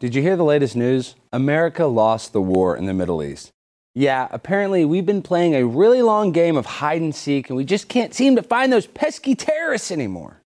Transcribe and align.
Did 0.00 0.14
you 0.14 0.22
hear 0.22 0.36
the 0.36 0.44
latest 0.44 0.76
news? 0.76 1.14
America 1.30 1.84
lost 1.84 2.32
the 2.32 2.40
war 2.40 2.74
in 2.74 2.86
the 2.86 2.94
Middle 2.94 3.22
East. 3.22 3.52
Yeah, 3.94 4.28
apparently 4.30 4.86
we've 4.86 5.04
been 5.04 5.20
playing 5.20 5.54
a 5.54 5.66
really 5.66 6.00
long 6.00 6.32
game 6.32 6.56
of 6.56 6.64
hide 6.64 7.02
and 7.02 7.14
seek 7.14 7.50
and 7.50 7.56
we 7.58 7.66
just 7.66 7.86
can't 7.90 8.14
seem 8.14 8.34
to 8.36 8.42
find 8.42 8.72
those 8.72 8.86
pesky 8.86 9.34
terrorists 9.34 9.90
anymore. 9.90 10.40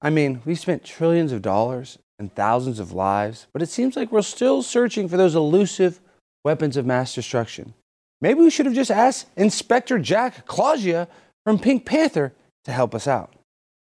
I 0.00 0.10
mean, 0.10 0.42
we've 0.44 0.60
spent 0.60 0.84
trillions 0.84 1.32
of 1.32 1.42
dollars 1.42 1.98
and 2.20 2.32
thousands 2.32 2.78
of 2.78 2.92
lives, 2.92 3.48
but 3.52 3.62
it 3.62 3.68
seems 3.68 3.96
like 3.96 4.12
we're 4.12 4.22
still 4.22 4.62
searching 4.62 5.08
for 5.08 5.16
those 5.16 5.34
elusive 5.34 5.98
weapons 6.44 6.76
of 6.76 6.86
mass 6.86 7.16
destruction. 7.16 7.74
Maybe 8.20 8.38
we 8.38 8.50
should 8.50 8.66
have 8.66 8.76
just 8.76 8.92
asked 8.92 9.26
Inspector 9.36 10.00
Jacques 10.04 10.46
Clouseau 10.46 11.08
from 11.42 11.58
Pink 11.58 11.84
Panther 11.84 12.32
to 12.64 12.70
help 12.70 12.94
us 12.94 13.08
out. 13.08 13.34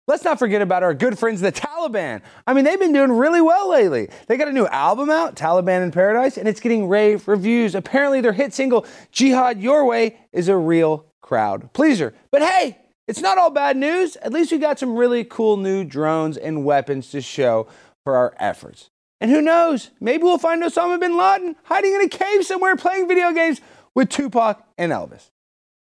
Let's 0.09 0.25
not 0.25 0.41
forget 0.41 0.63
about 0.63 0.83
our 0.83 0.95
good 0.95 1.17
friends, 1.17 1.41
the 1.41 1.53
Taliban. 1.53 2.23
I 2.45 2.55
mean, 2.55 2.65
they've 2.65 2.79
been 2.79 2.93
doing 2.93 3.13
really 3.13 3.41
well 3.41 3.71
lately. 3.71 4.09
They 4.27 4.37
got 4.37 4.49
a 4.49 4.53
new 4.53 4.67
album 4.67 5.11
out, 5.11 5.37
Taliban 5.37 5.83
in 5.85 5.93
Paradise, 5.93 6.37
and 6.37 6.49
it's 6.49 6.59
getting 6.59 6.89
rave 6.89 7.29
reviews. 7.29 7.77
Apparently, 7.77 8.21
their 8.21 8.33
hit 8.33 8.53
single, 8.53 8.85
Jihad 9.13 9.61
Your 9.63 9.85
Way, 9.85 10.19
is 10.33 10.49
a 10.49 10.57
real 10.57 11.07
crowd 11.21 11.73
pleaser. 11.73 12.15
But 12.33 12.43
hey, 12.43 12.79
it's 13.07 13.21
not 13.21 13.39
all 13.39 13.51
bad 13.51 13.77
news. 13.77 14.17
At 14.17 14.33
least 14.33 14.51
we 14.51 14.59
got 14.59 14.79
some 14.79 14.97
really 14.97 15.23
cool 15.23 15.57
new 15.57 15.85
drones 15.85 16.37
and 16.37 16.65
weapons 16.65 17.11
to 17.11 17.21
show 17.21 17.69
for 18.03 18.17
our 18.17 18.35
efforts. 18.39 18.91
And 19.21 19.31
who 19.31 19.41
knows, 19.41 19.91
maybe 20.01 20.25
we'll 20.25 20.37
find 20.37 20.65
Osama 20.65 20.99
bin 20.99 21.17
Laden 21.17 21.55
hiding 21.63 21.95
in 21.95 22.01
a 22.01 22.09
cave 22.09 22.45
somewhere 22.45 22.75
playing 22.75 23.07
video 23.07 23.33
games 23.33 23.61
with 23.95 24.09
Tupac 24.09 24.67
and 24.77 24.91
Elvis. 24.91 25.31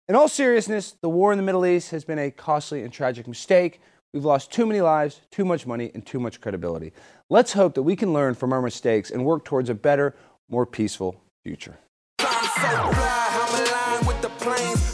In 0.08 0.16
all 0.16 0.28
seriousness, 0.28 0.96
the 1.02 1.10
war 1.10 1.32
in 1.32 1.40
the 1.40 1.44
Middle 1.44 1.66
East 1.66 1.90
has 1.90 2.06
been 2.06 2.20
a 2.20 2.30
costly 2.30 2.84
and 2.84 2.94
tragic 2.94 3.28
mistake. 3.28 3.82
We've 4.16 4.24
lost 4.24 4.50
too 4.50 4.66
many 4.66 4.80
lives, 4.80 5.20
too 5.30 5.44
much 5.44 5.68
money, 5.68 5.92
and 5.94 6.06
too 6.06 6.22
much 6.22 6.40
credibility. 6.40 6.94
Let's 7.30 7.52
hope 7.52 7.74
that 7.74 7.84
we 7.84 7.98
can 7.98 8.14
learn 8.14 8.34
from 8.34 8.54
our 8.54 8.62
mistakes 8.62 9.12
and 9.12 9.26
work 9.26 9.44
towards 9.44 9.70
a 9.70 9.76
better, 9.76 10.16
more 10.48 10.66
peaceful 10.66 11.22
future. 11.44 11.78
I'm 12.20 12.50
I'm. 12.58 12.96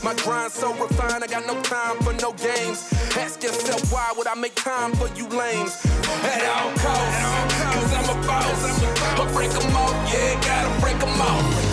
My 0.03 0.16
grind 0.23 0.52
so 0.52 0.73
refined, 0.73 1.23
I 1.23 1.28
got 1.28 1.45
no 1.45 1.61
time 1.61 1.97
for 2.00 2.13
no 2.13 2.33
games. 2.33 2.91
Ask 3.16 3.44
yourself 3.44 3.94
why 3.94 4.11
would 4.17 4.25
I 4.25 4.33
make 4.33 4.55
time 4.55 4.91
for 4.94 5.08
you 5.16 5.28
lames? 5.28 5.85
At 5.85 6.41
all 6.58 6.72
costs, 6.78 7.53
cause 7.75 7.94
I'm 7.94 8.17
a 8.17 8.28
boss. 8.28 8.81
But 9.17 9.31
break 9.33 9.52
'em 9.52 9.75
off, 9.75 9.94
yeah, 10.11 10.33
gotta 10.41 10.81
break 10.81 10.95
'em 10.95 11.22
off. 11.22 11.70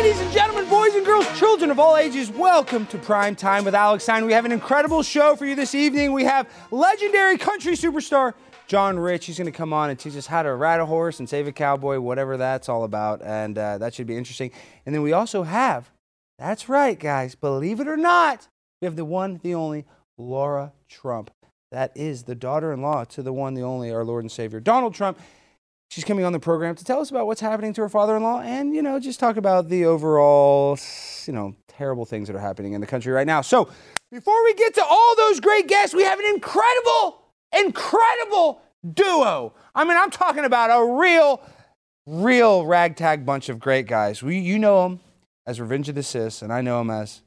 Ladies 0.00 0.20
and 0.22 0.32
gentlemen, 0.32 0.66
boys 0.66 0.94
and 0.94 1.04
girls, 1.04 1.26
children 1.38 1.70
of 1.70 1.78
all 1.78 1.94
ages, 1.94 2.30
welcome 2.30 2.86
to 2.86 2.96
Prime 2.96 3.36
Time 3.36 3.66
with 3.66 3.74
Alex 3.74 4.04
Stein. 4.04 4.24
We 4.24 4.32
have 4.32 4.46
an 4.46 4.50
incredible 4.50 5.02
show 5.02 5.36
for 5.36 5.44
you 5.44 5.54
this 5.54 5.74
evening. 5.74 6.14
We 6.14 6.24
have 6.24 6.48
legendary 6.70 7.36
country 7.36 7.74
superstar 7.74 8.32
John 8.66 8.98
Rich. 8.98 9.26
He's 9.26 9.36
going 9.36 9.44
to 9.44 9.56
come 9.56 9.74
on 9.74 9.90
and 9.90 9.98
teach 9.98 10.16
us 10.16 10.26
how 10.26 10.42
to 10.42 10.54
ride 10.54 10.80
a 10.80 10.86
horse 10.86 11.18
and 11.18 11.28
save 11.28 11.46
a 11.46 11.52
cowboy, 11.52 12.00
whatever 12.00 12.38
that's 12.38 12.66
all 12.66 12.84
about. 12.84 13.20
And 13.20 13.58
uh, 13.58 13.76
that 13.76 13.92
should 13.92 14.06
be 14.06 14.16
interesting. 14.16 14.52
And 14.86 14.94
then 14.94 15.02
we 15.02 15.12
also 15.12 15.42
have, 15.42 15.90
that's 16.38 16.70
right, 16.70 16.98
guys, 16.98 17.34
believe 17.34 17.78
it 17.78 17.86
or 17.86 17.98
not, 17.98 18.48
we 18.80 18.86
have 18.86 18.96
the 18.96 19.04
one, 19.04 19.38
the 19.42 19.54
only 19.54 19.84
Lara 20.16 20.72
Trump. 20.88 21.30
That 21.72 21.94
is 21.94 22.22
the 22.22 22.34
daughter 22.34 22.72
in 22.72 22.80
law 22.80 23.04
to 23.04 23.22
the 23.22 23.34
one, 23.34 23.52
the 23.52 23.64
only, 23.64 23.92
our 23.92 24.06
Lord 24.06 24.24
and 24.24 24.32
Savior, 24.32 24.60
Donald 24.60 24.94
Trump. 24.94 25.20
She's 25.90 26.04
coming 26.04 26.24
on 26.24 26.32
the 26.32 26.38
program 26.38 26.76
to 26.76 26.84
tell 26.84 27.00
us 27.00 27.10
about 27.10 27.26
what's 27.26 27.40
happening 27.40 27.72
to 27.72 27.80
her 27.80 27.88
father-in-law 27.88 28.42
and, 28.42 28.76
you 28.76 28.80
know, 28.80 29.00
just 29.00 29.18
talk 29.18 29.36
about 29.36 29.68
the 29.68 29.86
overall, 29.86 30.78
you 31.26 31.32
know, 31.32 31.56
terrible 31.66 32.04
things 32.04 32.28
that 32.28 32.36
are 32.36 32.40
happening 32.40 32.74
in 32.74 32.80
the 32.80 32.86
country 32.86 33.10
right 33.12 33.26
now. 33.26 33.40
So, 33.40 33.68
before 34.12 34.44
we 34.44 34.54
get 34.54 34.72
to 34.74 34.84
all 34.84 35.16
those 35.16 35.40
great 35.40 35.66
guests, 35.66 35.92
we 35.92 36.04
have 36.04 36.20
an 36.20 36.26
incredible, 36.26 37.22
incredible 37.58 38.62
duo. 38.94 39.52
I 39.74 39.82
mean, 39.82 39.96
I'm 39.96 40.12
talking 40.12 40.44
about 40.44 40.70
a 40.70 40.92
real, 40.92 41.42
real 42.06 42.66
ragtag 42.66 43.26
bunch 43.26 43.48
of 43.48 43.58
great 43.58 43.88
guys. 43.88 44.22
We, 44.22 44.38
you 44.38 44.60
know 44.60 44.84
them 44.84 45.00
as 45.44 45.60
Revenge 45.60 45.88
of 45.88 45.96
the 45.96 46.04
Cis, 46.04 46.40
and 46.40 46.52
I 46.52 46.60
know 46.60 46.78
them 46.78 46.90
as 46.90 47.22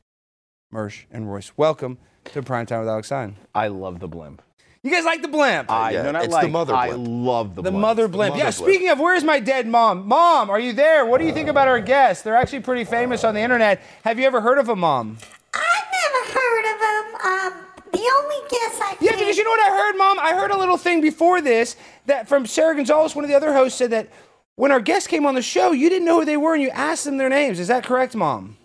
Mersh 0.74 1.03
and 1.12 1.30
Royce. 1.30 1.51
Welcome 1.57 1.97
to 2.31 2.41
Primetime 2.41 2.80
with 2.80 2.88
Alex 2.88 3.07
Stein. 3.07 3.35
I 3.53 3.68
love 3.68 4.00
the 4.00 4.07
blimp. 4.07 4.41
You 4.83 4.91
guys 4.91 5.05
like 5.05 5.21
the 5.21 5.29
blimp? 5.29 5.71
I 5.71 5.91
yeah, 5.91 6.01
no, 6.01 6.11
not 6.11 6.25
it's 6.25 6.33
the 6.33 6.41
like, 6.41 6.51
mother 6.51 6.75
I 6.75 6.89
love 6.91 7.55
the, 7.55 7.61
The 7.61 7.71
blimp. 7.71 7.81
mother 7.81 8.07
blimp. 8.09 8.33
mother 8.33 8.44
yeah, 8.44 8.51
blimp. 8.51 8.55
speaking 8.69 8.89
of, 8.89 8.99
where's 8.99 9.23
my 9.23 9.39
dead 9.39 9.66
mom? 9.66 10.05
Mom, 10.05 10.49
are 10.49 10.59
you 10.59 10.73
there? 10.73 11.05
What 11.05 11.19
do 11.19 11.25
you 11.25 11.31
think 11.31 11.47
about 11.47 11.69
our 11.69 11.79
guests? 11.79 12.21
They're 12.21 12.35
actually 12.35 12.59
pretty 12.59 12.83
famous 12.83 13.23
on 13.23 13.33
the 13.33 13.39
internet. 13.39 13.81
Have 14.03 14.19
you 14.19 14.25
ever 14.25 14.41
heard 14.41 14.57
of 14.57 14.67
a 14.67 14.75
mom? 14.75 15.17
I've 15.53 15.85
never 16.03 16.38
heard 16.38 16.73
of 16.73 16.79
them. 16.81 17.31
Um, 17.31 17.66
the 17.94 18.11
only 18.17 18.35
guess 18.49 18.79
I 18.81 18.97
Yeah, 18.99 19.11
because 19.13 19.38
you 19.38 19.45
know 19.45 19.51
what 19.51 19.71
I 19.71 19.77
heard, 19.77 19.97
Mom? 19.97 20.19
I 20.19 20.33
heard 20.33 20.51
a 20.51 20.57
little 20.57 20.77
thing 20.77 21.00
before 21.00 21.39
this 21.39 21.77
that 22.07 22.27
from 22.27 22.45
Sarah 22.45 22.75
Gonzalez, 22.75 23.15
one 23.15 23.23
of 23.23 23.29
the 23.29 23.35
other 23.38 23.53
hosts, 23.53 23.77
said 23.77 23.91
that 23.91 24.09
when 24.55 24.73
our 24.73 24.81
guests 24.81 25.07
came 25.07 25.25
on 25.25 25.33
the 25.35 25.41
show, 25.41 25.71
you 25.71 25.88
didn't 25.89 26.05
know 26.05 26.19
who 26.19 26.25
they 26.25 26.35
were 26.38 26.55
and 26.55 26.61
you 26.61 26.69
asked 26.71 27.05
them 27.05 27.15
their 27.15 27.29
names. 27.29 27.57
Is 27.57 27.69
that 27.69 27.85
correct, 27.85 28.15
Mom? 28.15 28.57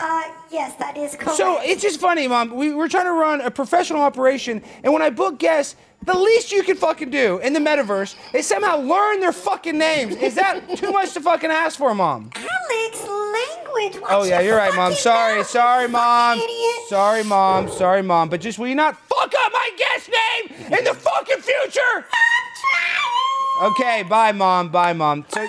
Uh, 0.00 0.22
yes, 0.50 0.76
that 0.76 0.96
is 0.96 1.16
correct. 1.16 1.36
So 1.36 1.58
it's 1.60 1.82
just 1.82 1.98
funny, 2.00 2.28
Mom. 2.28 2.54
We, 2.54 2.72
we're 2.72 2.88
trying 2.88 3.06
to 3.06 3.12
run 3.12 3.40
a 3.40 3.50
professional 3.50 4.00
operation, 4.02 4.62
and 4.84 4.92
when 4.92 5.02
I 5.02 5.10
book 5.10 5.38
guests, 5.40 5.74
the 6.04 6.16
least 6.16 6.52
you 6.52 6.62
can 6.62 6.76
fucking 6.76 7.10
do 7.10 7.38
in 7.38 7.52
the 7.52 7.58
metaverse 7.58 8.14
is 8.32 8.46
somehow 8.46 8.78
learn 8.78 9.18
their 9.18 9.32
fucking 9.32 9.76
names. 9.76 10.14
Is 10.16 10.36
that 10.36 10.76
too 10.76 10.92
much 10.92 11.14
to 11.14 11.20
fucking 11.20 11.50
ask 11.50 11.76
for, 11.76 11.92
Mom? 11.94 12.30
Alex, 12.36 13.02
language. 13.08 14.00
Watch 14.00 14.10
Oh 14.12 14.22
yeah, 14.22 14.40
you're 14.40 14.56
right, 14.56 14.74
Mom. 14.74 14.92
Sorry, 14.94 15.38
mouth, 15.38 15.48
sorry, 15.48 15.88
Mom. 15.88 16.40
Sorry, 16.88 17.24
Mom. 17.24 17.68
Sorry, 17.68 18.02
Mom. 18.02 18.28
But 18.28 18.40
just 18.40 18.60
will 18.60 18.68
you 18.68 18.76
not 18.76 18.96
fuck 18.96 19.34
up 19.34 19.52
my 19.52 19.70
guest 19.76 20.08
name 20.08 20.78
in 20.78 20.84
the 20.84 20.94
fucking 20.94 21.40
future? 21.40 22.06
Okay, 23.62 24.04
bye, 24.04 24.30
Mom. 24.30 24.68
Bye, 24.68 24.92
Mom. 24.92 25.24
So, 25.34 25.44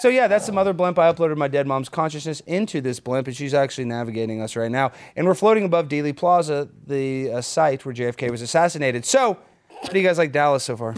so 0.00 0.08
yeah, 0.08 0.28
that's 0.28 0.46
the 0.46 0.52
mother 0.52 0.72
blimp. 0.72 0.98
I 0.98 1.12
uploaded 1.12 1.36
my 1.36 1.48
dead 1.48 1.66
mom's 1.66 1.88
consciousness 1.88 2.40
into 2.40 2.80
this 2.80 3.00
blimp, 3.00 3.26
and 3.26 3.36
she's 3.36 3.54
actually 3.54 3.86
navigating 3.86 4.42
us 4.42 4.56
right 4.56 4.70
now. 4.70 4.92
And 5.16 5.26
we're 5.26 5.34
floating 5.34 5.64
above 5.64 5.88
Dealey 5.88 6.14
Plaza, 6.16 6.68
the 6.86 7.32
uh, 7.32 7.40
site 7.40 7.84
where 7.84 7.94
JFK 7.94 8.30
was 8.30 8.42
assassinated. 8.42 9.04
So, 9.04 9.38
how 9.82 9.88
do 9.88 9.98
you 9.98 10.06
guys 10.06 10.18
like 10.18 10.32
Dallas 10.32 10.64
so 10.64 10.76
far? 10.76 10.94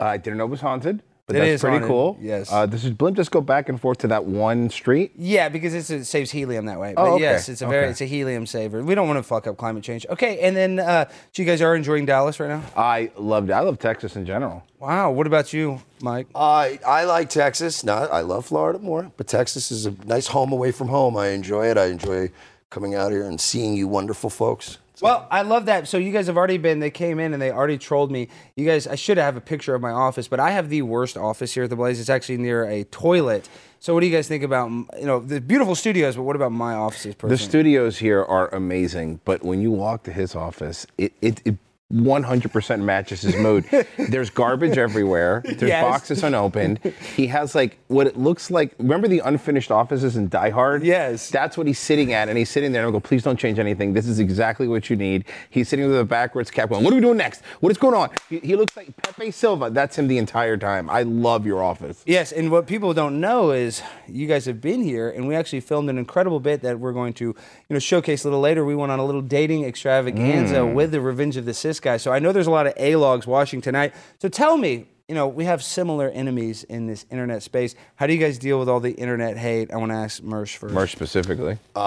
I 0.00 0.16
didn't 0.16 0.38
know 0.38 0.44
it 0.44 0.50
was 0.50 0.60
haunted, 0.60 1.02
but 1.26 1.36
It 1.36 1.38
that's 1.40 1.48
is 1.52 1.60
pretty 1.62 1.74
haunted, 1.76 1.88
cool. 1.88 2.18
yes. 2.20 2.52
Uh, 2.52 2.66
does 2.66 2.82
his 2.82 2.92
blimp 2.92 3.16
just 3.16 3.30
go 3.30 3.40
back 3.40 3.68
and 3.70 3.80
forth 3.80 3.98
to 3.98 4.08
that 4.08 4.24
one 4.26 4.68
street? 4.68 5.12
Yeah, 5.16 5.48
because 5.48 5.72
it's, 5.72 5.88
it 5.88 6.04
saves 6.04 6.30
helium 6.30 6.66
that 6.66 6.78
way. 6.78 6.92
But 6.94 7.02
Oh, 7.02 7.14
okay. 7.14 7.22
yes, 7.22 7.48
it's 7.48 7.62
a 7.62 7.66
very 7.66 7.84
Okay. 7.84 7.90
it's 7.92 8.00
a 8.02 8.04
helium 8.04 8.44
saver. 8.46 8.82
We 8.82 8.94
don't 8.94 9.06
want 9.08 9.18
to 9.18 9.22
fuck 9.22 9.46
up 9.46 9.56
climate 9.56 9.82
change. 9.82 10.04
Okay, 10.10 10.40
and 10.40 10.54
then 10.54 10.78
uh, 10.80 11.06
so 11.32 11.42
you 11.42 11.44
guys 11.46 11.62
are 11.62 11.74
enjoying 11.74 12.04
Dallas 12.04 12.38
right 12.40 12.50
now? 12.50 12.62
I 12.76 13.10
loved. 13.16 13.50
I 13.50 13.60
love 13.60 13.78
Texas 13.78 14.16
in 14.16 14.26
general. 14.26 14.64
Wow. 14.80 15.12
What 15.12 15.26
about 15.26 15.52
you, 15.54 15.80
Mike? 16.02 16.26
I 16.34 16.78
I 16.86 17.04
like 17.04 17.30
Texas. 17.30 17.84
Not 17.84 18.12
I 18.12 18.20
love 18.20 18.44
Florida 18.46 18.78
more, 18.78 19.10
but 19.16 19.26
Texas 19.26 19.70
is 19.70 19.86
a 19.86 19.94
nice 20.04 20.26
home 20.26 20.52
away 20.52 20.72
from 20.72 20.88
home. 20.88 21.16
I 21.16 21.28
enjoy 21.28 21.66
it. 21.70 21.78
I 21.78 21.86
enjoy 21.86 22.30
coming 22.68 22.94
out 22.94 23.12
here 23.12 23.24
and 23.24 23.40
seeing 23.40 23.74
you 23.74 23.88
wonderful 23.88 24.28
folks. 24.28 24.78
Well, 25.00 25.26
I 25.30 25.42
love 25.42 25.66
that. 25.66 25.88
So 25.88 25.98
you 25.98 26.12
guys 26.12 26.26
have 26.28 26.36
already 26.36 26.58
been. 26.58 26.78
They 26.78 26.90
came 26.90 27.18
in 27.18 27.32
and 27.32 27.42
they 27.42 27.50
already 27.50 27.78
trolled 27.78 28.10
me. 28.10 28.28
You 28.54 28.64
guys, 28.64 28.86
I 28.86 28.94
should 28.94 29.18
have 29.18 29.36
a 29.36 29.40
picture 29.40 29.74
of 29.74 29.82
my 29.82 29.90
office, 29.90 30.28
but 30.28 30.40
I 30.40 30.50
have 30.50 30.68
the 30.68 30.82
worst 30.82 31.16
office 31.16 31.52
here 31.54 31.64
at 31.64 31.70
the 31.70 31.76
Blaze. 31.76 31.98
It's 31.98 32.10
actually 32.10 32.38
near 32.38 32.64
a 32.64 32.84
toilet. 32.84 33.48
So 33.80 33.92
what 33.92 34.00
do 34.00 34.06
you 34.06 34.12
guys 34.12 34.28
think 34.28 34.42
about 34.42 34.70
you 34.70 35.04
know 35.04 35.20
the 35.20 35.40
beautiful 35.40 35.74
studios? 35.74 36.16
But 36.16 36.22
what 36.22 36.36
about 36.36 36.52
my 36.52 36.74
offices? 36.74 37.14
The 37.20 37.36
studios 37.36 37.98
here 37.98 38.24
are 38.24 38.54
amazing, 38.54 39.20
but 39.24 39.42
when 39.44 39.60
you 39.60 39.70
walk 39.70 40.04
to 40.04 40.12
his 40.12 40.34
office, 40.34 40.86
it 40.96 41.12
it. 41.20 41.42
it 41.44 41.56
100% 41.92 42.80
matches 42.82 43.22
his 43.22 43.36
mood. 43.36 43.64
There's 44.08 44.30
garbage 44.30 44.78
everywhere. 44.78 45.42
There's 45.44 45.62
Yes. 45.62 45.82
boxes 45.82 46.22
unopened. 46.22 46.80
He 47.14 47.26
has 47.28 47.54
like 47.54 47.78
what 47.88 48.06
it 48.06 48.16
looks 48.16 48.50
like. 48.50 48.74
Remember 48.78 49.06
the 49.06 49.20
unfinished 49.20 49.70
offices 49.70 50.16
in 50.16 50.28
Die 50.28 50.50
Hard? 50.50 50.82
Yes. 50.82 51.30
That's 51.30 51.56
what 51.56 51.66
he's 51.66 51.78
sitting 51.78 52.12
at, 52.12 52.28
and 52.28 52.38
he's 52.38 52.50
sitting 52.50 52.72
there 52.72 52.82
and 52.82 52.88
I 52.88 52.92
go, 52.92 53.00
please 53.00 53.22
don't 53.22 53.38
change 53.38 53.58
anything. 53.58 53.92
This 53.92 54.08
is 54.08 54.18
exactly 54.18 54.66
what 54.66 54.88
you 54.88 54.96
need. 54.96 55.26
He's 55.50 55.68
sitting 55.68 55.86
with 55.86 55.98
a 55.98 56.04
backwards 56.04 56.50
cap 56.50 56.70
going, 56.70 56.84
what 56.84 56.92
are 56.92 56.96
we 56.96 57.02
doing 57.02 57.18
next? 57.18 57.42
What 57.60 57.70
is 57.70 57.78
going 57.78 57.94
on? 57.94 58.10
He, 58.30 58.38
he 58.40 58.56
looks 58.56 58.76
like 58.76 58.96
Pepe 58.96 59.30
Silvia. 59.30 59.70
That's 59.70 59.98
him 59.98 60.08
the 60.08 60.18
entire 60.18 60.56
time. 60.56 60.88
I 60.88 61.02
love 61.02 61.46
your 61.46 61.62
office. 61.62 62.02
Yes, 62.06 62.32
and 62.32 62.50
what 62.50 62.66
people 62.66 62.94
don't 62.94 63.20
know 63.20 63.50
is 63.50 63.82
you 64.08 64.26
guys 64.26 64.46
have 64.46 64.60
been 64.60 64.82
here, 64.82 65.10
and 65.10 65.28
we 65.28 65.34
actually 65.34 65.60
filmed 65.60 65.90
an 65.90 65.98
incredible 65.98 66.40
bit 66.40 66.62
that 66.62 66.80
we're 66.80 66.92
going 66.92 67.12
to, 67.14 67.24
you 67.24 67.34
know, 67.68 67.78
showcase 67.78 68.24
a 68.24 68.28
little 68.28 68.40
later. 68.40 68.64
We 68.64 68.74
went 68.74 68.90
on 68.90 68.98
a 68.98 69.04
little 69.04 69.22
dating 69.22 69.64
extravaganza 69.64 70.56
mm. 70.56 70.74
with 70.74 70.90
the 70.90 71.00
Revenge 71.00 71.36
of 71.36 71.44
the 71.44 71.54
Cis 71.74 71.80
guy. 71.80 71.96
So 71.96 72.12
I 72.12 72.18
know 72.18 72.32
there's 72.32 72.46
a 72.46 72.50
lot 72.52 72.66
of 72.66 72.74
A 72.76 72.96
logs 72.96 73.26
watching 73.26 73.60
tonight. 73.60 73.94
So 74.20 74.28
tell 74.28 74.56
me, 74.56 74.86
you 75.08 75.14
know, 75.14 75.28
we 75.28 75.44
have 75.44 75.62
similar 75.62 76.08
enemies 76.08 76.64
in 76.64 76.86
this 76.86 77.04
internet 77.10 77.42
space. 77.42 77.74
How 77.96 78.06
do 78.06 78.14
you 78.14 78.20
guys 78.20 78.38
deal 78.38 78.58
with 78.58 78.68
all 78.68 78.80
the 78.80 78.92
internet 78.92 79.36
hate? 79.36 79.72
I 79.72 79.76
want 79.76 79.90
to 79.92 79.96
ask 79.96 80.22
Mersh 80.22 80.56
first. 80.56 80.74
Mersh 80.74 80.90
specifically. 80.90 81.58
Uh, 81.76 81.80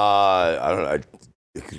I 0.62 0.69
don't 0.69 0.81
know. 0.84 0.89
I, 0.89 1.00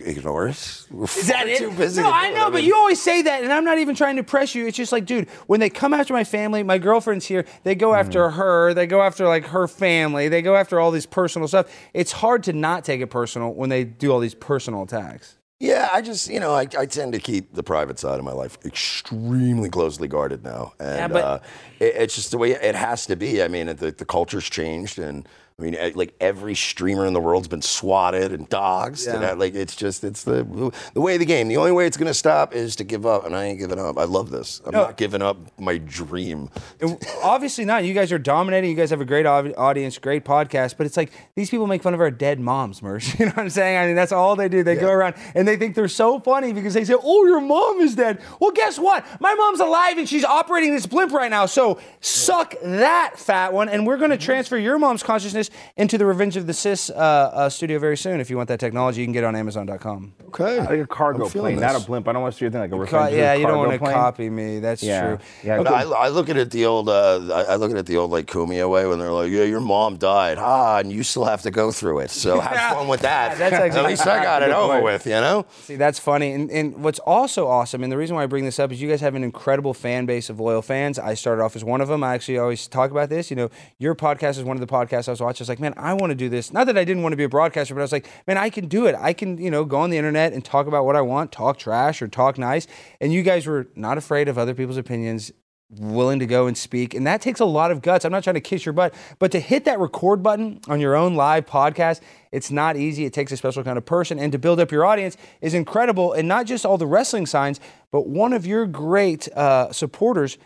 ignore 0.04 0.48
us. 0.48 0.88
We're 0.90 1.04
Is 1.04 1.28
that 1.28 1.46
it? 1.46 1.58
Too 1.58 1.70
busy 1.70 2.02
no, 2.02 2.10
I 2.10 2.30
do 2.30 2.34
it. 2.34 2.38
know, 2.38 2.50
but 2.50 2.64
you 2.64 2.74
always 2.74 3.00
say 3.00 3.22
that, 3.22 3.44
and 3.44 3.52
I'm 3.52 3.64
not 3.64 3.78
even 3.78 3.94
trying 3.94 4.16
to 4.16 4.24
press 4.24 4.52
you. 4.52 4.66
It's 4.66 4.76
just 4.76 4.90
like, 4.90 5.06
dude, 5.06 5.28
when 5.46 5.60
they 5.60 5.70
come 5.70 5.94
after 5.94 6.12
my 6.12 6.24
family, 6.24 6.64
my 6.64 6.78
girlfriend's 6.78 7.26
here, 7.26 7.44
they 7.62 7.76
go 7.76 7.94
after 7.94 8.30
her, 8.30 8.74
they 8.74 8.88
go 8.88 9.00
after 9.02 9.28
like 9.28 9.46
her 9.46 9.68
family, 9.68 10.26
they 10.26 10.42
go 10.42 10.56
after 10.56 10.80
all 10.80 10.90
these 10.90 11.06
personal 11.06 11.46
stuff. 11.46 11.72
It's 11.94 12.10
hard 12.10 12.42
to 12.44 12.52
not 12.52 12.84
take 12.84 13.00
it 13.00 13.06
personal 13.06 13.54
when 13.54 13.68
they 13.68 13.84
do 13.84 14.10
all 14.10 14.18
these 14.18 14.34
personal 14.34 14.82
attacks. 14.82 15.37
Yeah, 15.60 15.88
I 15.92 16.02
just, 16.02 16.28
you 16.28 16.38
know, 16.38 16.52
I, 16.54 16.68
I 16.78 16.86
tend 16.86 17.14
to 17.14 17.18
keep 17.18 17.52
the 17.52 17.64
private 17.64 17.98
side 17.98 18.18
of 18.20 18.24
my 18.24 18.32
life 18.32 18.58
extremely 18.64 19.68
closely 19.68 20.06
guarded 20.06 20.44
now. 20.44 20.72
And 20.78 21.12
but- 21.12 21.24
uh, 21.24 21.38
it, 21.80 21.94
it's 21.96 22.14
just 22.14 22.30
the 22.30 22.38
way 22.38 22.52
it 22.52 22.76
has 22.76 23.06
to 23.06 23.16
be. 23.16 23.42
I 23.42 23.48
mean, 23.48 23.66
the, 23.66 23.90
the 23.90 24.04
culture's 24.04 24.48
changed. 24.48 25.00
And 25.00 25.28
I 25.60 25.64
mean, 25.64 25.76
like 25.96 26.14
every 26.20 26.54
streamer 26.54 27.04
in 27.04 27.14
the 27.14 27.20
world's 27.20 27.48
been 27.48 27.62
swatted 27.62 28.30
and 28.30 28.48
doxxed. 28.48 29.12
And 29.12 29.24
I, 29.24 29.32
like, 29.32 29.56
it's 29.56 29.74
just, 29.74 30.04
it's 30.04 30.22
the, 30.22 30.72
the 30.94 31.00
way 31.00 31.14
of 31.14 31.18
the 31.18 31.26
game. 31.26 31.48
The 31.48 31.56
only 31.56 31.72
way 31.72 31.84
it's 31.84 31.96
going 31.96 32.06
to 32.06 32.14
stop 32.14 32.54
is 32.54 32.76
to 32.76 32.84
give 32.84 33.04
up. 33.04 33.26
And 33.26 33.34
I 33.34 33.46
ain't 33.46 33.58
giving 33.58 33.80
up. 33.80 33.98
I 33.98 34.04
love 34.04 34.30
this. 34.30 34.62
I'm 34.64 34.70
No. 34.70 34.84
not 34.84 34.96
giving 34.96 35.20
up 35.20 35.36
my 35.58 35.78
dream. 35.78 36.48
It- 36.78 37.04
Obviously 37.24 37.64
not. 37.64 37.82
You 37.84 37.92
guys 37.92 38.12
are 38.12 38.20
dominating. 38.20 38.70
You 38.70 38.76
guys 38.76 38.90
have 38.90 39.00
a 39.00 39.04
great 39.04 39.26
audience, 39.26 39.98
great 39.98 40.24
podcast. 40.24 40.76
But 40.76 40.86
it's 40.86 40.96
like 40.96 41.10
these 41.34 41.50
people 41.50 41.66
make 41.66 41.82
fun 41.82 41.92
of 41.92 41.98
our 41.98 42.12
dead 42.12 42.38
moms, 42.38 42.80
Mersh. 42.80 43.08
You 43.18 43.26
know 43.26 43.32
what 43.32 43.42
I'm 43.42 43.50
saying? 43.50 43.78
I 43.78 43.86
mean, 43.86 43.96
that's 43.96 44.12
all 44.12 44.36
they 44.36 44.48
do. 44.48 44.62
They 44.62 44.76
go 44.76 44.92
around 44.92 45.16
and 45.34 45.48
they 45.48 45.56
think 45.56 45.74
they're 45.74 45.88
so 45.88 46.20
funny 46.20 46.52
because 46.52 46.72
they 46.72 46.84
say, 46.84 46.94
"Oh, 47.02 47.24
your 47.26 47.40
mom 47.40 47.80
is 47.80 47.96
dead." 47.96 48.20
Well, 48.38 48.52
guess 48.52 48.78
what? 48.78 49.04
My 49.20 49.34
mom's 49.34 49.58
alive 49.58 49.98
and 49.98 50.08
she's 50.08 50.24
operating 50.24 50.72
this 50.72 50.86
blimp 50.86 51.10
right 51.12 51.30
now. 51.30 51.46
So 51.46 51.80
suck 52.00 52.54
that, 52.62 53.14
fat 53.16 53.52
one. 53.52 53.68
And 53.68 53.84
we're 53.84 53.96
going 53.96 54.10
to 54.10 54.16
mm-hmm. 54.16 54.24
transfer 54.24 54.56
your 54.56 54.78
mom's 54.78 55.02
consciousness 55.02 55.47
into 55.76 55.98
the 55.98 56.06
Revenge 56.06 56.36
of 56.36 56.46
the 56.46 56.54
Cis 56.54 56.90
uh, 56.90 56.94
uh, 56.94 57.48
studio 57.48 57.78
very 57.78 57.96
soon. 57.96 58.20
If 58.20 58.30
you 58.30 58.36
want 58.36 58.48
that 58.48 58.60
technology, 58.60 59.00
you 59.00 59.06
can 59.06 59.12
get 59.12 59.24
it 59.24 59.26
on 59.26 59.36
Amazon.com. 59.36 60.14
Okay. 60.28 60.60
Like 60.60 60.70
a 60.80 60.86
cargo 60.86 61.24
I'm 61.24 61.30
feeling 61.30 61.56
plane, 61.56 61.72
not 61.72 61.82
a 61.82 61.84
blimp. 61.86 62.06
I 62.08 62.12
don't 62.12 62.22
want 62.22 62.34
to 62.34 62.38
see 62.38 62.44
anything 62.46 62.60
like 62.60 62.70
a 62.70 62.72
Co- 62.74 62.78
refrigerator 62.78 63.16
yeah, 63.16 63.34
you 63.34 63.46
don't 63.46 63.58
want 63.58 63.72
to 63.72 63.78
copy 63.78 64.28
me. 64.28 64.60
That's 64.60 64.82
Yeah, 64.82 65.06
true. 65.16 65.18
yeah. 65.42 65.58
But 65.62 65.68
I, 65.72 65.82
I 65.84 66.08
look 66.08 66.28
at 66.28 66.36
it 66.36 66.50
the 66.50 66.66
old, 66.66 66.88
uh, 66.88 67.20
I 67.32 67.52
I 67.52 67.56
look 67.56 67.70
at 67.70 67.76
it 67.78 67.86
the 67.86 67.96
old 67.96 68.10
like 68.10 68.26
Kumia 68.26 68.68
way 68.70 68.86
when 68.86 68.98
they're 68.98 69.10
like, 69.12 69.30
yeah, 69.30 69.44
your 69.44 69.60
mom 69.60 69.96
died, 69.96 70.36
ah, 70.38 70.78
and 70.78 70.92
you 70.92 71.02
still 71.02 71.24
have 71.24 71.42
to 71.42 71.50
go 71.50 71.72
through 71.72 72.00
it. 72.00 72.10
So 72.10 72.40
have 72.40 72.76
fun 72.76 72.88
with 72.88 73.00
that. 73.00 73.38
That's 73.38 73.54
actually- 73.54 73.80
At 73.80 73.86
least 73.86 74.06
I 74.06 74.22
got 74.22 74.42
it 74.42 74.50
over 74.50 74.74
point. 74.74 74.84
with, 74.84 75.06
you 75.06 75.12
know. 75.12 75.46
See, 75.62 75.76
that's 75.76 75.98
funny. 75.98 76.32
And, 76.32 76.50
and 76.50 76.82
what's 76.84 76.98
also 77.00 77.46
awesome, 77.48 77.82
and 77.82 77.90
the 77.90 77.96
reason 77.96 78.16
why 78.16 78.22
I 78.24 78.26
bring 78.26 78.44
this 78.44 78.58
up 78.58 78.70
is 78.72 78.80
you 78.82 78.88
guys 78.88 79.00
have 79.00 79.14
an 79.14 79.24
incredible 79.24 79.72
fan 79.74 80.04
base 80.06 80.28
of 80.30 80.38
loyal 80.40 80.62
fans. 80.62 80.98
I 80.98 81.14
started 81.14 81.42
off 81.42 81.56
as 81.56 81.64
one 81.64 81.80
of 81.80 81.88
them. 81.88 82.04
I 82.04 82.14
actually 82.14 82.38
always 82.38 82.66
talk 82.68 82.90
about 82.90 83.08
this. 83.08 83.30
You 83.30 83.36
know, 83.36 83.50
your 83.78 83.94
podcast 83.94 84.38
is 84.38 84.44
one 84.44 84.56
of 84.56 84.60
the 84.60 84.66
podcasts 84.66 85.08
I 85.08 85.12
was 85.12 85.20
watching. 85.20 85.37
I 85.40 85.42
was 85.42 85.48
like, 85.48 85.60
man, 85.60 85.74
I 85.76 85.94
want 85.94 86.10
to 86.10 86.14
do 86.14 86.28
this. 86.28 86.52
Not 86.52 86.66
that 86.66 86.78
I 86.78 86.84
didn't 86.84 87.02
want 87.02 87.12
to 87.12 87.16
be 87.16 87.24
a 87.24 87.28
broadcaster, 87.28 87.74
but 87.74 87.80
I 87.80 87.84
was 87.84 87.92
like, 87.92 88.08
man, 88.26 88.38
I 88.38 88.50
can 88.50 88.68
do 88.68 88.86
it. 88.86 88.94
I 88.98 89.12
can, 89.12 89.38
you 89.38 89.50
know, 89.50 89.64
go 89.64 89.78
on 89.78 89.90
the 89.90 89.96
internet 89.96 90.32
and 90.32 90.44
talk 90.44 90.66
about 90.66 90.84
what 90.84 90.96
I 90.96 91.00
want, 91.00 91.32
talk 91.32 91.58
trash 91.58 92.02
or 92.02 92.08
talk 92.08 92.38
nice. 92.38 92.66
And 93.00 93.12
you 93.12 93.22
guys 93.22 93.46
were 93.46 93.68
not 93.74 93.98
afraid 93.98 94.28
of 94.28 94.38
other 94.38 94.54
people's 94.54 94.76
opinions 94.76 95.32
willing 95.70 96.18
to 96.18 96.26
go 96.26 96.46
and 96.46 96.56
speak. 96.56 96.94
And 96.94 97.06
that 97.06 97.20
takes 97.20 97.40
a 97.40 97.44
lot 97.44 97.70
of 97.70 97.82
guts. 97.82 98.04
I'm 98.04 98.12
not 98.12 98.24
trying 98.24 98.34
to 98.34 98.40
kiss 98.40 98.64
your 98.64 98.72
butt, 98.72 98.94
but 99.18 99.30
to 99.32 99.40
hit 99.40 99.66
that 99.66 99.78
record 99.78 100.22
button 100.22 100.60
on 100.66 100.80
your 100.80 100.96
own 100.96 101.14
live 101.14 101.44
podcast, 101.44 102.00
it's 102.32 102.50
not 102.50 102.76
easy. 102.76 103.04
It 103.04 103.12
takes 103.12 103.32
a 103.32 103.36
special 103.36 103.62
kind 103.62 103.76
of 103.76 103.84
person. 103.84 104.18
And 104.18 104.32
to 104.32 104.38
build 104.38 104.60
up 104.60 104.72
your 104.72 104.86
audience 104.86 105.16
is 105.42 105.52
incredible. 105.52 106.14
And 106.14 106.26
not 106.26 106.46
just 106.46 106.64
all 106.64 106.78
the 106.78 106.86
wrestling 106.86 107.26
signs, 107.26 107.60
but 107.90 108.06
one 108.06 108.32
of 108.32 108.46
your 108.46 108.66
great 108.66 109.28
uh, 109.32 109.70
supporters. 109.72 110.38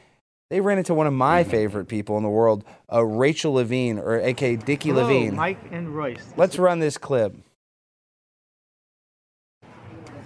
They 0.53 0.61
ran 0.61 0.77
into 0.77 0.93
one 0.93 1.07
of 1.07 1.15
my 1.15 1.45
favorite 1.45 1.87
people 1.87 2.19
in 2.19 2.23
the 2.23 2.29
world, 2.29 2.63
uh, 2.93 3.03
Rachel 3.03 3.55
Levine, 3.55 3.99
or 3.99 4.21
aka 4.21 4.57
Dickie 4.57 4.91
Hello, 4.91 5.01
Levine. 5.07 5.35
Mike 5.35 5.57
and 5.71 5.97
Royce. 5.97 6.35
Let's 6.37 6.59
run 6.59 6.79
this 6.79 6.99
clip. 6.99 7.35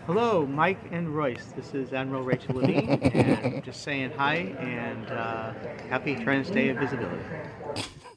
Hello, 0.06 0.44
Mike 0.44 0.80
and 0.90 1.14
Royce. 1.14 1.52
This 1.54 1.74
is 1.74 1.92
Admiral 1.92 2.24
Rachel 2.24 2.56
Levine, 2.56 2.88
and 3.14 3.62
just 3.62 3.84
saying 3.84 4.10
hi 4.16 4.38
and 4.58 5.06
uh, 5.12 5.52
happy 5.88 6.16
Trans 6.16 6.50
Day 6.50 6.70
of 6.70 6.78
Visibility. 6.78 7.22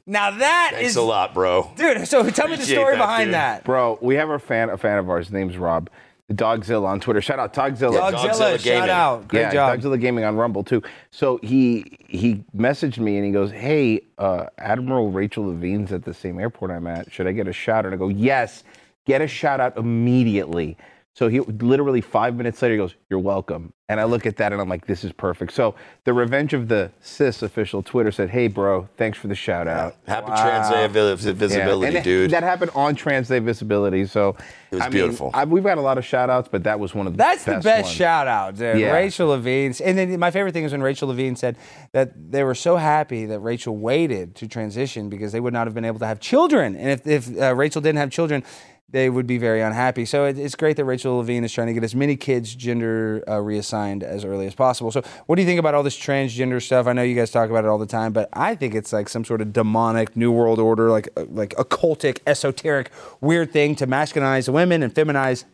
Now 0.04 0.32
that 0.32 0.72
is 0.74 0.80
Thanks 0.80 0.96
a 0.96 1.02
lot, 1.02 1.32
bro. 1.32 1.70
dude. 1.76 2.08
So 2.08 2.28
tell 2.28 2.48
me 2.48 2.56
the 2.56 2.62
Appreciate 2.62 2.74
story 2.74 2.96
that, 2.96 3.02
behind 3.02 3.26
dude. 3.28 3.34
that. 3.34 3.62
Bro, 3.62 4.00
we 4.02 4.16
have 4.16 4.30
a 4.30 4.40
fan, 4.40 4.68
a 4.68 4.76
fan 4.76 4.98
of 4.98 5.08
ours. 5.08 5.26
His 5.26 5.32
name's 5.32 5.56
Rob. 5.56 5.88
The 6.30 6.36
Dogzilla 6.36 6.86
on 6.86 7.00
Twitter. 7.00 7.20
Shout 7.20 7.40
out 7.40 7.52
Dogzilla. 7.52 7.94
Yeah, 7.94 8.12
Dogzilla, 8.12 8.54
Dogzilla 8.54 8.58
shout 8.60 8.88
out. 8.88 9.26
Great 9.26 9.40
yeah, 9.40 9.52
job. 9.52 9.80
Dogzilla 9.80 10.00
Gaming 10.00 10.22
on 10.22 10.36
Rumble 10.36 10.62
too. 10.62 10.80
So 11.10 11.40
he 11.42 11.98
he 12.06 12.44
messaged 12.56 12.98
me 12.98 13.16
and 13.16 13.26
he 13.26 13.32
goes, 13.32 13.50
"Hey, 13.50 14.02
uh, 14.16 14.46
Admiral 14.58 15.10
Rachel 15.10 15.46
Levine's 15.46 15.90
at 15.90 16.04
the 16.04 16.14
same 16.14 16.38
airport 16.38 16.70
I'm 16.70 16.86
at. 16.86 17.12
Should 17.12 17.26
I 17.26 17.32
get 17.32 17.48
a 17.48 17.52
shout?" 17.52 17.84
And 17.84 17.92
I 17.92 17.96
go, 17.96 18.06
"Yes, 18.06 18.62
get 19.06 19.20
a 19.20 19.26
shout 19.26 19.58
out 19.58 19.76
immediately." 19.76 20.76
So 21.12 21.26
he 21.28 21.40
literally 21.40 22.00
five 22.00 22.36
minutes 22.36 22.62
later 22.62 22.74
he 22.74 22.78
goes, 22.78 22.94
"You're 23.10 23.18
welcome." 23.18 23.72
And 23.88 23.98
I 23.98 24.04
look 24.04 24.26
at 24.26 24.36
that 24.36 24.52
and 24.52 24.62
I'm 24.62 24.68
like, 24.68 24.86
"This 24.86 25.02
is 25.02 25.10
perfect." 25.10 25.52
So 25.52 25.74
the 26.04 26.12
Revenge 26.12 26.54
of 26.54 26.68
the 26.68 26.92
Cis 27.00 27.42
official 27.42 27.82
Twitter 27.82 28.12
said, 28.12 28.30
"Hey, 28.30 28.46
bro, 28.46 28.88
thanks 28.96 29.18
for 29.18 29.26
the 29.26 29.34
shout 29.34 29.66
out." 29.66 29.96
Happy 30.06 30.28
Trans 30.28 30.70
Day 30.70 30.84
of 30.84 30.92
Vis- 30.92 31.24
Yeah, 31.26 31.32
Visibility, 31.32 31.96
and 31.96 32.04
dude. 32.04 32.30
That 32.30 32.44
happened 32.44 32.70
on 32.76 32.94
Trans 32.94 33.26
Day 33.26 33.40
Visibility. 33.40 34.06
So 34.06 34.36
It 34.70 34.76
was 34.76 34.80
I 34.82 34.84
mean, 34.84 34.92
beautiful. 34.92 35.30
I, 35.34 35.44
we've 35.44 35.64
got 35.64 35.78
a 35.78 35.80
lot 35.82 35.98
of 35.98 36.04
shout 36.04 36.30
outs, 36.30 36.48
but 36.50 36.62
that 36.62 36.78
was 36.78 36.94
one 36.94 37.08
of 37.08 37.14
the 37.14 37.16
That's 37.18 37.44
best 37.44 37.64
the 37.64 37.68
best 37.68 37.84
ones. 37.86 37.96
shout 37.96 38.28
out, 38.28 38.56
dude. 38.56 38.78
Yeah. 38.78 38.92
Rachel 38.92 39.28
Levine. 39.28 39.74
And 39.84 39.98
then 39.98 40.16
my 40.20 40.30
favorite 40.30 40.52
thing 40.52 40.62
is 40.64 40.70
when 40.70 40.80
Rachel 40.82 41.08
Levine 41.08 41.34
said 41.34 41.56
that 41.92 42.12
they 42.30 42.44
were 42.44 42.54
so 42.54 42.76
happy 42.76 43.26
that 43.26 43.40
Rachel 43.40 43.76
waited 43.76 44.36
to 44.36 44.46
transition 44.46 45.08
because 45.08 45.32
they 45.32 45.40
would 45.40 45.52
not 45.52 45.66
have 45.66 45.74
been 45.74 45.84
able 45.84 45.98
to 45.98 46.06
have 46.06 46.20
children. 46.20 46.76
And 46.76 46.88
if, 46.88 47.06
if 47.06 47.36
uh, 47.42 47.54
Rachel 47.56 47.82
didn't 47.82 47.98
have 47.98 48.10
children, 48.10 48.44
they 48.92 49.10
would 49.10 49.26
be 49.26 49.38
very 49.38 49.60
unhappy. 49.60 50.04
So 50.04 50.24
it, 50.24 50.38
it's 50.38 50.54
great 50.54 50.76
that 50.76 50.84
Rachel 50.84 51.16
Levine 51.16 51.44
is 51.44 51.52
trying 51.52 51.68
to 51.68 51.72
get 51.72 51.84
as 51.84 51.94
many 51.94 52.16
kids 52.16 52.54
gender 52.54 53.22
uh, 53.28 53.40
reassigned 53.40 54.02
as 54.02 54.24
early 54.24 54.46
as 54.46 54.54
possible. 54.54 54.90
So 54.90 55.02
what 55.26 55.36
do 55.36 55.42
you 55.42 55.48
think 55.48 55.60
about 55.60 55.74
all 55.74 55.82
this 55.82 55.98
transgender 55.98 56.62
stuff? 56.62 56.86
I 56.86 56.92
know 56.92 57.02
you 57.02 57.14
guys 57.14 57.30
talk 57.30 57.50
about 57.50 57.64
it 57.64 57.68
all 57.68 57.78
the 57.78 57.86
time, 57.86 58.12
but 58.12 58.28
I 58.32 58.54
think 58.54 58.74
it's 58.74 58.92
like 58.92 59.08
some 59.08 59.24
sort 59.24 59.40
of 59.40 59.52
demonic 59.52 60.16
new 60.16 60.32
world 60.32 60.58
order, 60.58 60.90
like 60.90 61.08
uh, 61.16 61.24
like 61.28 61.50
occultic, 61.56 62.18
esoteric, 62.26 62.90
weird 63.20 63.52
thing 63.52 63.74
to 63.76 63.86
masculinize 63.86 64.48
women 64.52 64.82
and 64.82 64.94
feminize 64.94 65.44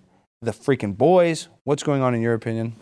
the 0.42 0.52
freaking 0.52 0.96
boys. 0.96 1.48
What's 1.64 1.82
going 1.82 2.02
on 2.02 2.14
in 2.14 2.22
your 2.22 2.34
opinion? 2.34 2.76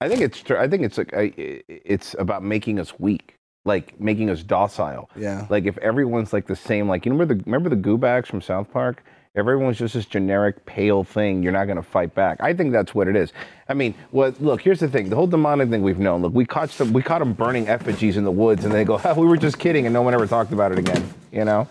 I 0.00 0.08
think 0.08 0.20
it's 0.20 0.48
I 0.50 0.68
think 0.68 0.82
it's 0.84 0.98
like 0.98 1.12
it's 1.16 2.14
about 2.18 2.42
making 2.42 2.78
us 2.78 2.98
weak, 2.98 3.34
like 3.64 3.98
making 4.00 4.30
us 4.30 4.42
docile. 4.42 5.10
Yeah. 5.16 5.46
Like 5.50 5.64
if 5.64 5.76
everyone's 5.78 6.32
like 6.32 6.46
the 6.46 6.56
same, 6.56 6.88
like 6.88 7.04
you 7.04 7.12
remember 7.12 7.34
the 7.34 7.42
remember 7.44 7.68
the 7.68 7.76
Goobacks 7.76 8.28
from 8.28 8.40
South 8.40 8.70
Park. 8.70 9.02
Everyone's 9.38 9.78
just 9.78 9.94
this 9.94 10.06
generic 10.06 10.66
pale 10.66 11.04
thing, 11.04 11.42
you're 11.42 11.52
not 11.52 11.66
going 11.66 11.76
to 11.76 11.82
fight 11.82 12.14
back. 12.14 12.40
I 12.40 12.52
think 12.52 12.72
that's 12.72 12.94
what 12.94 13.08
it 13.08 13.16
is. 13.16 13.32
I 13.68 13.74
mean, 13.74 13.94
what? 14.10 14.40
Look, 14.42 14.60
here's 14.62 14.80
the 14.80 14.88
thing: 14.88 15.08
the 15.08 15.16
whole 15.16 15.26
demonic 15.26 15.70
thing 15.70 15.82
we've 15.82 15.98
known. 15.98 16.22
Look, 16.22 16.34
we 16.34 16.44
caught 16.44 16.70
them, 16.70 16.92
we 16.92 17.02
caught 17.02 17.20
them 17.20 17.32
burning 17.32 17.68
effigies 17.68 18.16
in 18.16 18.24
the 18.24 18.30
woods, 18.30 18.64
and 18.64 18.74
they 18.74 18.84
go, 18.84 19.00
oh, 19.04 19.14
"We 19.14 19.26
were 19.26 19.36
just 19.36 19.58
kidding," 19.58 19.86
and 19.86 19.92
no 19.92 20.02
one 20.02 20.14
ever 20.14 20.26
talked 20.26 20.52
about 20.52 20.72
it 20.72 20.78
again. 20.78 21.14
You 21.32 21.44
know. 21.44 21.68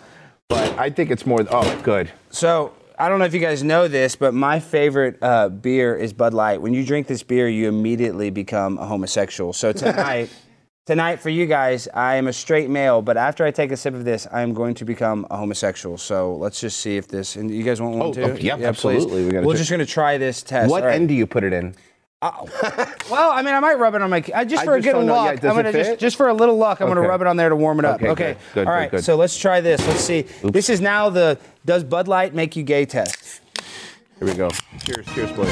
But 0.48 0.80
I 0.80 0.90
think 0.90 1.12
it's 1.12 1.26
more. 1.26 1.46
Oh, 1.52 1.82
good. 1.84 2.12
So 2.30 2.74
I 3.00 3.10
don't 3.10 3.20
know 3.20 3.26
if 3.26 3.34
you 3.34 3.40
guys 3.40 3.64
know 3.64 3.88
this, 3.88 4.16
but 4.16 4.34
my 4.34 4.60
favorite 4.60 5.22
uh, 5.22 5.50
beer 5.50 5.96
is 5.96 6.14
Bud 6.14 6.34
Light. 6.34 6.62
When 6.62 6.74
you 6.74 6.84
drink 6.84 7.06
this 7.06 7.22
beer, 7.22 7.48
you 7.48 7.68
immediately 7.68 8.32
become 8.32 8.80
a 8.80 8.86
homosexual. 8.88 9.54
So 9.54 9.72
tonight, 9.72 10.30
tonight 10.88 11.18
for 11.20 11.30
you 11.30 11.46
guys, 11.46 11.88
I 11.94 12.16
am 12.16 12.28
a 12.28 12.34
straight 12.34 12.70
male, 12.70 13.02
but 13.04 13.18
after 13.18 13.44
I 13.46 13.52
take 13.52 13.72
a 13.72 13.78
sip 13.78 13.94
of 13.94 14.06
this, 14.06 14.26
I 14.32 14.42
am 14.42 14.54
going 14.54 14.74
to 14.76 14.86
become 14.86 15.28
a 15.30 15.38
homosexual. 15.38 15.98
So 15.98 16.36
let's 16.38 16.60
just 16.60 16.80
see 16.80 16.98
if 16.98 17.08
this. 17.08 17.36
And 17.36 17.52
you 17.52 17.62
guys 17.64 17.80
want 17.82 17.96
one 17.98 18.08
Oh, 18.08 18.14
too? 18.14 18.24
oh, 18.24 18.36
yep, 18.36 18.58
please. 18.58 18.66
absolutely. 18.66 19.26
We 19.26 19.32
gotta 19.32 19.46
We're 19.46 19.54
check- 19.54 19.58
just 19.60 19.70
going 19.70 19.80
to 19.82 19.86
try 19.86 20.18
this 20.18 20.42
test. 20.42 20.72
What 20.72 20.82
All 20.82 20.88
right. 20.90 20.96
end 20.96 21.10
do 21.10 21.14
you 21.14 21.28
put 21.28 21.44
it 21.44 21.54
in? 21.54 21.76
Well, 22.20 23.30
I 23.32 23.44
mean, 23.44 23.54
I 23.54 23.60
might 23.60 23.76
rub 23.78 23.94
it 23.94 24.02
on 24.02 24.10
my 24.10 24.24
uh, 24.34 24.44
just 24.44 24.64
I 24.64 24.66
for 24.66 24.74
a 24.74 24.78
just 24.80 24.86
good 24.88 24.94
don't 24.94 25.06
know. 25.06 25.14
luck. 25.14 25.36
Yeah, 25.36 25.40
does 25.40 25.44
I'm 25.54 25.60
it 25.60 25.64
gonna 25.64 25.72
just 25.78 25.90
fit? 25.92 26.00
just 26.00 26.16
for 26.18 26.30
a 26.30 26.34
little 26.34 26.58
luck. 26.58 26.82
I'm 26.82 26.88
gonna 26.88 27.02
Okay. 27.02 27.10
rub 27.10 27.22
it 27.22 27.28
on 27.28 27.38
there 27.38 27.50
to 27.50 27.56
warm 27.56 27.78
it 27.78 27.86
up. 27.86 27.98
Okay, 28.02 28.10
Okay. 28.10 28.34
good, 28.34 28.38
good, 28.56 28.68
All 28.68 28.74
good, 28.74 28.80
right. 28.80 28.90
good. 28.90 29.04
So 29.04 29.16
let's 29.18 29.38
try 29.38 29.62
this. 29.62 29.86
Let's 29.88 30.02
see. 30.02 30.24
This 30.42 30.68
is 30.72 30.82
now 30.82 31.12
the 31.12 31.38
does 31.64 31.84
Bud 31.84 32.08
Light 32.08 32.34
make 32.34 32.56
you 32.56 32.64
gay 32.64 32.86
test. 32.86 33.42
Here 34.18 34.28
we 34.28 34.34
go. 34.34 34.50
Cheers, 34.84 35.06
cheers, 35.14 35.32
boys. 35.34 35.48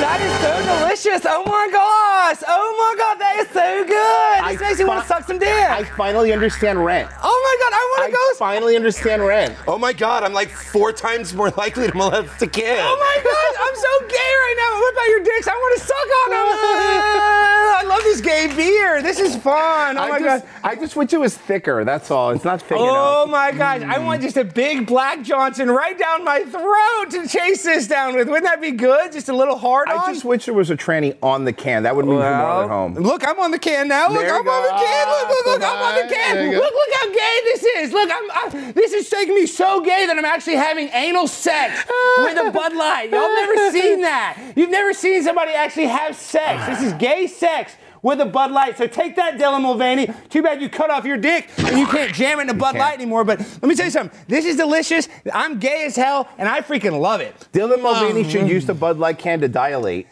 that 0.00 0.20
is 0.20 0.32
so 0.42 0.61
delicious. 1.02 1.26
Oh 1.28 1.44
my 1.44 1.68
gosh. 1.70 2.42
Oh 2.48 2.76
my 2.78 2.94
god, 2.98 3.18
that 3.18 3.36
is 3.40 3.48
so 3.48 3.84
good. 3.84 4.52
This 4.52 4.62
I 4.62 4.68
makes 4.68 4.78
me 4.78 4.84
want 4.84 5.02
to 5.02 5.08
suck 5.08 5.24
some 5.24 5.38
dick. 5.38 5.48
I 5.48 5.84
finally 5.84 6.32
understand 6.32 6.84
rent. 6.84 7.10
oh 7.22 7.22
my 7.22 7.64
god, 7.64 7.72
I 7.74 7.96
want 7.98 8.06
to 8.06 8.12
go. 8.12 8.18
I 8.18 8.34
finally 8.38 8.76
understand 8.76 9.22
rent. 9.22 9.56
oh 9.66 9.78
my 9.78 9.92
God, 9.92 10.22
I'm 10.22 10.32
like 10.32 10.50
four 10.50 10.92
times 10.92 11.34
more 11.34 11.50
likely 11.50 11.88
to 11.88 11.96
molest 11.96 12.40
a 12.42 12.46
kid. 12.46 12.78
Oh 12.80 12.96
my 12.98 13.22
god, 13.22 13.52
I'm 13.62 13.76
so 13.76 14.08
gay 14.08 14.16
right 14.16 14.54
now. 14.58 14.80
What 14.80 14.92
about 14.92 15.08
your 15.08 15.22
dicks? 15.24 15.48
I 15.48 15.52
want 15.54 15.80
to 15.80 15.86
suck 15.86 16.08
on 16.24 16.30
them. 16.30 17.22
I 17.82 17.84
love 17.84 18.02
this 18.04 18.20
gay 18.20 18.54
beer. 18.54 19.02
This 19.02 19.18
is 19.18 19.36
fun. 19.36 19.98
Oh 19.98 20.02
I 20.02 20.08
my 20.08 20.18
just, 20.20 20.44
god. 20.44 20.54
I 20.64 20.74
just 20.76 20.96
wish 20.96 21.12
it 21.12 21.18
was 21.18 21.36
thicker. 21.36 21.84
That's 21.84 22.10
all. 22.10 22.30
It's 22.30 22.44
not 22.44 22.62
thick 22.62 22.78
Oh 22.78 23.24
enough. 23.24 23.30
my 23.30 23.52
gosh, 23.52 23.82
I 23.82 23.98
mm. 23.98 24.04
want 24.04 24.22
just 24.22 24.36
a 24.36 24.44
big 24.44 24.86
black 24.86 25.22
Johnson 25.22 25.70
right 25.70 25.98
down 25.98 26.24
my 26.24 26.40
throat 26.44 27.10
to 27.10 27.28
chase 27.28 27.62
this 27.64 27.88
down 27.88 28.14
with. 28.14 28.28
Wouldn't 28.28 28.44
that 28.44 28.60
be 28.60 28.70
good? 28.70 29.12
Just 29.12 29.28
a 29.28 29.36
little 29.36 29.56
hard 29.56 29.88
on? 29.88 29.98
I 29.98 30.12
just 30.12 30.24
wish 30.24 30.44
there 30.44 30.54
was 30.54 30.70
a 30.70 30.76
tranny 30.92 31.16
on 31.22 31.44
the 31.44 31.52
can. 31.52 31.82
That 31.84 31.96
would 31.96 32.06
more 32.06 32.18
Well, 32.18 32.62
at 32.62 32.68
home. 32.68 32.94
Look, 32.94 33.26
I'm 33.26 33.38
on 33.40 33.50
the 33.50 33.58
can 33.58 33.88
now. 33.88 34.08
Look, 34.08 34.20
There 34.20 34.34
I'm 34.34 34.46
on 34.46 34.62
the 34.62 34.84
can. 34.84 35.08
Look, 35.08 35.28
look, 35.28 35.46
look, 35.46 35.62
I'm 35.62 35.82
on 35.82 36.06
the 36.06 36.14
can. 36.14 36.50
Look, 36.52 36.72
look 36.72 36.94
how 36.94 37.06
gay 37.12 37.40
this 37.44 37.62
is. 37.62 37.92
Look, 37.92 38.10
I'm, 38.12 38.30
i 38.30 38.72
this 38.72 38.92
is 38.92 39.08
taking 39.08 39.34
me 39.34 39.46
so 39.46 39.80
gay 39.80 40.06
that 40.06 40.16
I'm 40.16 40.24
actually 40.24 40.56
having 40.56 40.88
anal 40.88 41.26
sex 41.26 41.84
with 42.18 42.38
a 42.38 42.50
Bud 42.50 42.74
Light. 42.74 43.10
Y'all 43.10 43.28
never 43.28 43.70
seen 43.70 44.02
that. 44.02 44.52
You've 44.56 44.70
never 44.70 44.92
seen 44.92 45.22
somebody 45.22 45.52
actually 45.52 45.86
have 45.86 46.16
sex. 46.16 46.66
This 46.66 46.82
is 46.82 46.92
gay 46.94 47.26
sex 47.26 47.74
with 48.02 48.20
a 48.20 48.26
Bud 48.26 48.50
Light. 48.50 48.76
So 48.76 48.86
take 48.86 49.16
that, 49.16 49.38
Dylan 49.38 49.62
Mulvaney. 49.62 50.08
Too 50.28 50.42
bad 50.42 50.60
you 50.60 50.68
cut 50.68 50.90
off 50.90 51.04
your 51.04 51.16
dick 51.16 51.48
and 51.58 51.78
you 51.78 51.86
can't 51.86 52.12
jam 52.12 52.38
it 52.40 52.42
in 52.42 52.50
a 52.50 52.54
Bud. 52.54 52.76
Light 52.76 52.94
anymore. 52.94 53.24
But 53.24 53.38
let 53.38 53.64
me 53.64 53.74
tell 53.74 53.86
you 53.86 53.90
something. 53.90 54.18
This 54.28 54.44
is 54.44 54.56
delicious. 54.56 55.08
I'm 55.32 55.58
gay 55.58 55.84
as 55.84 55.94
hell, 55.94 56.28
and 56.38 56.48
I 56.48 56.62
freaking 56.62 56.98
love 57.00 57.20
it. 57.20 57.34
Dylan 57.52 57.82
Mulvaney 57.82 58.24
um, 58.24 58.28
should 58.30 58.48
use 58.48 58.66
the 58.66 58.74
Bud 58.74 58.98
Light 58.98 59.18
can 59.18 59.40
to 59.40 59.48
dilate. 59.48 60.06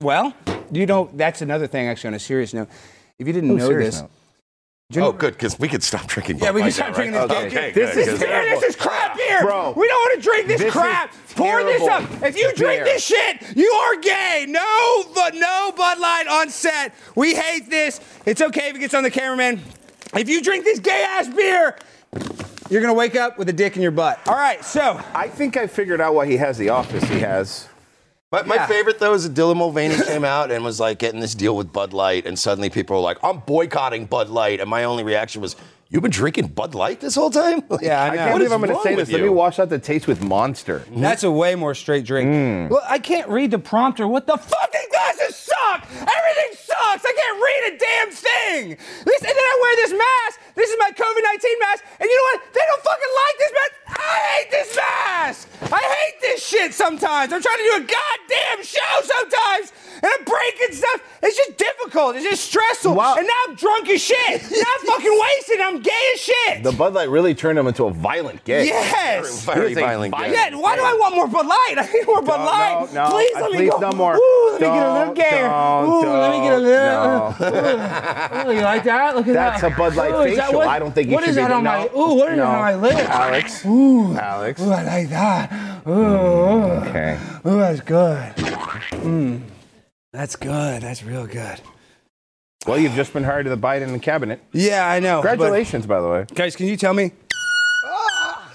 Well, 0.00 0.32
you 0.70 0.86
know 0.86 1.10
that's 1.12 1.42
another 1.42 1.66
thing. 1.66 1.88
Actually, 1.88 2.08
on 2.08 2.14
a 2.14 2.18
serious 2.20 2.54
note, 2.54 2.68
if 3.18 3.26
you 3.26 3.32
didn't 3.32 3.50
Oh, 3.50 3.56
know 3.56 3.66
serious 3.68 4.00
this, 4.00 4.08
note. 4.96 5.08
Oh, 5.08 5.12
good, 5.12 5.34
because 5.34 5.58
we 5.58 5.66
could 5.68 5.82
stop 5.82 6.06
drinking. 6.06 6.38
Yeah, 6.38 6.52
we 6.52 6.60
Bud 6.60 6.66
can 6.66 6.72
stop 6.72 6.88
now, 6.90 6.94
drinking 6.94 7.14
right? 7.16 7.28
this. 7.28 7.52
Okay, 7.52 7.70
this 7.72 7.94
good, 7.94 8.14
is 8.14 8.20
beer. 8.20 8.42
This 8.44 8.62
is 8.62 8.76
crap 8.76 9.16
beer, 9.16 9.42
Bro. 9.42 9.72
We 9.76 9.88
don't 9.88 10.00
want 10.00 10.22
to 10.22 10.28
drink 10.30 10.46
this, 10.46 10.60
This 10.60 10.72
crap. 10.72 11.12
Pour 11.34 11.64
this 11.64 11.82
up. 11.88 12.04
If 12.22 12.36
you 12.38 12.54
drink 12.54 12.84
beer. 12.84 12.84
this 12.84 13.04
shit, 13.04 13.56
you 13.56 13.70
are 13.70 13.96
gay. 13.96 14.46
No, 14.48 15.04
but 15.14 15.34
no 15.34 15.72
Bud 15.76 15.98
Light 15.98 16.26
on 16.28 16.48
set. 16.48 16.94
We 17.16 17.34
hate 17.34 17.68
this. 17.68 18.00
It's 18.24 18.40
okay 18.40 18.68
if 18.68 18.76
it 18.76 18.78
gets 18.78 18.94
on 18.94 19.02
the 19.02 19.10
cameraman. 19.10 19.60
If 20.14 20.28
you 20.28 20.40
drink 20.40 20.64
this 20.64 20.78
gay 20.78 21.04
ass 21.06 21.28
beer, 21.28 21.76
you're 22.70 22.80
gonna 22.80 22.94
wake 22.94 23.16
up 23.16 23.36
with 23.36 23.48
a 23.48 23.52
dick 23.52 23.74
in 23.76 23.82
your 23.82 23.90
butt. 23.90 24.20
All 24.28 24.36
right, 24.36 24.64
so 24.64 25.02
I 25.12 25.26
think 25.26 25.56
I 25.56 25.66
figured 25.66 26.00
out 26.00 26.14
why 26.14 26.26
he 26.26 26.36
has 26.36 26.56
the 26.56 26.68
office 26.68 27.02
he 27.04 27.18
has. 27.18 27.68
My, 28.30 28.42
my 28.42 28.54
Yeah. 28.56 28.66
favorite 28.66 28.98
though 28.98 29.14
is 29.14 29.22
that 29.24 29.34
Dylan 29.40 29.56
Mulvaney 29.56 29.96
came 30.04 30.22
out 30.24 30.50
and 30.50 30.62
was 30.62 30.78
like 30.78 30.98
getting 30.98 31.20
this 31.20 31.34
deal 31.34 31.56
with 31.56 31.72
Bud 31.72 31.94
Light, 31.94 32.26
and 32.26 32.38
suddenly 32.38 32.68
people 32.68 32.96
were 32.96 33.02
like, 33.02 33.16
"I'm 33.22 33.38
boycotting 33.38 34.04
Bud 34.04 34.28
Light," 34.28 34.60
and 34.60 34.68
my 34.68 34.84
only 34.84 35.02
reaction 35.02 35.40
was, 35.40 35.56
"You've 35.90 36.02
been 36.02 36.10
drinking 36.10 36.48
Bud 36.48 36.74
Light 36.74 37.00
this 37.00 37.14
whole 37.14 37.30
time?" 37.30 37.62
Like, 37.68 37.80
Yeah, 37.82 38.02
I 38.02 38.06
I 38.06 38.10
know. 38.10 38.16
can't 38.16 38.32
what 38.32 38.38
believe 38.38 38.52
I'm 38.52 38.58
going 38.60 38.68
to 38.70 38.74
wrong 38.74 38.82
say 38.84 38.94
with 38.96 39.06
this. 39.06 39.12
Let 39.14 39.22
me 39.22 39.28
wash 39.28 39.58
out 39.58 39.68
the 39.68 39.78
taste 39.78 40.06
with 40.06 40.22
Monster. 40.22 40.84
That's 40.94 41.22
a 41.24 41.30
way 41.30 41.54
more 41.54 41.74
straight 41.74 42.04
drink. 42.04 42.28
Mm. 42.30 42.70
Well, 42.70 42.82
I 42.88 42.98
can't 42.98 43.28
read 43.28 43.50
the 43.50 43.58
prompter. 43.58 44.06
What 44.06 44.26
the 44.26 44.36
fucking 44.36 44.86
glasses 44.90 45.36
suck? 45.36 45.86
Everything 45.92 46.52
sucks. 46.54 47.04
I 47.04 47.12
can't 47.16 47.38
read 47.42 47.62
a 47.72 47.78
damn 47.78 48.10
thing. 48.10 48.68
This, 49.04 49.20
and 49.22 49.28
then 49.30 49.46
I 49.52 49.58
wear 49.62 49.76
this 49.76 49.92
mask. 49.92 50.40
This 50.54 50.70
is 50.70 50.76
my 50.78 50.90
COVID 50.90 51.22
19 51.22 51.58
mask. 51.60 51.84
And 52.00 52.08
you 52.10 52.16
know 52.16 52.26
what? 52.40 52.52
They 52.52 52.60
don't 52.66 52.82
fucking 52.82 53.12
like 53.22 53.36
this 53.38 53.52
mask. 53.58 53.72
I 53.88 54.18
hate 54.34 54.50
this 54.50 54.76
mask. 54.76 55.48
I 55.72 55.82
hate 55.82 56.20
this 56.20 56.46
shit 56.46 56.74
sometimes. 56.74 57.32
I'm 57.32 57.40
trying 57.42 57.58
to 57.58 57.64
do 57.64 57.76
a 57.76 57.86
goddamn 57.86 58.64
show 58.64 58.94
sometimes. 59.02 59.72
And 60.02 60.06
I'm 60.18 60.24
breaking 60.24 60.74
stuff. 60.76 61.00
It's 61.22 61.36
just 61.36 61.56
difficult. 61.58 62.16
It's 62.16 62.24
just 62.24 62.44
stressful. 62.44 62.94
Wow. 62.94 63.16
And 63.18 63.26
now 63.26 63.32
I'm 63.48 63.54
drunk 63.56 63.88
as 63.90 64.00
shit. 64.00 64.42
now 64.42 64.62
I'm 64.80 64.86
fucking 64.86 65.18
wasted. 65.20 65.60
I'm 65.60 65.77
gay 65.78 66.10
as 66.14 66.20
shit. 66.20 66.62
The 66.62 66.72
Bud 66.72 66.94
Light 66.94 67.08
really 67.08 67.34
turned 67.34 67.58
him 67.58 67.66
into 67.66 67.84
a 67.84 67.90
violent 67.90 68.44
gay. 68.44 68.66
yes. 68.66 69.44
very 69.44 69.70
He 69.70 69.74
was 69.74 69.78
a 69.78 69.80
violent. 69.80 70.10
violent- 70.12 70.34
guy. 70.34 70.48
Yeah, 70.50 70.56
why 70.56 70.76
do 70.76 70.82
I 70.82 70.92
want 70.94 71.14
more 71.16 71.26
Bud 71.28 71.46
Light? 71.46 71.74
I 71.78 71.88
need 71.92 72.06
more 72.06 72.22
Bud 72.22 72.38
No, 72.38 72.44
Light. 72.44 72.88
no, 72.92 73.04
no. 73.04 73.10
Please 73.10 73.34
let 73.34 73.50
me 73.52 73.56
please 73.58 73.70
go. 73.70 73.78
no 73.78 73.92
more. 73.92 74.16
Ooh, 74.16 74.48
let 74.52 74.60
me 74.60 74.66
get 74.66 74.76
a 74.86 74.92
little 74.92 75.04
Don't, 75.06 75.14
gayer. 75.14 75.48
don't, 75.48 75.88
Ooh, 75.88 76.18
let 76.18 76.30
me 76.32 76.40
get 76.40 76.52
a 76.52 76.60
don't, 76.60 77.40
little. 77.40 78.48
Ooh, 78.50 78.54
you 78.56 78.62
like 78.62 78.84
that? 78.84 79.16
Look 79.16 79.28
at 79.28 79.34
That's 79.34 79.60
that. 79.62 79.72
a 79.72 79.76
Bud 79.76 79.94
Light 79.96 80.10
Ooh, 80.12 80.24
facial. 80.24 80.54
what- 80.54 80.68
I 80.68 80.78
don't 80.78 80.92
think 80.94 81.08
you 81.08 81.14
what 81.14 81.22
should 81.24 81.30
is 81.30 81.36
be 81.36 81.42
that 81.42 81.48
the- 81.48 81.54
on 81.54 81.64
my? 81.64 81.86
Ooh, 81.96 82.14
what 82.14 82.30
is 82.32 82.36
no. 82.36 82.42
that 82.44 82.54
on 82.54 82.60
my 82.60 82.74
lips? 82.74 83.00
Alex. 83.08 83.66
Ooh, 83.66 84.16
Alex. 84.16 84.60
ooh, 84.60 84.70
I 84.72 84.82
like 84.82 85.08
that. 85.10 85.52
Ooh, 85.86 85.90
ooh, 85.92 86.62
Okay. 86.88 87.18
ooh, 87.46 87.58
that's 87.58 87.80
good. 87.80 88.34
Mm, 88.98 89.42
that's 90.12 90.36
good. 90.36 90.82
That's 90.82 91.02
real 91.02 91.26
good. 91.26 91.60
Well, 92.66 92.78
you've 92.78 92.94
just 92.94 93.12
been 93.12 93.22
hired 93.24 93.44
to 93.44 93.50
the 93.50 93.56
Biden 93.56 94.00
cabinet. 94.02 94.40
Yeah, 94.52 94.88
I 94.88 94.98
know. 95.00 95.22
but- 95.22 95.28
Congratulations, 95.30 95.86
by 95.86 96.00
the 96.00 96.08
way. 96.08 96.26
guys, 96.34 96.56
can 96.56 96.66
you 96.66 96.76
tell 96.76 96.92
me? 96.92 97.12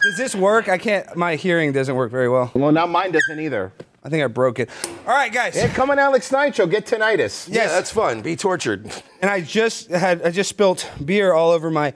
Does 0.03 0.17
this 0.17 0.35
work? 0.35 0.67
I 0.67 0.77
can't. 0.77 1.15
My 1.15 1.35
hearing 1.37 1.71
doesn't 1.71 1.95
work 1.95 2.11
very 2.11 2.27
well. 2.27 2.51
Well, 2.53 2.73
now 2.73 2.85
mine 2.85 3.13
doesn't 3.13 3.39
either. 3.39 3.71
I 4.03 4.09
think 4.09 4.21
I 4.21 4.27
broke 4.27 4.59
it. 4.59 4.69
All 5.07 5.13
right, 5.15 5.31
guys. 5.31 5.55
Hey, 5.55 5.69
come 5.69 5.89
on, 5.89 5.97
Alex 5.97 6.25
Stein 6.25 6.51
Show. 6.51 6.67
Get 6.67 6.85
tinnitus. 6.85 7.47
Yeah, 7.49 7.67
that's 7.67 7.89
fun. 7.89 8.21
Be 8.21 8.35
tortured. 8.35 8.91
and 9.21 9.31
I 9.31 9.39
just 9.39 9.89
had 9.89 10.21
I 10.23 10.31
just 10.31 10.49
spilt 10.49 10.91
beer 11.05 11.31
all 11.31 11.51
over 11.51 11.71
my 11.71 11.93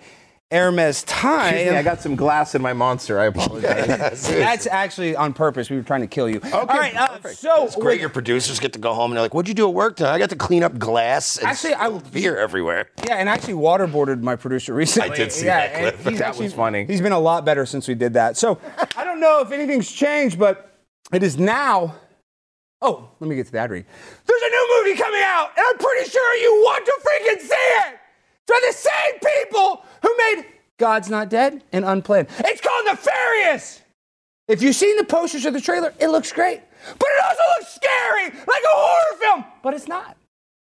Hermes 0.50 1.04
tie. 1.04 1.50
Excuse 1.50 1.72
me, 1.72 1.78
I 1.78 1.84
got 1.84 2.00
some 2.02 2.16
glass 2.16 2.56
in 2.56 2.62
my 2.62 2.72
monster. 2.72 3.20
I 3.20 3.26
apologize. 3.26 4.26
That's 4.30 4.66
actually 4.66 5.14
on 5.14 5.34
purpose. 5.34 5.70
We 5.70 5.76
were 5.76 5.84
trying 5.84 6.00
to 6.02 6.08
kill 6.08 6.30
you. 6.30 6.40
all 6.54 6.66
right. 6.66 6.96
Uh, 6.96 7.08
perfect. 7.18 7.40
so 7.40 7.66
It's 7.66 7.76
great. 7.76 8.00
Your 8.00 8.08
producers 8.10 8.58
get 8.58 8.72
to 8.74 8.80
go 8.80 8.94
home 8.94 9.12
and 9.12 9.18
they're 9.18 9.24
like, 9.24 9.34
"What'd 9.34 9.50
you 9.50 9.54
do 9.54 9.68
at 9.68 9.74
work 9.74 9.98
today?" 9.98 10.10
I 10.10 10.20
got 10.20 10.30
to 10.30 10.38
clean 10.38 10.64
up 10.64 10.78
glass. 10.80 11.38
And 11.38 11.48
Actually, 11.48 11.74
I- 11.74 11.90
beer 12.12 12.38
everywhere. 12.38 12.90
yeah, 13.06 13.16
and 13.16 13.30
I 13.30 13.34
actually 13.34 13.56
waterboarded 13.56 14.22
my 14.22 14.38
producer 14.38 14.74
recently. 14.74 15.12
I 15.12 15.16
did 15.16 15.32
see 15.34 15.48
yeah, 15.48 15.68
that 15.68 15.80
clip. 15.82 15.96
and 16.00 16.10
he's 16.12 16.20
That 16.20 16.30
actually- 16.30 16.46
was 16.46 16.54
funny. 16.54 16.86
He's 16.86 17.02
been 17.02 17.12
a 17.12 17.20
lot 17.20 17.44
better 17.44 17.66
since 17.66 17.86
we 17.88 17.96
did 17.96 18.14
that. 18.14 18.38
So 18.38 18.58
I 18.96 19.04
don't 19.04 19.20
know 19.20 19.42
if 19.42 19.52
anything's 19.52 19.92
changed, 19.92 20.40
but 20.40 20.80
it 21.12 21.24
is 21.24 21.38
now. 21.38 21.94
Oh, 22.82 23.10
let 23.20 23.28
me 23.30 23.36
get 23.36 23.48
to 23.48 23.52
the 23.52 23.58
ad 23.60 23.72
read. 23.72 23.86
There's 24.26 24.42
a 24.42 24.50
new 24.50 24.84
movie 24.86 24.98
coming 25.02 25.22
out, 25.24 25.50
and 25.58 25.66
I'm 25.68 25.78
pretty 25.78 26.10
sure 26.10 26.36
you 26.38 26.52
want 26.64 26.86
to 26.86 26.94
freaking 27.02 27.42
see 27.42 27.54
it. 27.54 27.97
They're 28.48 28.62
the 28.68 28.74
same 28.74 29.20
people 29.20 29.84
who 30.02 30.18
made 30.18 30.46
God's 30.78 31.10
Not 31.10 31.30
Dead 31.30 31.64
and 31.72 31.86
Unplanned. 31.86 32.28
It's 32.40 32.62
called 32.62 32.86
Nefarious. 32.86 33.82
If 34.48 34.62
you've 34.62 34.76
seen 34.76 34.96
the 34.98 35.04
posters 35.04 35.46
or 35.46 35.52
the 35.52 35.60
trailer, 35.60 35.94
it 36.00 36.08
looks 36.08 36.32
great. 36.32 36.62
But 36.98 37.08
it 37.10 37.24
also 37.26 37.42
looks 37.60 37.76
scary, 37.76 38.26
like 38.26 38.64
a 38.64 38.70
horror 38.70 39.18
film. 39.20 39.46
But 39.62 39.74
it's 39.74 39.88
not. 39.88 40.16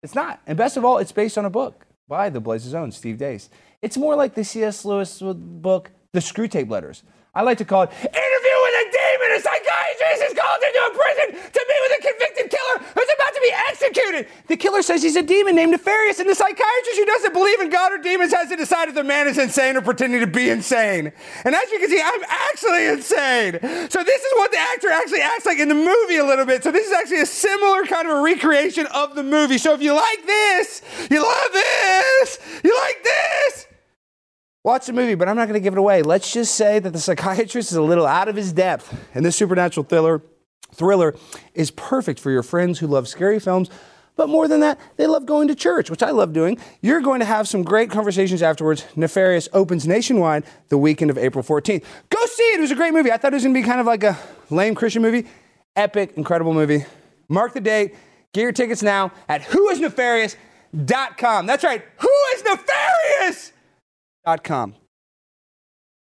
It's 0.03 0.15
not. 0.15 0.41
And 0.45 0.57
best 0.57 0.75
of 0.75 0.83
all, 0.83 0.97
it's 0.97 1.11
based 1.11 1.37
on 1.37 1.45
a 1.45 1.49
book 1.49 1.85
by 2.07 2.29
the 2.29 2.41
Blaze's 2.41 2.73
own 2.73 2.91
Steve 2.91 3.17
Deace. 3.17 3.49
It's 3.81 3.97
more 3.97 4.15
like 4.15 4.35
the 4.35 4.43
C.S. 4.43 4.83
Lewis 4.83 5.21
book, 5.21 5.91
The 6.11 6.19
Screwtape 6.19 6.69
Letters. 6.69 7.03
I 7.33 7.43
like 7.43 7.59
to 7.59 7.65
call 7.65 7.83
it 7.83 7.89
Interview 7.95 8.11
with 8.11 8.75
a 8.75 8.85
Demon. 8.91 9.31
A 9.31 9.39
psychiatrist 9.39 10.21
is 10.27 10.33
called 10.35 10.59
into 10.67 10.81
a 10.83 10.91
prison 10.91 11.51
to 11.53 11.61
meet 11.63 11.81
with 11.87 11.93
a 11.97 12.01
convicted 12.03 12.51
killer 12.51 12.91
who's 12.93 13.07
about 13.15 13.33
to 13.33 13.39
be 13.41 13.53
executed. 13.69 14.27
The 14.47 14.57
killer 14.57 14.81
says 14.81 15.01
he's 15.01 15.15
a 15.15 15.23
demon 15.23 15.55
named 15.55 15.71
Nefarious, 15.71 16.19
and 16.19 16.29
the 16.29 16.35
psychiatrist 16.35 16.97
who 16.99 17.05
doesn't 17.05 17.31
believe 17.31 17.61
in 17.61 17.69
God 17.69 17.93
or 17.93 17.99
demons 17.99 18.33
has 18.33 18.49
to 18.49 18.57
decide 18.57 18.89
if 18.89 18.95
the 18.95 19.05
man 19.05 19.29
is 19.29 19.37
insane 19.37 19.77
or 19.77 19.81
pretending 19.81 20.19
to 20.19 20.27
be 20.27 20.49
insane. 20.49 21.13
And 21.45 21.55
as 21.55 21.71
you 21.71 21.79
can 21.79 21.89
see, 21.89 22.01
I'm 22.03 22.21
actually 22.27 22.87
insane. 22.87 23.53
So 23.89 24.03
this 24.03 24.21
is 24.21 24.31
what 24.35 24.51
the 24.51 24.59
actor 24.59 24.89
actually 24.89 25.21
acts 25.21 25.45
like 25.45 25.59
in 25.59 25.69
the 25.69 25.75
movie 25.75 26.17
a 26.17 26.25
little 26.25 26.45
bit. 26.45 26.65
So 26.65 26.71
this 26.73 26.85
is 26.85 26.91
actually 26.91 27.21
a 27.21 27.25
similar 27.25 27.83
kind 27.85 28.09
of 28.09 28.17
a 28.17 28.21
recreation 28.21 28.87
of 28.87 29.15
the 29.15 29.23
movie. 29.23 29.57
So 29.57 29.73
if 29.73 29.81
you 29.81 29.93
like 29.93 30.25
this, 30.25 30.81
you 31.09 31.23
love 31.23 31.53
this, 31.53 32.39
you 32.61 32.77
like 32.77 33.01
this, 33.05 33.67
Watch 34.63 34.85
the 34.85 34.93
movie, 34.93 35.15
but 35.15 35.27
I'm 35.27 35.35
not 35.35 35.47
going 35.47 35.59
to 35.59 35.63
give 35.63 35.73
it 35.73 35.79
away. 35.79 36.03
Let's 36.03 36.31
just 36.31 36.53
say 36.53 36.77
that 36.77 36.91
the 36.91 36.99
psychiatrist 36.99 37.71
is 37.71 37.77
a 37.77 37.81
little 37.81 38.05
out 38.05 38.27
of 38.27 38.35
his 38.35 38.53
depth, 38.53 38.95
and 39.15 39.25
this 39.25 39.35
supernatural 39.35 39.83
thriller, 39.83 40.21
thriller 40.71 41.15
is 41.55 41.71
perfect 41.71 42.19
for 42.19 42.29
your 42.29 42.43
friends 42.43 42.77
who 42.77 42.85
love 42.85 43.07
scary 43.07 43.39
films. 43.39 43.71
But 44.15 44.29
more 44.29 44.47
than 44.47 44.59
that, 44.59 44.79
they 44.97 45.07
love 45.07 45.25
going 45.25 45.47
to 45.47 45.55
church, 45.55 45.89
which 45.89 46.03
I 46.03 46.11
love 46.11 46.31
doing. 46.31 46.59
You're 46.81 47.01
going 47.01 47.21
to 47.21 47.25
have 47.25 47.47
some 47.47 47.63
great 47.63 47.89
conversations 47.89 48.43
afterwards. 48.43 48.85
Nefarious 48.95 49.49
opens 49.51 49.87
nationwide 49.87 50.43
the 50.69 50.77
weekend 50.77 51.09
of 51.09 51.17
April 51.17 51.43
14th. 51.43 51.83
Go 52.09 52.23
see 52.25 52.43
it. 52.43 52.59
It 52.59 52.61
was 52.61 52.69
a 52.69 52.75
great 52.75 52.93
movie. 52.93 53.11
I 53.11 53.17
thought 53.17 53.33
it 53.33 53.37
was 53.37 53.43
going 53.43 53.55
to 53.55 53.59
be 53.59 53.65
kind 53.65 53.79
of 53.79 53.87
like 53.87 54.03
a 54.03 54.15
lame 54.51 54.75
Christian 54.75 55.01
movie. 55.01 55.25
Epic, 55.75 56.13
incredible 56.17 56.53
movie. 56.53 56.85
Mark 57.29 57.53
the 57.53 57.61
date. 57.61 57.95
Get 58.33 58.41
your 58.41 58.51
tickets 58.51 58.83
now 58.83 59.11
at 59.27 59.41
whoisnefarious.com. 59.41 61.47
That's 61.47 61.63
right, 61.63 61.83
whoisnefarious.com. 61.97 63.57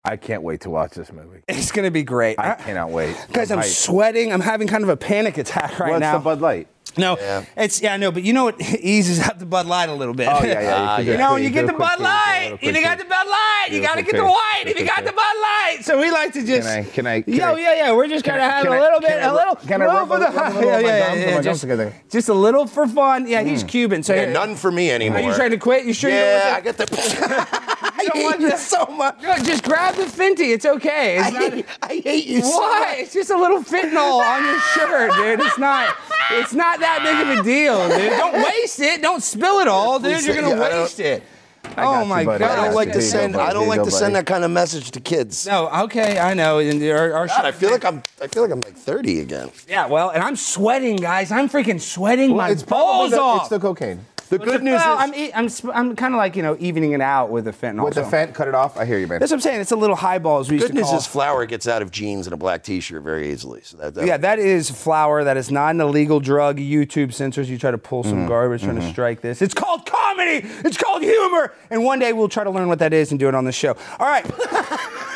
I 0.02 0.16
can't 0.16 0.42
wait 0.42 0.62
to 0.62 0.70
watch 0.70 0.92
this 0.92 1.12
movie. 1.12 1.42
It's 1.46 1.70
gonna 1.72 1.90
be 1.90 2.02
great. 2.02 2.38
I 2.38 2.54
cannot 2.54 2.90
wait. 2.90 3.14
Guys, 3.32 3.50
I'm 3.50 3.58
hyped. 3.60 3.64
sweating. 3.64 4.32
I'm 4.32 4.40
having 4.40 4.66
kind 4.66 4.82
of 4.82 4.88
a 4.88 4.96
panic 4.96 5.36
attack 5.38 5.78
right 5.78 5.88
now. 5.88 5.92
What's 5.92 6.00
now. 6.00 6.18
the 6.18 6.24
Bud 6.24 6.40
Light? 6.40 6.68
no, 6.96 7.16
Yeah. 7.18 7.44
it's 7.56 7.80
yeah, 7.82 7.96
no, 7.98 8.10
but 8.10 8.22
you 8.24 8.32
know 8.32 8.44
what 8.44 8.60
eases 8.80 9.20
out 9.20 9.38
the 9.38 9.46
Bud 9.46 9.66
Light 9.66 9.88
a 9.90 9.94
little 9.94 10.14
bit. 10.14 10.26
Oh, 10.28 10.42
yeah, 10.42 10.60
yeah. 10.60 10.74
Ah, 10.76 10.96
can 10.96 11.04
do 11.04 11.12
You 11.12 11.18
know, 11.18 11.24
quick. 11.28 11.34
when 11.34 11.42
you 11.44 11.50
get 11.50 11.66
the 11.66 11.72
Bud 11.74 11.96
too. 11.98 12.02
Light, 12.02 12.58
Do 12.60 12.66
you 12.66 12.82
got 12.82 12.98
the 12.98 13.04
Bud 13.04 13.26
Light, 13.28 13.68
you 13.70 13.80
got 13.82 13.94
to 13.96 14.02
get 14.02 14.14
the 14.16 14.24
white 14.24 14.62
if 14.66 14.78
you 14.80 14.86
got 14.86 15.04
the. 15.04 15.12
Bud 15.12 15.16
Light. 15.16 15.78
So 15.82 16.00
we 16.00 16.10
like 16.10 16.32
to 16.32 16.44
just. 16.44 16.66
Can 16.66 16.78
I? 16.78 16.82
Can 16.88 17.06
I? 17.06 17.20
Can 17.20 17.34
yeah, 17.34 17.50
I, 17.52 17.58
yeah, 17.58 17.74
yeah. 17.74 17.92
We're 17.92 18.08
just 18.08 18.24
gonna 18.24 18.40
have 18.40 18.64
can 18.64 18.72
a 18.72 18.76
I- 18.76 18.80
little 18.80 19.00
can 19.00 19.08
bit, 19.08 19.18
I 19.22 19.22
a 19.22 19.26
rub- 19.28 19.34
little, 19.36 19.54
can 19.68 19.82
I 19.82 19.86
little 19.86 20.00
rub 20.00 20.08
for 20.08 20.16
a- 20.16 20.18
the, 20.18 20.36
rub 20.36 20.52
a 20.52 20.54
little 20.56 20.70
yeah, 20.70 20.78
of 21.12 21.18
yeah, 21.20 21.28
yeah, 21.30 21.40
just, 21.42 21.60
together? 21.60 21.94
just 22.10 22.28
a 22.28 22.34
little 22.34 22.66
for 22.66 22.86
fun. 22.88 23.28
Yeah, 23.28 23.42
he's 23.42 23.62
Cuban, 23.62 24.02
so 24.02 24.14
Yeah, 24.14 24.32
none 24.32 24.56
for 24.56 24.72
me 24.72 24.90
anymore. 24.90 25.18
Are 25.18 25.22
you 25.22 25.34
trying 25.34 25.50
to 25.50 25.58
quit? 25.58 25.84
You 25.84 25.92
sure 25.92 26.10
Yeah, 26.10 26.54
I 26.54 26.58
you 26.58 26.64
don't 26.64 26.76
get 26.76 26.88
the. 26.88 27.76
I 28.00 28.04
don't 28.04 28.22
want 28.22 28.36
hate 28.36 28.42
you 28.44 28.50
the- 28.50 28.56
so 28.56 28.86
much. 28.86 29.22
want 29.22 29.40
to? 29.40 29.44
Just 29.44 29.64
grab 29.64 29.94
the 29.94 30.04
Fenty. 30.04 30.52
It's 30.54 30.66
okay. 30.66 31.18
It's 31.18 31.26
I 31.26 31.30
not- 31.30 31.52
hate, 31.52 31.66
I 31.82 32.00
hate 32.04 32.26
you 32.26 32.42
so 32.42 32.58
Why? 32.58 32.80
much. 32.90 32.98
It's 33.00 33.12
just 33.14 33.30
a 33.30 33.36
little 33.36 33.62
fentanyl 33.62 34.18
on 34.20 34.44
your 34.44 34.60
shirt, 34.60 35.12
dude. 35.14 35.40
It's 35.46 35.58
not. 35.58 35.94
It's 36.32 36.52
not 36.54 36.80
that 36.80 37.00
big 37.02 37.28
of 37.38 37.38
a 37.38 37.42
deal, 37.42 37.88
dude. 37.88 38.10
Don't 38.10 38.34
waste 38.44 38.80
it. 38.80 39.02
Don't 39.02 39.22
spill 39.22 39.58
it 39.60 39.68
all, 39.68 39.98
dude. 39.98 40.14
Please 40.14 40.26
You're 40.26 40.36
gonna 40.36 40.50
yeah, 40.56 40.80
waste 40.82 41.00
it. 41.00 41.22
got 41.62 41.78
Oh 41.78 42.00
you, 42.02 42.06
my 42.06 42.24
buddy. 42.24 42.44
I 42.44 42.56
don't 42.56 42.74
like 42.74 42.88
to 42.88 42.98
There 42.98 43.02
go, 43.02 43.06
send. 43.06 43.32
buddy. 43.34 43.48
I 43.50 43.52
don't 43.52 43.68
like 43.68 43.78
you 43.78 43.84
to 43.84 43.90
go, 43.90 43.96
send 43.96 44.14
buddy. 44.14 44.24
that 44.24 44.32
kind 44.32 44.44
of 44.44 44.50
message 44.50 44.90
to 44.92 45.00
kids. 45.00 45.46
No, 45.46 45.68
okay, 45.84 46.18
I 46.18 46.34
know. 46.34 46.58
And 46.58 46.82
our, 46.84 47.12
our 47.12 47.26
God, 47.26 47.44
I 47.44 47.52
feel 47.52 47.70
like 47.70 47.84
I'm. 47.84 48.02
I 48.22 48.26
feel 48.28 48.42
like 48.42 48.52
I'm 48.52 48.60
like 48.60 48.76
30 48.76 49.20
again. 49.20 49.50
yeah, 49.68 49.86
well, 49.86 50.10
and 50.10 50.22
I'm 50.22 50.36
sweating, 50.36 50.96
guys. 50.96 51.30
I'm 51.32 51.48
freaking 51.48 51.80
sweating 51.80 52.34
my 52.36 52.50
It's 52.50 52.62
probably 52.62 52.86
balls 52.86 53.10
the, 53.12 53.20
off. 53.20 53.40
It's 53.42 53.48
the 53.50 53.58
cocaine. 53.60 54.04
The 54.30 54.38
good 54.38 54.62
news 54.62 54.74
well, 54.74 54.94
is 54.94 55.02
I'm, 55.02 55.14
e- 55.14 55.32
I'm, 55.34 55.48
sp- 55.50 55.74
I'm 55.74 55.96
kind 55.96 56.14
of 56.14 56.18
like, 56.18 56.36
you 56.36 56.42
know, 56.42 56.56
evening 56.60 56.92
it 56.92 57.00
out 57.00 57.30
with 57.30 57.46
the 57.46 57.52
fentanyl. 57.52 57.84
with 57.84 57.94
the 57.94 58.04
so- 58.04 58.10
fent, 58.10 58.32
cut 58.32 58.46
it 58.46 58.54
off. 58.54 58.76
I 58.76 58.84
hear 58.84 58.98
you, 58.98 59.08
man. 59.08 59.18
That's 59.18 59.32
what 59.32 59.38
I'm 59.38 59.40
saying. 59.40 59.60
It's 59.60 59.72
a 59.72 59.76
little 59.76 59.96
highball, 59.96 60.38
as 60.38 60.48
we 60.48 60.56
used 60.56 60.68
Good 60.68 60.74
to 60.74 60.78
news 60.78 60.86
call. 60.86 60.98
is 60.98 61.06
flour 61.06 61.46
gets 61.46 61.66
out 61.66 61.82
of 61.82 61.90
jeans 61.90 62.28
and 62.28 62.34
a 62.34 62.36
black 62.36 62.62
T-shirt 62.62 63.02
very 63.02 63.32
easily. 63.32 63.60
So 63.62 63.76
that, 63.78 63.94
that 63.94 64.06
yeah, 64.06 64.16
that 64.18 64.38
is 64.38 64.70
flour. 64.70 65.24
That 65.24 65.36
is 65.36 65.50
not 65.50 65.74
an 65.74 65.80
illegal 65.80 66.20
drug. 66.20 66.58
YouTube 66.58 67.12
censors. 67.12 67.50
You 67.50 67.58
try 67.58 67.72
to 67.72 67.78
pull 67.78 68.04
some 68.04 68.18
mm-hmm, 68.18 68.28
garbage 68.28 68.62
trying 68.62 68.76
to 68.76 68.82
mm-hmm. 68.82 68.92
strike 68.92 69.20
this. 69.20 69.42
It's 69.42 69.54
called 69.54 69.84
comedy. 69.84 70.46
It's 70.64 70.76
called 70.76 71.02
humor. 71.02 71.52
And 71.68 71.84
one 71.84 71.98
day 71.98 72.12
we'll 72.12 72.28
try 72.28 72.44
to 72.44 72.50
learn 72.50 72.68
what 72.68 72.78
that 72.78 72.92
is 72.92 73.10
and 73.10 73.18
do 73.18 73.28
it 73.28 73.34
on 73.34 73.44
the 73.44 73.52
show. 73.52 73.76
All 73.98 74.06
right. 74.06 74.24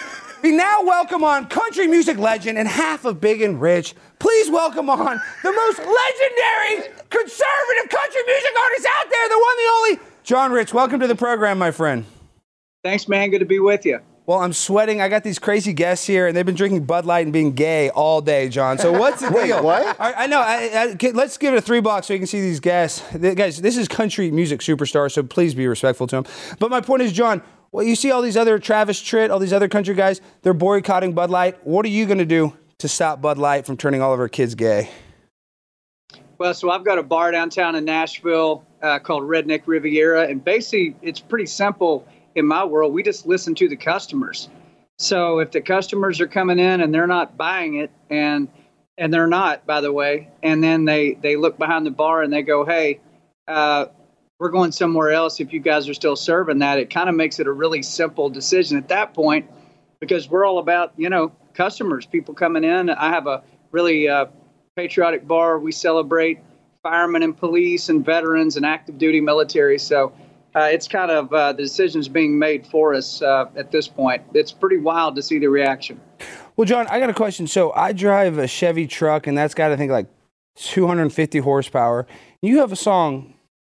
we 0.44 0.52
now 0.52 0.82
welcome 0.82 1.24
on 1.24 1.46
country 1.46 1.86
music 1.86 2.18
legend 2.18 2.58
and 2.58 2.68
half 2.68 3.06
of 3.06 3.18
Big 3.18 3.40
and 3.40 3.58
Rich. 3.58 3.94
Please 4.18 4.50
welcome 4.50 4.90
on 4.90 5.18
the 5.42 5.52
most 5.52 5.78
legendary 5.78 6.92
conservative 7.08 7.88
country 7.88 8.20
music 8.26 8.50
artist 8.62 8.86
out 8.98 9.08
there, 9.08 9.28
the 9.30 9.38
one, 9.38 9.56
the 9.56 9.72
only, 9.72 10.10
John 10.22 10.52
Rich. 10.52 10.74
Welcome 10.74 11.00
to 11.00 11.06
the 11.06 11.14
program, 11.16 11.56
my 11.56 11.70
friend. 11.70 12.04
Thanks, 12.82 13.08
man. 13.08 13.30
Good 13.30 13.38
to 13.38 13.46
be 13.46 13.58
with 13.58 13.86
you. 13.86 14.00
Well, 14.26 14.38
I'm 14.40 14.52
sweating. 14.52 15.00
I 15.00 15.08
got 15.08 15.24
these 15.24 15.38
crazy 15.38 15.72
guests 15.72 16.06
here, 16.06 16.26
and 16.26 16.36
they've 16.36 16.44
been 16.44 16.54
drinking 16.54 16.84
Bud 16.84 17.06
Light 17.06 17.24
and 17.24 17.32
being 17.32 17.52
gay 17.52 17.88
all 17.88 18.20
day, 18.20 18.50
John. 18.50 18.76
So 18.76 18.92
what's 18.92 19.22
the 19.22 19.30
Wait, 19.34 19.46
deal? 19.46 19.64
what? 19.64 19.98
I, 19.98 20.24
I 20.24 20.26
know. 20.26 20.40
I, 20.40 20.70
I, 20.74 20.86
okay, 20.92 21.12
let's 21.12 21.38
give 21.38 21.54
it 21.54 21.56
a 21.56 21.62
three 21.62 21.80
blocks 21.80 22.08
so 22.08 22.12
you 22.12 22.18
can 22.18 22.26
see 22.26 22.42
these 22.42 22.60
guests. 22.60 23.02
The- 23.14 23.34
guys, 23.34 23.62
this 23.62 23.78
is 23.78 23.88
country 23.88 24.30
music 24.30 24.60
superstar, 24.60 25.10
so 25.10 25.22
please 25.22 25.54
be 25.54 25.66
respectful 25.66 26.06
to 26.08 26.16
them. 26.16 26.26
But 26.58 26.70
my 26.70 26.82
point 26.82 27.00
is, 27.00 27.12
John. 27.14 27.40
Well, 27.74 27.84
you 27.84 27.96
see 27.96 28.12
all 28.12 28.22
these 28.22 28.36
other 28.36 28.60
Travis 28.60 29.02
Tritt, 29.02 29.30
all 29.30 29.40
these 29.40 29.52
other 29.52 29.68
country 29.68 29.96
guys. 29.96 30.20
They're 30.42 30.54
boycotting 30.54 31.12
Bud 31.12 31.28
Light. 31.28 31.58
What 31.66 31.84
are 31.84 31.88
you 31.88 32.06
going 32.06 32.18
to 32.18 32.24
do 32.24 32.56
to 32.78 32.86
stop 32.86 33.20
Bud 33.20 33.36
Light 33.36 33.66
from 33.66 33.76
turning 33.76 34.00
all 34.00 34.14
of 34.14 34.20
our 34.20 34.28
kids 34.28 34.54
gay? 34.54 34.90
Well, 36.38 36.54
so 36.54 36.70
I've 36.70 36.84
got 36.84 36.98
a 36.98 37.02
bar 37.02 37.32
downtown 37.32 37.74
in 37.74 37.84
Nashville 37.84 38.64
uh, 38.80 39.00
called 39.00 39.24
Redneck 39.24 39.62
Riviera, 39.66 40.28
and 40.28 40.44
basically 40.44 40.94
it's 41.02 41.18
pretty 41.18 41.46
simple 41.46 42.06
in 42.36 42.46
my 42.46 42.64
world. 42.64 42.92
We 42.92 43.02
just 43.02 43.26
listen 43.26 43.56
to 43.56 43.68
the 43.68 43.76
customers. 43.76 44.48
So 45.00 45.40
if 45.40 45.50
the 45.50 45.60
customers 45.60 46.20
are 46.20 46.28
coming 46.28 46.60
in 46.60 46.80
and 46.80 46.94
they're 46.94 47.08
not 47.08 47.36
buying 47.36 47.74
it, 47.74 47.90
and 48.08 48.46
and 48.98 49.12
they're 49.12 49.26
not, 49.26 49.66
by 49.66 49.80
the 49.80 49.92
way, 49.92 50.28
and 50.44 50.62
then 50.62 50.84
they 50.84 51.14
they 51.14 51.34
look 51.34 51.58
behind 51.58 51.86
the 51.86 51.90
bar 51.90 52.22
and 52.22 52.32
they 52.32 52.42
go, 52.42 52.64
"Hey, 52.64 53.00
uh, 53.48 53.86
we're 54.44 54.50
going 54.50 54.72
somewhere 54.72 55.10
else." 55.10 55.40
If 55.40 55.54
you 55.54 55.60
guys 55.60 55.88
are 55.88 55.94
still 55.94 56.16
serving 56.16 56.58
that, 56.58 56.78
it 56.78 56.90
kind 56.90 57.08
of 57.08 57.14
makes 57.14 57.40
it 57.40 57.46
a 57.46 57.52
really 57.52 57.82
simple 57.82 58.28
decision 58.28 58.76
at 58.76 58.88
that 58.88 59.14
point, 59.14 59.50
because 60.00 60.28
we're 60.28 60.44
all 60.44 60.58
about 60.58 60.92
you 60.98 61.08
know 61.08 61.32
customers, 61.54 62.04
people 62.04 62.34
coming 62.34 62.62
in. 62.62 62.90
I 62.90 63.08
have 63.08 63.26
a 63.26 63.42
really 63.72 64.06
uh, 64.06 64.26
patriotic 64.76 65.26
bar. 65.26 65.58
We 65.58 65.72
celebrate 65.72 66.40
firemen 66.82 67.22
and 67.22 67.34
police 67.34 67.88
and 67.88 68.04
veterans 68.04 68.58
and 68.58 68.66
active 68.66 68.98
duty 68.98 69.22
military. 69.22 69.78
So 69.78 70.12
uh, 70.54 70.68
it's 70.70 70.86
kind 70.86 71.10
of 71.10 71.32
uh, 71.32 71.54
the 71.54 71.62
decisions 71.62 72.06
being 72.06 72.38
made 72.38 72.66
for 72.66 72.94
us 72.94 73.22
uh, 73.22 73.46
at 73.56 73.72
this 73.72 73.88
point. 73.88 74.22
It's 74.34 74.52
pretty 74.52 74.76
wild 74.76 75.16
to 75.16 75.22
see 75.22 75.38
the 75.38 75.48
reaction. 75.48 75.98
Well, 76.56 76.66
John, 76.66 76.86
I 76.88 77.00
got 77.00 77.08
a 77.08 77.14
question. 77.14 77.46
So 77.46 77.72
I 77.72 77.92
drive 77.92 78.36
a 78.38 78.46
Chevy 78.46 78.86
truck, 78.86 79.26
and 79.26 79.36
that's 79.36 79.54
got 79.54 79.72
I 79.72 79.76
think 79.76 79.90
like 79.90 80.06
250 80.56 81.38
horsepower. 81.38 82.06
You 82.42 82.58
have 82.58 82.70
a 82.70 82.76
song, 82.76 83.33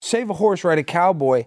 "Save 0.06 0.30
a 0.30 0.34
Horse, 0.34 0.64
Ride 0.64 0.78
a 0.78 0.84
Cowboy." 0.84 1.46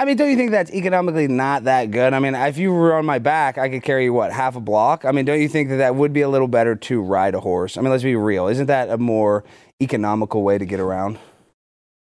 I 0.00 0.04
mean, 0.04 0.16
don't 0.16 0.30
you 0.30 0.36
think 0.36 0.52
that's 0.52 0.70
economically 0.70 1.26
not 1.26 1.64
that 1.64 1.90
good? 1.90 2.12
I 2.14 2.20
mean, 2.20 2.36
if 2.36 2.56
you 2.56 2.72
were 2.72 2.94
on 2.94 3.04
my 3.04 3.18
back, 3.18 3.58
I 3.58 3.68
could 3.68 3.82
carry 3.82 4.04
you 4.04 4.12
what 4.12 4.30
half 4.30 4.54
a 4.54 4.60
block. 4.60 5.04
I 5.04 5.10
mean, 5.10 5.24
don't 5.24 5.40
you 5.40 5.48
think 5.48 5.70
that 5.70 5.78
that 5.78 5.96
would 5.96 6.12
be 6.12 6.20
a 6.20 6.28
little 6.28 6.46
better 6.46 6.76
to 6.76 7.00
ride 7.00 7.34
a 7.34 7.40
horse? 7.40 7.76
I 7.76 7.80
mean, 7.80 7.90
let's 7.90 8.04
be 8.04 8.14
real. 8.14 8.46
Isn't 8.46 8.66
that 8.66 8.90
a 8.90 8.98
more 8.98 9.42
economical 9.82 10.44
way 10.44 10.56
to 10.56 10.64
get 10.64 10.78
around? 10.78 11.18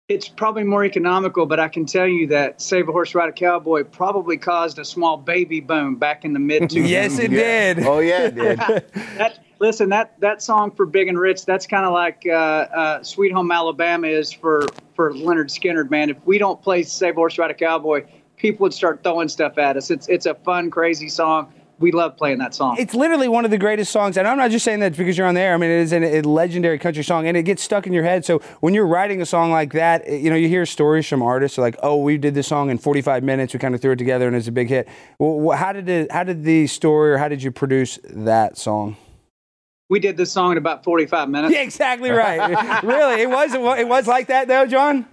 It's 0.09 0.27
probably 0.27 0.63
more 0.63 0.83
economical, 0.83 1.45
but 1.45 1.59
I 1.59 1.69
can 1.69 1.85
tell 1.85 2.05
you 2.05 2.27
that 2.27 2.61
Save 2.61 2.89
a 2.89 2.91
Horse, 2.91 3.15
Ride 3.15 3.29
a 3.29 3.31
Cowboy 3.31 3.85
probably 3.85 4.37
caused 4.37 4.77
a 4.77 4.85
small 4.85 5.17
baby 5.17 5.61
boom 5.61 5.95
back 5.95 6.23
in 6.25 6.33
the 6.33 6.39
mid 6.39 6.63
2000s. 6.63 6.87
Yes, 6.87 7.17
it 7.17 7.31
did. 7.31 7.79
Oh 7.79 7.99
yeah, 7.99 8.25
it 8.25 8.35
did. 8.35 8.59
that 9.17 9.39
listen 9.61 9.89
that 9.89 10.19
that 10.19 10.41
song 10.41 10.71
for 10.71 10.85
Big 10.85 11.07
and 11.07 11.17
Rich 11.17 11.45
that's 11.45 11.67
kind 11.67 11.85
of 11.85 11.93
like 11.93 12.23
uh, 12.25 12.31
uh, 12.31 13.03
Sweet 13.03 13.31
Home 13.31 13.51
Alabama 13.51 14.07
is 14.07 14.31
for 14.31 14.65
for 14.95 15.13
Lynyrd 15.13 15.49
Skynyrd 15.49 15.89
man 15.89 16.09
if 16.09 16.17
we 16.25 16.37
don't 16.37 16.61
play 16.61 16.83
Save 16.83 17.15
Horse 17.15 17.37
Ride 17.37 17.51
a 17.51 17.53
Cowboy 17.53 18.05
people 18.35 18.63
would 18.63 18.73
start 18.73 19.03
throwing 19.03 19.29
stuff 19.29 19.57
at 19.57 19.77
us 19.77 19.91
it's 19.91 20.09
it's 20.09 20.25
a 20.25 20.33
fun 20.33 20.71
crazy 20.71 21.07
song 21.07 21.53
we 21.77 21.91
love 21.91 22.17
playing 22.17 22.39
that 22.39 22.53
song 22.53 22.75
It's 22.77 22.93
literally 22.93 23.27
one 23.27 23.43
of 23.43 23.49
the 23.49 23.57
greatest 23.57 23.91
songs, 23.91 24.15
and 24.15 24.27
I'm 24.27 24.37
not 24.37 24.51
just 24.51 24.63
saying 24.63 24.81
that 24.81 24.95
because 24.95 25.17
you're 25.17 25.25
on 25.25 25.33
there. 25.33 25.55
I 25.55 25.57
mean, 25.57 25.71
it 25.71 25.79
is 25.79 25.93
a 25.93 26.21
legendary 26.21 26.77
country 26.77 27.03
song, 27.03 27.25
and 27.25 27.35
it 27.35 27.41
gets 27.41 27.63
stuck 27.63 27.87
in 27.87 27.93
your 27.93 28.03
head. 28.03 28.23
So 28.23 28.37
when 28.59 28.75
you're 28.75 28.85
writing 28.85 29.19
a 29.19 29.25
song 29.25 29.49
like 29.49 29.73
that, 29.73 30.07
you 30.07 30.29
know, 30.29 30.35
you 30.35 30.47
hear 30.47 30.67
stories 30.67 31.07
from 31.07 31.23
artists 31.23 31.57
like, 31.57 31.75
"Oh, 31.81 31.97
we 31.97 32.19
did 32.19 32.35
this 32.35 32.47
song 32.47 32.69
in 32.69 32.77
45 32.77 33.23
minutes. 33.23 33.51
We 33.55 33.59
kind 33.59 33.73
of 33.73 33.81
threw 33.81 33.93
it 33.93 33.95
together, 33.95 34.27
and 34.27 34.35
it's 34.35 34.47
a 34.47 34.51
big 34.51 34.69
hit." 34.69 34.87
Well, 35.17 35.57
how 35.57 35.73
did 35.73 35.89
it? 35.89 36.11
How 36.11 36.23
did 36.23 36.43
the 36.43 36.67
story, 36.67 37.13
or 37.13 37.17
how 37.17 37.29
did 37.29 37.41
you 37.41 37.51
produce 37.51 37.97
that 38.03 38.59
song? 38.59 38.95
We 39.91 39.99
did 39.99 40.15
this 40.15 40.31
song 40.31 40.53
in 40.53 40.57
about 40.57 40.85
45 40.85 41.29
minutes 41.29 41.53
Yeah, 41.53 41.61
exactly 41.61 42.09
right. 42.11 42.81
really, 42.81 43.21
it 43.21 43.29
was 43.29 43.53
it 43.53 43.87
was 43.87 44.07
like 44.07 44.27
that 44.27 44.47
though, 44.47 44.65
John. 44.65 45.05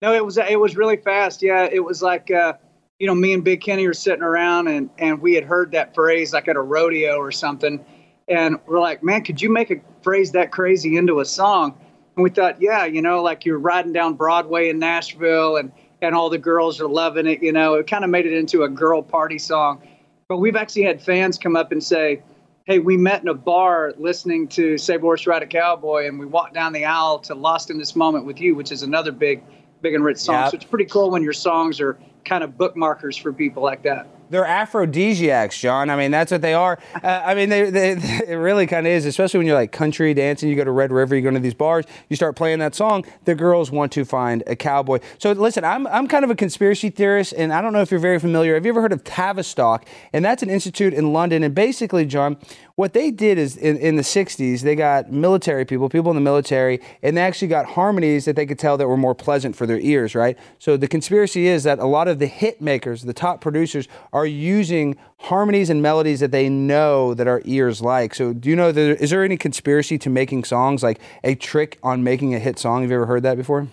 No, 0.00 0.14
it 0.14 0.24
was 0.24 0.38
it 0.38 0.58
was 0.58 0.76
really 0.76 0.96
fast. 0.96 1.42
Yeah, 1.42 1.68
it 1.70 1.80
was 1.80 2.00
like 2.00 2.30
uh, 2.30 2.54
you 3.00 3.08
know, 3.08 3.14
me 3.14 3.32
and 3.32 3.42
Big 3.42 3.60
Kenny 3.60 3.86
were 3.86 3.92
sitting 3.92 4.22
around 4.22 4.68
and 4.68 4.88
and 4.98 5.20
we 5.20 5.34
had 5.34 5.42
heard 5.44 5.72
that 5.72 5.94
phrase 5.96 6.32
like 6.32 6.46
at 6.46 6.54
a 6.54 6.60
rodeo 6.60 7.16
or 7.16 7.32
something, 7.32 7.84
and 8.28 8.58
we're 8.66 8.78
like, 8.78 9.02
man, 9.02 9.24
could 9.24 9.42
you 9.42 9.50
make 9.50 9.70
a 9.72 9.80
phrase 10.02 10.30
that 10.32 10.52
crazy 10.52 10.96
into 10.96 11.18
a 11.18 11.24
song? 11.24 11.76
And 12.16 12.22
we 12.22 12.30
thought, 12.30 12.62
yeah, 12.62 12.84
you 12.84 13.02
know, 13.02 13.20
like 13.22 13.44
you're 13.44 13.58
riding 13.58 13.92
down 13.92 14.14
Broadway 14.14 14.68
in 14.68 14.78
Nashville 14.78 15.56
and 15.56 15.72
and 16.00 16.14
all 16.14 16.30
the 16.30 16.38
girls 16.38 16.80
are 16.80 16.88
loving 16.88 17.26
it. 17.26 17.42
You 17.42 17.50
know, 17.50 17.74
it 17.74 17.88
kind 17.88 18.04
of 18.04 18.10
made 18.10 18.26
it 18.26 18.32
into 18.32 18.62
a 18.62 18.68
girl 18.68 19.02
party 19.02 19.40
song. 19.40 19.82
But 20.28 20.36
we've 20.36 20.54
actually 20.54 20.82
had 20.82 21.02
fans 21.02 21.36
come 21.36 21.56
up 21.56 21.72
and 21.72 21.82
say, 21.82 22.22
hey, 22.68 22.78
we 22.78 22.98
met 22.98 23.22
in 23.22 23.28
a 23.28 23.34
bar 23.34 23.94
listening 23.96 24.46
to 24.46 24.76
Save 24.76 25.00
Horse 25.00 25.26
Ride 25.26 25.42
a 25.42 25.46
Cowboy, 25.46 26.06
and 26.06 26.18
we 26.18 26.26
walked 26.26 26.52
down 26.52 26.74
the 26.74 26.84
aisle 26.84 27.18
to 27.20 27.34
Lost 27.34 27.70
in 27.70 27.78
This 27.78 27.96
Moment 27.96 28.26
with 28.26 28.42
You, 28.42 28.54
which 28.54 28.70
is 28.70 28.82
another 28.82 29.10
big, 29.10 29.42
big 29.80 29.94
and 29.94 30.04
rich 30.04 30.18
song. 30.18 30.42
Yep. 30.42 30.50
So 30.50 30.56
it's 30.56 30.64
pretty 30.66 30.84
cool 30.84 31.10
when 31.10 31.22
your 31.22 31.32
songs 31.32 31.80
are 31.80 31.98
kind 32.26 32.44
of 32.44 32.50
bookmarkers 32.58 33.18
for 33.18 33.32
people 33.32 33.62
like 33.62 33.84
that. 33.84 34.06
They're 34.30 34.44
aphrodisiacs, 34.44 35.58
John. 35.58 35.90
I 35.90 35.96
mean, 35.96 36.10
that's 36.10 36.30
what 36.30 36.42
they 36.42 36.54
are. 36.54 36.78
Uh, 37.02 37.22
I 37.24 37.34
mean, 37.34 37.48
they, 37.48 37.70
they, 37.70 37.90
it 38.28 38.36
really 38.36 38.66
kind 38.66 38.86
of 38.86 38.92
is, 38.92 39.06
especially 39.06 39.38
when 39.38 39.46
you're 39.46 39.56
like 39.56 39.72
country 39.72 40.12
dancing. 40.14 40.48
You 40.48 40.56
go 40.56 40.64
to 40.64 40.70
Red 40.70 40.92
River, 40.92 41.16
you 41.16 41.22
go 41.22 41.30
to 41.30 41.38
these 41.38 41.54
bars, 41.54 41.84
you 42.08 42.16
start 42.16 42.36
playing 42.36 42.58
that 42.58 42.74
song. 42.74 43.04
The 43.24 43.34
girls 43.34 43.70
want 43.70 43.92
to 43.92 44.04
find 44.04 44.42
a 44.46 44.56
cowboy. 44.56 45.00
So 45.18 45.32
listen, 45.32 45.64
I'm, 45.64 45.86
I'm 45.86 46.08
kind 46.08 46.24
of 46.24 46.30
a 46.30 46.34
conspiracy 46.34 46.90
theorist, 46.90 47.34
and 47.36 47.52
I 47.52 47.60
don't 47.60 47.72
know 47.72 47.80
if 47.80 47.90
you're 47.90 48.00
very 48.00 48.18
familiar. 48.18 48.54
Have 48.54 48.64
you 48.64 48.72
ever 48.72 48.82
heard 48.82 48.92
of 48.92 49.04
Tavistock? 49.04 49.86
And 50.12 50.24
that's 50.24 50.42
an 50.42 50.50
institute 50.50 50.94
in 50.94 51.12
London. 51.12 51.42
And 51.42 51.54
basically, 51.54 52.04
John, 52.04 52.36
what 52.78 52.92
they 52.92 53.10
did 53.10 53.38
is 53.38 53.56
in, 53.56 53.76
in 53.78 53.96
the 53.96 54.02
60s, 54.02 54.60
they 54.60 54.76
got 54.76 55.10
military 55.10 55.64
people, 55.64 55.88
people 55.88 56.12
in 56.12 56.14
the 56.14 56.20
military, 56.20 56.80
and 57.02 57.16
they 57.16 57.22
actually 57.22 57.48
got 57.48 57.66
harmonies 57.66 58.24
that 58.24 58.36
they 58.36 58.46
could 58.46 58.58
tell 58.58 58.76
that 58.76 58.86
were 58.86 58.96
more 58.96 59.16
pleasant 59.16 59.56
for 59.56 59.66
their 59.66 59.80
ears, 59.80 60.14
right? 60.14 60.38
So 60.60 60.76
the 60.76 60.86
conspiracy 60.86 61.48
is 61.48 61.64
that 61.64 61.80
a 61.80 61.86
lot 61.86 62.06
of 62.06 62.20
the 62.20 62.28
hit 62.28 62.60
makers, 62.60 63.02
the 63.02 63.12
top 63.12 63.40
producers, 63.40 63.88
are 64.12 64.17
using 64.26 64.96
harmonies 65.20 65.70
and 65.70 65.82
melodies 65.82 66.20
that 66.20 66.30
they 66.30 66.48
know 66.48 67.14
that 67.14 67.26
our 67.26 67.42
ears 67.44 67.82
like. 67.82 68.14
So 68.14 68.32
do 68.32 68.48
you 68.48 68.56
know, 68.56 68.68
is 68.68 69.10
there 69.10 69.24
any 69.24 69.36
conspiracy 69.36 69.98
to 69.98 70.10
making 70.10 70.44
songs, 70.44 70.82
like 70.82 71.00
a 71.24 71.34
trick 71.34 71.78
on 71.82 72.02
making 72.04 72.34
a 72.34 72.38
hit 72.38 72.58
song? 72.58 72.82
Have 72.82 72.90
you 72.90 72.96
ever 72.96 73.06
heard 73.06 73.22
that 73.24 73.36
before? 73.36 73.68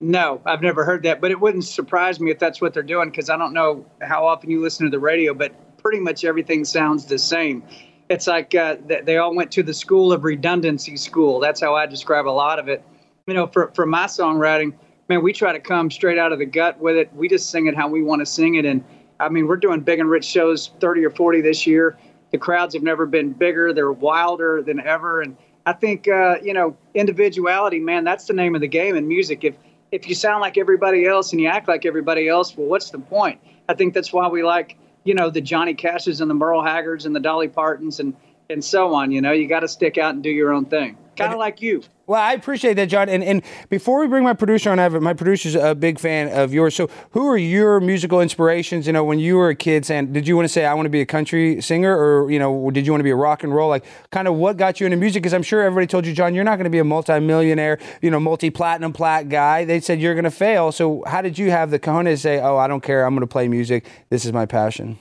No, 0.00 0.40
I've 0.46 0.62
never 0.62 0.84
heard 0.84 1.02
that, 1.02 1.20
but 1.20 1.32
it 1.32 1.40
wouldn't 1.40 1.64
surprise 1.64 2.20
me 2.20 2.30
if 2.30 2.38
that's 2.38 2.60
what 2.60 2.72
they're 2.72 2.84
doing 2.84 3.10
because 3.10 3.28
I 3.28 3.36
don't 3.36 3.52
know 3.52 3.84
how 4.00 4.26
often 4.26 4.48
you 4.48 4.60
listen 4.62 4.86
to 4.86 4.90
the 4.90 5.00
radio, 5.00 5.34
but 5.34 5.52
pretty 5.78 5.98
much 5.98 6.24
everything 6.24 6.64
sounds 6.64 7.06
the 7.06 7.18
same. 7.18 7.64
It's 8.08 8.26
like 8.26 8.54
uh, 8.54 8.76
th- 8.76 9.04
they 9.04 9.16
all 9.16 9.34
went 9.34 9.50
to 9.52 9.62
the 9.62 9.74
school 9.74 10.12
of 10.12 10.22
redundancy 10.22 10.96
school. 10.96 11.40
That's 11.40 11.60
how 11.60 11.74
I 11.74 11.86
describe 11.86 12.26
a 12.26 12.30
lot 12.30 12.58
of 12.58 12.68
it. 12.68 12.84
You 13.26 13.34
know, 13.34 13.48
for, 13.48 13.72
for 13.74 13.86
my 13.86 14.04
songwriting, 14.04 14.72
man, 15.08 15.22
we 15.22 15.32
try 15.32 15.52
to 15.52 15.60
come 15.60 15.90
straight 15.90 16.18
out 16.18 16.32
of 16.32 16.38
the 16.38 16.46
gut 16.46 16.78
with 16.78 16.96
it. 16.96 17.12
We 17.14 17.28
just 17.28 17.50
sing 17.50 17.66
it 17.66 17.74
how 17.74 17.88
we 17.88 18.02
want 18.02 18.20
to 18.20 18.26
sing 18.26 18.54
it. 18.54 18.64
And 18.64 18.84
I 19.20 19.28
mean, 19.28 19.46
we're 19.46 19.56
doing 19.56 19.80
big 19.80 19.98
and 19.98 20.08
rich 20.08 20.24
shows, 20.24 20.70
30 20.80 21.04
or 21.04 21.10
40 21.10 21.40
this 21.40 21.66
year. 21.66 21.98
The 22.30 22.38
crowds 22.38 22.74
have 22.74 22.82
never 22.82 23.06
been 23.06 23.32
bigger. 23.32 23.72
They're 23.72 23.92
wilder 23.92 24.62
than 24.62 24.80
ever. 24.80 25.22
And 25.22 25.36
I 25.66 25.72
think, 25.72 26.08
uh, 26.08 26.36
you 26.42 26.52
know, 26.52 26.76
individuality, 26.94 27.80
man, 27.80 28.04
that's 28.04 28.26
the 28.26 28.34
name 28.34 28.54
of 28.54 28.60
the 28.60 28.68
game 28.68 28.96
in 28.96 29.08
music. 29.08 29.44
If, 29.44 29.54
if 29.92 30.08
you 30.08 30.14
sound 30.14 30.40
like 30.40 30.58
everybody 30.58 31.06
else 31.06 31.32
and 31.32 31.40
you 31.40 31.48
act 31.48 31.68
like 31.68 31.86
everybody 31.86 32.28
else, 32.28 32.56
well, 32.56 32.66
what's 32.66 32.90
the 32.90 32.98
point? 32.98 33.40
I 33.68 33.74
think 33.74 33.94
that's 33.94 34.12
why 34.12 34.28
we 34.28 34.42
like, 34.42 34.76
you 35.04 35.14
know, 35.14 35.30
the 35.30 35.40
Johnny 35.40 35.74
Cashes 35.74 36.20
and 36.20 36.30
the 36.30 36.34
Merle 36.34 36.62
Haggards 36.62 37.06
and 37.06 37.16
the 37.16 37.20
Dolly 37.20 37.48
Partons 37.48 37.98
and, 38.00 38.14
and 38.50 38.62
so 38.62 38.94
on. 38.94 39.10
You 39.10 39.20
know, 39.20 39.32
you 39.32 39.48
got 39.48 39.60
to 39.60 39.68
stick 39.68 39.98
out 39.98 40.14
and 40.14 40.22
do 40.22 40.30
your 40.30 40.52
own 40.52 40.66
thing. 40.66 40.96
Kind 41.18 41.32
of 41.32 41.38
like 41.38 41.60
you. 41.60 41.82
Well, 42.06 42.22
I 42.22 42.32
appreciate 42.32 42.74
that, 42.74 42.86
John. 42.86 43.10
And 43.10 43.22
and 43.22 43.42
before 43.68 44.00
we 44.00 44.06
bring 44.06 44.24
my 44.24 44.32
producer 44.32 44.70
on, 44.70 44.78
I 44.78 44.84
have 44.84 44.94
my 45.02 45.12
producer's 45.12 45.54
a 45.54 45.74
big 45.74 45.98
fan 45.98 46.28
of 46.28 46.54
yours. 46.54 46.74
So, 46.74 46.88
who 47.10 47.28
are 47.28 47.36
your 47.36 47.80
musical 47.80 48.22
inspirations? 48.22 48.86
You 48.86 48.94
know, 48.94 49.04
when 49.04 49.18
you 49.18 49.36
were 49.36 49.50
a 49.50 49.54
kid, 49.54 49.84
saying, 49.84 50.14
did 50.14 50.26
you 50.26 50.34
want 50.34 50.46
to 50.46 50.48
say 50.48 50.64
I 50.64 50.72
want 50.72 50.86
to 50.86 50.90
be 50.90 51.02
a 51.02 51.06
country 51.06 51.60
singer, 51.60 51.94
or 51.94 52.30
you 52.30 52.38
know, 52.38 52.70
did 52.70 52.86
you 52.86 52.92
want 52.92 53.00
to 53.00 53.04
be 53.04 53.10
a 53.10 53.16
rock 53.16 53.44
and 53.44 53.54
roll? 53.54 53.68
Like, 53.68 53.84
kind 54.10 54.26
of 54.26 54.36
what 54.36 54.56
got 54.56 54.80
you 54.80 54.86
into 54.86 54.96
music? 54.96 55.22
Because 55.22 55.34
I'm 55.34 55.42
sure 55.42 55.62
everybody 55.62 55.86
told 55.86 56.06
you, 56.06 56.14
John, 56.14 56.34
you're 56.34 56.44
not 56.44 56.56
going 56.56 56.64
to 56.64 56.70
be 56.70 56.78
a 56.78 56.84
multi-millionaire, 56.84 57.78
you 58.00 58.10
know, 58.10 58.20
multi-platinum 58.20 58.94
plat 58.94 59.28
guy. 59.28 59.66
They 59.66 59.80
said 59.80 60.00
you're 60.00 60.14
going 60.14 60.24
to 60.24 60.30
fail. 60.30 60.72
So, 60.72 61.04
how 61.06 61.20
did 61.20 61.38
you 61.38 61.50
have 61.50 61.70
the 61.70 61.78
cojones 61.78 62.04
to 62.04 62.16
say, 62.16 62.40
oh, 62.40 62.56
I 62.56 62.68
don't 62.68 62.82
care, 62.82 63.04
I'm 63.04 63.14
going 63.14 63.20
to 63.20 63.26
play 63.26 63.48
music. 63.48 63.84
This 64.08 64.24
is 64.24 64.32
my 64.32 64.46
passion. 64.46 64.98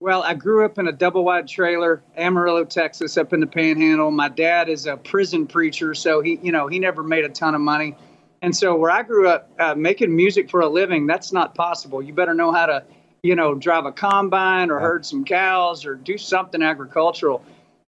Well, 0.00 0.22
I 0.22 0.34
grew 0.34 0.64
up 0.64 0.78
in 0.78 0.86
a 0.86 0.92
double 0.92 1.24
wide 1.24 1.48
trailer, 1.48 2.04
Amarillo, 2.16 2.64
Texas, 2.64 3.16
up 3.16 3.32
in 3.32 3.40
the 3.40 3.48
Panhandle. 3.48 4.12
My 4.12 4.28
dad 4.28 4.68
is 4.68 4.86
a 4.86 4.96
prison 4.96 5.44
preacher, 5.44 5.92
so 5.92 6.20
he, 6.20 6.38
you 6.40 6.52
know, 6.52 6.68
he 6.68 6.78
never 6.78 7.02
made 7.02 7.24
a 7.24 7.28
ton 7.28 7.56
of 7.56 7.60
money. 7.60 7.96
And 8.40 8.54
so 8.54 8.76
where 8.76 8.92
I 8.92 9.02
grew 9.02 9.28
up, 9.28 9.50
uh, 9.58 9.74
making 9.74 10.14
music 10.14 10.50
for 10.50 10.60
a 10.60 10.68
living, 10.68 11.08
that's 11.08 11.32
not 11.32 11.56
possible. 11.56 12.00
You 12.00 12.12
better 12.12 12.32
know 12.32 12.52
how 12.52 12.66
to, 12.66 12.84
you 13.24 13.34
know, 13.34 13.56
drive 13.56 13.86
a 13.86 13.92
combine 13.92 14.70
or 14.70 14.78
herd 14.78 15.04
some 15.04 15.24
cows 15.24 15.84
or 15.84 15.96
do 15.96 16.16
something 16.16 16.62
agricultural, 16.62 17.44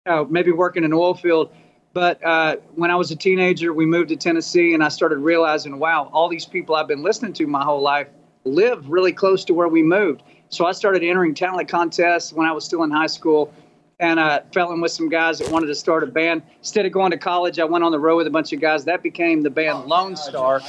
uh, 0.08 0.26
maybe 0.28 0.52
work 0.52 0.78
in 0.78 0.84
an 0.84 0.94
oil 0.94 1.14
field. 1.14 1.52
But 1.94 2.26
uh, 2.26 2.56
when 2.74 2.90
I 2.90 2.96
was 2.96 3.12
a 3.12 3.16
teenager, 3.16 3.72
we 3.72 3.86
moved 3.86 4.10
to 4.10 4.16
Tennessee, 4.16 4.74
and 4.74 4.84
I 4.84 4.88
started 4.88 5.20
realizing, 5.20 5.78
wow, 5.78 6.10
all 6.12 6.28
these 6.28 6.48
people 6.48 6.74
I've 6.74 6.88
been 6.88 7.04
listening 7.04 7.34
to 7.34 7.46
my 7.46 7.64
whole 7.64 7.82
life 7.82 8.08
live 8.46 8.90
really 8.90 9.14
close 9.14 9.46
to 9.46 9.54
where 9.54 9.68
we 9.68 9.84
moved. 9.84 10.24
So 10.50 10.66
I 10.66 10.72
started 10.72 11.04
entering 11.04 11.36
talent 11.36 11.70
contests 11.70 12.34
when 12.34 12.48
I 12.48 12.52
was 12.52 12.66
still 12.66 12.84
in 12.84 12.90
high 12.90 13.08
school 13.08 13.54
and 14.00 14.20
I 14.20 14.42
fell 14.54 14.72
in 14.72 14.82
with 14.82 14.92
some 14.92 15.10
guys 15.10 15.40
that 15.40 15.52
wanted 15.52 15.68
to 15.68 15.76
start 15.76 16.04
a 16.04 16.08
band. 16.08 16.42
Instead 16.60 16.86
of 16.86 16.92
going 16.92 17.12
to 17.12 17.18
college, 17.18 17.60
I 17.60 17.66
went 17.66 17.84
on 17.84 17.92
the 17.92 18.00
road 18.00 18.18
with 18.18 18.28
a 18.28 18.32
bunch 18.32 18.52
of 18.54 18.60
guys. 18.60 18.86
That 18.86 19.04
became 19.04 19.44
the 19.44 19.50
band 19.50 19.90
Lonestar. 19.90 20.62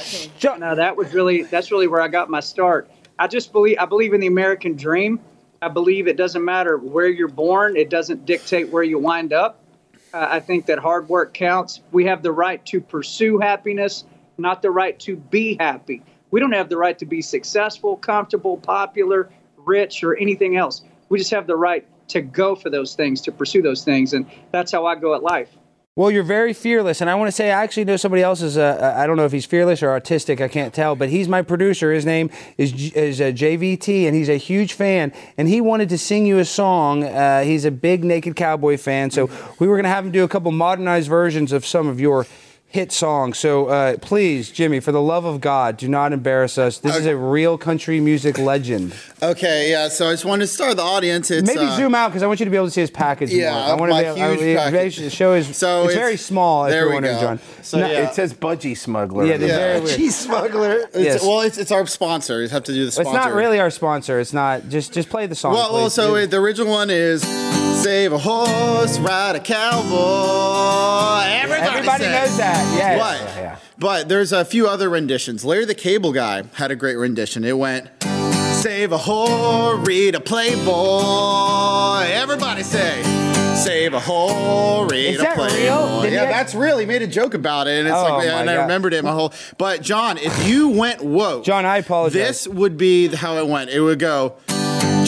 Now 0.59 0.75
that 0.75 0.95
was 0.95 1.13
really 1.13 1.43
that's 1.43 1.71
really 1.71 1.87
where 1.87 2.01
I 2.01 2.09
got 2.09 2.29
my 2.29 2.41
start. 2.41 2.91
I 3.17 3.27
just 3.27 3.51
believe 3.51 3.77
I 3.79 3.85
believe 3.85 4.13
in 4.13 4.21
the 4.21 4.27
American 4.27 4.75
dream. 4.75 5.19
I 5.63 5.69
believe 5.69 6.07
it 6.07 6.17
doesn't 6.17 6.43
matter 6.43 6.77
where 6.77 7.07
you're 7.07 7.27
born. 7.27 7.77
It 7.77 7.89
doesn't 7.89 8.25
dictate 8.25 8.69
where 8.69 8.83
you 8.83 8.99
wind 8.99 9.31
up. 9.31 9.63
Uh, 10.13 10.27
I 10.29 10.39
think 10.39 10.65
that 10.65 10.79
hard 10.79 11.07
work 11.07 11.33
counts. 11.33 11.81
We 11.91 12.05
have 12.05 12.21
the 12.21 12.31
right 12.31 12.63
to 12.65 12.81
pursue 12.81 13.39
happiness, 13.39 14.03
not 14.37 14.61
the 14.61 14.71
right 14.71 14.99
to 15.01 15.15
be 15.15 15.55
happy. 15.59 16.03
We 16.31 16.39
don't 16.39 16.51
have 16.51 16.69
the 16.69 16.77
right 16.77 16.97
to 16.99 17.05
be 17.05 17.21
successful, 17.21 17.95
comfortable, 17.95 18.57
popular, 18.57 19.29
rich, 19.65 20.03
or 20.03 20.17
anything 20.17 20.57
else. 20.57 20.81
We 21.09 21.17
just 21.17 21.31
have 21.31 21.47
the 21.47 21.55
right 21.55 21.85
to 22.09 22.21
go 22.21 22.55
for 22.55 22.69
those 22.69 22.95
things, 22.95 23.21
to 23.21 23.31
pursue 23.31 23.61
those 23.61 23.83
things. 23.83 24.13
And 24.13 24.25
that's 24.51 24.71
how 24.71 24.85
I 24.85 24.95
go 24.95 25.15
at 25.15 25.23
life. 25.23 25.49
Well, 25.93 26.09
you're 26.09 26.23
very 26.23 26.53
fearless, 26.53 27.01
and 27.01 27.09
I 27.09 27.15
want 27.15 27.27
to 27.27 27.33
say 27.33 27.51
I 27.51 27.63
actually 27.63 27.83
know 27.83 27.97
somebody 27.97 28.23
else 28.23 28.41
is. 28.41 28.57
Uh, 28.57 28.95
I 28.95 29.05
don't 29.05 29.17
know 29.17 29.25
if 29.25 29.33
he's 29.33 29.45
fearless 29.45 29.83
or 29.83 29.89
artistic. 29.89 30.39
I 30.39 30.47
can't 30.47 30.73
tell, 30.73 30.95
but 30.95 31.09
he's 31.09 31.27
my 31.27 31.41
producer. 31.41 31.91
His 31.91 32.05
name 32.05 32.29
is 32.57 32.93
is 32.93 33.19
uh, 33.19 33.25
JVT, 33.25 34.05
and 34.05 34.15
he's 34.15 34.29
a 34.29 34.37
huge 34.37 34.71
fan. 34.71 35.11
And 35.37 35.49
he 35.49 35.59
wanted 35.59 35.89
to 35.89 35.97
sing 35.97 36.25
you 36.25 36.39
a 36.39 36.45
song. 36.45 37.03
Uh, 37.03 37.43
he's 37.43 37.65
a 37.65 37.71
big 37.71 38.05
Naked 38.05 38.37
Cowboy 38.37 38.77
fan, 38.77 39.11
so 39.11 39.29
we 39.59 39.67
were 39.67 39.75
going 39.75 39.83
to 39.83 39.89
have 39.89 40.05
him 40.05 40.11
do 40.11 40.23
a 40.23 40.29
couple 40.29 40.49
modernized 40.53 41.09
versions 41.09 41.51
of 41.51 41.65
some 41.65 41.87
of 41.87 41.99
your 41.99 42.25
hit 42.71 42.91
song. 42.91 43.33
So 43.33 43.67
uh, 43.67 43.97
please, 43.97 44.49
Jimmy, 44.49 44.79
for 44.79 44.93
the 44.93 45.01
love 45.01 45.25
of 45.25 45.41
God, 45.41 45.75
do 45.75 45.89
not 45.89 46.13
embarrass 46.13 46.57
us. 46.57 46.77
This 46.77 46.95
is 46.95 47.05
a 47.05 47.17
real 47.17 47.57
country 47.57 47.99
music 47.99 48.37
legend. 48.37 48.95
Okay, 49.21 49.69
yeah. 49.71 49.89
So 49.89 50.07
I 50.07 50.13
just 50.13 50.23
wanted 50.23 50.45
to 50.45 50.47
start 50.47 50.77
the 50.77 50.81
audience. 50.83 51.29
It's, 51.31 51.45
Maybe 51.45 51.59
uh, 51.65 51.75
zoom 51.75 51.93
out 51.93 52.09
because 52.09 52.23
I 52.23 52.27
want 52.27 52.39
you 52.39 52.45
to 52.45 52.49
be 52.49 52.55
able 52.55 52.67
to 52.67 52.71
see 52.71 52.81
his 52.81 52.89
package. 52.89 53.31
Yeah, 53.33 53.51
more. 53.53 53.61
I 53.61 53.73
want 53.75 53.91
my 53.91 54.03
to 54.03 54.13
be 54.13 54.21
able, 54.21 54.41
huge 54.41 54.57
I, 54.57 54.71
package. 54.71 54.97
The 54.97 55.09
show 55.09 55.33
is 55.33 55.55
So 55.57 55.83
it's, 55.83 55.91
it's- 55.91 56.01
very 56.01 56.17
small. 56.17 56.65
If 56.65 56.71
there 56.71 56.85
you're 56.87 56.95
we 56.95 57.01
go. 57.01 57.19
John. 57.19 57.39
So, 57.61 57.79
No, 57.79 57.87
yeah. 57.87 58.09
It 58.09 58.15
says 58.15 58.33
budgie 58.33 58.77
smuggler. 58.77 59.25
Yeah, 59.25 59.37
they're 59.37 59.49
Yeah. 59.49 59.57
very 59.57 59.81
weird. 59.99 60.11
Smuggler. 60.13 60.77
It's, 60.93 60.97
Yes. 60.97 61.21
Well, 61.23 61.41
it's, 61.41 61.57
it's 61.57 61.71
our 61.71 61.85
sponsor. 61.87 62.41
You 62.41 62.47
have 62.49 62.63
to 62.63 62.73
do 62.73 62.85
the 62.85 62.91
sponsor. 62.91 63.09
It's 63.09 63.25
not 63.25 63.33
really 63.33 63.59
our 63.59 63.69
sponsor. 63.69 64.19
It's 64.19 64.33
not. 64.33 64.69
Just 64.69 64.93
just 64.93 65.09
play 65.09 65.27
the 65.27 65.35
song. 65.35 65.53
Well, 65.53 65.73
well 65.73 65.83
please. 65.85 65.93
so 65.93 66.15
it, 66.15 66.31
the 66.31 66.37
original 66.37 66.71
one 66.71 66.89
is 66.89 67.21
"Save 67.83 68.13
a 68.13 68.17
horse, 68.17 68.97
ride 68.99 69.35
a 69.35 69.39
cowboy." 69.39 71.25
Everybody, 71.27 71.77
Everybody 71.77 72.05
knows 72.05 72.37
that. 72.37 72.60
Yes. 72.75 72.99
But, 72.99 73.35
Yeah. 73.41 73.55
but 73.77 74.09
there's 74.09 74.31
a 74.31 74.45
few 74.45 74.67
other 74.67 74.89
renditions. 74.89 75.43
Larry 75.45 75.65
the 75.65 75.75
Cable 75.75 76.11
Guy 76.11 76.43
had 76.55 76.71
a 76.71 76.75
great 76.75 76.95
rendition. 76.97 77.43
It 77.43 77.57
went, 77.57 77.87
"Save 78.61 78.91
a 78.91 78.97
whore, 78.97 79.85
read 79.85 80.15
a 80.15 80.19
Playboy." 80.19 82.05
Everybody 82.11 82.63
say. 82.63 83.01
Save 83.55 83.93
a 83.93 83.99
whore, 83.99 84.89
read 84.89 85.15
Is 85.15 85.19
a 85.19 85.23
that 85.23 85.35
Playboy. 85.35 85.55
real? 85.57 86.01
Did 86.01 86.13
yeah, 86.13 86.25
he- 86.25 86.31
that's 86.31 86.55
real. 86.55 86.77
He 86.77 86.85
made 86.85 87.01
a 87.01 87.07
joke 87.07 87.33
about 87.33 87.67
it, 87.67 87.79
and 87.79 87.87
it's 87.87 87.95
Oh, 87.95 88.03
like, 88.03 88.25
my 88.27 88.33
and 88.39 88.49
I 88.49 88.55
God. 88.55 88.61
remembered 88.63 88.93
it 88.93 89.03
my 89.03 89.11
whole. 89.11 89.33
But 89.57 89.81
John, 89.81 90.17
if 90.17 90.47
you 90.47 90.69
went 90.69 91.03
woke, 91.03 91.43
John, 91.43 91.65
I 91.65 91.77
apologize. 91.77 92.13
This 92.13 92.47
would 92.47 92.77
be 92.77 93.07
how 93.09 93.37
it 93.37 93.47
went. 93.47 93.69
It 93.69 93.81
would 93.81 93.99
go. 93.99 94.35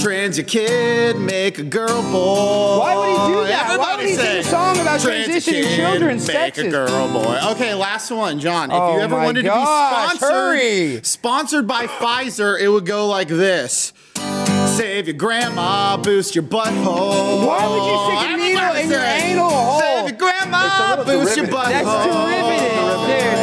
Trans 0.01 0.37
a 0.37 0.43
kid, 0.43 1.17
make 1.17 1.59
a 1.59 1.63
girl 1.63 2.01
boy. 2.11 2.79
Why 2.79 2.95
would 2.95 3.09
he 3.09 3.33
do 3.41 3.47
that? 3.47 3.77
Why 3.77 3.93
Everybody 3.93 4.03
would 4.03 4.09
he 4.09 4.15
sing 4.15 4.25
say, 4.25 4.39
a 4.39 4.43
song 4.43 4.79
about 4.79 4.99
"Trans 4.99 5.27
a 5.27 5.31
transitioning 5.31 5.63
kid, 5.63 5.75
children's 5.77 6.27
Make 6.27 6.35
sexes?" 6.35 6.65
a 6.65 6.69
girl 6.69 7.07
boy. 7.13 7.39
Okay, 7.51 7.73
last 7.73 8.11
one, 8.11 8.39
John. 8.39 8.71
If 8.71 8.77
Oh 8.77 8.95
you 8.95 9.01
ever 9.01 9.15
wanted 9.15 9.45
gosh, 9.45 10.09
to 10.09 10.13
be 10.15 10.17
sponsored, 10.19 10.35
hurry. 10.35 10.99
sponsored 11.03 11.67
by 11.67 11.87
Pfizer, 11.87 12.59
it 12.59 12.67
would 12.69 12.85
go 12.85 13.07
like 13.07 13.27
this. 13.29 13.93
Save 14.75 15.07
your 15.07 15.15
grandma, 15.15 15.97
boost 15.97 16.35
your 16.35 16.43
butthole. 16.43 17.45
Why 17.47 17.67
would 17.67 17.85
you 17.85 18.17
stick 18.17 18.33
a 18.33 18.37
needle 18.37 18.75
in 18.75 18.89
your 18.89 18.99
anal 18.99 19.49
hole? 19.49 19.79
Save 19.79 20.09
your 20.09 20.17
grandma, 20.17 21.03
boost 21.05 21.37
your 21.37 21.47
butthole. 21.47 21.69
That's 21.69 22.05
terrific, 22.05 23.29
dude. 23.39 23.42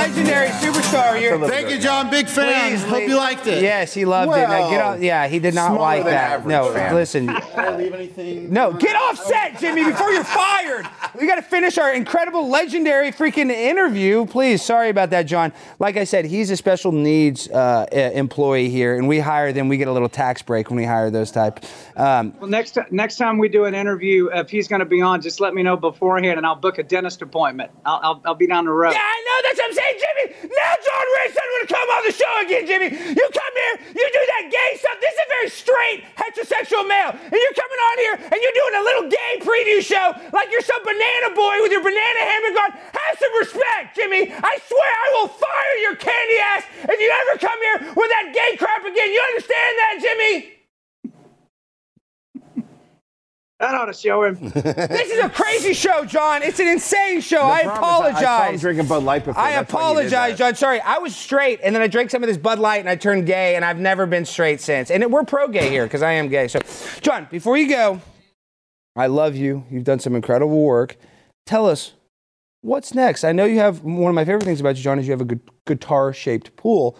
Legendary 0.00 0.48
superstar. 0.48 1.20
You're, 1.20 1.38
Thank 1.48 1.70
you, 1.70 1.78
John. 1.78 2.10
Big 2.10 2.26
fan. 2.26 2.70
Please 2.70 2.82
Hope 2.84 2.92
leave- 3.00 3.08
you 3.10 3.16
liked 3.16 3.46
it. 3.46 3.62
Yes, 3.62 3.92
he 3.92 4.04
loved 4.04 4.32
it. 4.32 4.48
Now, 4.48 4.70
get 4.70 4.80
off. 4.80 5.00
Yeah, 5.00 5.26
he 5.28 5.38
did 5.38 5.54
not 5.54 5.66
Smaller 5.72 5.80
like 5.80 6.04
than 6.04 6.12
that. 6.14 6.30
average 6.32 6.48
No, 6.48 6.72
fan. 6.72 6.94
listen. 6.94 7.26
Did 7.26 7.36
I 7.56 7.76
leave 7.76 7.94
anything? 7.94 8.52
No, 8.52 8.72
get 8.72 8.96
off 8.96 9.18
set, 9.18 9.58
Jimmy, 9.58 9.84
before 9.84 10.10
you're 10.10 10.24
fired. 10.24 10.86
We 11.20 11.26
got 11.26 11.36
to 11.36 11.42
finish 11.42 11.76
our 11.78 11.92
incredible, 11.92 12.48
legendary 12.48 13.12
freaking 13.12 13.50
interview. 13.50 14.24
Please, 14.26 14.62
sorry 14.62 14.88
about 14.88 15.10
that, 15.10 15.22
John. 15.24 15.52
Like 15.78 15.96
I 15.96 16.04
said, 16.04 16.24
he's 16.24 16.50
a 16.50 16.56
special 16.56 16.92
needs 16.92 17.48
uh, 17.50 17.86
employee 17.92 18.70
here, 18.70 18.96
and 18.96 19.06
we 19.06 19.18
hire 19.20 19.52
them. 19.52 19.68
We 19.68 19.76
get 19.76 19.88
a 19.88 19.92
little 19.92 20.08
tax 20.08 20.40
break 20.42 20.70
when 20.70 20.76
we 20.76 20.84
hire 20.84 21.10
those 21.10 21.30
type. 21.30 21.60
Um, 21.96 22.34
Well, 22.40 22.48
next 22.48 22.72
ti- 22.72 22.80
next 22.90 23.16
time 23.16 23.38
we 23.38 23.48
do 23.48 23.64
an 23.64 23.74
interview, 23.74 24.28
if 24.32 24.50
he's 24.50 24.68
going 24.68 24.80
to 24.80 24.86
be 24.86 25.02
on, 25.02 25.20
just 25.20 25.40
let 25.40 25.54
me 25.54 25.62
know 25.62 25.76
beforehand, 25.76 26.38
and 26.38 26.46
I'll 26.46 26.54
book 26.56 26.78
a 26.78 26.82
dentist 26.82 27.20
appointment. 27.22 27.70
I'll 27.84 28.00
I'll, 28.02 28.22
I'll 28.26 28.34
be 28.34 28.46
down 28.46 28.64
the 28.64 28.70
road. 28.72 28.92
Yeah, 28.92 28.98
I 29.02 29.24
know. 29.26 29.48
That's 29.48 29.58
what 29.58 29.66
I'm 29.68 29.74
saying, 29.74 29.89
Jimmy. 29.98 30.26
Now 30.50 30.72
John 30.78 31.06
Rich 31.20 31.32
doesn't 31.34 31.52
want 31.54 31.64
to 31.66 31.70
come 31.74 31.88
on 31.90 32.02
the 32.06 32.14
show 32.14 32.32
again, 32.44 32.64
Jimmy. 32.66 32.88
You 32.90 33.26
come 33.30 33.54
here, 33.56 33.74
you 33.96 34.06
do 34.06 34.22
that 34.38 34.44
gay 34.52 34.70
stuff. 34.78 34.96
This 35.00 35.14
is 35.14 35.22
a 35.24 35.28
very 35.30 35.50
straight 35.50 35.98
heterosexual 36.14 36.84
male, 36.86 37.12
and 37.16 37.38
you're 37.38 37.58
coming 37.58 37.80
on 37.80 37.96
here 37.98 38.14
and 38.30 38.38
you're 38.38 38.58
doing 38.58 38.76
a 38.78 38.84
little 38.84 39.06
gay 39.10 39.32
preview 39.42 39.80
show 39.82 40.14
like 40.30 40.52
you're 40.52 40.64
some 40.64 40.82
banana 40.84 41.34
boy 41.34 41.62
with 41.64 41.72
your 41.72 41.82
banana 41.82 42.20
hammock 42.22 42.56
on. 42.60 42.70
Have 42.76 43.16
some 43.18 43.34
respect, 43.40 43.96
Jimmy. 43.96 44.30
I 44.30 44.54
swear 44.68 44.90
I 44.90 45.08
will 45.18 45.28
fire 45.28 45.76
your 45.82 45.96
candy 45.96 46.38
ass 46.38 46.64
if 46.86 46.98
you 47.00 47.08
ever 47.08 47.34
come 47.40 47.60
here 47.60 47.78
with 47.96 48.10
that 48.12 48.32
gay 48.34 48.56
crap 48.56 48.84
again. 48.84 49.08
You 49.10 49.20
understand 49.34 49.72
that, 49.80 49.94
Jimmy? 50.00 50.59
That 53.60 53.74
ought 53.74 53.86
to 53.86 53.92
show 53.92 54.24
him. 54.24 54.36
This 54.54 55.10
is 55.10 55.22
a 55.22 55.28
crazy 55.28 55.74
show, 55.74 56.06
John. 56.06 56.42
It's 56.42 56.58
an 56.60 56.66
insane 56.66 57.20
show. 57.20 57.42
I 57.42 57.64
promise, 57.64 57.76
I 57.76 57.80
saw 57.82 57.98
him 58.06 58.14
apologize. 58.14 58.60
drinking 58.62 58.86
Bud 58.86 59.02
Light 59.02 59.24
before. 59.26 59.42
I 59.42 59.52
That's 59.52 59.72
why 59.72 59.80
he 59.80 59.86
apologize. 59.86 60.38
John. 60.38 60.54
Sorry, 60.54 60.80
I 60.80 60.96
was 60.98 61.14
straight, 61.14 61.60
and 61.62 61.74
then 61.74 61.82
I 61.82 61.86
drank 61.86 62.10
some 62.10 62.22
of 62.22 62.26
this 62.28 62.38
Bud 62.38 62.58
Light, 62.58 62.80
and 62.80 62.88
I 62.88 62.96
turned 62.96 63.26
gay, 63.26 63.56
and 63.56 63.64
I've 63.64 63.78
never 63.78 64.06
been 64.06 64.24
straight 64.24 64.62
since. 64.62 64.90
And 64.90 65.12
we're 65.12 65.24
pro 65.24 65.46
gay 65.48 65.68
here 65.68 65.84
because 65.84 66.00
I 66.00 66.12
am 66.12 66.28
gay. 66.28 66.48
So, 66.48 66.60
John, 67.02 67.28
before 67.30 67.58
you 67.58 67.68
go, 67.68 68.00
I 68.96 69.08
love 69.08 69.36
you. 69.36 69.64
You've 69.70 69.84
done 69.84 69.98
some 70.00 70.16
incredible 70.16 70.62
work. 70.62 70.96
Tell 71.44 71.68
us 71.68 71.92
what's 72.62 72.94
next. 72.94 73.24
I 73.24 73.32
know 73.32 73.44
you 73.44 73.58
have 73.58 73.82
one 73.84 74.08
of 74.08 74.14
my 74.14 74.24
favorite 74.24 74.44
things 74.44 74.60
about 74.60 74.76
you, 74.76 74.82
John, 74.82 74.98
is 74.98 75.06
you 75.06 75.12
have 75.12 75.20
a 75.20 75.26
gu- 75.26 75.40
guitar-shaped 75.66 76.56
pool. 76.56 76.96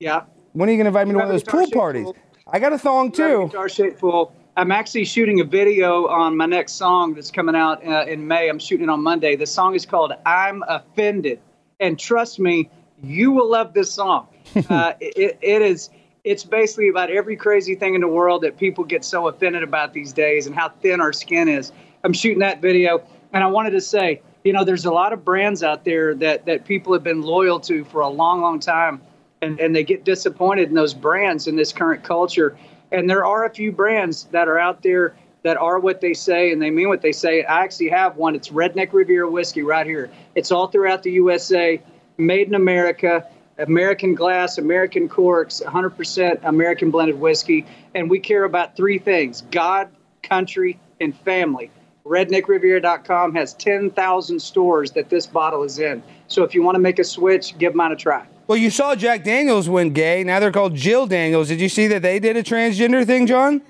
Yeah. 0.00 0.24
When 0.52 0.68
are 0.68 0.72
you 0.72 0.76
going 0.76 0.84
to 0.84 0.88
invite 0.88 1.06
me 1.06 1.12
to 1.14 1.18
one 1.18 1.28
of 1.28 1.32
those 1.32 1.42
pool 1.44 1.70
parties? 1.70 2.04
pool. 2.04 2.16
I 2.46 2.58
got 2.58 2.74
a 2.74 2.78
thong 2.78 3.10
too. 3.10 3.46
Guitar 3.46 3.70
shaped 3.70 3.98
pool. 3.98 4.34
I'm 4.56 4.70
actually 4.70 5.06
shooting 5.06 5.40
a 5.40 5.44
video 5.44 6.06
on 6.08 6.36
my 6.36 6.44
next 6.44 6.72
song 6.72 7.14
that's 7.14 7.30
coming 7.30 7.56
out 7.56 7.86
uh, 7.86 8.04
in 8.06 8.26
May. 8.26 8.50
I'm 8.50 8.58
shooting 8.58 8.84
it 8.84 8.90
on 8.90 9.02
Monday. 9.02 9.34
The 9.34 9.46
song 9.46 9.74
is 9.74 9.86
called 9.86 10.12
"I'm 10.26 10.62
Offended," 10.68 11.40
and 11.80 11.98
trust 11.98 12.38
me, 12.38 12.68
you 13.02 13.30
will 13.32 13.50
love 13.50 13.72
this 13.72 13.90
song. 13.90 14.28
uh, 14.68 14.92
it, 15.00 15.38
it 15.40 15.62
is. 15.62 15.88
It's 16.24 16.44
basically 16.44 16.88
about 16.88 17.10
every 17.10 17.34
crazy 17.34 17.74
thing 17.74 17.94
in 17.94 18.02
the 18.02 18.08
world 18.08 18.42
that 18.42 18.58
people 18.58 18.84
get 18.84 19.04
so 19.04 19.26
offended 19.26 19.62
about 19.62 19.94
these 19.94 20.12
days, 20.12 20.46
and 20.46 20.54
how 20.54 20.68
thin 20.68 21.00
our 21.00 21.14
skin 21.14 21.48
is. 21.48 21.72
I'm 22.04 22.12
shooting 22.12 22.40
that 22.40 22.60
video, 22.60 23.02
and 23.32 23.42
I 23.42 23.46
wanted 23.46 23.70
to 23.70 23.80
say, 23.80 24.20
you 24.44 24.52
know, 24.52 24.64
there's 24.64 24.84
a 24.84 24.92
lot 24.92 25.14
of 25.14 25.24
brands 25.24 25.62
out 25.62 25.86
there 25.86 26.14
that 26.16 26.44
that 26.44 26.66
people 26.66 26.92
have 26.92 27.02
been 27.02 27.22
loyal 27.22 27.58
to 27.60 27.84
for 27.84 28.02
a 28.02 28.08
long, 28.08 28.42
long 28.42 28.60
time, 28.60 29.00
and 29.40 29.58
and 29.58 29.74
they 29.74 29.82
get 29.82 30.04
disappointed 30.04 30.68
in 30.68 30.74
those 30.74 30.92
brands 30.92 31.46
in 31.48 31.56
this 31.56 31.72
current 31.72 32.04
culture. 32.04 32.54
And 32.92 33.08
there 33.08 33.24
are 33.24 33.46
a 33.46 33.50
few 33.50 33.72
brands 33.72 34.24
that 34.32 34.48
are 34.48 34.58
out 34.58 34.82
there 34.82 35.14
that 35.42 35.56
are 35.56 35.80
what 35.80 36.00
they 36.00 36.14
say 36.14 36.52
and 36.52 36.62
they 36.62 36.70
mean 36.70 36.88
what 36.88 37.02
they 37.02 37.12
say. 37.12 37.42
I 37.42 37.64
actually 37.64 37.88
have 37.88 38.16
one. 38.16 38.34
It's 38.34 38.50
Redneck 38.50 38.92
Riviera 38.92 39.28
whiskey 39.28 39.62
right 39.62 39.86
here. 39.86 40.10
It's 40.34 40.52
all 40.52 40.68
throughout 40.68 41.02
the 41.02 41.10
USA, 41.12 41.80
made 42.18 42.48
in 42.48 42.54
America, 42.54 43.26
American 43.58 44.14
glass, 44.14 44.58
American 44.58 45.08
corks, 45.08 45.62
100% 45.64 46.40
American 46.44 46.90
blended 46.90 47.18
whiskey. 47.18 47.66
And 47.94 48.08
we 48.08 48.20
care 48.20 48.44
about 48.44 48.76
three 48.76 48.98
things 48.98 49.42
God, 49.50 49.88
country, 50.22 50.78
and 51.00 51.16
family. 51.20 51.70
RedneckRiviera.com 52.04 53.34
has 53.34 53.54
10,000 53.54 54.40
stores 54.40 54.90
that 54.92 55.08
this 55.08 55.26
bottle 55.26 55.62
is 55.62 55.78
in. 55.78 56.02
So 56.26 56.42
if 56.42 56.54
you 56.54 56.62
want 56.62 56.74
to 56.74 56.80
make 56.80 56.98
a 56.98 57.04
switch, 57.04 57.56
give 57.58 57.74
mine 57.74 57.92
a 57.92 57.96
try. 57.96 58.26
Well, 58.52 58.60
you 58.60 58.68
saw 58.68 58.94
Jack 58.94 59.24
Daniels 59.24 59.66
went 59.66 59.94
gay. 59.94 60.22
Now 60.24 60.38
they're 60.38 60.52
called 60.52 60.74
Jill 60.74 61.06
Daniels. 61.06 61.48
Did 61.48 61.58
you 61.58 61.70
see 61.70 61.86
that 61.86 62.02
they 62.02 62.18
did 62.18 62.36
a 62.36 62.42
transgender 62.42 63.06
thing, 63.06 63.26
John? 63.26 63.62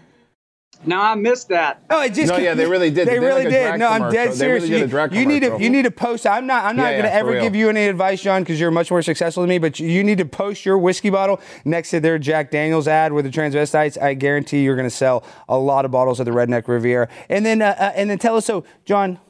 No, 0.85 1.01
I 1.01 1.15
missed 1.15 1.51
that. 1.51 1.85
Oh, 1.89 2.03
it 2.03 2.15
just 2.15 2.33
No, 2.33 2.37
yeah, 2.37 2.55
they 2.55 2.67
really 2.67 2.91
did. 2.91 3.07
They, 3.07 3.13
They 3.13 3.19
really 3.21 3.45
like 3.45 3.53
did. 3.53 3.63
drag 3.69 3.79
No, 3.79 3.87
I'm 3.87 4.11
dead 4.11 4.33
commercial. 4.33 4.35
They 4.39 4.47
really 4.49 4.67
serious. 4.67 5.13
You- 5.13 5.21
you 5.21 5.27
need 5.27 5.41
to 5.45 5.57
you 5.63 5.71
need 5.71 5.85
to 5.85 5.93
post. 5.93 6.27
I'm 6.27 6.49
not 6.49 6.65
I'm 6.65 6.75
not 6.75 6.87
Yeah, 6.87 6.91
going 6.95 7.03
to 7.05 7.09
yeah, 7.11 7.15
ever 7.15 7.41
give 7.41 7.55
you 7.55 7.69
any 7.69 7.85
advice, 7.85 8.21
John, 8.21 8.43
because 8.43 8.59
you're 8.59 8.73
much 8.73 8.91
more 8.91 9.03
successful 9.03 9.45
than 9.45 9.51
me. 9.51 9.59
But 9.59 9.79
you 9.79 10.03
need 10.03 10.19
to 10.19 10.25
post 10.25 10.67
your 10.67 10.79
whiskey 10.79 11.11
bottle 11.11 11.41
next 11.65 11.91
to 11.91 12.01
their 12.01 12.19
Jack 12.19 12.51
Daniels 12.51 12.89
ad 12.89 13.13
with 13.13 13.25
the 13.25 13.31
transvestites. 13.31 14.03
I 14.03 14.15
guarantee 14.15 14.65
you're 14.65 14.75
going 14.75 14.91
to 14.91 14.97
sell 14.97 15.23
a 15.49 15.57
lot 15.57 15.85
of 15.85 15.93
bottles 15.93 16.19
of 16.19 16.27
the 16.27 16.33
Redneck 16.33 16.67
Riviera. 16.67 17.09
And 17.29 17.47
then 17.47 17.63
uh, 17.63 17.77
uh, 17.79 17.93
and 17.95 18.11
then 18.11 18.19
tell 18.19 18.35
us 18.37 18.47
so, 18.47 18.65
John. 18.85 19.21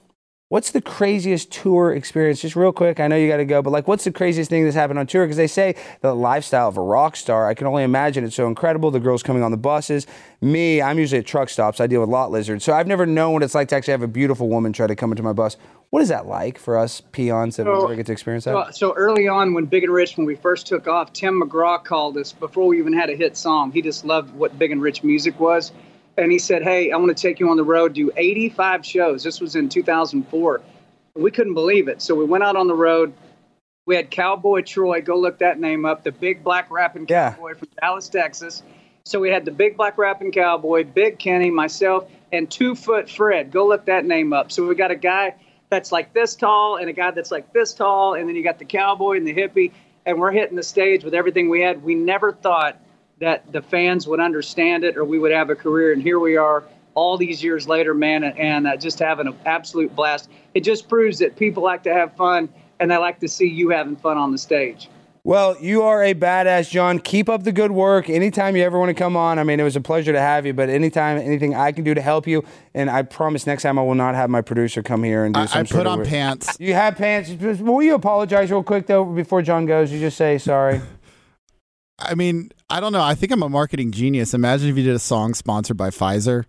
What's 0.53 0.71
the 0.71 0.83
craziest 0.83 1.51
tour 1.51 1.95
experience? 1.95 2.43
Just 2.43 2.57
real 2.57 2.73
quick, 2.73 3.01
I 3.01 3.09
know 3.09 3.17
you 3.17 3.27
got 3.27 3.39
to 3.39 3.45
go, 3.47 3.63
but 3.63 3.71
like, 3.71 3.89
what's 3.89 4.05
the 4.05 4.13
craziest 4.13 4.51
thing 4.51 4.65
that's 4.65 4.77
happened 4.77 4.99
on 4.99 5.07
tour? 5.07 5.25
Because 5.25 5.39
they 5.39 5.47
say 5.47 5.75
the 6.03 6.15
lifestyle 6.15 6.69
of 6.69 6.77
a 6.77 6.83
rock 6.83 7.17
star. 7.17 7.49
I 7.49 7.55
can 7.55 7.67
only 7.67 7.85
imagine 7.85 8.23
it's 8.23 8.37
so 8.37 8.47
incredible. 8.47 8.91
The 8.91 9.01
girls 9.01 9.23
coming 9.23 9.43
on 9.43 9.51
the 9.51 9.57
buses. 9.57 10.07
Me, 10.43 10.83
I'm 10.83 10.99
usually 10.99 11.21
at 11.21 11.25
truck 11.25 11.49
stops. 11.49 11.81
I 11.81 11.87
deal 11.87 12.03
with 12.03 12.11
lot 12.11 12.31
lizards, 12.31 12.67
so 12.67 12.75
I've 12.75 12.87
never 12.87 13.07
known 13.07 13.33
what 13.33 13.43
it's 13.43 13.55
like 13.55 13.69
to 13.69 13.77
actually 13.77 13.93
have 13.93 14.03
a 14.03 14.07
beautiful 14.07 14.51
woman 14.51 14.75
try 14.75 14.87
to 14.87 14.95
come 14.95 15.11
into 15.11 15.23
my 15.23 15.33
bus. 15.33 15.57
What 15.89 16.03
is 16.03 16.11
that 16.11 16.27
like 16.27 16.59
for 16.59 16.77
us 16.77 17.01
peons 17.01 17.57
that 17.57 17.65
So- 17.65 17.81
never 17.81 17.97
get 17.97 18.05
to 18.05 18.13
experience 18.13 18.45
that? 18.45 18.75
So, 18.75 18.91
so 18.91 18.95
early 18.95 19.29
on, 19.29 19.55
when 19.55 19.65
Big 19.65 19.85
and 19.85 19.93
Rich, 19.95 20.19
when 20.19 20.27
we 20.27 20.35
first 20.35 20.67
took 20.67 20.87
off, 20.87 21.15
Tim 21.15 21.41
McGraw 21.41 21.83
called 21.83 22.19
us 22.19 22.33
before 22.33 22.67
we 22.67 22.79
even 22.79 22.93
had 22.93 23.09
a 23.09 23.17
hit 23.17 23.39
song. 23.39 23.73
He 23.73 23.81
just 23.81 24.05
loved 24.05 24.35
what 24.35 24.59
Big 24.59 24.71
and 24.71 24.83
Rich 24.83 25.03
music 25.03 25.41
was. 25.41 25.73
And 26.19 26.31
he 26.31 26.39
said, 26.39 26.63
Hey, 26.63 26.93
I 26.93 26.97
want 26.97 27.17
to 27.17 27.21
take 27.21 27.41
you 27.41 27.49
on 27.51 27.57
the 27.57 27.65
road, 27.65 27.95
do 27.95 28.11
85 28.17 28.85
shows. 28.85 29.23
This 29.23 29.41
was 29.41 29.57
in 29.57 29.69
2004. 29.69 30.61
We 31.15 31.31
couldn't 31.31 31.55
believe 31.55 31.89
it. 31.89 32.03
So 32.03 32.15
we 32.15 32.25
went 32.25 32.45
out 32.45 32.57
on 32.57 32.67
the 32.67 32.75
road. 32.75 33.13
We 33.87 33.97
had 33.97 34.11
Cowboy 34.11 34.63
Troy, 34.63 35.03
go 35.03 35.19
look 35.19 35.39
that 35.39 35.59
name 35.59 35.85
up, 35.85 36.05
the 36.05 36.13
big 36.13 36.45
black 36.45 36.71
rapping 36.71 37.07
Yeah. 37.09 37.33
cowboy 37.33 37.55
from 37.57 37.69
Dallas, 37.81 38.09
Texas. 38.09 38.63
So 39.05 39.19
we 39.19 39.31
had 39.31 39.45
the 39.45 39.51
big 39.51 39.77
black 39.77 39.99
rapping 39.99 40.31
cowboy, 40.31 40.85
Big 40.85 41.19
Kenny, 41.19 41.51
myself, 41.51 42.09
and 42.31 42.49
Two 42.49 42.77
Foot 42.77 43.11
Fred. 43.11 43.51
Go 43.51 43.67
look 43.67 43.87
that 43.87 44.05
name 44.05 44.33
up. 44.33 44.53
So 44.53 44.65
we 44.67 44.77
got 44.77 44.93
a 44.93 44.97
guy 44.97 45.35
that's 45.71 45.91
like 45.91 46.13
this 46.13 46.37
tall 46.37 46.77
and 46.77 46.89
a 46.89 46.93
guy 46.93 47.11
that's 47.11 47.33
like 47.33 47.53
this 47.53 47.75
tall, 47.75 48.15
and 48.15 48.29
then 48.29 48.37
you 48.37 48.45
got 48.45 48.61
the 48.61 48.65
cowboy 48.65 49.17
and 49.17 49.27
the 49.27 49.35
hippie, 49.35 49.73
and 50.07 50.21
we're 50.21 50.31
hitting 50.31 50.55
the 50.55 50.63
stage 50.63 51.03
with 51.03 51.15
everything 51.15 51.49
we 51.49 51.61
had. 51.63 51.83
We 51.83 51.97
never 51.97 52.33
thought 52.33 52.81
that 53.21 53.51
the 53.53 53.63
fans 53.63 54.07
would 54.07 54.21
understand 54.21 54.85
it 54.85 54.97
or 54.97 55.05
we 55.05 55.19
would 55.19 55.33
have 55.33 55.51
a 55.51 55.55
career, 55.55 55.93
and 55.93 56.03
here 56.03 56.19
we 56.19 56.37
are 56.37 56.65
all 56.95 57.17
these 57.17 57.43
years 57.43 57.67
later, 57.67 57.95
man, 57.95 58.25
and 58.25 58.67
uh, 58.67 58.77
just 58.77 58.99
having 58.99 59.27
an 59.27 59.35
absolute 59.47 59.95
blast. 59.97 60.29
It 60.55 60.61
just 60.61 60.89
proves 60.89 61.19
that 61.21 61.37
people 61.37 61.63
like 61.63 61.83
to 61.85 61.93
have 61.95 62.15
fun 62.17 62.49
and 62.81 62.91
they 62.91 62.97
like 62.97 63.21
to 63.21 63.29
see 63.29 63.47
you 63.49 63.71
having 63.71 63.97
fun 63.97 64.19
on 64.19 64.33
the 64.33 64.39
stage. 64.39 64.89
Well, 65.25 65.57
you 65.61 65.83
are 65.83 66.03
a 66.03 66.15
badass, 66.15 66.69
John. 66.69 66.99
Keep 66.99 67.29
up 67.29 67.45
the 67.45 67.53
good 67.53 67.71
work. 67.71 68.11
Anytime 68.11 68.57
you 68.57 68.65
ever 68.65 68.77
want 68.77 68.89
to 68.89 68.95
come 68.95 69.17
on, 69.17 69.39
I 69.39 69.45
mean, 69.45 69.61
it 69.61 69.63
was 69.63 69.77
a 69.77 69.81
pleasure 69.81 70.13
to 70.13 70.21
have 70.21 70.45
you. 70.45 70.53
But 70.53 70.69
anytime, 70.69 71.17
anything 71.17 71.55
I 71.55 71.71
can 71.71 71.85
do 71.85 71.95
to 71.95 72.01
help 72.01 72.27
you, 72.27 72.43
and 72.75 72.91
I 72.91 73.03
promise 73.03 73.47
next 73.47 73.63
time 73.63 73.79
I 73.79 73.83
will 73.83 73.95
not 73.95 74.17
have 74.17 74.31
my 74.31 74.41
producer 74.41 74.83
come 74.83 75.05
here 75.05 75.25
and 75.25 75.33
do 75.33 75.41
I, 75.41 75.47
some 75.47 75.61
I 75.61 75.63
put 75.63 75.87
on 75.87 75.99
weird- 75.99 76.09
pants. 76.09 76.57
You 76.59 76.75
have 76.75 76.97
pants. 76.97 77.31
Just- 77.31 77.61
Will 77.61 77.85
you 77.85 77.95
apologize 77.95 78.51
real 78.51 78.65
quick 78.65 78.89
though 78.89 79.05
before 79.05 79.43
John 79.43 79.65
goes? 79.65 79.93
You 79.93 80.01
just 80.01 80.17
say 80.17 80.39
sorry. 80.39 80.81
I 81.99 82.15
mean, 82.15 82.51
I 82.71 82.81
don't 82.81 82.93
know. 82.93 83.03
I 83.03 83.15
think 83.15 83.33
I'm 83.33 83.43
a 83.43 83.49
marketing 83.49 83.93
genius. 83.93 84.35
Imagine 84.35 84.69
if 84.71 84.77
you 84.77 84.83
did 84.85 84.95
a 84.95 84.99
song 84.99 85.35
sponsored 85.35 85.77
by 85.77 85.91
Pfizer. 85.91 86.45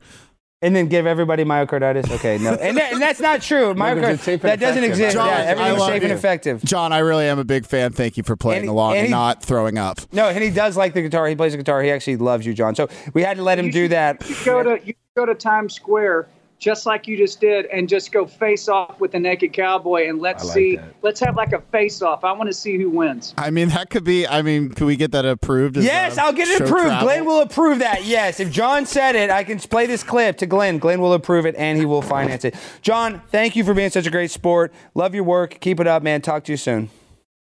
And 0.62 0.74
then 0.74 0.88
give 0.88 1.06
everybody 1.06 1.44
myocarditis. 1.44 2.10
Okay, 2.10 2.38
no, 2.38 2.54
and, 2.54 2.78
that, 2.78 2.94
and 2.94 3.02
that's 3.02 3.20
not 3.20 3.42
true. 3.42 3.74
because 3.74 3.98
Myocard- 3.98 4.14
it's 4.14 4.24
safe 4.24 4.42
and 4.46 4.50
that 4.50 4.60
doesn't 4.62 4.86
exist. 4.86 5.14
John, 5.14 5.28
yeah, 5.28 5.34
I 5.36 5.42
everything's 5.48 5.80
love 5.80 5.90
safe 5.90 6.04
and 6.04 6.12
effective. 6.14 6.64
John, 6.64 6.94
I 6.94 7.00
really 7.00 7.26
am 7.26 7.38
a 7.38 7.44
big 7.44 7.66
fan. 7.66 7.92
Thank 7.92 8.16
you 8.16 8.24
for 8.24 8.38
playing 8.38 8.62
And- 8.62 8.70
along 8.70 8.92
and 8.94 9.00
and, 9.00 9.08
he- 9.08 9.12
not 9.12 9.44
throwing 9.44 9.78
up. 9.78 10.00
No, 10.14 10.30
and 10.30 10.42
he 10.42 10.50
does 10.52 10.78
like 10.78 10.94
the 10.94 11.02
guitar. 11.02 11.28
He 11.28 11.36
plays 11.36 11.52
the 11.52 11.58
guitar. 11.58 11.84
He 11.84 11.92
actually 11.92 12.16
loves 12.16 12.46
you, 12.46 12.54
John. 12.54 12.76
So 12.76 12.88
we 13.14 13.24
had 13.24 13.36
to 13.36 13.44
let 13.44 13.60
him 13.60 13.72
do 13.72 13.90
that. 13.90 14.28
You 14.30 14.36
go 14.46 14.64
to 14.64 14.88
you 14.88 14.94
go 15.18 15.26
to 15.26 15.36
Times 15.36 15.74
Square 15.76 16.30
just 16.64 16.86
like 16.86 17.08
you 17.08 17.18
just 17.18 17.42
did 17.42 17.66
and 17.66 17.90
just 17.90 18.14
go 18.14 18.26
face 18.26 18.70
off 18.70 18.98
with 19.02 19.12
the 19.12 19.20
naked 19.20 19.52
cowboy 19.52 20.08
and 20.08 20.22
let's 20.22 20.46
like 20.46 20.54
see 20.54 20.76
that. 20.78 20.96
let's 21.02 21.20
have 21.20 21.36
like 21.36 21.52
a 21.52 21.60
face 21.60 22.02
off. 22.02 22.24
I 22.24 22.32
want 22.32 22.48
to 22.48 22.54
see 22.54 22.78
who 22.78 22.90
wins. 22.90 23.34
I 23.38 23.50
mean, 23.50 23.68
that 23.70 23.90
could 23.90 24.06
be. 24.06 24.26
I 24.26 24.42
mean, 24.42 24.70
can 24.70 24.88
we 24.88 24.96
get 24.96 25.12
that 25.12 25.26
approved? 25.26 25.76
Yes, 25.76 26.18
I'll 26.18 26.32
get 26.32 26.48
it 26.48 26.62
approved. 26.62 26.86
travel? 26.86 27.06
Glenn 27.06 27.26
will 27.26 27.42
approve 27.42 27.80
that. 27.80 28.06
Yes, 28.06 28.40
if 28.40 28.50
John 28.50 28.86
said 28.86 29.18
it, 29.18 29.30
I 29.30 29.44
can 29.44 29.60
play 29.60 29.86
this 29.88 30.04
clip 30.04 30.38
to 30.38 30.46
Glenn. 30.46 30.78
Glenn 30.78 31.02
will 31.02 31.14
approve 31.14 31.46
it 31.46 31.56
and 31.58 31.78
he 31.78 31.86
will 31.86 32.02
finance 32.02 32.46
it. 32.46 32.56
John, 32.82 33.22
thank 33.28 33.58
you 33.58 33.66
for 33.66 33.74
being 33.74 33.90
such 33.90 34.08
a 34.08 34.12
great 34.12 34.32
sport. 34.32 34.74
Love 34.96 35.14
your 35.14 35.26
work. 35.26 35.60
Keep 35.60 35.82
it 35.82 35.88
up, 35.88 36.02
man. 36.02 36.22
Talk 36.22 36.46
to 36.46 36.54
you 36.54 36.58
soon. 36.58 36.90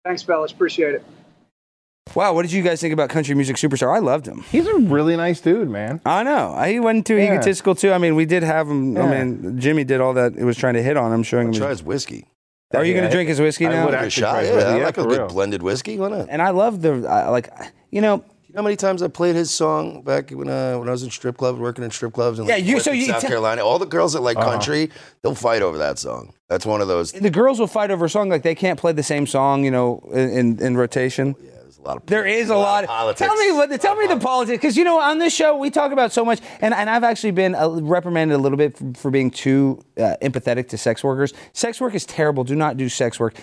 Thanks, 0.04 0.22
fellas. 0.22 0.52
Appreciate 0.52 0.94
it. 0.94 1.04
Wow, 2.16 2.34
what 2.34 2.42
did 2.44 2.52
you 2.52 2.64
guys 2.64 2.82
think 2.82 2.94
about 2.94 3.10
country 3.10 3.36
music 3.36 3.56
superstar? 3.58 3.94
I 3.96 4.00
loved 4.00 4.26
him. 4.28 4.44
He's 4.52 4.66
a 4.66 4.76
really 4.76 5.16
nice 5.16 5.40
dude, 5.40 5.70
man. 5.70 6.02
I 6.06 6.24
know. 6.24 6.60
He 6.66 6.80
wasn't 6.80 7.06
too 7.06 7.16
Yeah. 7.18 7.34
egotistical 7.34 7.76
too. 7.76 7.92
I 7.92 7.98
mean, 7.98 8.16
we 8.16 8.26
did 8.26 8.44
have 8.44 8.68
him. 8.68 8.98
I 8.98 9.08
mean, 9.24 9.60
Jimmy 9.60 9.84
did 9.84 10.02
all 10.02 10.14
that. 10.16 10.34
It 10.36 10.44
was 10.46 10.58
trying 10.58 10.74
to 10.76 10.82
hit 10.84 10.98
on 10.98 11.14
him, 11.14 11.24
showing 11.24 11.48
him. 11.50 11.54
Try 11.54 11.70
His, 11.70 11.80
his 11.80 11.86
whiskey. 11.88 12.26
are 12.74 12.84
you 12.84 12.94
going 12.94 13.06
to 13.06 13.12
drink 13.12 13.30
his 13.30 13.40
whiskey 13.40 13.68
I 13.68 13.70
now? 13.72 13.86
would 13.86 13.92
Give 13.92 14.02
a 14.02 14.06
actually 14.06 14.22
shot. 14.22 14.32
try 14.34 14.44
Yeah. 14.44 14.52
I 14.52 14.78
Yeah, 14.78 14.86
like 14.86 14.98
a 14.98 15.04
good 15.04 15.18
real. 15.20 15.28
blended 15.28 15.62
whiskey. 15.64 15.98
Why 16.00 16.10
not? 16.10 16.28
and 16.30 16.42
I 16.42 16.50
love 16.50 16.82
the 16.82 17.08
I 17.08 17.30
like. 17.30 17.50
You 17.92 18.02
know, 18.02 18.24
You 18.48 18.54
know 18.54 18.62
how 18.62 18.64
many 18.64 18.76
times 18.78 19.04
I 19.04 19.08
played 19.10 19.36
his 19.36 19.52
song 19.52 20.02
back 20.04 20.32
when 20.32 20.50
uh, 20.50 20.76
when 20.80 20.88
I 20.88 20.92
was 20.92 21.04
in 21.04 21.12
strip 21.12 21.38
clubs, 21.38 21.60
working 21.60 21.84
in 21.84 21.92
strip 21.92 22.14
clubs 22.14 22.40
in 22.40 22.46
Yeah, 22.46 22.56
like, 22.56 22.66
you- 22.66 22.80
so 22.80 22.92
North 22.92 23.00
you 23.02 23.06
South 23.12 23.22
tell- 23.22 23.30
Carolina. 23.30 23.62
All 23.64 23.78
the 23.78 23.86
girls 23.86 24.14
that 24.14 24.20
Uh-huh. 24.20 24.26
like 24.26 24.38
country, 24.38 24.90
they'll 25.22 25.36
fight 25.36 25.62
over 25.62 25.78
that 25.78 26.00
song. 26.00 26.34
That's 26.50 26.66
one 26.66 26.82
of 26.82 26.88
those. 26.88 27.12
the 27.12 27.30
girls 27.30 27.60
will 27.60 27.68
fight 27.68 27.92
over 27.92 28.06
a 28.06 28.10
song 28.10 28.30
like 28.30 28.42
they 28.44 28.56
can't 28.56 28.80
play 28.80 28.94
the 28.94 29.04
same 29.04 29.28
song. 29.28 29.64
You 29.64 29.72
know, 29.72 30.02
in 30.14 30.30
in, 30.30 30.60
in 30.62 30.78
rotation. 30.78 31.36
Yeah, 31.40 31.52
there's 31.78 31.86
a 31.86 31.88
lot 31.88 31.98
of. 31.98 32.06
There 32.06 32.26
is 32.26 32.50
a 32.50 32.56
lot. 32.56 32.84
of 32.84 32.90
politics. 32.90 33.28
Tell 33.28 33.36
me 33.36 33.52
what. 33.52 33.82
Tell 33.82 33.96
me 33.96 34.08
the 34.08 34.18
politics, 34.18 34.58
because 34.58 34.78
you 34.78 34.84
know 34.84 35.00
on 35.00 35.20
this 35.20 35.34
show 35.34 35.58
we 35.58 35.70
talk 35.70 35.92
about 35.92 36.12
so 36.12 36.26
much, 36.26 36.40
and, 36.62 36.74
and 36.74 36.90
I've 36.90 37.04
actually 37.04 37.32
been 37.32 37.56
uh, 37.56 37.70
reprimanded 37.70 38.36
a 38.36 38.40
little 38.40 38.58
bit 38.58 38.78
for, 38.78 38.94
for 38.96 39.12
being 39.12 39.32
too 39.32 39.82
uh, 39.98 40.16
empathetic 40.22 40.70
to 40.70 40.78
sex 40.78 41.04
workers. 41.04 41.34
Sex 41.54 41.80
work 41.80 41.94
is 41.96 42.06
terrible. 42.06 42.44
Do 42.44 42.56
not 42.56 42.78
do 42.78 42.90
sex 42.90 43.20
work. 43.20 43.36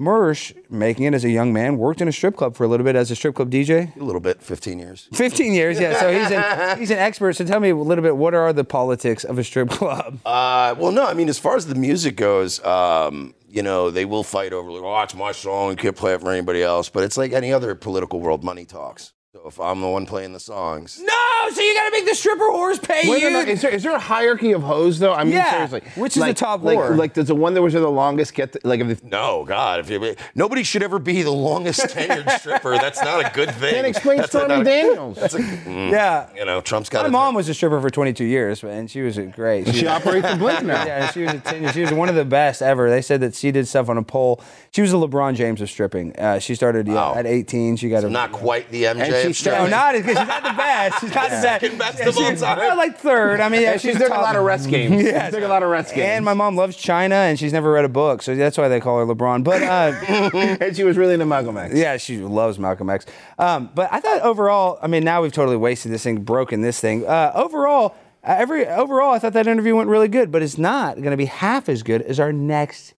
Mersh, 0.00 0.52
making 0.68 1.04
it 1.04 1.14
as 1.14 1.24
a 1.24 1.30
young 1.30 1.52
man, 1.52 1.78
worked 1.78 2.00
in 2.00 2.08
a 2.08 2.12
strip 2.12 2.36
club 2.36 2.56
for 2.56 2.64
a 2.64 2.68
little 2.68 2.82
bit 2.82 2.96
as 2.96 3.12
a 3.12 3.16
strip 3.16 3.36
club 3.36 3.48
DJ. 3.48 3.94
A 3.96 4.02
little 4.02 4.20
bit, 4.20 4.42
15 4.42 4.80
years. 4.80 5.08
15 5.12 5.52
years, 5.52 5.78
yeah. 5.78 6.00
So 6.00 6.12
he's 6.12 6.32
an, 6.32 6.78
he's 6.80 6.90
an 6.90 6.98
expert. 6.98 7.34
So 7.34 7.44
tell 7.44 7.60
me 7.60 7.70
a 7.70 7.76
little 7.76 8.02
bit. 8.02 8.16
What 8.16 8.34
are 8.34 8.52
the 8.52 8.64
politics 8.64 9.22
of 9.22 9.38
a 9.38 9.44
strip 9.44 9.70
club? 9.70 10.18
Uh, 10.26 10.74
well, 10.76 10.90
no, 10.90 11.06
I 11.06 11.14
mean, 11.14 11.28
as 11.28 11.38
far 11.38 11.54
as 11.54 11.66
the 11.68 11.76
music 11.76 12.16
goes, 12.16 12.62
um, 12.64 13.34
you 13.54 13.62
know, 13.62 13.88
they 13.88 14.04
will 14.04 14.24
fight 14.24 14.52
over, 14.52 14.70
like, 14.70 14.82
oh, 14.82 15.02
it's 15.02 15.14
my 15.14 15.32
song, 15.32 15.70
you 15.70 15.76
can't 15.76 15.96
play 15.96 16.12
it 16.12 16.20
for 16.20 16.30
anybody 16.30 16.62
else. 16.62 16.90
But 16.90 17.04
it's 17.04 17.16
like 17.16 17.32
any 17.32 17.52
other 17.52 17.74
political 17.74 18.20
world, 18.20 18.44
money 18.44 18.66
talks. 18.66 19.13
So 19.34 19.48
if 19.48 19.58
I'm 19.58 19.80
the 19.80 19.88
one 19.88 20.06
playing 20.06 20.32
the 20.32 20.38
songs, 20.38 21.00
No, 21.04 21.50
so 21.52 21.60
you 21.60 21.74
got 21.74 21.86
to 21.86 21.90
make 21.90 22.06
the 22.06 22.14
stripper 22.14 22.44
whores 22.44 22.80
pay 22.80 23.10
Wait, 23.10 23.20
you. 23.20 23.30
no, 23.30 23.42
no, 23.42 23.48
is 23.50 23.62
there 23.62 23.70
is 23.72 23.82
there 23.82 23.92
a 23.92 23.98
hierarchy 23.98 24.52
of 24.52 24.62
hoes 24.62 25.00
though? 25.00 25.12
I 25.12 25.24
mean, 25.24 25.32
Yeah. 25.32 25.50
seriously, 25.66 25.82
Which 26.00 26.16
is 26.16 26.22
the 26.24 26.32
top 26.34 26.62
like, 26.62 26.78
whore? 26.78 26.96
Like, 26.96 27.14
does 27.14 27.26
the 27.26 27.34
one 27.34 27.52
that 27.54 27.60
was 27.62 27.72
there 27.72 27.82
the 27.82 27.90
longest 27.90 28.32
get 28.34 28.52
the, 28.52 28.60
like 28.62 28.78
if 28.78 29.02
no, 29.02 29.44
God, 29.44 29.80
if 29.80 29.90
you, 29.90 30.14
nobody 30.36 30.62
should 30.62 30.84
ever 30.84 31.00
be 31.00 31.22
the 31.22 31.32
longest 31.32 31.80
tenured 31.80 32.30
stripper. 32.38 32.76
That's 32.76 33.02
not 33.02 33.26
a 33.26 33.30
good 33.34 33.50
thing. 33.56 33.74
Can't 33.74 33.86
explain 33.88 34.18
That's 34.18 34.32
a- 34.32 34.38
Stormy 34.38 34.60
a- 34.60 34.64
Daniels. 34.64 35.16
That's 35.18 35.34
a, 35.34 35.38
mm, 35.40 35.90
yeah. 35.90 36.28
You 36.36 36.44
know, 36.44 36.60
Trump's 36.60 36.88
got 36.88 37.02
My 37.02 37.08
a- 37.08 37.10
mom 37.10 37.34
was 37.34 37.48
a 37.48 37.54
stripper 37.54 37.80
for 37.80 37.90
22 37.90 38.22
years, 38.24 38.62
and 38.62 38.88
she 38.88 39.00
was 39.02 39.18
a 39.18 39.24
great. 39.24 39.66
she 39.74 39.88
operates 39.88 40.30
the 40.30 40.36
blink 40.36 40.62
now. 40.62 40.84
Yeah, 40.86 41.10
she 41.10 41.22
was 41.24 41.32
a 41.34 41.40
ten, 41.40 41.72
she 41.72 41.80
was 41.80 41.92
one 41.92 42.08
of 42.08 42.14
the 42.14 42.24
best 42.24 42.62
ever. 42.62 42.88
They 42.88 43.02
said 43.02 43.20
that 43.22 43.34
she 43.34 43.50
did 43.50 43.66
stuff 43.66 43.88
on 43.88 43.98
a 43.98 44.02
pole. 44.04 44.40
She 44.70 44.80
was 44.80 44.92
a 44.92 44.96
LeBron 44.96 45.34
James 45.34 45.60
of 45.60 45.68
stripping. 45.68 46.14
Uh, 46.16 46.38
she 46.38 46.54
started 46.54 46.86
yeah, 46.86 46.94
Wow. 46.94 47.14
at 47.16 47.26
18. 47.26 47.76
She 47.78 47.88
got 47.88 48.04
a 48.04 48.08
not 48.10 48.30
quite 48.30 48.70
the 48.70 48.84
MJ. 48.84 49.23
And 49.24 49.30
of 49.30 49.36
she's 49.36 49.38
stripping. 49.38 49.64
no, 49.64 49.70
not 49.70 49.92
because 49.94 50.18
she's 50.18 50.28
not 50.28 50.42
the 50.42 50.52
best. 50.56 51.00
She's 51.00 51.14
not 51.14 51.24
the 51.24 51.28
best. 51.30 51.42
Second 51.42 51.78
best 51.78 52.00
of 52.00 52.16
all 52.18 52.30
She's 52.30 52.40
time. 52.40 52.58
not 52.58 52.76
like 52.76 52.98
third. 52.98 53.40
I 53.40 53.48
mean, 53.48 53.62
yeah, 53.62 53.72
she's 53.72 53.92
she's 53.92 53.98
took 54.00 54.10
a 54.10 54.20
lot 54.20 54.36
of 54.36 54.44
rest 54.44 54.68
games. 54.68 55.02
Yes. 55.02 55.26
She's 55.26 55.34
took 55.34 55.44
a 55.44 55.48
lot 55.48 55.62
of 55.62 55.70
rest 55.70 55.94
games. 55.94 56.06
And 56.06 56.24
my 56.24 56.34
mom 56.34 56.56
loves 56.56 56.76
China, 56.76 57.14
and 57.14 57.38
she's 57.38 57.52
never 57.52 57.72
read 57.72 57.84
a 57.84 57.88
book, 57.88 58.22
so 58.22 58.34
that's 58.34 58.56
why 58.56 58.68
they 58.68 58.80
call 58.80 58.98
her 58.98 59.06
LeBron. 59.06 59.44
But 59.44 59.62
uh, 59.62 59.92
and 60.64 60.76
she 60.76 60.84
was 60.84 60.96
really 60.96 61.14
into 61.14 61.26
Malcolm 61.26 61.56
X. 61.56 61.74
Yeah, 61.74 61.96
she 61.96 62.18
loves 62.18 62.58
Malcolm 62.58 62.88
X. 62.90 63.06
Um, 63.38 63.70
but 63.74 63.92
I 63.92 64.00
thought 64.00 64.20
overall, 64.22 64.78
I 64.82 64.86
mean, 64.86 65.04
now 65.04 65.22
we've 65.22 65.32
totally 65.32 65.56
wasted 65.56 65.92
this 65.92 66.02
thing, 66.04 66.22
broken 66.22 66.60
this 66.62 66.80
thing. 66.80 67.06
Uh, 67.06 67.32
overall, 67.34 67.94
uh, 68.22 68.34
every 68.38 68.66
overall, 68.66 69.12
I 69.12 69.18
thought 69.18 69.32
that 69.34 69.46
interview 69.46 69.74
went 69.76 69.88
really 69.88 70.08
good, 70.08 70.30
but 70.32 70.42
it's 70.42 70.58
not 70.58 70.96
going 70.96 71.10
to 71.10 71.16
be 71.16 71.26
half 71.26 71.68
as 71.68 71.82
good 71.82 72.02
as 72.02 72.18
our 72.20 72.32
next 72.32 72.94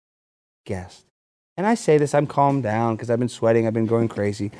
guest. 0.64 1.04
And 1.56 1.66
I 1.66 1.74
say 1.74 1.96
this, 1.96 2.14
I'm 2.14 2.26
calmed 2.26 2.62
down 2.64 2.96
because 2.96 3.08
I've 3.10 3.18
been 3.18 3.28
sweating, 3.30 3.66
I've 3.66 3.72
been 3.72 3.86
going 3.86 4.08
crazy. 4.08 4.50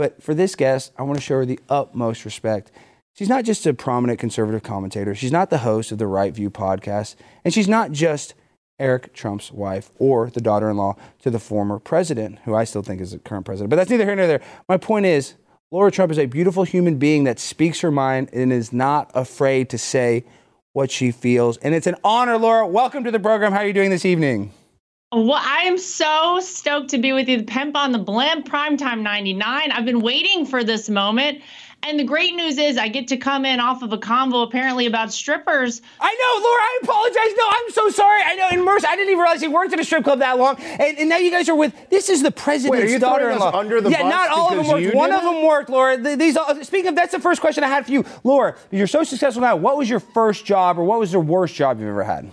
But 0.00 0.22
for 0.22 0.32
this 0.32 0.56
guest, 0.56 0.92
I 0.96 1.02
want 1.02 1.18
to 1.18 1.22
show 1.22 1.34
her 1.34 1.44
the 1.44 1.60
utmost 1.68 2.24
respect. 2.24 2.72
She's 3.12 3.28
not 3.28 3.44
just 3.44 3.66
a 3.66 3.74
prominent 3.74 4.18
conservative 4.18 4.62
commentator. 4.62 5.14
She's 5.14 5.30
not 5.30 5.50
the 5.50 5.58
host 5.58 5.92
of 5.92 5.98
the 5.98 6.06
Right 6.06 6.32
View 6.32 6.48
podcast. 6.48 7.16
And 7.44 7.52
she's 7.52 7.68
not 7.68 7.92
just 7.92 8.32
Eric 8.78 9.12
Trump's 9.12 9.52
wife 9.52 9.90
or 9.98 10.30
the 10.30 10.40
daughter 10.40 10.70
in 10.70 10.78
law 10.78 10.96
to 11.18 11.28
the 11.28 11.38
former 11.38 11.78
president, 11.78 12.38
who 12.46 12.54
I 12.54 12.64
still 12.64 12.80
think 12.80 13.02
is 13.02 13.10
the 13.10 13.18
current 13.18 13.44
president. 13.44 13.68
But 13.68 13.76
that's 13.76 13.90
neither 13.90 14.06
here 14.06 14.16
nor 14.16 14.26
there. 14.26 14.40
My 14.70 14.78
point 14.78 15.04
is, 15.04 15.34
Lara 15.70 15.90
Trump 15.90 16.10
is 16.10 16.18
a 16.18 16.24
beautiful 16.24 16.64
human 16.64 16.96
being 16.96 17.24
that 17.24 17.38
speaks 17.38 17.82
her 17.82 17.90
mind 17.90 18.30
and 18.32 18.54
is 18.54 18.72
not 18.72 19.10
afraid 19.14 19.68
to 19.68 19.76
say 19.76 20.24
what 20.72 20.90
she 20.90 21.10
feels. 21.10 21.58
And 21.58 21.74
it's 21.74 21.86
an 21.86 21.96
honor, 22.02 22.38
Lara. 22.38 22.66
Welcome 22.66 23.04
to 23.04 23.10
the 23.10 23.20
program. 23.20 23.52
How 23.52 23.58
are 23.58 23.66
you 23.66 23.74
doing 23.74 23.90
this 23.90 24.06
evening? 24.06 24.54
Well, 25.12 25.32
I 25.32 25.62
am 25.62 25.76
so 25.76 26.38
stoked 26.38 26.90
to 26.90 26.98
be 26.98 27.12
with 27.12 27.28
you, 27.28 27.38
the 27.38 27.42
Pimp 27.42 27.76
on 27.76 27.90
the 27.90 27.98
Blimp, 27.98 28.48
Primetime 28.48 29.00
99. 29.00 29.72
I've 29.72 29.84
been 29.84 30.02
waiting 30.02 30.46
for 30.46 30.62
this 30.62 30.88
moment. 30.88 31.42
And 31.82 31.98
the 31.98 32.04
great 32.04 32.36
news 32.36 32.58
is 32.58 32.78
I 32.78 32.86
get 32.86 33.08
to 33.08 33.16
come 33.16 33.44
in 33.44 33.58
off 33.58 33.82
of 33.82 33.92
a 33.92 33.98
convo 33.98 34.46
apparently 34.46 34.86
about 34.86 35.12
strippers. 35.12 35.82
I 35.98 36.14
know, 36.14 36.42
Lara, 36.44 36.62
I 36.62 36.78
apologize. 36.84 37.36
No, 37.36 37.48
I'm 37.50 37.70
so 37.72 37.90
sorry. 37.90 38.22
I 38.22 38.36
know, 38.36 38.48
and 38.52 38.60
Mersh, 38.60 38.84
I 38.84 38.94
didn't 38.94 39.08
even 39.08 39.18
realize 39.18 39.40
he 39.40 39.48
worked 39.48 39.72
at 39.72 39.80
a 39.80 39.84
strip 39.84 40.04
club 40.04 40.20
that 40.20 40.38
long. 40.38 40.60
And, 40.60 40.98
and 40.98 41.08
now 41.08 41.16
you 41.16 41.32
guys 41.32 41.48
are 41.48 41.56
with, 41.56 41.74
this 41.90 42.08
is 42.08 42.22
the 42.22 42.30
president's 42.30 42.70
Wait, 42.70 42.84
are 42.84 42.92
you 42.92 43.00
throwing 43.00 43.14
daughter-in-law. 43.14 43.58
under 43.58 43.80
the 43.80 43.90
yeah, 43.90 44.02
bus 44.02 44.12
not 44.12 44.30
all 44.30 44.50
of 44.50 44.58
them 44.58 44.68
worked. 44.68 44.94
One 44.94 45.12
of 45.12 45.24
them 45.24 45.44
worked, 45.44 45.70
Lara. 45.70 45.96
These, 45.96 46.36
uh, 46.36 46.62
speaking 46.62 46.90
of, 46.90 46.94
that's 46.94 47.12
the 47.12 47.18
first 47.18 47.40
question 47.40 47.64
I 47.64 47.68
had 47.68 47.86
for 47.86 47.90
you. 47.90 48.04
Lara, 48.22 48.54
you're 48.70 48.86
so 48.86 49.02
successful 49.02 49.42
now. 49.42 49.56
What 49.56 49.76
was 49.76 49.90
your 49.90 50.00
first 50.00 50.44
job 50.44 50.78
or 50.78 50.84
what 50.84 51.00
was 51.00 51.10
the 51.10 51.18
worst 51.18 51.56
job 51.56 51.80
you've 51.80 51.88
ever 51.88 52.04
had? 52.04 52.30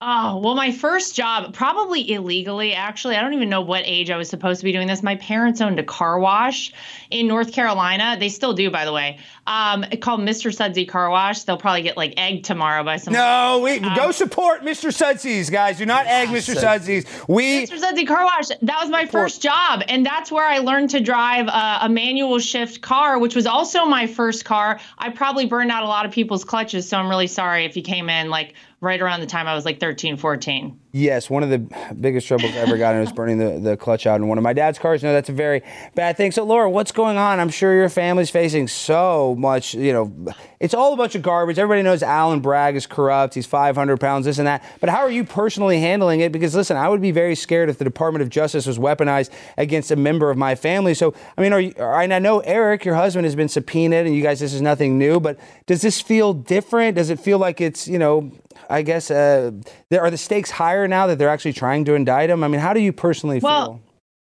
Oh, 0.00 0.38
well, 0.38 0.54
my 0.54 0.70
first 0.70 1.16
job, 1.16 1.52
probably 1.52 2.08
illegally, 2.12 2.72
actually. 2.72 3.16
I 3.16 3.20
don't 3.20 3.34
even 3.34 3.48
know 3.48 3.62
what 3.62 3.82
age 3.84 4.10
I 4.10 4.16
was 4.16 4.28
supposed 4.28 4.60
to 4.60 4.64
be 4.64 4.70
doing 4.70 4.86
this. 4.86 5.02
My 5.02 5.16
parents 5.16 5.60
owned 5.60 5.80
a 5.80 5.82
car 5.82 6.20
wash 6.20 6.72
in 7.10 7.26
North 7.26 7.52
Carolina. 7.52 8.16
They 8.16 8.28
still 8.28 8.52
do, 8.52 8.70
by 8.70 8.84
the 8.84 8.92
way. 8.92 9.18
Um, 9.48 9.82
called 10.02 10.20
Mr. 10.20 10.54
Sudsy 10.54 10.84
Car 10.84 11.08
Wash. 11.08 11.44
They'll 11.44 11.56
probably 11.56 11.80
get 11.80 11.96
like 11.96 12.12
egged 12.18 12.44
tomorrow 12.44 12.84
by 12.84 12.98
some. 12.98 13.14
No, 13.14 13.60
we 13.64 13.78
go 13.78 14.10
support 14.10 14.60
Mr. 14.60 14.90
Sudsies, 14.92 15.50
guys. 15.50 15.78
Do 15.78 15.86
not 15.86 16.06
egg 16.06 16.28
Mr. 16.28 16.54
Sudsies. 16.54 17.06
We 17.26 17.66
Mr. 17.66 17.78
Sudsy 17.78 18.04
Car 18.04 18.24
Wash. 18.24 18.48
That 18.48 18.78
was 18.82 18.90
my 18.90 19.06
first 19.06 19.40
job, 19.40 19.82
and 19.88 20.04
that's 20.04 20.30
where 20.30 20.44
I 20.44 20.58
learned 20.58 20.90
to 20.90 21.00
drive 21.00 21.46
a, 21.46 21.86
a 21.86 21.88
manual 21.88 22.38
shift 22.40 22.82
car, 22.82 23.18
which 23.18 23.34
was 23.34 23.46
also 23.46 23.86
my 23.86 24.06
first 24.06 24.44
car. 24.44 24.80
I 24.98 25.08
probably 25.08 25.46
burned 25.46 25.70
out 25.70 25.82
a 25.82 25.86
lot 25.88 26.04
of 26.04 26.12
people's 26.12 26.44
clutches, 26.44 26.86
so 26.86 26.98
I'm 26.98 27.08
really 27.08 27.26
sorry 27.26 27.64
if 27.64 27.74
you 27.74 27.82
came 27.82 28.10
in 28.10 28.28
like 28.28 28.52
right 28.80 29.00
around 29.00 29.20
the 29.20 29.26
time 29.26 29.46
I 29.46 29.54
was 29.54 29.64
like 29.64 29.80
13, 29.80 30.18
14. 30.18 30.78
Yes, 30.98 31.30
one 31.30 31.44
of 31.44 31.50
the 31.50 31.58
biggest 31.94 32.26
troubles 32.26 32.50
I 32.54 32.56
ever 32.56 32.76
got 32.76 32.92
in 32.96 33.00
was 33.00 33.12
burning 33.12 33.38
the, 33.38 33.60
the 33.60 33.76
clutch 33.76 34.04
out 34.04 34.20
in 34.20 34.26
one 34.26 34.36
of 34.36 34.42
my 34.42 34.52
dad's 34.52 34.80
cars. 34.80 35.00
No, 35.00 35.12
that's 35.12 35.28
a 35.28 35.32
very 35.32 35.62
bad 35.94 36.16
thing. 36.16 36.32
So, 36.32 36.42
Lara, 36.42 36.68
what's 36.68 36.90
going 36.90 37.16
on? 37.16 37.38
I'm 37.38 37.50
sure 37.50 37.72
your 37.72 37.88
family's 37.88 38.30
facing 38.30 38.66
so 38.66 39.36
much, 39.38 39.74
you 39.74 39.92
know, 39.92 40.34
it's 40.58 40.74
all 40.74 40.92
a 40.92 40.96
bunch 40.96 41.14
of 41.14 41.22
garbage. 41.22 41.56
Everybody 41.56 41.84
knows 41.84 42.02
Alvin 42.02 42.40
Bragg 42.40 42.74
is 42.74 42.88
corrupt. 42.88 43.34
He's 43.34 43.46
500 43.46 44.00
pounds, 44.00 44.26
this 44.26 44.38
and 44.38 44.48
that. 44.48 44.64
But 44.80 44.88
how 44.88 44.98
are 44.98 45.10
you 45.10 45.22
personally 45.22 45.78
handling 45.78 46.18
it? 46.18 46.32
Because, 46.32 46.52
listen, 46.56 46.76
I 46.76 46.88
would 46.88 47.00
be 47.00 47.12
very 47.12 47.36
scared 47.36 47.68
if 47.68 47.78
the 47.78 47.84
Department 47.84 48.22
of 48.22 48.28
Justice 48.28 48.66
was 48.66 48.76
weaponized 48.76 49.30
against 49.56 49.92
a 49.92 49.96
member 49.96 50.30
of 50.30 50.36
my 50.36 50.56
family. 50.56 50.94
So, 50.94 51.14
I 51.36 51.42
mean, 51.42 51.52
are 51.52 51.60
you, 51.60 51.74
and 51.78 52.12
I 52.12 52.18
know 52.18 52.40
Eric, 52.40 52.84
your 52.84 52.96
husband, 52.96 53.24
has 53.24 53.36
been 53.36 53.48
subpoenaed, 53.48 54.04
and 54.04 54.16
you 54.16 54.22
guys, 54.22 54.40
this 54.40 54.52
is 54.52 54.60
nothing 54.60 54.98
new, 54.98 55.20
but 55.20 55.38
does 55.66 55.80
this 55.80 56.00
feel 56.00 56.32
different? 56.32 56.96
Does 56.96 57.10
it 57.10 57.20
feel 57.20 57.38
like 57.38 57.60
it's, 57.60 57.86
you 57.86 58.00
know, 58.00 58.32
I 58.70 58.82
guess, 58.82 59.10
uh, 59.10 59.52
there 59.90 60.02
are 60.02 60.10
the 60.10 60.18
stakes 60.18 60.50
higher 60.50 60.86
now 60.88 61.06
that 61.06 61.18
they're 61.18 61.28
actually 61.28 61.54
trying 61.54 61.84
to 61.86 61.94
indict 61.94 62.30
him? 62.30 62.44
I 62.44 62.48
mean, 62.48 62.60
how 62.60 62.72
do 62.72 62.80
you 62.80 62.92
personally 62.92 63.40
feel? 63.40 63.48
Well, 63.48 63.66
feel? 63.66 63.82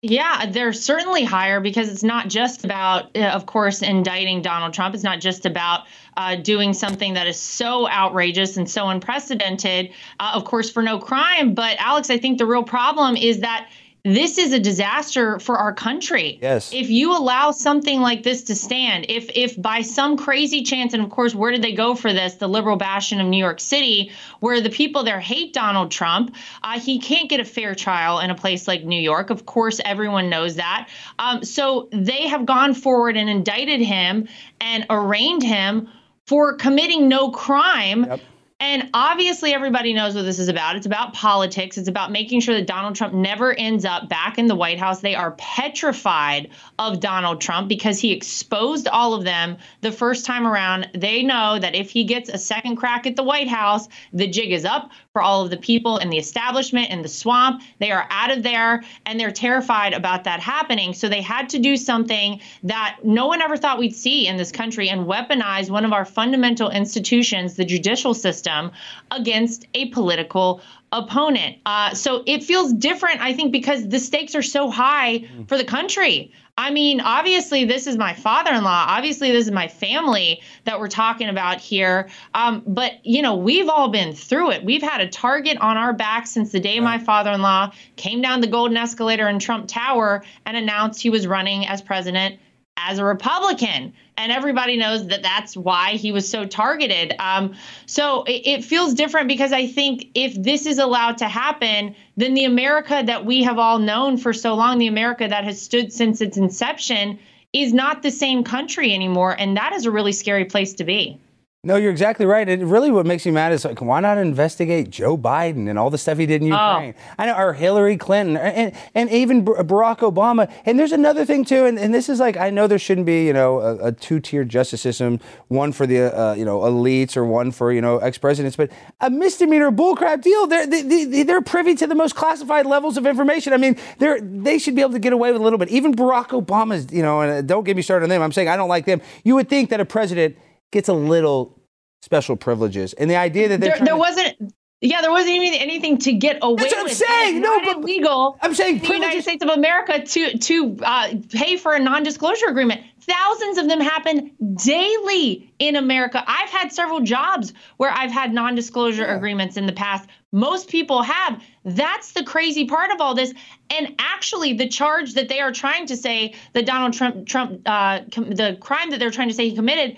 Yeah, 0.05 0.47
they're 0.51 0.73
certainly 0.73 1.23
higher 1.23 1.61
because 1.61 1.89
it's 1.89 2.03
not 2.03 2.27
just 2.27 2.65
about, 2.65 3.17
uh, 3.17 3.21
of 3.21 3.47
course, 3.47 3.83
indicting 3.83 4.43
Donald 4.43 4.75
Trump. 4.75 4.97
It's 4.97 5.05
not 5.05 5.21
just 5.21 5.47
about 5.47 5.87
uh, 6.17 6.35
doing 6.35 6.73
something 6.73 7.15
that 7.15 7.29
is 7.29 7.39
so 7.39 7.89
outrageous 7.89 8.57
and 8.57 8.69
so 8.69 8.89
unprecedented, 8.89 9.93
uh, 10.19 10.33
of 10.35 10.45
course, 10.45 10.69
for 10.69 10.83
no 10.83 10.99
crime. 10.99 11.55
But, 11.55 11.77
Alex, 11.79 12.11
I 12.11 12.19
think 12.19 12.39
the 12.39 12.47
real 12.47 12.65
problem 12.65 13.15
is 13.15 13.41
that 13.41 13.71
this 14.05 14.37
is 14.37 14.53
a 14.53 14.59
disaster 14.59 15.39
for 15.39 15.57
our 15.57 15.73
country. 15.73 16.39
Yes. 16.43 16.73
If 16.73 16.91
you 16.91 17.17
allow 17.17 17.53
something 17.53 18.01
like 18.01 18.25
this 18.25 18.43
to 18.45 18.55
stand, 18.57 19.07
if 19.09 19.31
if 19.35 19.61
by 19.61 19.83
some 19.83 20.17
crazy 20.17 20.63
chance, 20.63 20.93
and 20.93 21.03
of 21.03 21.11
course, 21.11 21.35
where 21.37 21.53
did 21.53 21.63
they 21.63 21.73
go 21.73 21.95
for 21.95 22.13
this? 22.13 22.35
The 22.35 22.49
liberal 22.49 22.77
bastion 22.77 23.21
of 23.21 23.29
New 23.29 23.37
York 23.37 23.61
City, 23.61 24.11
where 24.41 24.61
the 24.61 24.71
people 24.71 25.05
there 25.05 25.21
hate 25.21 25.53
Donald 25.53 25.93
Trump. 25.93 26.35
Uh, 26.65 26.81
he 26.81 26.99
can't 26.99 27.31
get 27.31 27.39
a 27.39 27.45
fair 27.45 27.77
trial 27.77 28.19
in 28.19 28.31
a 28.31 28.35
place 28.35 28.67
like 28.67 28.83
New 28.85 29.01
York. 29.01 29.31
Of 29.31 29.47
course, 29.47 29.81
everyone 29.85 30.29
knows 30.29 30.57
that. 30.57 30.89
Um, 31.21 31.45
so 31.45 31.89
they 31.93 32.27
have 32.27 32.45
gone 32.45 32.75
forward 32.75 33.17
and 33.17 33.31
indicted 33.31 33.81
him 33.81 34.27
and 34.61 34.85
arraigned 34.91 35.45
him 35.45 35.89
for 36.27 36.57
committing 36.57 37.09
no 37.09 37.31
crime. 37.31 38.21
And 38.63 38.91
obviously, 38.95 39.53
everybody 39.53 39.93
knows 39.93 40.15
what 40.15 40.23
this 40.23 40.39
is 40.39 40.47
about. 40.47 40.77
It's 40.77 40.87
about 40.87 41.15
politics. 41.15 41.77
It's 41.77 41.89
about 41.89 42.13
making 42.13 42.43
sure 42.43 42.55
that 42.55 42.69
Donald 42.69 42.95
Trump 42.95 43.13
never 43.13 43.53
ends 43.53 43.85
up 43.85 44.09
back 44.09 44.39
in 44.39 44.47
the 44.47 44.55
White 44.55 44.79
House. 44.79 45.01
They 45.01 45.17
are 45.17 45.33
petrified 45.33 46.49
of 46.79 47.01
Donald 47.01 47.41
Trump 47.41 47.67
because 47.67 47.99
he 47.99 48.13
exposed 48.13 48.87
all 48.87 49.15
of 49.15 49.25
them 49.25 49.57
the 49.81 49.91
first 49.91 50.25
time 50.25 50.47
around. 50.47 50.89
They 50.95 51.25
know 51.25 51.59
that 51.59 51.75
if 51.75 51.91
he 51.91 52.05
gets 52.05 52.29
a 52.29 52.39
second 52.39 52.77
crack 52.77 53.05
at 53.05 53.17
the 53.17 53.25
White 53.25 53.49
House, 53.49 53.89
the 54.13 54.29
jig 54.29 54.53
is 54.53 54.65
up 54.65 54.93
for 55.13 55.21
all 55.21 55.45
of 55.45 55.51
the 55.51 55.59
people 55.59 55.99
in 55.99 56.09
the 56.09 56.17
establishment 56.17 56.91
in 56.91 57.03
the 57.03 57.09
swamp. 57.09 57.63
They 57.79 57.91
are 57.91 58.07
out 58.09 58.31
of 58.31 58.43
there 58.43 58.83
and 59.05 59.21
they're 59.21 59.31
terrified 59.31 59.93
about 59.93 60.25
that 60.25 60.41
happening. 60.41 60.95
So 60.95 61.09
they 61.09 61.21
had 61.21 61.51
to 61.51 61.59
do 61.59 61.77
something 61.77 62.41
that 62.63 62.99
no 63.05 63.27
one 63.27 63.43
ever 63.43 63.59
thought 63.59 63.79
we'd 63.79 63.95
see 63.95 64.27
in 64.27 64.39
this 64.39 64.51
country 64.51 64.89
and 64.89 65.07
weaponize 65.07 65.71
one 65.71 65.85
of 65.85 65.93
our 65.93 66.07
fundamental 66.07 66.71
institutions, 66.71 67.57
the 67.57 67.65
judicial 67.65 68.15
system, 68.15 68.73
against 69.11 69.67
a 69.75 69.91
political 69.91 70.63
opponent. 70.93 71.59
Uh, 71.67 71.95
so 71.95 72.23
it 72.27 72.43
feels 72.43 72.73
different, 72.73 73.21
I 73.21 73.35
think, 73.35 73.53
because 73.53 73.89
the 73.89 73.99
stakes 73.99 74.35
are 74.35 74.43
so 74.43 74.71
high 74.71 75.29
for 75.47 75.59
the 75.59 75.65
country. 75.65 76.33
I 76.59 76.71
mean, 76.71 77.01
obviously, 77.01 77.65
this 77.65 77.87
is 77.87 77.97
my 77.97 78.13
father 78.13 78.53
in 78.53 78.63
law. 78.63 78.85
Obviously, 78.89 79.33
this 79.33 79.47
is 79.47 79.53
my 79.53 79.69
family 79.69 80.43
that 80.65 80.79
we're 80.79 80.89
talking 80.89 81.29
about 81.29 81.61
here. 81.61 82.11
Um, 82.35 82.63
but, 82.67 83.05
you 83.07 83.23
know, 83.23 83.37
we've 83.37 83.71
all 83.71 83.89
been 83.89 84.13
through 84.13 84.51
it. 84.51 84.63
We've 84.63 84.83
had 84.83 85.01
a 85.01 85.09
target 85.09 85.57
on 85.59 85.79
our 85.79 85.95
back 85.95 86.27
since 86.27 86.53
the 86.53 86.61
day 86.61 86.79
my 86.79 86.99
father 86.99 87.33
in 87.33 87.41
law 87.41 87.73
came 87.97 88.21
down 88.21 88.43
the 88.43 88.47
golden 88.47 88.77
escalator 88.77 89.29
in 89.29 89.39
Trump 89.39 89.67
Tower 89.67 90.23
and 90.45 90.55
announced 90.55 91.01
he 91.01 91.09
was 91.09 91.27
running 91.27 91.67
as 91.67 91.81
president 91.81 92.39
as 92.77 92.99
a 92.99 93.05
Republican. 93.05 93.95
And 94.17 94.31
everybody 94.31 94.77
knows 94.77 95.07
that 95.09 95.23
that's 95.23 95.57
why 95.57 95.93
he 95.93 96.13
was 96.13 96.29
so 96.29 96.45
targeted. 96.45 97.15
Um, 97.19 97.55
so 97.87 98.25
it, 98.25 98.47
it 98.47 98.65
feels 98.65 98.95
different 98.95 99.29
because 99.29 99.53
I 99.53 99.67
think 99.67 100.09
if 100.15 100.35
this 100.35 100.67
is 100.67 100.79
allowed 100.79 101.19
to 101.19 101.29
happen, 101.29 101.95
then 102.17 102.35
the 102.35 102.45
America 102.45 103.03
that 103.05 103.25
we 103.25 103.43
have 103.43 103.59
all 103.59 103.79
known 103.79 104.17
for 104.19 104.33
so 104.33 104.55
long, 104.55 104.79
the 104.79 104.87
America 104.87 105.27
that 105.27 105.45
has 105.45 105.61
stood 105.61 105.93
since 105.93 106.21
its 106.21 106.37
inception, 106.37 107.19
is 107.53 107.73
not 107.73 108.03
the 108.03 108.11
same 108.11 108.45
country 108.45 108.95
anymore. 108.95 109.35
And 109.39 109.57
that 109.57 109.73
is 109.73 109.87
a 109.87 109.91
really 109.91 110.13
scary 110.13 110.45
place 110.45 110.75
to 110.75 110.85
be. 110.85 111.19
No, 111.65 111.77
you're 111.77 111.93
exactly 111.93 112.27
right. 112.27 112.49
And 112.49 112.69
really, 112.69 112.91
what 112.91 113.07
makes 113.07 113.25
me 113.25 113.31
mad 113.31 113.53
is 113.53 113.65
like, 113.65 113.81
why 113.81 114.01
not 114.01 114.19
investigate 114.19 114.91
Joe 114.91 115.17
Biden 115.17 115.71
and 115.71 115.79
all 115.79 115.91
the 115.91 115.97
stuff 115.99 116.19
he 116.19 116.27
did 116.27 116.43
in 116.43 116.53
Oh. 116.53 116.71
Ukraine? 116.71 116.95
I 117.17 117.27
know, 117.27 117.37
or 117.37 117.53
Hillary 117.53 117.97
Clinton, 117.97 118.37
and 118.37 118.73
and 118.97 119.09
even 119.11 119.45
Barack 119.45 119.99
Obama. 119.99 120.51
And 120.67 120.77
there's 120.77 120.91
another 120.91 121.25
thing 121.25 121.45
too, 121.45 121.65
and, 121.67 121.79
and 121.79 121.95
this 121.95 122.09
is 122.09 122.19
like, 122.19 122.37
I 122.37 122.51
know 122.51 122.67
there 122.67 122.81
shouldn't 122.81 123.07
be, 123.07 123.25
you 123.29 123.33
know, 123.33 123.61
a, 123.61 123.77
a 123.77 123.93
two-tier 123.93 124.43
justice 124.43 124.81
system, 124.81 125.21
one 125.47 125.71
for 125.71 125.87
the, 125.87 126.13
uh, 126.13 126.35
you 126.35 126.45
know, 126.45 126.59
elites 126.63 127.17
or 127.17 127.25
one 127.25 127.53
for, 127.53 127.73
you 127.73 127.81
know, 127.81 127.99
ex-presidents, 127.99 128.57
but 128.57 128.69
a 129.01 129.09
misdemeanor 129.09 129.71
bullcrap 129.71 130.21
deal. 130.21 130.49
They're 130.49 130.67
they, 130.67 130.83
they, 130.83 131.23
they're 131.23 131.43
privy 131.43 131.77
to 131.77 131.87
the 131.87 131.95
most 131.95 132.17
classified 132.17 132.67
levels 132.67 132.97
of 132.97 133.07
information. 133.07 133.53
I 133.53 133.57
mean, 133.59 133.77
they're 133.99 134.21
they 134.21 134.59
should 134.59 134.75
be 134.75 134.81
able 134.81 134.95
to 134.95 134.99
get 134.99 135.13
away 135.13 135.31
with 135.31 135.41
a 135.41 135.45
little 135.45 135.61
bit. 135.61 135.69
Even 135.69 135.95
Barack 135.95 136.31
Obama's, 136.31 136.93
you 136.93 137.03
know, 137.03 137.21
and 137.21 137.31
uh, 137.31 137.41
don't 137.43 137.63
get 137.63 137.77
me 137.77 137.83
started 137.83 138.07
on 138.07 138.09
them. 138.11 138.21
I'm 138.21 138.33
saying 138.33 138.49
I 138.49 138.57
don't 138.57 138.69
like 138.69 138.85
them. 138.85 139.01
You 139.23 139.37
would 139.37 139.49
think 139.49 139.71
that 139.71 139.79
a 139.79 139.85
president 139.85 140.37
gets 140.73 140.89
a 140.89 140.93
little 140.95 141.59
special 142.03 142.35
privileges, 142.35 142.93
and 142.95 143.09
the 143.09 143.17
idea 143.17 143.49
that 143.49 143.61
they're 143.61 143.77
There, 143.77 143.79
there 143.85 143.95
to- 143.95 143.97
wasn't. 143.97 144.55
Yeah, 144.85 145.01
there 145.01 145.13
wasn't 145.13 145.37
even 145.37 145.55
anything 145.61 145.99
to 145.99 146.13
get 146.13 146.39
away 146.43 146.57
That's 146.65 146.73
what 146.73 146.79
I'm 146.81 146.85
with. 146.87 146.93
saying. 146.95 147.41
No, 147.41 147.61
but- 147.61 147.77
illegal. 147.77 148.37
I'm 148.43 148.53
saying 148.53 148.79
in 148.79 148.83
the 148.83 148.95
United 148.95 149.23
States 149.23 149.45
of 149.45 149.51
America 149.51 150.03
to 150.05 150.39
to 150.39 150.77
uh, 150.83 151.15
pay 151.31 151.57
for 151.57 151.73
a 151.75 151.79
non-disclosure 151.79 152.47
agreement. 152.49 152.81
Thousands 153.03 153.59
of 153.59 153.69
them 153.69 153.81
happen 153.81 154.33
daily 154.57 155.53
in 155.61 155.77
America. 155.77 156.23
I've 156.27 156.51
had 156.51 156.73
several 156.73 157.01
jobs 157.01 157.53
where 157.77 157.91
I've 157.91 158.11
had 158.11 158.33
non-disclosure 158.33 159.05
agreements 159.05 159.57
in 159.57 159.67
the 159.67 159.73
past. 159.73 160.09
Most 160.33 160.69
people 160.69 161.03
have. 161.03 161.41
That's 161.65 162.13
the 162.13 162.25
crazy 162.25 162.65
part 162.65 162.91
of 162.91 163.01
all 163.01 163.15
this. 163.15 163.33
And 163.71 163.95
actually, 164.01 164.55
the 164.55 164.69
charge 164.69 165.15
that 165.15 165.29
they 165.29 165.39
are 165.41 165.53
trying 165.53 165.87
to 165.87 165.97
say 165.97 166.35
that 166.55 166.67
Donald 166.67 166.93
Trump, 166.95 167.27
Trump, 167.29 167.61
uh, 167.67 168.01
com- 168.13 168.31
the 168.31 168.57
crime 168.61 168.91
that 168.91 168.99
they're 168.99 169.11
trying 169.13 169.29
to 169.29 169.35
say 169.35 169.49
he 169.49 169.55
committed, 169.55 169.97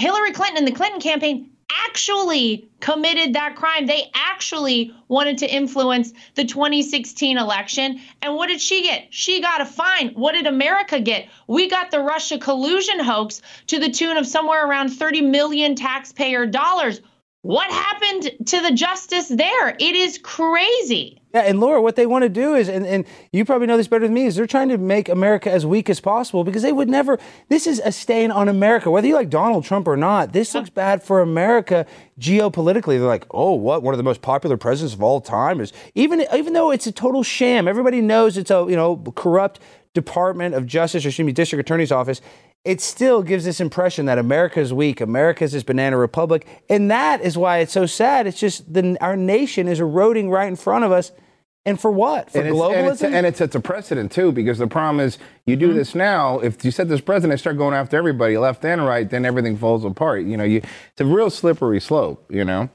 Hillary 0.00 0.32
Clinton 0.32 0.56
and 0.56 0.66
the 0.66 0.72
Clinton 0.72 0.98
campaign 0.98 1.50
actually 1.86 2.70
committed 2.80 3.34
that 3.34 3.54
crime. 3.54 3.84
They 3.84 4.10
actually 4.14 4.94
wanted 5.08 5.36
to 5.38 5.54
influence 5.54 6.14
the 6.36 6.46
2016 6.46 7.36
election. 7.36 8.00
And 8.22 8.34
what 8.34 8.46
did 8.46 8.62
she 8.62 8.82
get? 8.82 9.08
She 9.10 9.42
got 9.42 9.60
a 9.60 9.66
fine. 9.66 10.14
What 10.14 10.32
did 10.32 10.46
America 10.46 11.00
get? 11.00 11.28
We 11.46 11.68
got 11.68 11.90
the 11.90 12.00
Russia 12.00 12.38
collusion 12.38 12.98
hoax 12.98 13.42
to 13.66 13.78
the 13.78 13.90
tune 13.90 14.16
of 14.16 14.26
somewhere 14.26 14.66
around 14.66 14.88
30 14.88 15.20
million 15.20 15.74
taxpayer 15.74 16.46
dollars. 16.46 17.02
What 17.42 17.70
happened 17.70 18.48
to 18.48 18.60
the 18.60 18.70
justice 18.72 19.28
there? 19.28 19.70
It 19.70 19.96
is 19.96 20.18
crazy. 20.18 21.22
Yeah, 21.32 21.42
and 21.42 21.58
Lara, 21.58 21.80
what 21.80 21.96
they 21.96 22.04
want 22.04 22.22
to 22.24 22.28
do 22.28 22.54
is, 22.54 22.68
and, 22.68 22.84
and 22.84 23.06
you 23.32 23.46
probably 23.46 23.66
know 23.66 23.78
this 23.78 23.88
better 23.88 24.04
than 24.04 24.12
me, 24.12 24.26
is 24.26 24.36
they're 24.36 24.46
trying 24.46 24.68
to 24.68 24.76
make 24.76 25.08
America 25.08 25.50
as 25.50 25.64
weak 25.64 25.88
as 25.88 26.00
possible 26.00 26.44
because 26.44 26.60
they 26.60 26.72
would 26.72 26.90
never. 26.90 27.18
This 27.48 27.66
is 27.66 27.80
a 27.82 27.92
stain 27.92 28.30
on 28.30 28.48
America, 28.50 28.90
whether 28.90 29.06
you 29.06 29.14
like 29.14 29.30
Donald 29.30 29.64
Trump 29.64 29.88
or 29.88 29.96
not. 29.96 30.34
This 30.34 30.54
looks 30.54 30.68
bad 30.68 31.02
for 31.02 31.22
America 31.22 31.86
geopolitically. 32.18 32.98
They're 32.98 33.06
like, 33.06 33.26
oh, 33.30 33.54
what? 33.54 33.82
One 33.82 33.94
of 33.94 33.98
the 33.98 34.04
most 34.04 34.20
popular 34.20 34.58
presidents 34.58 34.92
of 34.92 35.02
all 35.02 35.22
time 35.22 35.62
is 35.62 35.72
even 35.94 36.26
even 36.34 36.52
though 36.52 36.70
it's 36.70 36.86
a 36.86 36.92
total 36.92 37.22
sham. 37.22 37.68
Everybody 37.68 38.02
knows 38.02 38.36
it's 38.36 38.50
a 38.50 38.66
you 38.68 38.76
know 38.76 38.96
corrupt 39.16 39.60
Department 39.94 40.54
of 40.54 40.66
Justice 40.66 41.06
or 41.06 41.08
excuse 41.08 41.24
me, 41.24 41.32
District 41.32 41.60
Attorney's 41.60 41.90
Office 41.90 42.20
it 42.64 42.80
still 42.80 43.22
gives 43.22 43.44
this 43.44 43.60
impression 43.60 44.06
that 44.06 44.18
America 44.18 44.60
is 44.60 44.72
weak, 44.72 45.00
America 45.00 45.44
is 45.44 45.52
this 45.52 45.62
banana 45.62 45.96
republic, 45.96 46.46
and 46.68 46.90
that 46.90 47.22
is 47.22 47.38
why 47.38 47.58
it's 47.58 47.72
so 47.72 47.86
sad. 47.86 48.26
It's 48.26 48.38
just 48.38 48.72
the, 48.72 48.98
our 49.00 49.16
nation 49.16 49.66
is 49.66 49.80
eroding 49.80 50.30
right 50.30 50.48
in 50.48 50.56
front 50.56 50.84
of 50.84 50.92
us. 50.92 51.12
And 51.66 51.78
for 51.78 51.90
what? 51.90 52.30
For 52.30 52.38
and 52.38 52.48
it's, 52.48 52.56
globalism? 52.56 52.76
And, 52.76 52.88
it's, 52.88 53.02
and 53.02 53.26
it 53.26 53.36
sets 53.36 53.54
a 53.54 53.60
precedent 53.60 54.12
too, 54.12 54.32
because 54.32 54.58
the 54.58 54.66
problem 54.66 55.00
is 55.00 55.18
you 55.46 55.56
do 55.56 55.68
mm-hmm. 55.68 55.76
this 55.76 55.94
now. 55.94 56.38
If 56.40 56.64
you 56.64 56.70
set 56.70 56.88
this 56.88 57.02
precedent, 57.02 57.38
start 57.38 57.58
going 57.58 57.74
after 57.74 57.96
everybody, 57.98 58.36
left 58.38 58.64
and 58.64 58.84
right, 58.84 59.08
then 59.08 59.26
everything 59.26 59.56
falls 59.56 59.84
apart. 59.84 60.24
You 60.24 60.36
know, 60.36 60.44
you, 60.44 60.58
it's 60.58 61.00
a 61.00 61.04
real 61.04 61.28
slippery 61.28 61.80
slope. 61.80 62.24
You 62.30 62.44
know. 62.44 62.70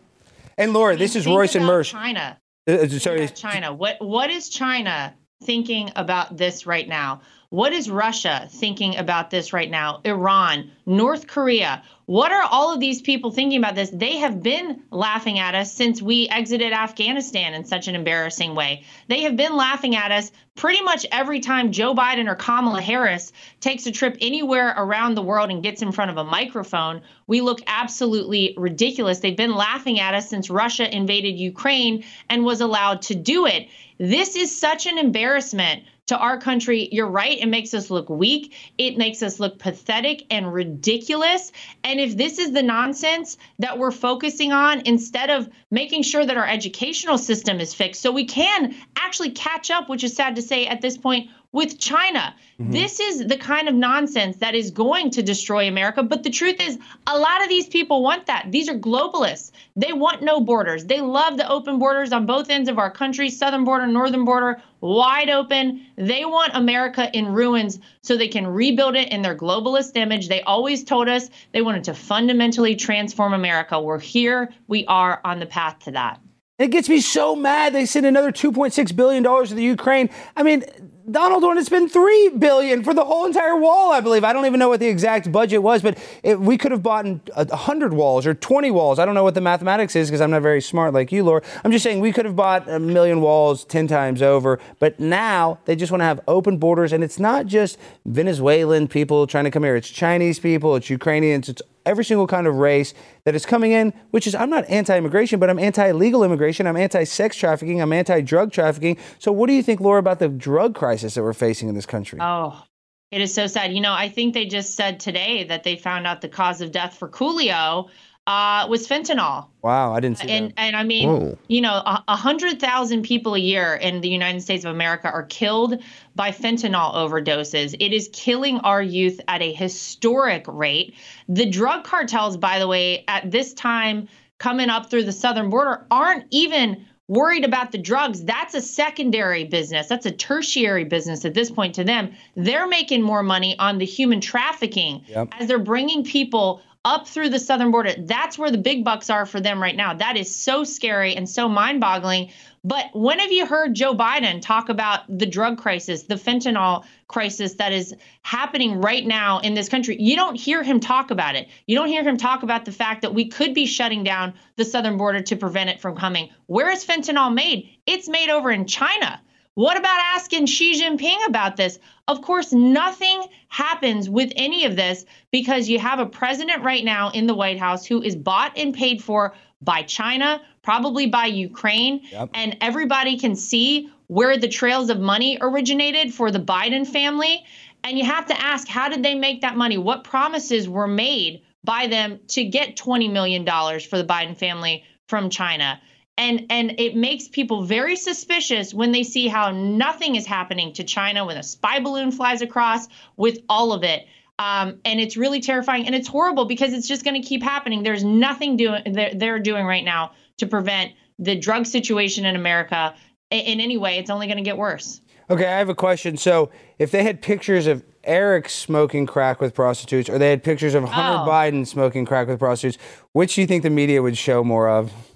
And 0.57 0.73
Lara, 0.73 0.95
this 0.95 1.15
is 1.15 1.25
Royce 1.25 1.55
and 1.55 1.65
Mersh. 1.65 1.91
China. 1.91 2.39
Uh, 2.67 2.73
uh 2.73 2.87
sorry, 2.87 3.27
China. 3.29 3.73
What 3.73 3.97
What 3.99 4.29
is 4.29 4.49
China 4.49 5.15
thinking 5.43 5.91
about 5.95 6.37
this 6.37 6.65
right 6.65 6.87
now? 6.87 7.21
What 7.55 7.71
is 7.71 7.89
Russia 7.89 8.49
thinking 8.51 8.97
about 8.97 9.29
this 9.29 9.53
right 9.53 9.71
now? 9.71 10.01
Iran, 10.03 10.71
North 10.85 11.25
Korea. 11.27 11.83
What 12.05 12.33
are 12.33 12.43
all 12.43 12.73
of 12.73 12.81
these 12.81 13.01
people 13.01 13.31
thinking 13.31 13.57
about 13.57 13.75
this? 13.75 13.89
They 13.91 14.17
have 14.17 14.43
been 14.43 14.83
laughing 14.91 15.39
at 15.39 15.55
us 15.55 15.71
since 15.71 16.01
we 16.01 16.27
exited 16.27 16.73
Afghanistan 16.73 17.53
in 17.53 17.63
such 17.63 17.87
an 17.87 17.95
embarrassing 17.95 18.55
way. 18.55 18.83
They 19.07 19.21
have 19.21 19.37
been 19.37 19.55
laughing 19.55 19.95
at 19.95 20.11
us 20.11 20.33
pretty 20.55 20.81
much 20.81 21.05
every 21.13 21.39
time 21.39 21.71
Joe 21.71 21.95
Biden 21.95 22.29
or 22.29 22.35
Kamala 22.35 22.81
Harris 22.81 23.31
takes 23.61 23.85
a 23.85 23.91
trip 23.93 24.17
anywhere 24.19 24.73
around 24.75 25.15
the 25.15 25.21
world 25.21 25.49
and 25.49 25.63
gets 25.63 25.81
in 25.81 25.93
front 25.93 26.11
of 26.11 26.17
a 26.17 26.25
microphone. 26.25 27.03
We 27.25 27.39
look 27.39 27.61
absolutely 27.67 28.53
ridiculous. 28.57 29.19
They've 29.19 29.37
been 29.37 29.55
laughing 29.55 30.01
at 30.01 30.13
us 30.13 30.29
since 30.29 30.49
Russia 30.49 30.93
invaded 30.93 31.39
Ukraine 31.39 32.03
and 32.29 32.43
was 32.43 32.59
allowed 32.59 33.03
to 33.03 33.15
do 33.15 33.45
it. 33.45 33.69
This 33.97 34.35
is 34.35 34.53
such 34.53 34.87
an 34.87 34.97
embarrassment 34.97 35.83
to 36.07 36.17
our 36.17 36.39
country. 36.39 36.87
You're 36.91 37.09
right. 37.09 37.37
It 37.39 37.47
makes 37.47 37.73
us 37.73 37.89
look 37.89 38.09
weak. 38.09 38.55
It 38.77 38.97
makes 38.97 39.23
us 39.23 39.39
look 39.39 39.57
pathetic 39.59 40.25
and 40.29 40.53
ridiculous. 40.53 41.51
And 41.83 41.99
if 41.99 42.15
this 42.15 42.37
is 42.37 42.51
the 42.51 42.63
nonsense 42.63 43.37
that 43.59 43.77
we're 43.77 43.91
focusing 43.91 44.51
on, 44.51 44.81
instead 44.85 45.29
of 45.29 45.49
making 45.71 46.03
sure 46.03 46.25
that 46.25 46.37
our 46.37 46.47
educational 46.47 47.17
system 47.17 47.59
is 47.59 47.73
fixed 47.73 48.01
so 48.01 48.11
we 48.11 48.25
can 48.25 48.75
actually 48.95 49.31
catch 49.31 49.71
up, 49.71 49.89
which 49.89 50.03
is 50.03 50.15
sad 50.15 50.35
to 50.35 50.41
say 50.41 50.67
at 50.67 50.81
this 50.81 50.97
point, 50.97 51.29
with 51.55 51.79
China. 51.79 52.35
Mm-hmm. 52.59 52.71
This 52.71 52.99
is 52.99 53.27
the 53.27 53.37
kind 53.37 53.69
of 53.69 53.75
nonsense 53.75 54.37
that 54.37 54.55
is 54.55 54.71
going 54.71 55.09
to 55.11 55.23
destroy 55.23 55.69
America. 55.69 56.03
But 56.03 56.23
the 56.23 56.29
truth 56.29 56.59
is, 56.59 56.77
a 57.07 57.17
lot 57.17 57.41
of 57.41 57.47
these 57.47 57.65
people 57.65 58.03
want 58.03 58.25
that. 58.25 58.47
These 58.51 58.67
are 58.67 58.77
globalists. 58.77 59.51
They 59.77 59.93
want 59.93 60.21
no 60.21 60.41
borders. 60.41 60.85
They 60.85 60.99
love 60.99 61.37
the 61.37 61.49
open 61.49 61.79
borders 61.79 62.11
on 62.11 62.25
both 62.25 62.49
ends 62.49 62.67
of 62.67 62.77
our 62.77 62.91
country, 62.91 63.29
southern 63.29 63.63
border, 63.63 63.87
northern 63.87 64.25
border, 64.25 64.61
wide 64.81 65.29
open. 65.29 65.85
They 65.95 66.25
want 66.25 66.51
America 66.53 67.09
in 67.13 67.27
ruins 67.27 67.79
so 68.01 68.17
they 68.17 68.27
can 68.27 68.45
rebuild 68.45 68.97
it 68.97 69.09
in 69.13 69.21
their 69.21 69.35
globalist 69.35 69.95
image. 69.95 70.27
They 70.27 70.41
always 70.41 70.83
told 70.83 71.07
us 71.07 71.29
they 71.53 71.61
wanted 71.61 71.85
to 71.85 71.93
fundamentally 71.93 72.75
transform 72.75 73.33
America. 73.33 73.79
We're 73.81 73.99
here. 73.99 74.53
We 74.67 74.85
are 74.87 75.21
on 75.23 75.39
the 75.39 75.45
path 75.45 75.79
to 75.85 75.91
that. 75.91 76.19
It 76.57 76.67
gets 76.71 76.87
me 76.87 77.01
so 77.01 77.35
mad. 77.35 77.73
They 77.73 77.85
sent 77.85 78.05
another 78.05 78.31
2.6 78.31 78.95
billion 78.95 79.23
dollars 79.23 79.49
to 79.49 79.55
the 79.55 79.63
Ukraine. 79.63 80.09
I 80.37 80.43
mean, 80.43 80.63
Donald 81.09 81.43
wanted 81.43 81.59
to 81.59 81.65
spend 81.65 81.91
three 81.91 82.29
billion 82.29 82.83
for 82.83 82.93
the 82.93 83.05
whole 83.05 83.25
entire 83.25 83.55
wall. 83.55 83.91
I 83.91 84.01
believe. 84.01 84.23
I 84.23 84.33
don't 84.33 84.45
even 84.45 84.59
know 84.59 84.69
what 84.69 84.79
the 84.79 84.87
exact 84.87 85.31
budget 85.31 85.61
was, 85.61 85.81
but 85.83 85.97
it, 86.23 86.39
we 86.39 86.57
could 86.57 86.71
have 86.71 86.81
bought 86.81 87.05
hundred 87.51 87.93
walls 87.93 88.25
or 88.25 88.33
20 88.33 88.71
walls. 88.71 88.97
I 88.97 89.05
don't 89.05 89.13
know 89.13 89.23
what 89.23 89.35
the 89.35 89.41
mathematics 89.41 89.95
is 89.95 90.09
because 90.09 90.21
I'm 90.21 90.31
not 90.31 90.41
very 90.41 90.61
smart 90.61 90.93
like 90.93 91.11
you, 91.11 91.23
Lara. 91.23 91.43
I'm 91.63 91.71
just 91.71 91.83
saying 91.83 91.99
we 91.99 92.11
could 92.11 92.25
have 92.25 92.35
bought 92.35 92.67
a 92.67 92.79
million 92.79 93.21
walls 93.21 93.65
10 93.65 93.87
times 93.87 94.21
over. 94.21 94.59
But 94.79 94.99
now 94.99 95.59
they 95.65 95.75
just 95.75 95.91
want 95.91 96.01
to 96.01 96.05
have 96.05 96.21
open 96.27 96.57
borders, 96.57 96.91
and 96.91 97.03
it's 97.03 97.19
not 97.19 97.45
just 97.45 97.77
Venezuelan 98.05 98.87
people 98.87 99.27
trying 99.27 99.45
to 99.45 99.51
come 99.51 99.63
here. 99.63 99.75
It's 99.75 99.89
Chinese 99.89 100.39
people. 100.39 100.75
It's 100.75 100.89
Ukrainians. 100.89 101.49
It's 101.49 101.61
every 101.85 102.03
single 102.03 102.25
kind 102.25 102.47
of 102.47 102.55
race 102.55 102.95
that 103.25 103.35
is 103.35 103.45
coming 103.45 103.71
in, 103.71 103.93
which 104.09 104.25
is, 104.25 104.33
I'm 104.33 104.49
not 104.49 104.67
anti 104.69 104.97
immigration, 104.97 105.39
but 105.39 105.49
I'm 105.51 105.59
anti 105.59 105.91
legal 105.91 106.23
immigration. 106.23 106.65
I'm 106.65 106.77
anti 106.77 107.03
sex 107.03 107.35
trafficking. 107.35 107.79
I'm 107.81 107.93
anti 107.93 108.21
drug 108.21 108.51
trafficking. 108.51 108.97
So, 109.19 109.31
what 109.31 109.47
do 109.47 109.53
you 109.53 109.61
think, 109.61 109.79
Lara, 109.81 109.99
about 109.99 110.19
the 110.19 110.29
drug 110.29 110.73
crisis 110.73 110.94
that 111.01 111.23
we're 111.23 111.33
facing 111.33 111.69
in 111.69 111.75
this 111.75 111.85
country? 111.85 112.19
Oh, 112.21 112.63
it 113.11 113.21
is 113.21 113.33
so 113.33 113.47
sad. 113.47 113.73
You 113.73 113.81
know, 113.81 113.93
I 113.93 114.09
think 114.09 114.33
they 114.33 114.45
just 114.45 114.75
said 114.75 114.99
today 114.99 115.43
that 115.45 115.63
they 115.63 115.75
found 115.75 116.07
out 116.07 116.21
the 116.21 116.29
cause 116.29 116.61
of 116.61 116.71
death 116.71 116.97
for 116.97 117.07
Coolio 117.07 117.89
uh, 118.27 118.65
was 118.69 118.87
fentanyl. 118.87 119.47
Wow, 119.61 119.93
I 119.93 119.99
didn't 119.99 120.17
see 120.17 120.29
and, 120.29 120.49
that. 120.49 120.59
And 120.59 120.75
I 120.75 120.83
mean, 120.83 121.09
Whoa. 121.09 121.37
you 121.47 121.61
know, 121.61 121.73
a, 121.73 122.03
a 122.07 122.15
hundred 122.15 122.59
thousand 122.59 123.03
people 123.03 123.35
a 123.35 123.39
year 123.39 123.75
in 123.75 124.01
the 124.01 124.09
United 124.09 124.41
States 124.41 124.65
of 124.65 124.73
America 124.73 125.11
are 125.11 125.23
killed 125.23 125.81
by 126.15 126.31
fentanyl 126.31 126.95
overdoses. 126.95 127.75
It 127.79 127.93
is 127.93 128.09
killing 128.13 128.57
our 128.59 128.81
youth 128.81 129.21
at 129.27 129.41
a 129.41 129.53
historic 129.53 130.45
rate. 130.47 130.95
The 131.29 131.45
drug 131.45 131.83
cartels, 131.83 132.37
by 132.37 132.57
the 132.57 132.67
way, 132.67 133.03
at 133.07 133.29
this 133.29 133.53
time 133.53 134.07
coming 134.39 134.69
up 134.69 134.89
through 134.89 135.03
the 135.03 135.11
southern 135.11 135.49
border, 135.49 135.85
aren't 135.91 136.25
even 136.31 136.85
worried 137.07 137.45
about 137.45 137.71
the 137.71 137.77
drugs. 137.77 138.23
That's 138.23 138.53
a 138.53 138.61
secondary 138.61 139.43
business. 139.43 139.87
That's 139.87 140.05
a 140.05 140.11
tertiary 140.11 140.85
business 140.85 141.25
at 141.25 141.33
this 141.33 141.51
point 141.51 141.75
to 141.75 141.83
them. 141.83 142.13
They're 142.35 142.67
making 142.67 143.01
more 143.01 143.23
money 143.23 143.57
on 143.59 143.77
the 143.77 143.85
human 143.85 144.21
trafficking 144.21 145.05
yep. 145.07 145.29
as 145.39 145.47
they're 145.47 145.59
bringing 145.59 146.03
people 146.03 146.61
up 146.83 147.07
through 147.07 147.29
the 147.29 147.39
southern 147.39 147.71
border. 147.71 147.93
That's 147.97 148.37
where 148.37 148.51
the 148.51 148.59
big 148.59 148.85
bucks 148.85 149.09
are 149.09 149.25
for 149.25 149.41
them 149.41 149.61
right 149.61 149.75
now. 149.75 149.95
That 149.95 150.17
is 150.17 150.33
so 150.33 150.63
scary 150.63 151.15
and 151.15 151.27
so 151.27 151.49
mind 151.49 151.81
boggling. 151.81 152.31
But 152.65 152.89
when 152.93 153.19
have 153.19 153.31
you 153.31 153.45
heard 153.45 153.75
Joe 153.75 153.93
Biden 153.93 154.41
talk 154.41 154.69
about 154.69 155.01
the 155.07 155.27
drug 155.27 155.59
crisis, 155.59 156.01
the 156.03 156.15
fentanyl 156.15 156.83
crisis 157.07 157.53
that 157.53 157.71
is 157.71 157.93
happening 158.23 158.81
right 158.81 159.05
now 159.05 159.37
in 159.37 159.53
this 159.53 159.69
country? 159.69 160.01
You 160.01 160.15
don't 160.15 160.33
hear 160.33 160.63
him 160.63 160.79
talk 160.79 161.11
about 161.11 161.35
it. 161.35 161.47
You 161.67 161.77
don't 161.77 161.89
hear 161.89 162.01
him 162.01 162.17
talk 162.17 162.41
about 162.41 162.65
the 162.65 162.71
fact 162.71 163.03
that 163.03 163.13
we 163.13 163.27
could 163.27 163.53
be 163.53 163.67
shutting 163.67 164.03
down 164.03 164.33
the 164.55 164.65
southern 164.65 164.97
border 164.97 165.21
to 165.21 165.35
prevent 165.35 165.69
it 165.69 165.79
from 165.79 165.95
coming. 165.95 166.31
Where 166.47 166.71
is 166.71 166.83
fentanyl 166.83 167.31
made? 167.31 167.69
It's 167.85 168.09
made 168.09 168.29
over 168.29 168.51
in 168.51 168.65
China. 168.65 169.21
What 169.53 169.77
about 169.77 169.99
asking 170.15 170.47
Xi 170.47 170.81
Jinping 170.81 171.27
about 171.27 171.57
this? 171.57 171.77
Of 172.07 172.23
course, 172.23 172.51
nothing 172.51 173.27
happens 173.47 174.09
with 174.09 174.33
any 174.35 174.65
of 174.65 174.75
this 174.75 175.05
because 175.31 175.69
you 175.69 175.77
have 175.77 175.99
a 175.99 176.07
president 176.07 176.63
right 176.63 176.83
now 176.83 177.11
in 177.11 177.27
the 177.27 177.35
White 177.35 177.59
House 177.59 177.85
who 177.85 178.01
is 178.01 178.15
bought 178.15 178.57
and 178.57 178.73
paid 178.73 179.03
for 179.03 179.35
by 179.65 179.83
China, 179.83 180.41
probably 180.63 181.07
by 181.07 181.25
Ukraine, 181.25 182.01
yep. 182.11 182.29
and 182.33 182.57
everybody 182.61 183.17
can 183.17 183.35
see 183.35 183.89
where 184.07 184.37
the 184.37 184.47
trails 184.47 184.89
of 184.89 184.99
money 184.99 185.37
originated 185.41 186.13
for 186.13 186.31
the 186.31 186.39
Biden 186.39 186.87
family. 186.87 187.43
And 187.83 187.97
you 187.97 188.05
have 188.05 188.27
to 188.27 188.39
ask, 188.39 188.67
how 188.67 188.89
did 188.89 189.03
they 189.03 189.15
make 189.15 189.41
that 189.41 189.57
money? 189.57 189.77
What 189.77 190.03
promises 190.03 190.69
were 190.69 190.87
made 190.87 191.41
by 191.63 191.87
them 191.87 192.19
to 192.29 192.43
get 192.45 192.77
$20 192.77 193.11
million 193.11 193.45
for 193.45 193.97
the 193.97 194.05
Biden 194.05 194.37
family 194.37 194.83
from 195.07 195.29
China? 195.29 195.81
and 196.17 196.45
and 196.49 196.79
it 196.79 196.95
makes 196.95 197.27
people 197.27 197.63
very 197.63 197.95
suspicious 197.95 198.73
when 198.73 198.91
they 198.91 199.03
see 199.03 199.27
how 199.27 199.51
nothing 199.51 200.15
is 200.15 200.25
happening 200.25 200.73
to 200.73 200.83
China 200.83 201.25
when 201.25 201.37
a 201.37 201.43
spy 201.43 201.79
balloon 201.79 202.11
flies 202.11 202.41
across 202.41 202.87
with 203.17 203.39
all 203.49 203.73
of 203.73 203.83
it. 203.83 204.07
Um, 204.37 204.79
and 204.83 204.99
it's 204.99 205.15
really 205.15 205.39
terrifying 205.39 205.85
and 205.85 205.95
it's 205.95 206.07
horrible 206.07 206.45
because 206.45 206.73
it's 206.73 206.87
just 206.87 207.05
going 207.05 207.21
to 207.21 207.25
keep 207.25 207.41
happening. 207.41 207.83
There's 207.83 208.03
nothing 208.03 208.57
doing 208.57 208.83
they're, 208.91 209.13
they're 209.13 209.39
doing 209.39 209.65
right 209.65 209.85
now 209.85 210.11
to 210.37 210.47
prevent 210.47 210.93
the 211.19 211.35
drug 211.35 211.65
situation 211.65 212.25
in 212.25 212.35
America 212.35 212.93
in, 213.31 213.39
in 213.39 213.59
any 213.61 213.77
way. 213.77 213.97
It's 213.97 214.09
only 214.09 214.27
going 214.27 214.37
to 214.37 214.43
get 214.43 214.57
worse. 214.57 214.99
Okay, 215.29 215.45
I 215.47 215.57
have 215.57 215.69
a 215.69 215.75
question. 215.75 216.17
So, 216.17 216.51
if 216.77 216.91
they 216.91 217.03
had 217.03 217.21
pictures 217.21 217.65
of 217.65 217.83
Eric 218.03 218.47
smoking 218.47 219.07
crack 219.07 219.41
with 219.41 219.55
prostitutes, 219.55 220.07
or 220.07 220.19
they 220.19 220.29
had 220.29 220.43
pictures 220.43 220.75
of 220.75 220.83
Hunter 220.83 221.23
oh. 221.23 221.27
Biden 221.27 221.65
smoking 221.65 222.05
crack 222.05 222.27
with 222.27 222.37
prostitutes, 222.37 222.77
which 223.13 223.33
do 223.35 223.41
you 223.41 223.47
think 223.47 223.63
the 223.63 223.71
media 223.71 224.03
would 224.03 224.17
show 224.17 224.43
more 224.43 224.69
of? 224.69 224.93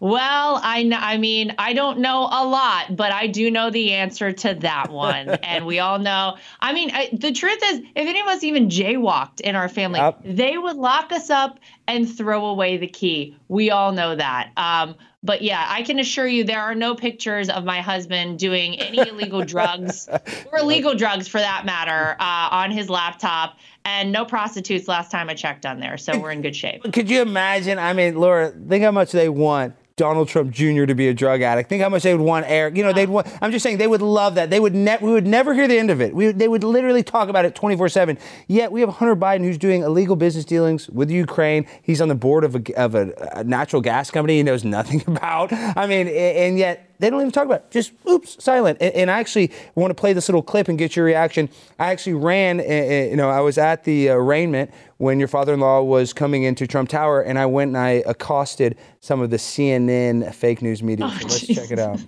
Well, 0.00 0.60
I 0.62 0.82
kn- 0.82 0.92
I 1.00 1.18
mean, 1.18 1.54
I 1.58 1.72
don't 1.72 1.98
know 1.98 2.24
a 2.30 2.46
lot, 2.46 2.94
but 2.96 3.12
I 3.12 3.26
do 3.26 3.50
know 3.50 3.70
the 3.70 3.92
answer 3.94 4.32
to 4.32 4.54
that 4.54 4.90
one. 4.90 5.28
and 5.42 5.66
we 5.66 5.78
all 5.80 5.98
know. 5.98 6.36
I 6.60 6.72
mean, 6.72 6.90
I, 6.92 7.08
the 7.12 7.32
truth 7.32 7.58
is, 7.64 7.78
if 7.80 7.86
any 7.96 8.20
of 8.20 8.26
us 8.26 8.44
even 8.44 8.68
jaywalked 8.68 9.40
in 9.40 9.56
our 9.56 9.68
family, 9.68 9.98
Yep. 10.00 10.20
they 10.24 10.56
would 10.56 10.76
lock 10.76 11.10
us 11.12 11.30
up 11.30 11.58
and 11.86 12.08
throw 12.08 12.46
away 12.46 12.76
the 12.76 12.86
key. 12.86 13.36
We 13.48 13.70
all 13.70 13.92
know 13.92 14.14
that. 14.14 14.52
Um, 14.56 14.94
but 15.24 15.42
yeah, 15.42 15.66
I 15.68 15.82
can 15.82 15.98
assure 15.98 16.28
you 16.28 16.44
there 16.44 16.60
are 16.60 16.76
no 16.76 16.94
pictures 16.94 17.48
of 17.48 17.64
my 17.64 17.80
husband 17.80 18.38
doing 18.38 18.78
any 18.78 18.98
illegal 19.08 19.44
drugs 19.44 20.08
or 20.52 20.60
illegal 20.60 20.94
drugs 20.94 21.26
for 21.26 21.38
that 21.38 21.64
matter 21.66 22.14
uh, 22.20 22.48
on 22.52 22.70
his 22.70 22.88
laptop, 22.88 23.56
and 23.84 24.12
no 24.12 24.24
prostitutes 24.24 24.86
last 24.86 25.10
time 25.10 25.28
I 25.28 25.34
checked 25.34 25.66
on 25.66 25.80
there. 25.80 25.98
So 25.98 26.16
we're 26.20 26.30
in 26.30 26.40
good 26.42 26.54
shape. 26.54 26.84
Could 26.92 27.10
you 27.10 27.20
imagine? 27.20 27.80
I 27.80 27.94
mean, 27.94 28.14
Lara, 28.16 28.50
think 28.68 28.84
how 28.84 28.92
much 28.92 29.10
they 29.10 29.28
want 29.28 29.74
Donald 29.98 30.28
Trump 30.28 30.50
Jr. 30.50 30.86
to 30.86 30.94
be 30.94 31.08
a 31.08 31.14
drug 31.14 31.42
addict. 31.42 31.68
Think 31.68 31.82
how 31.82 31.90
much 31.90 32.02
they 32.04 32.14
would 32.14 32.24
want 32.24 32.46
Eric. 32.48 32.76
You 32.76 32.84
know, 32.84 32.94
they'd 32.94 33.10
want. 33.10 33.26
I'm 33.42 33.52
just 33.52 33.62
saying 33.62 33.76
they 33.76 33.86
would 33.86 34.00
love 34.00 34.36
that. 34.36 34.48
They 34.48 34.60
would. 34.60 34.74
Ne- 34.74 34.96
we 35.02 35.12
would 35.12 35.26
never 35.26 35.52
hear 35.52 35.68
the 35.68 35.78
end 35.78 35.90
of 35.90 36.00
it. 36.00 36.14
We, 36.14 36.32
they 36.32 36.48
would 36.48 36.64
literally 36.64 37.02
talk 37.02 37.28
about 37.28 37.44
it 37.44 37.54
24/7. 37.54 38.18
Yet 38.46 38.72
we 38.72 38.80
have 38.80 38.88
Hunter 38.90 39.16
Biden 39.16 39.42
who's 39.42 39.58
doing 39.58 39.82
illegal 39.82 40.16
business 40.16 40.46
dealings 40.46 40.88
with 40.88 41.10
Ukraine. 41.10 41.66
He's 41.82 42.00
on 42.00 42.08
the 42.08 42.14
board 42.14 42.44
of 42.44 42.54
a, 42.54 42.80
of 42.80 42.94
a, 42.94 43.12
a 43.32 43.44
natural 43.44 43.82
gas 43.82 44.10
company 44.10 44.36
he 44.36 44.42
knows 44.42 44.64
nothing 44.64 45.02
about. 45.06 45.52
I 45.52 45.86
mean, 45.86 46.08
and 46.08 46.56
yet 46.56 46.87
they 46.98 47.10
don't 47.10 47.20
even 47.20 47.32
talk 47.32 47.46
about 47.46 47.60
it. 47.60 47.70
Just 47.70 47.92
oops, 48.08 48.42
silent. 48.42 48.78
And, 48.80 48.94
and 48.94 49.10
I 49.10 49.18
actually 49.20 49.50
want 49.74 49.90
to 49.90 49.94
play 49.94 50.12
this 50.12 50.28
little 50.28 50.42
clip 50.42 50.68
and 50.68 50.78
get 50.78 50.96
your 50.96 51.04
reaction. 51.04 51.48
I 51.78 51.90
actually 51.90 52.14
ran. 52.14 52.60
uh, 52.60 52.62
uh, 52.62 52.66
You 53.10 53.16
know, 53.16 53.30
I 53.30 53.40
was 53.40 53.58
at 53.58 53.84
the 53.84 54.08
arraignment 54.10 54.70
when 54.98 55.18
your 55.18 55.28
father-in-law 55.28 55.82
was 55.82 56.12
coming 56.12 56.42
into 56.42 56.66
Trump 56.66 56.88
Tower, 56.88 57.20
and 57.20 57.38
I 57.38 57.46
went 57.46 57.68
and 57.68 57.78
I 57.78 58.02
accosted 58.06 58.76
some 59.00 59.20
of 59.20 59.30
the 59.30 59.36
CNN 59.36 60.34
fake 60.34 60.60
news 60.62 60.82
media. 60.82 61.08
so 61.20 61.26
let's 61.28 61.46
check 61.46 61.70
it 61.70 61.78
out. 61.78 62.00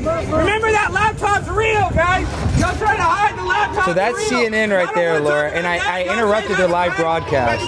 Remember 0.00 0.70
that 0.70 0.90
laptop's 0.92 1.48
real, 1.48 1.90
guys. 1.90 2.24
Y'all 2.58 2.74
trying 2.78 2.96
to 2.96 3.02
hide 3.02 3.36
the 3.38 3.42
laptop. 3.44 3.84
So 3.84 3.92
that's 3.92 4.16
CNN 4.30 4.70
right 4.74 4.92
there, 4.94 5.20
Lara, 5.20 5.50
and 5.50 5.66
I, 5.66 5.76
I 6.00 6.02
interrupted 6.04 6.56
their 6.56 6.68
live 6.68 6.96
broadcast. 6.96 7.60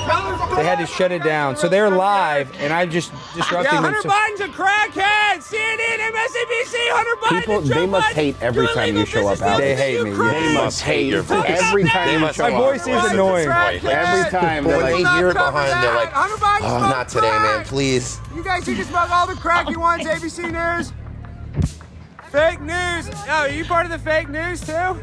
They 0.56 0.64
had 0.64 0.78
to 0.78 0.86
shut 0.86 1.12
it 1.12 1.22
down. 1.22 1.56
So 1.56 1.68
they're 1.68 1.90
live, 1.90 2.50
and 2.60 2.72
I'm 2.72 2.90
just 2.90 3.12
disrupting 3.34 3.74
Yeah, 3.74 3.80
them. 3.82 3.92
Hunter 3.92 4.08
Biden's 4.08 4.40
a 4.40 4.48
crackhead. 4.48 5.42
CNN, 5.42 5.98
MSNBC, 6.12 6.61
Hunter 6.70 7.16
Biden. 7.20 7.38
People, 7.40 7.58
and 7.58 7.66
they 7.68 7.86
must 7.86 8.08
Biden. 8.08 8.12
hate 8.14 8.36
every 8.42 8.64
You're 8.64 8.74
time 8.74 8.96
you 8.96 9.06
show 9.06 9.26
up, 9.26 9.32
business 9.32 9.48
Alex. 9.48 9.58
They 9.60 9.74
hate 9.76 10.02
me, 10.04 10.10
yeah. 10.10 10.32
They 10.32 10.54
must 10.54 10.80
hate 10.82 11.06
your 11.08 11.22
voice. 11.22 11.44
every 11.46 11.84
time 11.84 12.06
They 12.06 12.12
you 12.14 12.18
must 12.20 12.36
show 12.36 12.50
My 12.50 12.56
voice 12.58 12.86
is 12.86 13.04
annoying. 13.12 13.48
Every 13.48 14.30
time 14.30 14.64
they're 14.64 14.76
When 14.76 14.92
like, 14.92 15.04
they 15.04 15.10
hear 15.18 15.32
behind, 15.32 15.82
they're 15.82 15.94
like, 15.94 16.12
Hunter 16.12 16.36
Biden 16.36 16.60
oh, 16.62 16.78
smoked 16.78 16.96
not 16.96 17.08
today, 17.08 17.30
man, 17.30 17.64
please. 17.64 18.20
You 18.34 18.44
guys 18.44 18.64
think 18.64 18.78
you 18.78 18.84
smoke 18.84 19.10
all 19.10 19.26
the 19.26 19.34
crack 19.34 19.68
you 19.68 19.80
want, 19.80 20.02
ABC 20.02 20.50
News? 20.52 20.92
Fake 22.30 22.60
news. 22.60 23.10
Oh, 23.28 23.28
are 23.28 23.48
you 23.50 23.64
part 23.64 23.84
of 23.84 23.92
the 23.92 23.98
fake 23.98 24.28
news 24.30 24.60
too? 24.60 25.02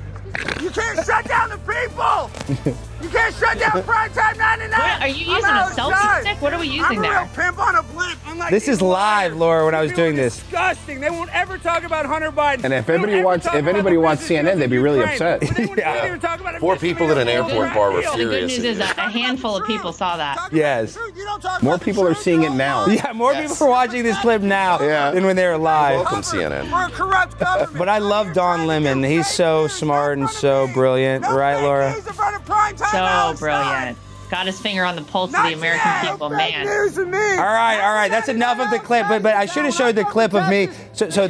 You 0.64 0.72
can't 0.72 1.06
shut 1.06 1.26
down 1.26 1.50
the 1.50 1.60
people. 1.60 2.76
You 3.02 3.08
can't 3.10 3.34
shut 3.36 3.58
down 3.58 3.72
primetime 3.84 4.38
99. 4.38 4.70
What, 4.80 5.02
are 5.02 5.08
you 5.08 5.26
I'm 5.32 5.36
using 5.38 5.50
a 5.50 5.82
selfie 5.82 6.22
stick? 6.22 6.42
What 6.42 6.54
are 6.54 6.60
we 6.60 6.68
using 6.68 6.84
I'm 6.84 6.98
a 7.00 7.02
there? 7.02 7.30
pimp 7.34 7.58
on 7.60 7.76
a 7.76 7.84
blimp. 7.84 8.20
unlike 8.28 8.52
This 8.52 8.68
is 8.68 8.82
live, 8.82 9.32
liars. 9.32 9.40
Lara, 9.40 9.66
when 9.66 9.76
I 9.76 9.82
was 9.82 9.94
doing 9.94 10.14
are 10.14 10.24
this. 10.24 10.38
Disgusting. 10.40 11.00
They 11.00 11.10
won't 11.10 11.34
ever 11.34 11.58
talk 11.58 11.84
about 11.84 12.06
Hunter 12.06 12.32
Biden. 12.32 12.66
And 12.66 12.74
if 12.74 12.90
anybody 12.90 13.22
wants- 13.22 13.46
if 13.46 13.54
anybody 13.68 13.96
wants 13.98 14.28
CNN, 14.28 14.58
they'd 14.60 14.70
be 14.70 14.78
with 14.78 14.84
really 14.86 15.04
upset. 15.04 15.40
They 15.42 15.74
Yeah. 15.78 16.08
even 16.08 16.20
talk 16.20 16.40
about 16.42 16.60
Four 16.60 16.76
people 16.76 17.10
at 17.12 17.18
an 17.18 17.30
airport 17.30 17.74
bar 17.74 17.92
were 17.92 18.02
deal. 18.02 18.12
The 18.12 18.18
good 18.18 18.30
furious. 18.32 18.58
news 18.58 18.66
is 18.66 18.80
a, 18.80 18.84
a 18.84 19.10
handful 19.10 19.56
of 19.56 19.66
people 19.66 19.94
saw 19.94 20.18
that. 20.18 20.50
Yes. 20.52 20.94
the 20.94 21.00
truth. 21.00 21.18
You 21.18 21.24
don't 21.24 21.42
talk 21.42 21.64
More 21.64 21.78
people 21.78 22.06
are 22.06 22.14
seeing 22.16 22.44
it 22.44 22.52
now. 22.52 22.86
Yeah, 22.88 23.14
more 23.14 23.34
people 23.34 23.56
are 23.66 23.70
watching 23.70 24.04
this 24.04 24.20
clip 24.20 24.42
now 24.42 24.80
Yeah. 24.82 25.12
than 25.12 25.26
when 25.26 25.36
they 25.38 25.48
were 25.48 25.58
live. 25.58 25.96
Welcome, 26.02 26.22
CNN. 26.22 26.70
We're 26.72 26.88
a 26.88 26.92
corrupt 26.92 27.40
government. 27.40 27.78
But 27.78 27.88
I 27.88 28.00
love 28.00 28.34
Don 28.34 28.68
Lemon. 28.68 29.04
He's 29.04 29.28
so 29.28 29.68
smart 29.68 30.18
and 30.18 30.30
so 30.30 30.68
brilliant, 30.74 31.24
right, 31.26 31.62
Lara? 31.64 31.96
So 32.78 33.36
brilliant. 33.40 33.98
Got 34.30 34.46
his 34.46 34.60
finger 34.60 34.86
on 34.86 34.96
the 34.96 35.02
pulse 35.02 35.34
of 35.34 35.44
the 35.44 35.54
American 35.54 35.92
people, 36.08 36.30
man. 36.30 36.64
News 36.64 36.94
to 36.96 37.06
me. 37.06 37.18
All 37.18 37.38
right, 37.38 37.82
all 37.82 37.96
right. 37.96 38.12
That's 38.12 38.30
enough 38.30 38.60
of 38.60 38.70
the 38.70 38.78
clip. 38.78 39.08
But 39.08 39.24
but 39.24 39.34
I 39.34 39.48
should 39.48 39.66
have 39.66 39.74
showed 39.74 39.96
the 39.96 40.06
clip 40.06 40.36
of 40.36 40.48
me. 40.48 40.70
So 40.94 41.10
so 41.10 41.28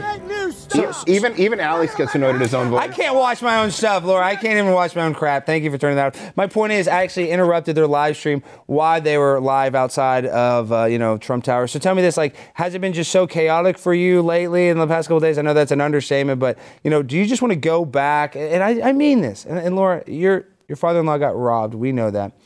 Fake. 0.69 0.93
So 0.93 1.03
even 1.07 1.37
even 1.37 1.59
Alex 1.59 1.95
gets 1.95 2.13
annoyed 2.15 2.35
at 2.35 2.41
his 2.41 2.53
own 2.53 2.69
voice. 2.69 2.81
I 2.81 2.87
can't 2.89 3.15
watch 3.15 3.41
my 3.41 3.61
own 3.61 3.71
stuff, 3.71 4.03
Lara. 4.03 4.25
I 4.25 4.35
can't 4.35 4.57
even 4.57 4.73
watch 4.73 4.95
my 4.95 5.03
own 5.03 5.13
crap. 5.13 5.45
Thank 5.45 5.63
you 5.63 5.71
for 5.71 5.77
turning 5.77 5.95
that 5.95 6.15
off. 6.15 6.37
My 6.37 6.47
point 6.47 6.73
is, 6.73 6.87
I 6.87 7.03
actually 7.03 7.29
interrupted 7.29 7.75
their 7.75 7.87
live 7.87 8.17
stream 8.17 8.43
while 8.65 8.99
they 8.99 9.17
were 9.17 9.39
live 9.39 9.75
outside 9.75 10.25
of, 10.25 10.71
uh, 10.71 10.85
you 10.85 10.99
know, 10.99 11.17
Trump 11.17 11.43
Tower. 11.43 11.67
So 11.67 11.79
tell 11.79 11.95
me 11.95 12.01
this: 12.01 12.17
like, 12.17 12.35
has 12.53 12.75
it 12.75 12.81
been 12.81 12.93
just 12.93 13.11
so 13.11 13.27
chaotic 13.27 13.77
for 13.77 13.93
you 13.93 14.21
lately 14.21 14.67
in 14.67 14.77
the 14.77 14.87
past 14.87 15.07
couple 15.07 15.19
days? 15.21 15.37
I 15.37 15.41
know 15.41 15.53
that's 15.53 15.71
an 15.71 15.81
understatement, 15.81 16.39
but 16.39 16.57
you 16.83 16.91
know, 16.91 17.01
do 17.01 17.17
you 17.17 17.25
just 17.25 17.41
want 17.41 17.51
to 17.53 17.59
go 17.59 17.85
back? 17.85 18.35
And 18.35 18.61
I, 18.61 18.89
I 18.89 18.91
mean 18.91 19.21
this. 19.21 19.45
And, 19.45 19.57
and 19.57 19.75
Lara, 19.75 20.03
your 20.05 20.45
your 20.69 20.75
father-in-law 20.77 21.17
got 21.17 21.35
robbed. 21.35 21.73
We 21.73 21.91
know 21.91 22.11
that. 22.11 22.37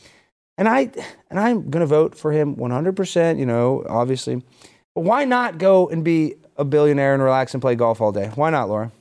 And 0.57 0.67
I 0.67 0.89
and 1.29 1.39
I'm 1.39 1.69
gonna 1.69 1.85
vote 1.85 2.15
for 2.15 2.31
him 2.31 2.55
100%. 2.55 3.37
You 3.37 3.45
know, 3.45 3.83
obviously. 3.87 4.41
But 4.95 5.01
why 5.01 5.25
not 5.25 5.57
go 5.57 5.89
and 5.89 6.03
be 6.03 6.35
a 6.57 6.65
billionaire 6.65 7.13
and 7.13 7.21
relax 7.21 7.53
and 7.53 7.61
play 7.61 7.75
golf 7.75 8.01
all 8.01 8.11
day? 8.11 8.31
Why 8.35 8.49
not, 8.49 8.69
Lara? 8.69 8.91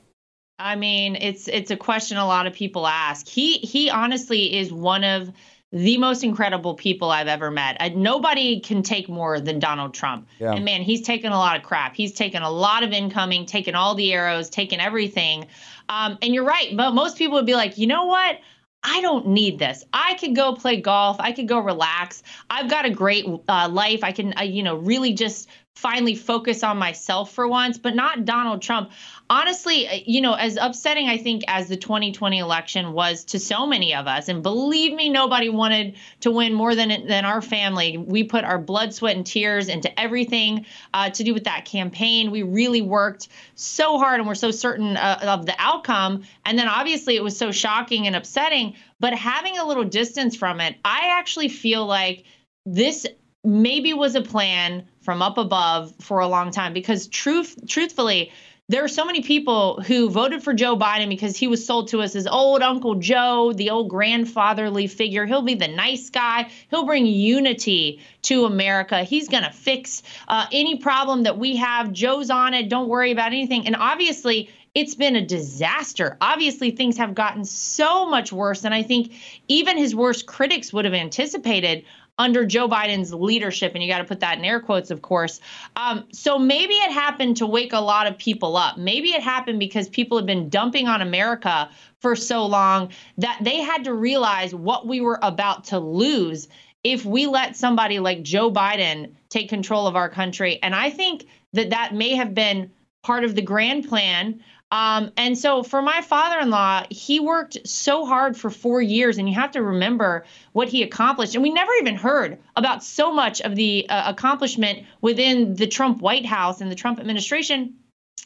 I 0.59 0.75
mean, 0.75 1.15
it's 1.15 1.47
it's 1.47 1.71
a 1.71 1.77
question 1.77 2.17
a 2.17 2.25
lot 2.25 2.47
of 2.47 2.53
people 2.53 2.87
ask. 2.87 3.27
He 3.27 3.57
he 3.57 3.89
honestly 3.89 4.57
is 4.57 4.71
one 4.71 5.03
of 5.03 5.31
the 5.73 5.97
most 5.97 6.23
incredible 6.23 6.75
people 6.75 7.09
I've 7.09 7.27
ever 7.27 7.49
met. 7.49 7.77
Uh, 7.79 7.89
nobody 7.95 8.59
can 8.59 8.83
take 8.83 9.09
more 9.09 9.39
than 9.39 9.57
Donald 9.57 9.95
Trump. 9.95 10.27
Yeah. 10.39 10.53
And 10.53 10.63
man, 10.63 10.83
he's 10.83 11.01
taken 11.01 11.31
a 11.31 11.37
lot 11.37 11.57
of 11.57 11.63
crap. 11.63 11.95
He's 11.95 12.13
taken 12.13 12.43
a 12.43 12.49
lot 12.49 12.83
of 12.83 12.91
incoming, 12.91 13.47
taken 13.47 13.73
all 13.73 13.95
the 13.95 14.13
arrows, 14.13 14.51
taken 14.51 14.79
everything. 14.79 15.47
Um, 15.89 16.19
and 16.21 16.33
you're 16.33 16.45
right, 16.45 16.77
but 16.77 16.91
most 16.91 17.17
people 17.17 17.35
would 17.37 17.47
be 17.47 17.55
like, 17.55 17.79
you 17.79 17.87
know 17.87 18.05
what? 18.05 18.37
I 18.83 19.01
don't 19.01 19.27
need 19.27 19.59
this. 19.59 19.83
I 19.93 20.15
could 20.15 20.35
go 20.35 20.55
play 20.55 20.81
golf. 20.81 21.17
I 21.19 21.31
could 21.31 21.47
go 21.47 21.59
relax. 21.59 22.21
I've 22.49 22.69
got 22.69 22.85
a 22.85 22.89
great 22.89 23.25
uh, 23.47 23.69
life. 23.69 24.03
I 24.03 24.11
can, 24.11 24.33
uh, 24.37 24.41
you 24.41 24.61
know, 24.61 24.75
really 24.75 25.13
just 25.13 25.47
finally 25.75 26.15
focus 26.15 26.63
on 26.63 26.77
myself 26.77 27.33
for 27.33 27.45
once, 27.47 27.77
but 27.77 27.95
not 27.95 28.23
Donald 28.23 28.61
Trump. 28.61 28.91
Honestly, 29.29 29.87
uh, 29.87 29.99
you 30.05 30.21
know, 30.21 30.33
as 30.33 30.57
upsetting 30.57 31.09
I 31.09 31.17
think 31.17 31.43
as 31.47 31.67
the 31.67 31.75
2020 31.75 32.39
election 32.39 32.93
was 32.93 33.25
to 33.25 33.39
so 33.39 33.65
many 33.65 33.93
of 33.93 34.07
us, 34.07 34.29
and 34.29 34.43
believe 34.43 34.93
me, 34.93 35.09
nobody 35.09 35.49
wanted 35.49 35.95
to 36.21 36.31
win 36.31 36.53
more 36.53 36.73
than 36.73 37.07
than 37.07 37.25
our 37.25 37.41
family. 37.41 37.97
We 37.97 38.23
put 38.23 38.45
our 38.45 38.59
blood, 38.59 38.93
sweat, 38.93 39.17
and 39.17 39.25
tears 39.25 39.67
into 39.67 39.99
everything 39.99 40.65
uh, 40.93 41.09
to 41.09 41.23
do 41.23 41.33
with 41.33 41.45
that 41.45 41.65
campaign. 41.65 42.31
We 42.31 42.43
really 42.43 42.81
worked 42.81 43.27
so 43.55 43.97
hard, 43.97 44.19
and 44.19 44.27
we're 44.27 44.35
so 44.35 44.51
certain 44.51 44.95
uh, 44.95 45.19
of 45.23 45.45
the 45.45 45.55
outcome. 45.57 46.23
And 46.45 46.57
then 46.57 46.67
obviously, 46.67 47.17
it 47.17 47.23
was 47.23 47.35
so 47.37 47.51
shocking 47.51 48.07
and 48.07 48.15
upsetting. 48.15 48.75
But 48.99 49.13
having 49.13 49.57
a 49.57 49.65
little 49.65 49.83
distance 49.83 50.35
from 50.35 50.61
it, 50.61 50.77
I 50.85 51.17
actually 51.19 51.49
feel 51.49 51.85
like 51.85 52.23
this 52.65 53.05
maybe 53.43 53.93
was 53.93 54.15
a 54.15 54.21
plan 54.21 54.87
from 55.03 55.21
up 55.21 55.37
above 55.37 55.93
for 55.99 56.19
a 56.19 56.27
long 56.27 56.51
time 56.51 56.73
because 56.73 57.07
truth 57.07 57.55
truthfully 57.67 58.31
there 58.69 58.83
are 58.83 58.87
so 58.87 59.03
many 59.03 59.21
people 59.21 59.81
who 59.81 60.09
voted 60.09 60.41
for 60.41 60.53
Joe 60.53 60.77
Biden 60.77 61.09
because 61.09 61.35
he 61.35 61.47
was 61.47 61.65
sold 61.65 61.89
to 61.89 62.01
us 62.01 62.15
as 62.15 62.25
old 62.25 62.61
Uncle 62.61 62.95
Joe, 62.95 63.51
the 63.53 63.69
old 63.71 63.89
grandfatherly 63.89 64.87
figure. 64.87 65.25
He'll 65.25 65.41
be 65.41 65.55
the 65.55 65.67
nice 65.67 66.09
guy. 66.09 66.49
He'll 66.69 66.85
bring 66.85 67.05
unity 67.05 68.01
to 68.23 68.45
America. 68.45 69.03
He's 69.03 69.27
going 69.27 69.43
to 69.43 69.51
fix 69.51 70.01
uh, 70.29 70.45
any 70.53 70.77
problem 70.77 71.23
that 71.23 71.37
we 71.37 71.57
have. 71.57 71.91
Joe's 71.91 72.29
on 72.29 72.53
it. 72.53 72.69
Don't 72.69 72.87
worry 72.87 73.11
about 73.11 73.27
anything. 73.27 73.67
And 73.67 73.75
obviously, 73.75 74.49
it's 74.73 74.95
been 74.95 75.17
a 75.17 75.25
disaster. 75.25 76.17
Obviously, 76.21 76.71
things 76.71 76.97
have 76.97 77.13
gotten 77.13 77.45
so 77.45 78.09
much 78.09 78.31
worse 78.31 78.61
than 78.61 78.73
I 78.73 78.81
think 78.81 79.13
even 79.49 79.77
his 79.77 79.93
worst 79.93 80.25
critics 80.25 80.71
would 80.73 80.85
have 80.85 80.93
anticipated 80.93 81.83
under 82.17 82.45
Joe 82.45 82.69
Biden's 82.69 83.13
leadership, 83.13 83.73
and 83.73 83.83
you 83.83 83.89
got 83.89 83.97
to 83.99 84.03
put 84.03 84.19
that 84.19 84.37
in 84.37 84.45
air 84.45 84.59
quotes, 84.59 84.91
of 84.91 85.01
course. 85.01 85.39
Um, 85.75 86.05
so 86.11 86.37
maybe 86.37 86.73
it 86.73 86.91
happened 86.91 87.37
to 87.37 87.47
wake 87.47 87.73
a 87.73 87.79
lot 87.79 88.07
of 88.07 88.17
people 88.17 88.55
up. 88.55 88.77
Maybe 88.77 89.09
it 89.09 89.21
happened 89.21 89.59
because 89.59 89.89
people 89.89 90.17
have 90.17 90.27
been 90.27 90.49
dumping 90.49 90.87
on 90.87 91.01
America 91.01 91.69
for 92.01 92.15
so 92.15 92.45
long 92.45 92.89
that 93.17 93.39
they 93.41 93.61
had 93.61 93.85
to 93.85 93.93
realize 93.93 94.53
what 94.53 94.87
we 94.87 95.01
were 95.01 95.19
about 95.21 95.63
to 95.65 95.79
lose 95.79 96.47
if 96.83 97.05
we 97.05 97.25
let 97.25 97.55
somebody 97.55 97.99
like 97.99 98.23
Joe 98.23 98.51
Biden 98.51 99.13
take 99.29 99.49
control 99.49 99.87
of 99.87 99.95
our 99.95 100.09
country. 100.09 100.59
And 100.61 100.75
I 100.75 100.89
think 100.89 101.25
that 101.53 101.69
that 101.71 101.95
may 101.95 102.15
have 102.15 102.33
been 102.33 102.71
part 103.03 103.23
of 103.23 103.35
the 103.35 103.41
grand 103.41 103.87
plan. 103.87 104.43
Um, 104.73 105.11
and 105.17 105.37
so 105.37 105.61
for 105.61 105.83
my 105.83 106.01
father 106.01 106.39
in 106.39 106.49
law, 106.49 106.83
he 106.89 107.19
worked 107.19 107.67
so 107.67 108.07
hard 108.07 108.35
for 108.35 108.49
four 108.49 108.81
years, 108.81 109.19
and 109.19 109.29
you 109.29 109.35
have 109.35 109.51
to 109.51 109.61
remember 109.61 110.25
what 110.51 110.67
he 110.67 110.81
accomplished. 110.81 111.35
And 111.35 111.43
we 111.43 111.53
never 111.53 111.71
even 111.73 111.95
heard 111.95 112.39
about 112.55 112.83
so 112.83 113.13
much 113.13 113.39
of 113.41 113.55
the 113.55 113.87
uh, 113.87 114.09
accomplishment 114.09 114.87
within 114.99 115.53
the 115.53 115.67
Trump 115.67 116.01
White 116.01 116.25
House 116.25 116.59
and 116.59 116.71
the 116.71 116.75
Trump 116.75 116.99
administration 116.99 117.75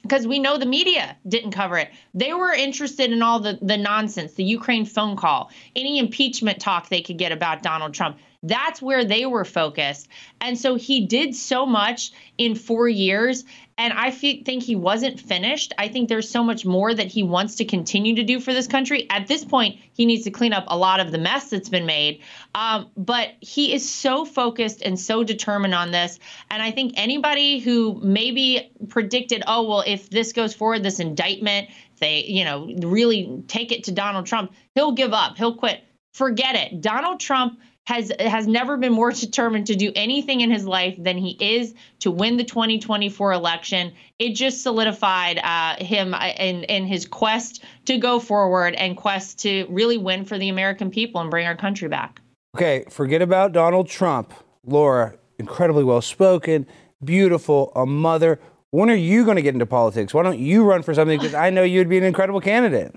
because 0.04 0.26
we 0.26 0.40
know 0.40 0.58
the 0.58 0.66
media 0.66 1.18
didn't 1.28 1.52
cover 1.52 1.78
it. 1.78 1.90
They 2.14 2.34
were 2.34 2.54
interested 2.54 3.12
in 3.12 3.22
all 3.22 3.42
the, 3.42 3.60
the 3.62 3.76
nonsense, 3.76 4.36
the 4.36 4.46
Ukraine 4.46 4.86
phone 4.86 5.18
call, 5.18 5.52
any 5.76 6.00
impeachment 6.00 6.62
talk 6.62 6.88
they 6.88 7.02
could 7.02 7.18
get 7.18 7.34
about 7.34 7.62
Donald 7.62 7.94
Trump. 7.94 8.20
That's 8.44 8.82
where 8.82 9.04
they 9.04 9.26
were 9.26 9.46
focused. 9.46 10.08
And 10.40 10.58
so 10.58 10.76
he 10.76 11.08
did 11.08 11.36
so 11.36 11.66
much 11.66 12.12
in 12.38 12.56
four 12.56 12.88
years. 12.88 13.44
And 13.80 13.94
I 13.94 14.10
think 14.10 14.64
he 14.64 14.76
wasn't 14.76 15.20
finished. 15.20 15.72
I 15.78 15.88
think 15.88 16.10
there's 16.10 16.30
so 16.30 16.44
much 16.44 16.66
more 16.66 16.92
that 16.92 17.08
he 17.08 17.22
wants 17.22 17.56
to 17.56 17.66
continue 17.66 18.16
to 18.16 18.24
do 18.24 18.40
for 18.40 18.52
this 18.52 18.66
country. 18.66 19.08
At 19.10 19.28
this 19.28 19.46
point, 19.46 19.80
he 19.94 20.08
needs 20.08 20.24
to 20.24 20.32
clean 20.32 20.52
up 20.52 20.66
a 20.68 20.78
lot 20.78 21.00
of 21.00 21.12
the 21.12 21.20
mess 21.20 21.52
that's 21.52 21.70
been 21.70 21.86
made. 21.86 22.22
Um, 22.56 22.90
but 22.98 23.30
he 23.40 23.74
is 23.74 23.88
so 23.88 24.26
focused 24.26 24.82
and 24.82 25.00
so 25.00 25.24
determined 25.24 25.76
on 25.76 25.92
this. 25.92 26.18
And 26.50 26.62
I 26.64 26.72
think 26.72 26.94
anybody 26.96 27.60
who 27.60 28.00
maybe 28.04 28.72
predicted, 28.90 29.44
oh, 29.46 29.68
well, 29.68 29.84
if 29.86 30.10
this 30.10 30.34
goes 30.34 30.56
forward, 30.56 30.82
this 30.82 31.00
indictment, 31.00 31.70
they, 32.00 32.24
you 32.24 32.46
know, 32.46 32.74
really 32.82 33.44
take 33.48 33.72
it 33.72 33.84
to 33.86 33.92
Donald 33.92 34.26
Trump, 34.26 34.54
he'll 34.74 34.94
give 34.94 35.14
up, 35.14 35.38
he'll 35.38 35.56
quit. 35.56 35.84
Forget 36.14 36.56
it. 36.56 36.82
Donald 36.82 37.20
Trump 37.20 37.60
has 37.88 38.12
has 38.20 38.48
never 38.48 38.76
been 38.76 38.92
more 38.92 39.12
determined 39.26 39.68
to 39.68 39.76
do 39.76 39.92
anything 39.96 40.42
in 40.42 40.52
his 40.52 40.66
life 40.66 40.96
than 41.00 41.18
he 41.18 41.38
is 41.40 41.74
to 42.00 42.12
win 42.12 42.36
the 42.36 42.44
2024 42.44 43.32
election. 43.32 43.94
It 44.20 44.36
just 44.36 44.62
solidified 44.62 45.40
uh, 45.42 45.84
him 45.84 46.14
in 46.14 46.64
in 46.66 46.86
his 46.86 47.06
quest 47.06 47.64
to 47.86 47.98
go 47.98 48.20
forward 48.20 48.76
and 48.76 48.98
quest 48.98 49.40
to 49.40 49.66
really 49.70 49.98
win 49.98 50.26
for 50.26 50.38
the 50.38 50.50
American 50.50 50.92
people 50.92 51.22
and 51.22 51.32
bring 51.32 51.48
our 51.48 51.56
country 51.56 51.88
back. 51.88 52.20
Okay, 52.56 52.84
forget 52.90 53.22
about 53.22 53.54
Donald 53.54 53.88
Trump. 53.88 54.34
Lara, 54.66 55.16
incredibly 55.40 55.86
well 55.86 56.02
spoken, 56.02 56.68
beautiful, 57.02 57.72
a 57.74 57.86
mother. 57.86 58.38
When 58.72 58.90
are 58.90 58.96
you 58.96 59.24
going 59.24 59.38
to 59.38 59.42
get 59.42 59.54
into 59.54 59.66
politics? 59.66 60.14
Why 60.14 60.24
don't 60.24 60.40
you 60.40 60.66
run 60.66 60.84
for 60.84 60.94
something? 60.94 61.18
Because 61.18 61.34
I 61.34 61.52
know 61.52 61.64
you'd 61.64 61.88
be 61.88 61.98
an 61.98 62.04
incredible 62.04 62.42
candidate. 62.42 62.94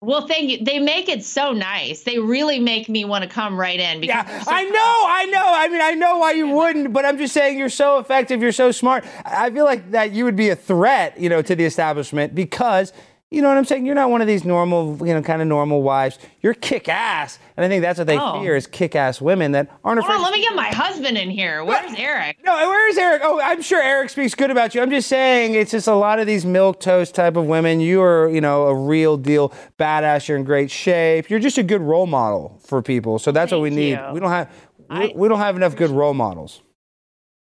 Well, 0.00 0.28
thank 0.28 0.48
you. 0.48 0.64
They 0.64 0.78
make 0.78 1.08
it 1.08 1.24
so 1.24 1.52
nice. 1.52 2.04
They 2.04 2.20
really 2.20 2.60
make 2.60 2.88
me 2.88 3.04
want 3.04 3.24
to 3.24 3.30
come 3.30 3.58
right 3.58 3.80
in. 3.80 4.00
Because 4.00 4.24
yeah, 4.28 4.42
so 4.42 4.50
I 4.52 4.62
know, 4.62 5.02
I 5.06 5.24
know. 5.26 5.44
I 5.44 5.68
mean, 5.68 5.80
I 5.80 5.94
know 5.94 6.18
why 6.18 6.32
you 6.32 6.48
wouldn't, 6.48 6.92
but 6.92 7.04
I'm 7.04 7.18
just 7.18 7.34
saying 7.34 7.58
you're 7.58 7.68
so 7.68 7.98
effective, 7.98 8.40
you're 8.40 8.52
so 8.52 8.70
smart. 8.70 9.04
I 9.24 9.50
feel 9.50 9.64
like 9.64 9.90
that 9.90 10.12
you 10.12 10.24
would 10.24 10.36
be 10.36 10.50
a 10.50 10.56
threat, 10.56 11.18
you 11.18 11.28
know, 11.28 11.42
to 11.42 11.56
the 11.56 11.64
establishment 11.64 12.32
because 12.32 12.92
you 13.30 13.42
know 13.42 13.48
what 13.48 13.58
I'm 13.58 13.64
saying? 13.66 13.84
You're 13.84 13.94
not 13.94 14.08
one 14.10 14.22
of 14.22 14.26
these 14.26 14.44
normal, 14.44 14.96
you 15.06 15.12
know, 15.12 15.20
kind 15.20 15.42
of 15.42 15.48
normal 15.48 15.82
wives. 15.82 16.18
You're 16.40 16.54
kick 16.54 16.88
ass. 16.88 17.38
And 17.58 17.64
I 17.64 17.68
think 17.68 17.82
that's 17.82 17.98
what 17.98 18.06
they 18.06 18.16
Oh. 18.18 18.40
fear 18.40 18.56
is 18.56 18.66
kick 18.66 18.96
ass 18.96 19.20
women 19.20 19.52
that 19.52 19.68
aren't 19.84 20.00
Hold 20.00 20.10
afraid. 20.10 20.16
on, 20.16 20.22
let 20.22 20.32
me 20.32 20.40
get 20.42 20.54
my 20.54 20.68
husband 20.68 21.18
in 21.18 21.28
here. 21.28 21.62
Where's 21.62 21.92
Eric? 21.98 22.38
no, 22.44 22.54
where's 22.68 22.96
Eric? 22.96 23.20
Oh, 23.24 23.38
I'm 23.42 23.60
sure 23.60 23.82
Eric 23.82 24.08
speaks 24.10 24.34
good 24.34 24.50
about 24.50 24.74
you. 24.74 24.80
I'm 24.80 24.90
just 24.90 25.08
saying 25.08 25.54
it's 25.54 25.72
just 25.72 25.88
a 25.88 25.94
lot 25.94 26.18
of 26.18 26.26
these 26.26 26.46
milk 26.46 26.80
toast 26.80 27.14
type 27.14 27.36
of 27.36 27.44
women. 27.44 27.80
You 27.80 28.00
are, 28.00 28.30
you 28.30 28.40
know, 28.40 28.62
a 28.68 28.74
real 28.74 29.16
deal 29.18 29.52
badass. 29.78 30.26
You're 30.28 30.38
in 30.38 30.44
great 30.44 30.70
shape. 30.70 31.28
You're 31.28 31.38
just 31.40 31.58
a 31.58 31.62
good 31.62 31.82
role 31.82 32.06
model 32.06 32.58
for 32.66 32.80
people. 32.80 33.18
So 33.18 33.30
that's 33.30 33.52
what 33.52 33.60
we 33.60 33.68
need. 33.70 33.90
you. 33.90 34.00
We 34.14 34.20
don't 34.20 34.30
have 34.30 34.50
we, 34.88 34.96
I- 34.96 35.12
we 35.14 35.28
don't 35.28 35.38
have 35.40 35.54
enough 35.54 35.76
good 35.76 35.90
role 35.90 36.14
models. 36.14 36.62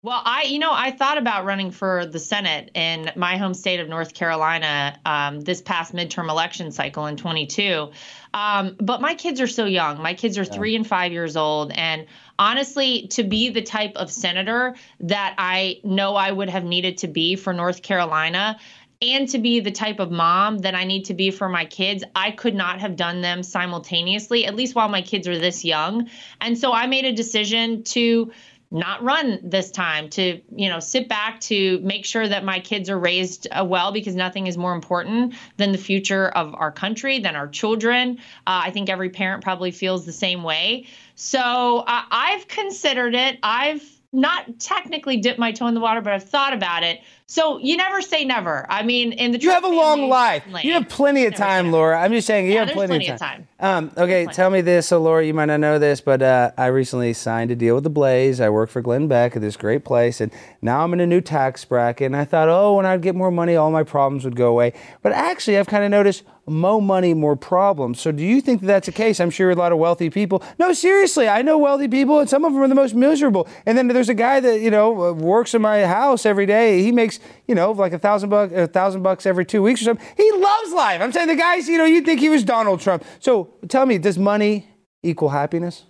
Well, 0.07 0.21
I, 0.23 0.43
you 0.43 0.59
know, 0.59 0.71
I 0.71 0.91
thought 0.91 1.17
about 1.17 1.43
running 1.43 1.69
for 1.69 2.05
the 2.05 2.17
Senate 2.17 2.71
in 2.73 3.11
my 3.17 3.35
home 3.35 3.53
state 3.53 3.81
of 3.81 3.89
North 3.89 4.13
Carolina 4.13 4.97
um, 5.05 5.41
this 5.41 5.61
past 5.61 5.93
midterm 5.93 6.29
election 6.29 6.71
cycle 6.71 7.07
in 7.07 7.17
22. 7.17 7.91
Um, 8.33 8.77
but 8.79 9.01
my 9.01 9.15
kids 9.15 9.41
are 9.41 9.47
so 9.47 9.65
young. 9.65 10.01
My 10.01 10.13
kids 10.13 10.37
are 10.37 10.45
three 10.45 10.77
and 10.77 10.87
five 10.87 11.11
years 11.11 11.35
old. 11.35 11.73
And 11.73 12.05
honestly, 12.39 13.07
to 13.07 13.23
be 13.25 13.49
the 13.49 13.61
type 13.61 13.97
of 13.97 14.09
senator 14.09 14.75
that 15.01 15.35
I 15.37 15.81
know 15.83 16.15
I 16.15 16.31
would 16.31 16.49
have 16.51 16.63
needed 16.63 16.99
to 16.99 17.09
be 17.09 17.35
for 17.35 17.51
North 17.51 17.81
Carolina, 17.81 18.57
and 19.01 19.29
to 19.29 19.37
be 19.37 19.59
the 19.59 19.71
type 19.71 19.99
of 19.99 20.09
mom 20.09 20.59
that 20.59 20.73
I 20.73 20.85
need 20.85 21.05
to 21.05 21.13
be 21.13 21.29
for 21.31 21.49
my 21.49 21.65
kids, 21.65 22.03
I 22.15 22.31
could 22.31 22.55
not 22.55 22.79
have 22.79 22.95
done 22.95 23.21
them 23.21 23.43
simultaneously, 23.43 24.45
at 24.45 24.55
least 24.55 24.73
while 24.73 24.89
my 24.89 25.01
kids 25.01 25.27
are 25.27 25.37
this 25.37 25.63
young. 25.63 26.09
And 26.41 26.57
so 26.57 26.73
I 26.73 26.87
made 26.87 27.05
a 27.05 27.11
decision 27.11 27.83
to 27.83 28.31
not 28.69 29.01
run 29.03 29.39
this 29.43 29.71
time 29.71 30.09
to 30.09 30.41
you 30.55 30.69
know 30.69 30.79
sit 30.79 31.07
back 31.07 31.39
to 31.39 31.79
make 31.79 32.05
sure 32.05 32.27
that 32.27 32.43
my 32.43 32.59
kids 32.59 32.89
are 32.89 32.99
raised 32.99 33.47
uh, 33.51 33.63
well 33.63 33.91
because 33.91 34.15
nothing 34.15 34.47
is 34.47 34.57
more 34.57 34.73
important 34.73 35.33
than 35.55 35.71
the 35.71 35.77
future 35.77 36.27
of 36.29 36.53
our 36.55 36.71
country 36.71 37.19
than 37.19 37.35
our 37.35 37.47
children. 37.47 38.17
Uh, 38.45 38.61
i 38.65 38.71
think 38.71 38.89
every 38.89 39.09
parent 39.09 39.43
probably 39.43 39.71
feels 39.71 40.05
the 40.05 40.13
same 40.13 40.43
way. 40.43 40.85
So 41.15 41.79
uh, 41.87 42.01
i've 42.11 42.47
considered 42.47 43.15
it. 43.15 43.39
I've 43.41 43.83
not 44.13 44.59
technically 44.59 45.17
dipped 45.17 45.39
my 45.39 45.51
toe 45.51 45.67
in 45.67 45.73
the 45.73 45.81
water 45.81 45.99
but 45.99 46.13
i've 46.13 46.23
thought 46.23 46.53
about 46.53 46.81
it 46.81 47.01
so 47.29 47.57
you 47.59 47.75
never 47.77 48.01
say 48.01 48.23
never 48.25 48.65
i 48.69 48.83
mean 48.83 49.11
in 49.11 49.31
the 49.31 49.39
You 49.39 49.51
have 49.51 49.63
a 49.63 49.67
long 49.67 50.07
life. 50.09 50.43
lane, 50.49 50.65
You 50.65 50.73
have 50.73 50.87
plenty 50.89 51.25
of 51.25 51.35
time. 51.35 51.71
Lara. 51.71 52.01
I'm 52.01 52.11
just 52.11 52.25
saying 52.27 52.45
you 52.47 52.53
Yeah, 52.53 52.65
have 52.65 52.73
plenty, 52.73 52.87
plenty 52.89 53.07
of 53.09 53.13
of 53.15 53.19
time. 53.19 53.47
time. 53.59 53.87
Um, 53.87 53.91
okay, 53.97 54.25
tell 54.27 54.49
me 54.49 54.61
this. 54.61 54.87
So, 54.87 55.01
Lara, 55.01 55.25
you 55.25 55.33
might 55.33 55.45
not 55.45 55.59
know 55.59 55.77
this, 55.79 55.99
but 56.01 56.21
uh, 56.21 56.51
I 56.57 56.67
recently 56.67 57.13
signed 57.13 57.49
a 57.51 57.55
deal 57.55 57.75
with 57.75 57.83
the 57.83 57.89
Blaze. 57.89 58.39
I 58.39 58.49
work 58.49 58.69
for 58.69 58.81
Glenn 58.81 59.07
Beck 59.07 59.35
at 59.35 59.41
this 59.41 59.57
great 59.57 59.83
place, 59.83 60.21
and 60.21 60.31
now 60.61 60.83
I'm 60.83 60.93
in 60.93 60.99
a 60.99 61.07
new 61.07 61.21
tax 61.21 61.65
bracket. 61.65 62.05
And 62.05 62.15
I 62.15 62.23
thought, 62.23 62.49
oh, 62.49 62.75
when 62.75 62.85
I'd 62.85 63.01
get 63.01 63.15
more 63.15 63.31
money, 63.31 63.55
all 63.55 63.71
my 63.71 63.83
problems 63.83 64.23
would 64.25 64.35
go 64.35 64.47
away. 64.49 64.73
But 65.01 65.11
actually, 65.13 65.57
I've 65.57 65.67
kind 65.67 65.83
of 65.83 65.89
noticed 65.91 66.23
more 66.47 66.81
money, 66.81 67.13
more 67.13 67.35
problems. 67.35 67.99
So, 67.99 68.11
do 68.11 68.23
you 68.23 68.41
think 68.41 68.61
that 68.61 68.67
that's 68.67 68.85
the 68.85 68.91
case? 68.91 69.19
I'm 69.19 69.29
sure 69.29 69.51
a 69.51 69.55
lot 69.55 69.71
of 69.71 69.77
wealthy 69.77 70.09
people. 70.09 70.41
No, 70.57 70.71
seriously, 70.73 71.27
I 71.27 71.41
know 71.41 71.57
wealthy 71.57 71.87
people, 71.87 72.19
and 72.19 72.29
some 72.29 72.45
of 72.45 72.53
them 72.53 72.61
are 72.61 72.67
the 72.67 72.75
most 72.75 72.95
miserable. 72.95 73.47
And 73.65 73.77
then 73.77 73.87
there's 73.87 74.09
a 74.09 74.13
guy 74.13 74.39
that 74.39 74.61
you 74.61 74.71
know 74.71 75.09
uh, 75.09 75.13
works 75.13 75.53
in 75.53 75.61
my 75.61 75.85
house 75.85 76.25
every 76.25 76.45
day. 76.45 76.81
He 76.81 76.91
makes 76.91 77.19
you 77.47 77.55
know 77.55 77.71
like 77.71 77.93
a 77.93 77.99
thousand 77.99 78.29
bucks, 78.29 78.53
a 78.53 78.67
thousand 78.67 79.03
bucks 79.03 79.25
every 79.25 79.45
two 79.45 79.61
weeks 79.61 79.81
or 79.81 79.85
something. 79.85 80.05
He 80.15 80.31
loves 80.31 80.71
life. 80.73 81.01
I'm 81.01 81.11
saying 81.11 81.27
the 81.27 81.35
guys, 81.35 81.67
you 81.67 81.77
know, 81.77 81.85
you'd 81.85 82.05
think 82.05 82.19
he 82.19 82.29
was 82.29 82.43
Donald 82.43 82.79
Trump. 82.79 83.03
So, 83.19 83.53
tell 83.67 83.85
me, 83.85 83.97
does 83.97 84.17
money 84.17 84.67
equal 85.03 85.29
happiness? 85.29 85.83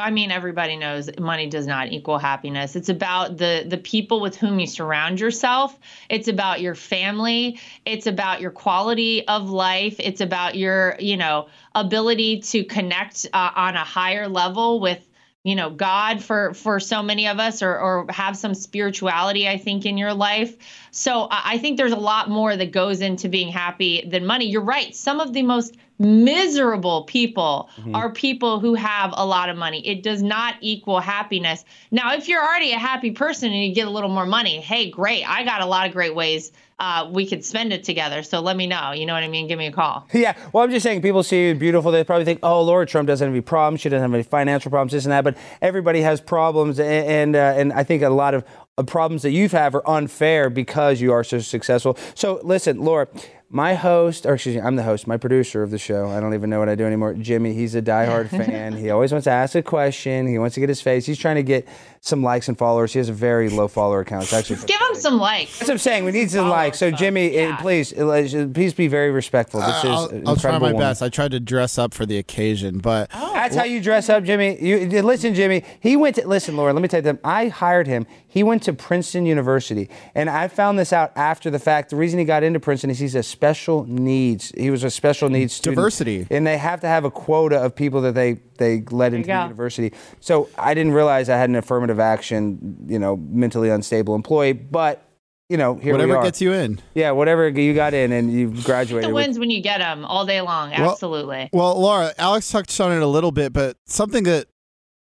I 0.00 0.10
mean, 0.10 0.30
everybody 0.30 0.76
knows 0.76 1.10
money 1.18 1.48
does 1.48 1.66
not 1.66 1.92
equal 1.92 2.18
happiness. 2.18 2.76
It's 2.76 2.88
about 2.88 3.36
the 3.36 3.64
the 3.66 3.78
people 3.78 4.20
with 4.20 4.36
whom 4.36 4.58
you 4.58 4.66
surround 4.66 5.20
yourself. 5.20 5.78
It's 6.08 6.28
about 6.28 6.60
your 6.60 6.74
family. 6.74 7.60
It's 7.84 8.06
about 8.06 8.40
your 8.40 8.50
quality 8.50 9.26
of 9.28 9.50
life. 9.50 9.96
It's 9.98 10.20
about 10.20 10.56
your, 10.56 10.96
you 10.98 11.16
know, 11.16 11.48
ability 11.74 12.40
to 12.40 12.64
connect 12.64 13.26
uh, 13.32 13.50
on 13.54 13.76
a 13.76 13.84
higher 13.84 14.28
level 14.28 14.80
with 14.80 15.06
you 15.42 15.54
know 15.54 15.70
god 15.70 16.22
for 16.22 16.52
for 16.52 16.78
so 16.78 17.02
many 17.02 17.26
of 17.26 17.38
us 17.38 17.62
or 17.62 17.78
or 17.78 18.06
have 18.10 18.36
some 18.36 18.52
spirituality 18.52 19.48
i 19.48 19.56
think 19.56 19.86
in 19.86 19.96
your 19.96 20.12
life 20.12 20.54
so 20.90 21.22
i 21.30 21.40
I 21.50 21.58
think 21.58 21.78
there's 21.78 21.92
a 21.92 21.96
lot 21.96 22.28
more 22.28 22.54
that 22.54 22.70
goes 22.70 23.00
into 23.00 23.28
being 23.28 23.50
happy 23.50 24.06
than 24.06 24.26
money 24.26 24.46
you're 24.46 24.62
right 24.62 24.94
some 24.94 25.18
of 25.18 25.32
the 25.32 25.42
most 25.42 25.76
miserable 26.00 27.04
people 27.04 27.68
are 27.94 28.10
people 28.12 28.58
who 28.58 28.74
have 28.74 29.12
a 29.16 29.24
lot 29.24 29.48
of 29.50 29.56
money 29.56 29.86
it 29.86 30.02
does 30.02 30.22
not 30.22 30.54
equal 30.60 30.98
happiness 31.00 31.64
now 31.90 32.12
if 32.14 32.26
you're 32.28 32.42
already 32.42 32.72
a 32.72 32.78
happy 32.78 33.10
person 33.10 33.52
and 33.52 33.62
you 33.64 33.74
get 33.74 33.86
a 33.86 33.90
little 33.90 34.08
more 34.10 34.26
money 34.26 34.60
hey 34.60 34.90
great 34.90 35.24
i 35.28 35.44
got 35.44 35.60
a 35.60 35.66
lot 35.66 35.86
of 35.86 35.92
great 35.92 36.14
ways 36.14 36.52
uh, 36.78 37.06
we 37.12 37.26
could 37.26 37.44
spend 37.44 37.72
it 37.74 37.84
together 37.84 38.22
so 38.22 38.40
let 38.40 38.56
me 38.56 38.66
know 38.66 38.92
you 38.92 39.04
know 39.04 39.12
what 39.12 39.22
i 39.22 39.28
mean 39.28 39.46
give 39.46 39.58
me 39.58 39.66
a 39.66 39.72
call 39.72 40.06
Yeah, 40.14 40.34
well, 40.52 40.64
I'm 40.64 40.70
just 40.70 40.82
saying, 40.82 41.02
people 41.02 41.22
see 41.22 41.48
you 41.48 41.54
beautiful. 41.54 41.90
They 41.92 42.02
probably 42.04 42.24
think, 42.24 42.40
oh, 42.42 42.62
Lara 42.62 42.84
Trump 42.86 43.06
doesn't 43.06 43.26
have 43.26 43.32
any 43.34 43.40
problems. 43.42 43.80
She 43.82 43.88
doesn't 43.88 44.02
have 44.02 44.12
any 44.14 44.22
financial 44.22 44.70
problems, 44.70 44.92
this 44.92 45.04
and 45.04 45.12
that. 45.12 45.22
But 45.24 45.36
everybody 45.62 46.00
has 46.02 46.20
problems, 46.20 46.78
a- 46.78 46.84
and 46.84 47.36
uh, 47.36 47.54
and 47.56 47.72
I 47.72 47.84
think 47.84 48.02
a 48.02 48.08
lot 48.10 48.34
of 48.34 48.44
uh, 48.78 48.82
problems 48.82 49.22
that 49.22 49.30
you've 49.30 49.52
have 49.52 49.74
are 49.74 49.88
unfair 49.88 50.50
because 50.50 51.00
you 51.00 51.12
are 51.12 51.22
so 51.24 51.38
successful. 51.38 51.96
So 52.14 52.40
listen, 52.42 52.80
Lara. 52.80 53.08
My 53.52 53.74
host, 53.74 54.26
or 54.26 54.34
excuse 54.34 54.54
me, 54.54 54.62
I'm 54.62 54.76
the 54.76 54.84
host, 54.84 55.08
my 55.08 55.16
producer 55.16 55.64
of 55.64 55.72
the 55.72 55.78
show. 55.78 56.08
I 56.08 56.20
don't 56.20 56.34
even 56.34 56.50
know 56.50 56.60
what 56.60 56.68
I 56.68 56.76
do 56.76 56.84
anymore. 56.86 57.14
Jimmy, 57.14 57.52
he's 57.52 57.74
a 57.74 57.82
diehard 57.82 58.28
fan. 58.30 58.74
He 58.74 58.90
always 58.90 59.10
wants 59.10 59.24
to 59.24 59.32
ask 59.32 59.56
a 59.56 59.62
question. 59.62 60.28
He 60.28 60.38
wants 60.38 60.54
to 60.54 60.60
get 60.60 60.68
his 60.68 60.80
face. 60.80 61.04
He's 61.04 61.18
trying 61.18 61.34
to 61.34 61.42
get 61.42 61.66
some 62.00 62.22
likes 62.22 62.46
and 62.46 62.56
followers. 62.56 62.92
He 62.92 63.00
has 63.00 63.08
a 63.08 63.12
very 63.12 63.50
low 63.50 63.66
follower 63.66 64.00
account. 64.00 64.22
It's 64.22 64.32
actually 64.32 64.64
give 64.66 64.80
him 64.80 64.94
some 64.94 65.18
likes 65.18 65.58
That's 65.58 65.68
what 65.68 65.74
I'm 65.74 65.78
saying. 65.78 66.04
We 66.04 66.12
need 66.12 66.30
some 66.30 66.48
likes. 66.48 66.78
So, 66.78 66.92
Jimmy, 66.92 67.34
eh, 67.36 67.56
please, 67.56 67.92
please 67.92 68.72
be 68.72 68.86
very 68.86 69.10
respectful. 69.10 69.60
This 69.60 69.78
is 69.78 69.84
I'll, 69.90 70.08
an 70.10 70.28
I'll 70.28 70.36
try 70.36 70.52
my 70.52 70.68
woman. 70.68 70.78
best. 70.78 71.02
I 71.02 71.08
tried 71.08 71.32
to 71.32 71.40
dress 71.40 71.76
up 71.76 71.92
for 71.92 72.06
the 72.06 72.18
occasion, 72.18 72.78
but 72.78 73.10
That's 73.10 73.56
how 73.56 73.64
you 73.64 73.82
dress 73.82 74.08
up, 74.08 74.22
Jimmy. 74.22 74.62
You 74.62 75.02
listen, 75.02 75.34
Jimmy. 75.34 75.64
He 75.80 75.96
went 75.96 76.14
to 76.16 76.28
listen, 76.28 76.56
Lara. 76.56 76.72
Let 76.72 76.82
me 76.82 76.88
tell 76.88 76.98
you 76.98 77.02
them. 77.02 77.18
I 77.24 77.48
hired 77.48 77.88
him. 77.88 78.06
He 78.28 78.44
went 78.44 78.62
to 78.62 78.72
Princeton 78.72 79.26
University, 79.26 79.90
and 80.14 80.30
I 80.30 80.46
found 80.46 80.78
this 80.78 80.92
out 80.92 81.10
after 81.16 81.50
the 81.50 81.58
fact. 81.58 81.90
The 81.90 81.96
reason 81.96 82.20
he 82.20 82.24
got 82.24 82.44
into 82.44 82.60
Princeton 82.60 82.90
is 82.90 83.00
he's 83.00 83.16
a 83.16 83.24
special 83.40 83.86
needs. 83.86 84.52
He 84.54 84.70
was 84.70 84.84
a 84.84 84.90
special 84.90 85.28
mm-hmm. 85.28 85.36
needs 85.36 85.54
student. 85.54 85.76
Diversity. 85.76 86.26
and 86.30 86.46
they 86.46 86.58
have 86.58 86.82
to 86.82 86.86
have 86.86 87.06
a 87.06 87.10
quota 87.10 87.56
of 87.56 87.74
people 87.74 88.02
that 88.02 88.14
they 88.14 88.34
they 88.58 88.82
let 88.90 89.14
into 89.14 89.28
the 89.28 89.42
university. 89.44 89.94
So 90.20 90.50
I 90.58 90.74
didn't 90.74 90.92
realize 90.92 91.30
I 91.30 91.38
had 91.38 91.48
an 91.48 91.56
affirmative 91.56 91.98
action, 91.98 92.84
you 92.86 92.98
know, 92.98 93.16
mentally 93.16 93.70
unstable 93.70 94.14
employee, 94.14 94.52
but. 94.52 95.06
You 95.48 95.56
know, 95.56 95.74
here 95.74 95.96
we 95.96 96.04
are. 96.04 96.06
whatever 96.06 96.22
gets 96.22 96.40
you 96.40 96.52
in. 96.52 96.78
Yeah, 96.94 97.10
whatever 97.10 97.48
you 97.48 97.74
got 97.74 97.92
in 97.92 98.12
and 98.12 98.32
you 98.32 98.54
graduated. 98.62 99.10
the 99.10 99.12
with- 99.12 99.26
wins 99.26 99.36
when 99.36 99.50
you 99.50 99.60
get 99.60 99.78
them 99.78 100.04
all 100.04 100.24
day 100.24 100.40
long 100.42 100.70
Well- 100.70 100.92
absolutely 100.92 101.50
Well, 101.52 101.74
Lara, 101.80 102.14
Alex 102.18 102.48
touched 102.48 102.80
on 102.80 102.92
it 102.92 103.02
a 103.02 103.06
little 103.08 103.32
bit, 103.32 103.52
but 103.52 103.76
something 103.84 104.22
that 104.22 104.46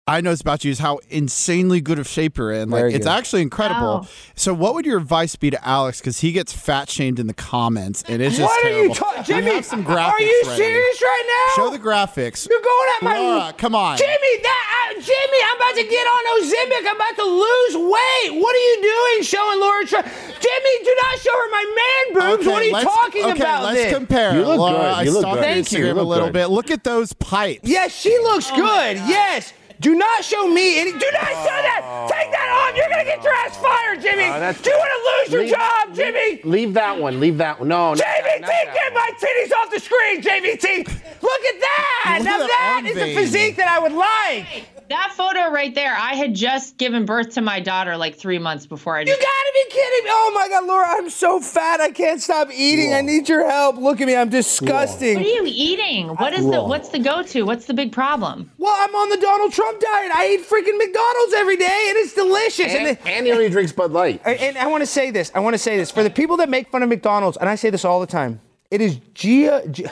I 0.09 0.21
know 0.21 0.29
noticed 0.29 0.41
about 0.43 0.63
you 0.63 0.71
is 0.71 0.79
how 0.79 0.99
insanely 1.09 1.81
good 1.81 1.99
of 1.99 2.07
shape 2.07 2.37
you're 2.37 2.51
in. 2.53 2.69
Like 2.69 2.79
Very 2.79 2.93
it's 2.93 3.05
good. 3.05 3.11
actually 3.11 3.41
incredible. 3.41 4.03
Wow. 4.03 4.07
So, 4.35 4.53
what 4.53 4.73
would 4.73 4.85
your 4.85 4.97
advice 4.99 5.35
be 5.35 5.49
to 5.51 5.67
Alex? 5.67 5.99
Because 5.99 6.19
he 6.21 6.31
gets 6.31 6.53
fat 6.53 6.89
shamed 6.89 7.19
in 7.19 7.27
the 7.27 7.33
comments, 7.33 8.03
and 8.07 8.21
it's 8.21 8.37
just 8.37 8.47
What 8.49 8.65
are 8.65 8.69
you 8.83 8.93
talking, 8.93 9.19
We 9.35 9.41
Jimmy? 9.41 9.55
have 9.55 9.65
some 9.65 9.83
graphics 9.83 10.11
Are 10.11 10.21
you 10.21 10.43
ready. 10.47 10.57
serious 10.63 11.01
right 11.01 11.25
now? 11.57 11.63
Show 11.63 11.69
the 11.71 11.79
graphics. 11.79 12.47
You're 12.49 12.61
going 12.61 12.89
at 12.97 13.03
my 13.03 13.19
Lara, 13.19 13.53
come 13.53 13.75
on. 13.75 13.97
Jimmy, 13.97 14.33
that 14.43 14.87
I, 14.89 14.93
Jimmy, 14.93 15.39
I'm 15.43 15.57
about 15.57 15.75
to 15.75 15.87
get 15.89 16.05
on 16.07 16.21
Ozempic. 16.39 16.89
I'm 16.89 16.95
about 16.95 17.15
to 17.17 17.27
lose 17.27 17.91
weight. 17.91 18.41
What 18.41 18.55
are 18.55 18.59
you 18.59 18.81
doing 18.81 19.23
showing 19.23 19.59
Lara 19.59 19.85
Trump? 19.85 20.05
Jimmy, 20.07 20.73
do 20.85 20.95
not 21.03 21.19
show 21.19 21.31
her 21.35 21.49
my 21.51 21.65
man 21.75 22.13
boobs. 22.13 22.43
Okay, 22.47 22.51
what 22.53 22.61
are 22.61 22.65
you 22.65 22.73
let's- 22.73 22.85
talking 22.85 23.23
okay, 23.25 23.39
about 23.41 23.63
let's 23.63 23.75
this? 23.83 23.93
compare. 23.93 24.33
You 24.35 24.45
look 24.45 24.59
Lara, 24.59 24.77
good. 24.77 24.85
I 24.85 25.03
look 25.03 25.25
good. 25.25 25.39
Thank 25.43 25.71
you. 25.73 25.79
Instagram 25.79 25.95
You 25.95 26.01
a 26.01 26.03
little 26.03 26.27
good. 26.27 26.33
bit. 26.33 26.47
Look 26.47 26.71
at 26.71 26.83
those 26.85 27.11
pipes. 27.13 27.61
Yes, 27.63 27.93
she 27.93 28.17
looks 28.19 28.49
oh 28.51 28.55
good. 28.55 28.97
Yes. 29.07 29.53
Do 29.79 29.95
not 29.95 30.23
show 30.23 30.47
me 30.47 30.79
any. 30.79 30.91
Do 30.91 30.97
not 31.13 31.27
show 31.27 31.57
that. 31.67 32.07
Take 32.11 32.31
that 32.31 32.49
off. 32.49 32.75
You're 32.75 32.89
gonna 32.89 33.03
get 33.03 33.23
your 33.23 33.33
ass 33.33 33.57
fired, 33.57 34.01
Jimmy. 34.01 34.23
Oh, 34.23 34.39
that's- 34.39 34.59
do 34.61 34.69
you 34.71 34.77
want 34.77 34.89
to 34.91 35.11
lose 35.21 35.31
your 35.33 35.41
Leave- 35.41 35.51
job, 35.53 35.95
Jimmy? 35.95 36.41
Leave 36.43 36.73
that 36.73 36.97
one. 36.97 37.19
Leave 37.19 37.37
that 37.37 37.59
one. 37.59 37.67
No, 37.67 37.93
not 37.93 37.97
JVT, 37.99 38.41
not 38.41 38.47
that 38.49 38.73
get 38.73 38.93
my 38.93 39.09
titties 39.21 39.51
off 39.53 39.69
the 39.71 39.79
screen, 39.79 40.21
JVT. 40.21 40.77
Look 41.21 41.45
at 41.45 41.59
that. 41.61 42.15
Look 42.19 42.25
now 42.25 42.43
at 42.43 42.47
that 42.47 42.81
that 42.95 43.07
a 43.09 43.15
physique 43.15 43.55
that 43.57 43.67
I 43.67 43.79
would 43.79 43.91
like. 43.93 44.65
That 44.89 45.11
photo 45.17 45.51
right 45.51 45.75
there, 45.75 45.93
I 45.93 46.13
had 46.13 46.33
just 46.33 46.77
given 46.77 47.05
birth 47.05 47.31
to 47.33 47.41
my 47.41 47.59
daughter 47.59 47.97
like 47.97 48.15
three 48.17 48.39
months 48.39 48.65
before 48.65 48.95
I 48.95 49.01
You 49.01 49.07
gotta 49.07 49.51
be 49.53 49.65
kidding 49.69 50.05
me. 50.05 50.11
Oh 50.13 50.31
my 50.33 50.47
God, 50.47 50.65
Lara, 50.65 50.85
I'm 50.91 51.09
so 51.09 51.41
fat. 51.41 51.81
I 51.81 51.91
can't 51.91 52.21
stop 52.21 52.47
eating. 52.53 52.93
I 52.93 53.01
need 53.01 53.27
your 53.27 53.45
help. 53.45 53.75
Look 53.77 53.99
at 53.99 54.07
me. 54.07 54.15
I'm 54.15 54.29
disgusting. 54.29 55.17
What 55.17 55.25
are 55.25 55.29
you 55.29 55.43
eating? 55.45 56.07
What 56.15 56.31
is 56.33 56.49
the 56.49 56.63
what's 56.63 56.87
the 56.87 56.99
go-to? 56.99 57.43
What's 57.45 57.65
the 57.65 57.73
big 57.73 57.91
problem? 57.91 58.49
Well, 58.57 58.73
I'm 58.79 58.95
on 58.95 59.09
the 59.09 59.17
Donald 59.17 59.51
Trump 59.51 59.66
diet. 59.73 60.11
I 60.15 60.29
eat 60.33 60.45
freaking 60.47 60.77
McDonald's 60.77 61.33
every 61.35 61.57
day, 61.57 61.85
and 61.89 61.97
it's 61.97 62.13
delicious. 62.13 62.73
And, 62.73 62.87
And, 62.87 62.97
and 63.05 63.25
he 63.25 63.31
only 63.31 63.49
drinks 63.49 63.71
Bud 63.71 63.91
Light. 63.91 64.21
and, 64.25 64.39
and 64.39 64.57
I 64.57 64.67
want 64.67 64.81
to 64.81 64.87
say 64.87 65.11
this. 65.11 65.31
I 65.35 65.39
want 65.39 65.53
to 65.53 65.57
say 65.59 65.77
this 65.77 65.91
for 65.91 66.03
the 66.03 66.09
people 66.09 66.37
that 66.37 66.49
make 66.49 66.69
fun 66.71 66.83
of 66.83 66.89
McDonald's, 66.89 67.37
and 67.37 67.49
I 67.49 67.55
say 67.55 67.69
this 67.69 67.85
all 67.85 67.99
the 67.99 68.07
time. 68.07 68.39
It 68.71 68.81
is 68.81 68.97
gia, 69.13 69.63
ge- 69.69 69.85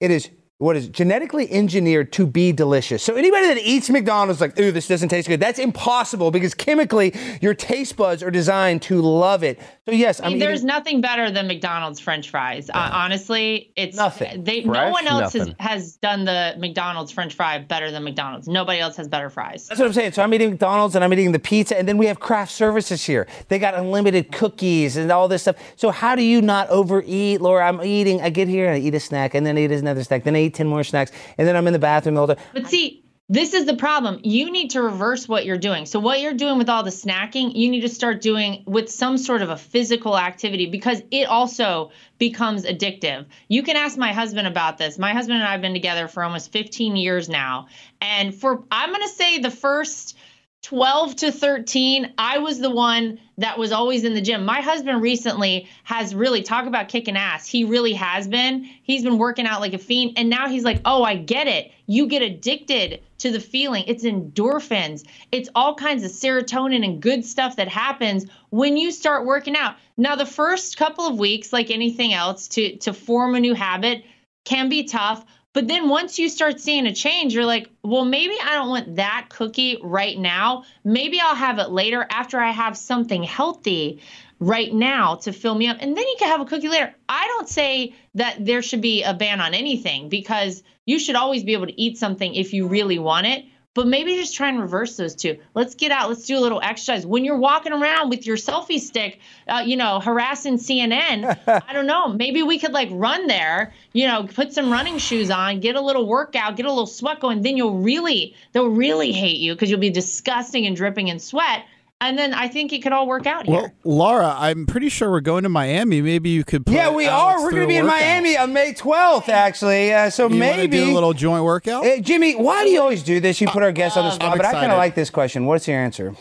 it 0.00 0.10
is 0.10 0.30
what 0.58 0.76
is 0.76 0.86
it? 0.86 0.92
genetically 0.92 1.50
engineered 1.50 2.12
to 2.12 2.24
be 2.24 2.52
delicious. 2.52 3.02
So 3.02 3.16
anybody 3.16 3.48
that 3.48 3.58
eats 3.58 3.90
McDonald's 3.90 4.40
like, 4.40 4.58
ooh, 4.60 4.70
this 4.70 4.86
doesn't 4.86 5.08
taste 5.08 5.26
good. 5.26 5.40
That's 5.40 5.58
impossible 5.58 6.30
because 6.30 6.54
chemically 6.54 7.12
your 7.40 7.52
taste 7.52 7.96
buds 7.96 8.22
are 8.22 8.30
designed 8.30 8.80
to 8.82 9.02
love 9.02 9.42
it. 9.42 9.58
So 9.84 9.90
yes, 9.90 10.20
I 10.20 10.26
I'm 10.26 10.30
mean, 10.32 10.38
there's 10.38 10.60
eating, 10.60 10.66
nothing 10.68 11.00
better 11.00 11.28
than 11.32 11.48
McDonald's 11.48 11.98
French 11.98 12.30
fries. 12.30 12.70
Uh, 12.70 12.90
honestly, 12.92 13.72
it's 13.74 13.96
Nothing. 13.96 14.44
They, 14.44 14.62
no 14.62 14.90
one 14.90 15.08
else 15.08 15.32
has, 15.32 15.48
Nothing. 15.48 15.56
has 15.58 15.96
done 15.96 16.24
the 16.24 16.54
McDonald's 16.56 17.10
French 17.10 17.34
fry 17.34 17.58
better 17.58 17.90
than 17.90 18.04
McDonald's. 18.04 18.46
Nobody 18.46 18.78
else 18.78 18.96
has 18.98 19.08
better 19.08 19.28
fries. 19.28 19.66
That's 19.66 19.80
what 19.80 19.86
I'm 19.86 19.92
saying. 19.92 20.12
So 20.12 20.22
I'm 20.22 20.32
eating 20.34 20.50
McDonald's 20.50 20.94
and 20.94 21.02
I'm 21.02 21.12
eating 21.12 21.32
the 21.32 21.40
pizza, 21.40 21.76
and 21.76 21.88
then 21.88 21.98
we 21.98 22.06
have 22.06 22.20
craft 22.20 22.52
services 22.52 23.04
here. 23.04 23.26
They 23.48 23.58
got 23.58 23.74
unlimited 23.74 24.30
cookies 24.30 24.96
and 24.96 25.10
all 25.10 25.26
this 25.26 25.42
stuff. 25.42 25.56
So 25.74 25.90
how 25.90 26.14
do 26.14 26.22
you 26.22 26.40
not 26.40 26.68
overeat, 26.68 27.40
Lara? 27.40 27.66
I'm 27.66 27.82
eating. 27.82 28.20
I 28.22 28.30
get 28.30 28.46
here 28.46 28.66
and 28.68 28.76
I 28.76 28.78
eat 28.78 28.94
a 28.94 29.00
snack, 29.00 29.34
and 29.34 29.44
then 29.44 29.58
I 29.58 29.62
eat 29.64 29.72
another 29.72 30.04
snack, 30.04 30.22
then 30.22 30.36
I 30.36 30.42
eat 30.42 30.54
ten 30.54 30.68
more 30.68 30.84
snacks, 30.84 31.10
and 31.38 31.48
then 31.48 31.56
I'm 31.56 31.66
in 31.66 31.72
the 31.72 31.80
bathroom 31.80 32.16
all 32.18 32.28
the 32.28 32.36
time. 32.36 32.44
But 32.52 32.68
see, 32.68 33.01
this 33.32 33.54
is 33.54 33.64
the 33.64 33.76
problem. 33.76 34.20
You 34.24 34.52
need 34.52 34.72
to 34.72 34.82
reverse 34.82 35.26
what 35.26 35.46
you're 35.46 35.56
doing. 35.56 35.86
So 35.86 35.98
what 35.98 36.20
you're 36.20 36.34
doing 36.34 36.58
with 36.58 36.68
all 36.68 36.82
the 36.82 36.90
snacking, 36.90 37.56
you 37.56 37.70
need 37.70 37.80
to 37.80 37.88
start 37.88 38.20
doing 38.20 38.62
with 38.66 38.90
some 38.90 39.16
sort 39.16 39.40
of 39.40 39.48
a 39.48 39.56
physical 39.56 40.18
activity 40.18 40.66
because 40.66 41.02
it 41.10 41.24
also 41.24 41.92
becomes 42.18 42.66
addictive. 42.66 43.24
You 43.48 43.62
can 43.62 43.76
ask 43.76 43.96
my 43.96 44.12
husband 44.12 44.46
about 44.46 44.76
this. 44.76 44.98
My 44.98 45.14
husband 45.14 45.38
and 45.38 45.48
I 45.48 45.52
have 45.52 45.62
been 45.62 45.72
together 45.72 46.08
for 46.08 46.22
almost 46.22 46.52
15 46.52 46.94
years 46.94 47.30
now. 47.30 47.68
And 48.02 48.34
for 48.34 48.64
I'm 48.70 48.90
going 48.90 49.00
to 49.00 49.08
say 49.08 49.38
the 49.38 49.50
first 49.50 50.14
12 50.62 51.16
to 51.16 51.32
13, 51.32 52.14
I 52.18 52.38
was 52.38 52.60
the 52.60 52.70
one 52.70 53.18
that 53.38 53.58
was 53.58 53.72
always 53.72 54.04
in 54.04 54.14
the 54.14 54.20
gym. 54.20 54.44
My 54.44 54.60
husband 54.60 55.02
recently 55.02 55.68
has 55.82 56.14
really 56.14 56.42
talk 56.42 56.66
about 56.66 56.88
kicking 56.88 57.16
ass. 57.16 57.46
He 57.46 57.64
really 57.64 57.94
has 57.94 58.28
been. 58.28 58.62
He's 58.84 59.02
been 59.02 59.18
working 59.18 59.44
out 59.44 59.60
like 59.60 59.74
a 59.74 59.78
fiend 59.78 60.12
and 60.16 60.30
now 60.30 60.48
he's 60.48 60.62
like, 60.62 60.80
"Oh, 60.84 61.02
I 61.02 61.16
get 61.16 61.48
it. 61.48 61.72
You 61.86 62.06
get 62.06 62.22
addicted 62.22 63.02
to 63.18 63.32
the 63.32 63.40
feeling. 63.40 63.84
It's 63.88 64.04
endorphins. 64.04 65.04
It's 65.32 65.48
all 65.56 65.74
kinds 65.74 66.04
of 66.04 66.12
serotonin 66.12 66.84
and 66.84 67.02
good 67.02 67.24
stuff 67.24 67.56
that 67.56 67.68
happens 67.68 68.26
when 68.50 68.76
you 68.76 68.92
start 68.92 69.26
working 69.26 69.56
out." 69.56 69.74
Now, 69.96 70.14
the 70.14 70.26
first 70.26 70.76
couple 70.76 71.06
of 71.06 71.18
weeks, 71.18 71.52
like 71.52 71.72
anything 71.72 72.14
else, 72.14 72.46
to 72.48 72.76
to 72.78 72.92
form 72.92 73.34
a 73.34 73.40
new 73.40 73.54
habit 73.54 74.04
can 74.44 74.68
be 74.68 74.84
tough. 74.84 75.24
But 75.54 75.68
then 75.68 75.88
once 75.88 76.18
you 76.18 76.28
start 76.28 76.60
seeing 76.60 76.86
a 76.86 76.94
change, 76.94 77.34
you're 77.34 77.44
like, 77.44 77.68
well, 77.82 78.04
maybe 78.04 78.34
I 78.42 78.54
don't 78.54 78.70
want 78.70 78.96
that 78.96 79.26
cookie 79.28 79.78
right 79.82 80.18
now. 80.18 80.64
Maybe 80.82 81.20
I'll 81.20 81.34
have 81.34 81.58
it 81.58 81.70
later 81.70 82.06
after 82.10 82.40
I 82.40 82.50
have 82.50 82.76
something 82.76 83.22
healthy 83.22 84.00
right 84.40 84.72
now 84.72 85.16
to 85.16 85.32
fill 85.32 85.54
me 85.54 85.68
up. 85.68 85.76
And 85.80 85.96
then 85.96 86.08
you 86.08 86.16
can 86.18 86.28
have 86.28 86.40
a 86.40 86.46
cookie 86.46 86.68
later. 86.68 86.94
I 87.08 87.26
don't 87.28 87.48
say 87.48 87.94
that 88.14 88.44
there 88.44 88.62
should 88.62 88.80
be 88.80 89.02
a 89.02 89.14
ban 89.14 89.40
on 89.40 89.54
anything 89.54 90.08
because 90.08 90.62
you 90.86 90.98
should 90.98 91.16
always 91.16 91.44
be 91.44 91.52
able 91.52 91.66
to 91.66 91.80
eat 91.80 91.98
something 91.98 92.34
if 92.34 92.52
you 92.52 92.66
really 92.66 92.98
want 92.98 93.26
it. 93.26 93.44
But 93.74 93.86
maybe 93.86 94.16
just 94.16 94.34
try 94.34 94.50
and 94.50 94.60
reverse 94.60 94.96
those 94.96 95.14
two. 95.14 95.38
Let's 95.54 95.74
get 95.74 95.92
out. 95.92 96.10
Let's 96.10 96.26
do 96.26 96.36
a 96.36 96.40
little 96.40 96.60
exercise. 96.60 97.06
When 97.06 97.24
you're 97.24 97.38
walking 97.38 97.72
around 97.72 98.10
with 98.10 98.26
your 98.26 98.36
selfie 98.36 98.78
stick, 98.78 99.18
uh, 99.48 99.62
you 99.64 99.78
know, 99.78 99.98
harassing 99.98 100.58
CNN, 100.58 101.38
I 101.66 101.72
don't 101.72 101.86
know. 101.86 102.08
Maybe 102.08 102.42
we 102.42 102.58
could 102.58 102.72
like 102.72 102.88
run 102.92 103.28
there, 103.28 103.72
you 103.94 104.06
know, 104.06 104.24
put 104.24 104.52
some 104.52 104.70
running 104.70 104.98
shoes 104.98 105.30
on, 105.30 105.60
get 105.60 105.74
a 105.74 105.80
little 105.80 106.06
workout, 106.06 106.56
get 106.56 106.66
a 106.66 106.68
little 106.68 106.86
sweat 106.86 107.20
going. 107.20 107.40
Then 107.40 107.56
you'll 107.56 107.78
really, 107.78 108.34
they'll 108.52 108.68
really 108.68 109.10
hate 109.10 109.38
you 109.38 109.54
because 109.54 109.70
you'll 109.70 109.80
be 109.80 109.88
disgusting 109.90 110.66
and 110.66 110.76
dripping 110.76 111.08
in 111.08 111.18
sweat. 111.18 111.64
And 112.02 112.18
then 112.18 112.34
I 112.34 112.48
think 112.48 112.72
it 112.72 112.82
could 112.82 112.92
all 112.92 113.06
work 113.06 113.26
out 113.26 113.46
here. 113.46 113.54
Well, 113.54 113.72
Lara, 113.84 114.34
I'm 114.36 114.66
pretty 114.66 114.88
sure 114.88 115.08
we're 115.08 115.20
going 115.20 115.44
to 115.44 115.48
Miami. 115.48 116.02
Maybe 116.02 116.30
you 116.30 116.42
could. 116.42 116.66
Put 116.66 116.74
Yeah, 116.74 116.90
we 116.90 117.06
Alex 117.06 117.40
are. 117.40 117.44
We're 117.44 117.50
going 117.52 117.62
to 117.62 117.68
be 117.68 117.76
in. 117.76 117.86
Miami 117.86 118.36
on 118.36 118.52
May 118.52 118.72
12th, 118.72 119.28
actually. 119.28 119.94
Uh, 119.94 120.10
so 120.10 120.28
You 120.28 120.34
maybe 120.34 120.78
do 120.78 120.90
a 120.90 120.94
little 120.94 121.12
joint 121.12 121.44
workout. 121.44 121.86
Uh, 121.86 122.00
Jimmy, 122.00 122.34
why 122.34 122.64
do 122.64 122.70
you 122.70 122.80
always 122.80 123.04
do 123.04 123.20
this? 123.20 123.40
You 123.40 123.46
put 123.46 123.62
our 123.62 123.70
guests 123.70 123.96
on 123.96 124.04
the 124.04 124.10
I'm 124.10 124.16
spot, 124.16 124.36
but 124.36 124.46
I 124.46 124.52
kind 124.52 124.72
of 124.72 124.78
like 124.78 124.96
this 124.96 125.10
question. 125.10 125.46
What's 125.46 125.68
your 125.68 125.78
answer? 125.78 126.14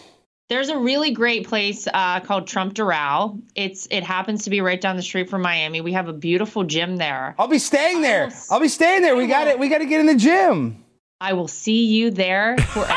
There's 0.50 0.70
a 0.70 0.78
really 0.78 1.12
great 1.12 1.48
place 1.48 1.88
uh, 1.92 2.20
called 2.20 2.46
Trump 2.46 2.74
Doral. 2.76 3.42
It's 3.56 3.88
it 3.90 4.04
happens 4.04 4.44
to 4.44 4.50
be 4.50 4.60
right 4.62 4.80
down 4.82 4.98
the 4.98 5.02
street 5.02 5.30
from 5.30 5.42
Miami. 5.42 5.82
We 5.82 5.94
have 5.94 6.10
a 6.10 6.14
beautiful 6.14 6.64
gym 6.66 6.98
there. 6.98 7.36
I'll 7.40 7.48
be 7.48 7.58
staying 7.58 8.02
there. 8.02 8.28
will- 8.28 8.34
I'll 8.52 8.60
be 8.60 8.68
staying 8.68 9.02
there. 9.02 9.16
We 9.16 9.28
got 9.28 9.48
it. 9.48 9.58
We 9.58 9.70
got 9.70 9.78
to 9.80 9.86
get 9.86 10.00
in 10.02 10.06
the 10.08 10.16
gym. 10.16 10.84
I 11.22 11.34
will 11.34 11.48
see 11.48 11.86
you 11.86 12.12
there 12.12 12.56
for. 12.58 12.86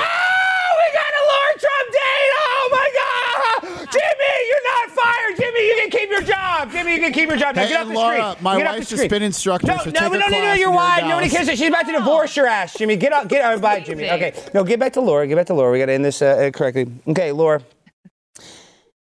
Oh, 0.67 0.77
we 0.87 0.93
got 0.93 1.13
a 1.13 1.23
Lara 1.31 1.59
Trump 1.61 1.93
date! 1.93 2.33
Oh 2.41 2.69
my 2.73 3.71
God, 3.71 3.93
Jimmy, 3.93 4.35
you're 4.49 4.65
not 4.65 4.91
fired. 4.91 5.37
Jimmy, 5.39 5.67
you 5.69 5.75
can 5.83 5.91
keep 5.91 6.11
your 6.11 6.23
job. 6.23 6.64
Jimmy, 6.75 6.95
you 6.95 7.01
can 7.01 7.13
keep 7.13 7.29
your 7.29 7.39
job. 7.39 7.57
Now 7.57 7.63
Hey, 7.63 7.69
get 7.71 7.81
off 7.83 7.89
the 7.89 7.95
Lara, 7.95 8.31
screen. 8.33 8.45
my 8.45 8.57
get 8.59 8.67
off 8.67 8.73
wife's 8.75 8.89
the 8.91 8.95
a 8.95 8.99
screen. 8.99 9.11
spin 9.11 9.23
instructor, 9.23 9.67
No, 9.69 9.79
so 9.79 9.85
no, 9.87 9.91
take 9.93 9.95
no, 9.95 10.09
her 10.11 10.11
no, 10.11 10.19
no, 10.19 10.27
no, 10.27 10.29
class 10.29 10.33
you're 10.35 10.49
when 10.49 10.59
you're 10.59 10.69
in 10.71 10.75
wide. 10.75 11.05
Nobody 11.09 11.29
Dallas. 11.29 11.47
cares. 11.47 11.59
She's 11.59 11.69
about 11.69 11.87
to 11.87 11.93
divorce 11.93 12.37
your 12.37 12.47
ass, 12.47 12.75
Jimmy. 12.77 12.97
Get 12.97 13.13
up, 13.13 13.29
get 13.29 13.41
out. 13.43 13.61
Bye, 13.61 13.81
Jimmy. 13.81 14.11
Okay, 14.11 14.35
no, 14.53 14.65
get 14.65 14.79
back 14.81 14.93
to 14.95 15.01
Lara. 15.01 15.27
Get 15.27 15.37
back 15.37 15.47
to 15.47 15.55
Lara. 15.55 15.73
We 15.73 15.79
got 15.79 15.87
to 15.87 15.93
end 15.93 16.05
this 16.05 16.21
uh, 16.21 16.27
uh, 16.27 16.51
correctly. 16.51 16.87
Okay, 17.09 17.33
Lara. 17.33 17.63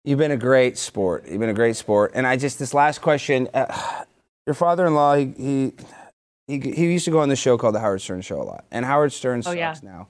You've 0.03 0.19
been 0.19 0.31
a 0.31 0.37
great 0.37 0.77
sport. 0.77 1.27
You've 1.27 1.39
been 1.39 1.49
a 1.49 1.53
great 1.53 1.75
sport. 1.75 2.11
And 2.15 2.25
I 2.25 2.37
just 2.37 2.57
this 2.59 2.73
last 2.73 3.01
question. 3.01 3.47
Uh, 3.53 4.03
your 4.47 4.53
father-in-law, 4.55 5.15
he, 5.15 5.33
he 5.37 5.73
he 6.47 6.71
he 6.71 6.91
used 6.93 7.05
to 7.05 7.11
go 7.11 7.19
on 7.19 7.29
the 7.29 7.35
show 7.35 7.57
called 7.57 7.75
the 7.75 7.79
Howard 7.79 8.01
Stern 8.01 8.21
Show 8.21 8.41
a 8.41 8.43
lot, 8.43 8.65
and 8.71 8.85
Howard 8.85 9.13
Stern 9.13 9.39
Oh, 9.39 9.41
sucks 9.43 9.57
yeah. 9.57 9.75
now. 9.83 10.07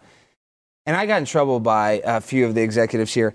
And 0.86 0.96
I 0.96 1.06
got 1.06 1.18
in 1.18 1.26
trouble 1.26 1.60
by 1.60 2.02
a 2.06 2.22
few 2.22 2.46
of 2.46 2.56
the 2.56 2.62
executives 2.62 3.14
here. 3.14 3.34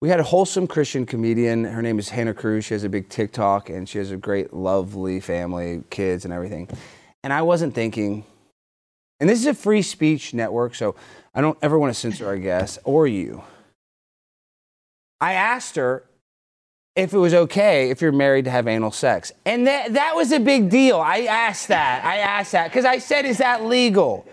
We 0.00 0.08
had 0.08 0.20
a 0.20 0.24
wholesome 0.24 0.66
Christian 0.66 1.06
comedian. 1.06 1.64
Her 1.64 1.82
name 1.82 1.98
is 1.98 2.08
Hannah 2.08 2.34
Cruz. 2.34 2.64
She 2.64 2.74
has 2.74 2.84
a 2.84 2.88
big 2.88 3.08
TikTok, 3.08 3.68
and 3.68 3.88
she 3.88 3.98
has 3.98 4.10
a 4.10 4.16
great, 4.16 4.52
lovely 4.52 5.18
family, 5.20 5.82
kids, 5.90 6.24
and 6.24 6.32
everything. 6.32 6.68
And 7.24 7.32
I 7.32 7.42
wasn't 7.42 7.74
thinking. 7.74 8.24
And 9.18 9.28
this 9.28 9.40
is 9.40 9.46
a 9.46 9.54
free 9.54 9.82
speech 9.82 10.32
network, 10.34 10.76
so 10.76 10.94
I 11.34 11.40
don't 11.40 11.58
ever 11.62 11.78
want 11.78 11.92
to 11.92 11.98
censor 11.98 12.26
our 12.26 12.36
guests 12.36 12.78
or 12.84 13.08
you. 13.08 13.42
I 15.20 15.32
asked 15.32 15.74
her 15.74 16.04
if 16.94 17.12
it 17.12 17.18
was 17.18 17.34
okay 17.34 17.90
if 17.90 18.00
you're 18.00 18.12
married 18.12 18.44
to 18.44 18.52
have 18.52 18.68
anal 18.68 18.92
sex. 18.92 19.32
And 19.44 19.66
that, 19.66 19.94
that 19.94 20.14
was 20.14 20.30
a 20.30 20.38
big 20.38 20.70
deal. 20.70 21.00
I 21.00 21.22
asked 21.22 21.68
that. 21.68 22.04
I 22.04 22.18
asked 22.18 22.52
that 22.52 22.68
because 22.68 22.84
I 22.84 22.98
said, 22.98 23.24
is 23.24 23.38
that 23.38 23.64
legal? 23.64 24.24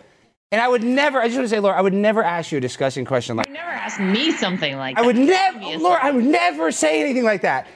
And 0.55 0.61
I 0.61 0.69
would 0.69 0.85
never, 0.85 1.19
I 1.19 1.25
just 1.25 1.35
want 1.35 1.43
to 1.43 1.49
say, 1.49 1.59
Lara, 1.59 1.77
I 1.77 1.81
would 1.81 1.91
never 1.91 2.23
ask 2.23 2.49
you 2.53 2.59
a 2.59 2.61
disgusting 2.61 3.03
question 3.03 3.35
like 3.35 3.47
You 3.47 3.55
never 3.55 3.71
ask 3.71 3.99
me 3.99 4.31
something 4.31 4.77
like 4.77 4.97
I 4.97 5.01
that. 5.01 5.05
would 5.05 5.17
never, 5.17 5.57
obviously. 5.57 5.83
Lara, 5.83 5.99
I 6.01 6.11
would 6.11 6.23
never 6.23 6.71
say 6.71 7.01
anything 7.01 7.25
like 7.25 7.41
that. 7.41 7.67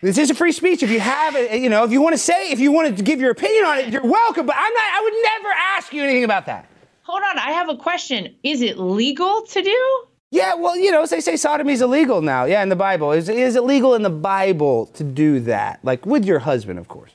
This 0.00 0.16
is 0.16 0.30
a 0.30 0.34
free 0.36 0.52
speech. 0.52 0.84
If 0.84 0.90
you 0.90 1.00
have 1.00 1.34
it, 1.34 1.60
you 1.60 1.68
know, 1.68 1.82
if 1.82 1.90
you 1.90 2.00
want 2.00 2.12
to 2.14 2.18
say, 2.18 2.52
if 2.52 2.60
you 2.60 2.70
want 2.70 2.96
to 2.96 3.02
give 3.02 3.20
your 3.20 3.32
opinion 3.32 3.64
on 3.64 3.78
it, 3.80 3.88
you're 3.88 4.06
welcome. 4.06 4.46
But 4.46 4.54
I'm 4.56 4.72
not, 4.72 4.82
I 4.92 5.00
would 5.02 5.22
never 5.24 5.54
ask 5.76 5.92
you 5.92 6.04
anything 6.04 6.22
about 6.22 6.46
that. 6.46 6.68
Hold 7.02 7.20
on, 7.28 7.36
I 7.36 7.50
have 7.50 7.68
a 7.68 7.76
question. 7.76 8.36
Is 8.44 8.62
it 8.62 8.78
legal 8.78 9.42
to 9.46 9.60
do? 9.60 10.04
Yeah, 10.30 10.54
well, 10.54 10.76
you 10.76 10.92
know, 10.92 11.04
they 11.04 11.20
say 11.20 11.36
sodomy 11.36 11.72
is 11.72 11.82
illegal 11.82 12.22
now. 12.22 12.44
Yeah, 12.44 12.62
in 12.62 12.68
the 12.68 12.76
Bible. 12.76 13.10
Is, 13.10 13.28
is 13.28 13.56
it 13.56 13.64
legal 13.64 13.96
in 13.96 14.02
the 14.02 14.08
Bible 14.08 14.86
to 14.94 15.02
do 15.02 15.40
that? 15.40 15.80
Like 15.82 16.06
with 16.06 16.24
your 16.24 16.38
husband, 16.38 16.78
of 16.78 16.86
course. 16.86 17.10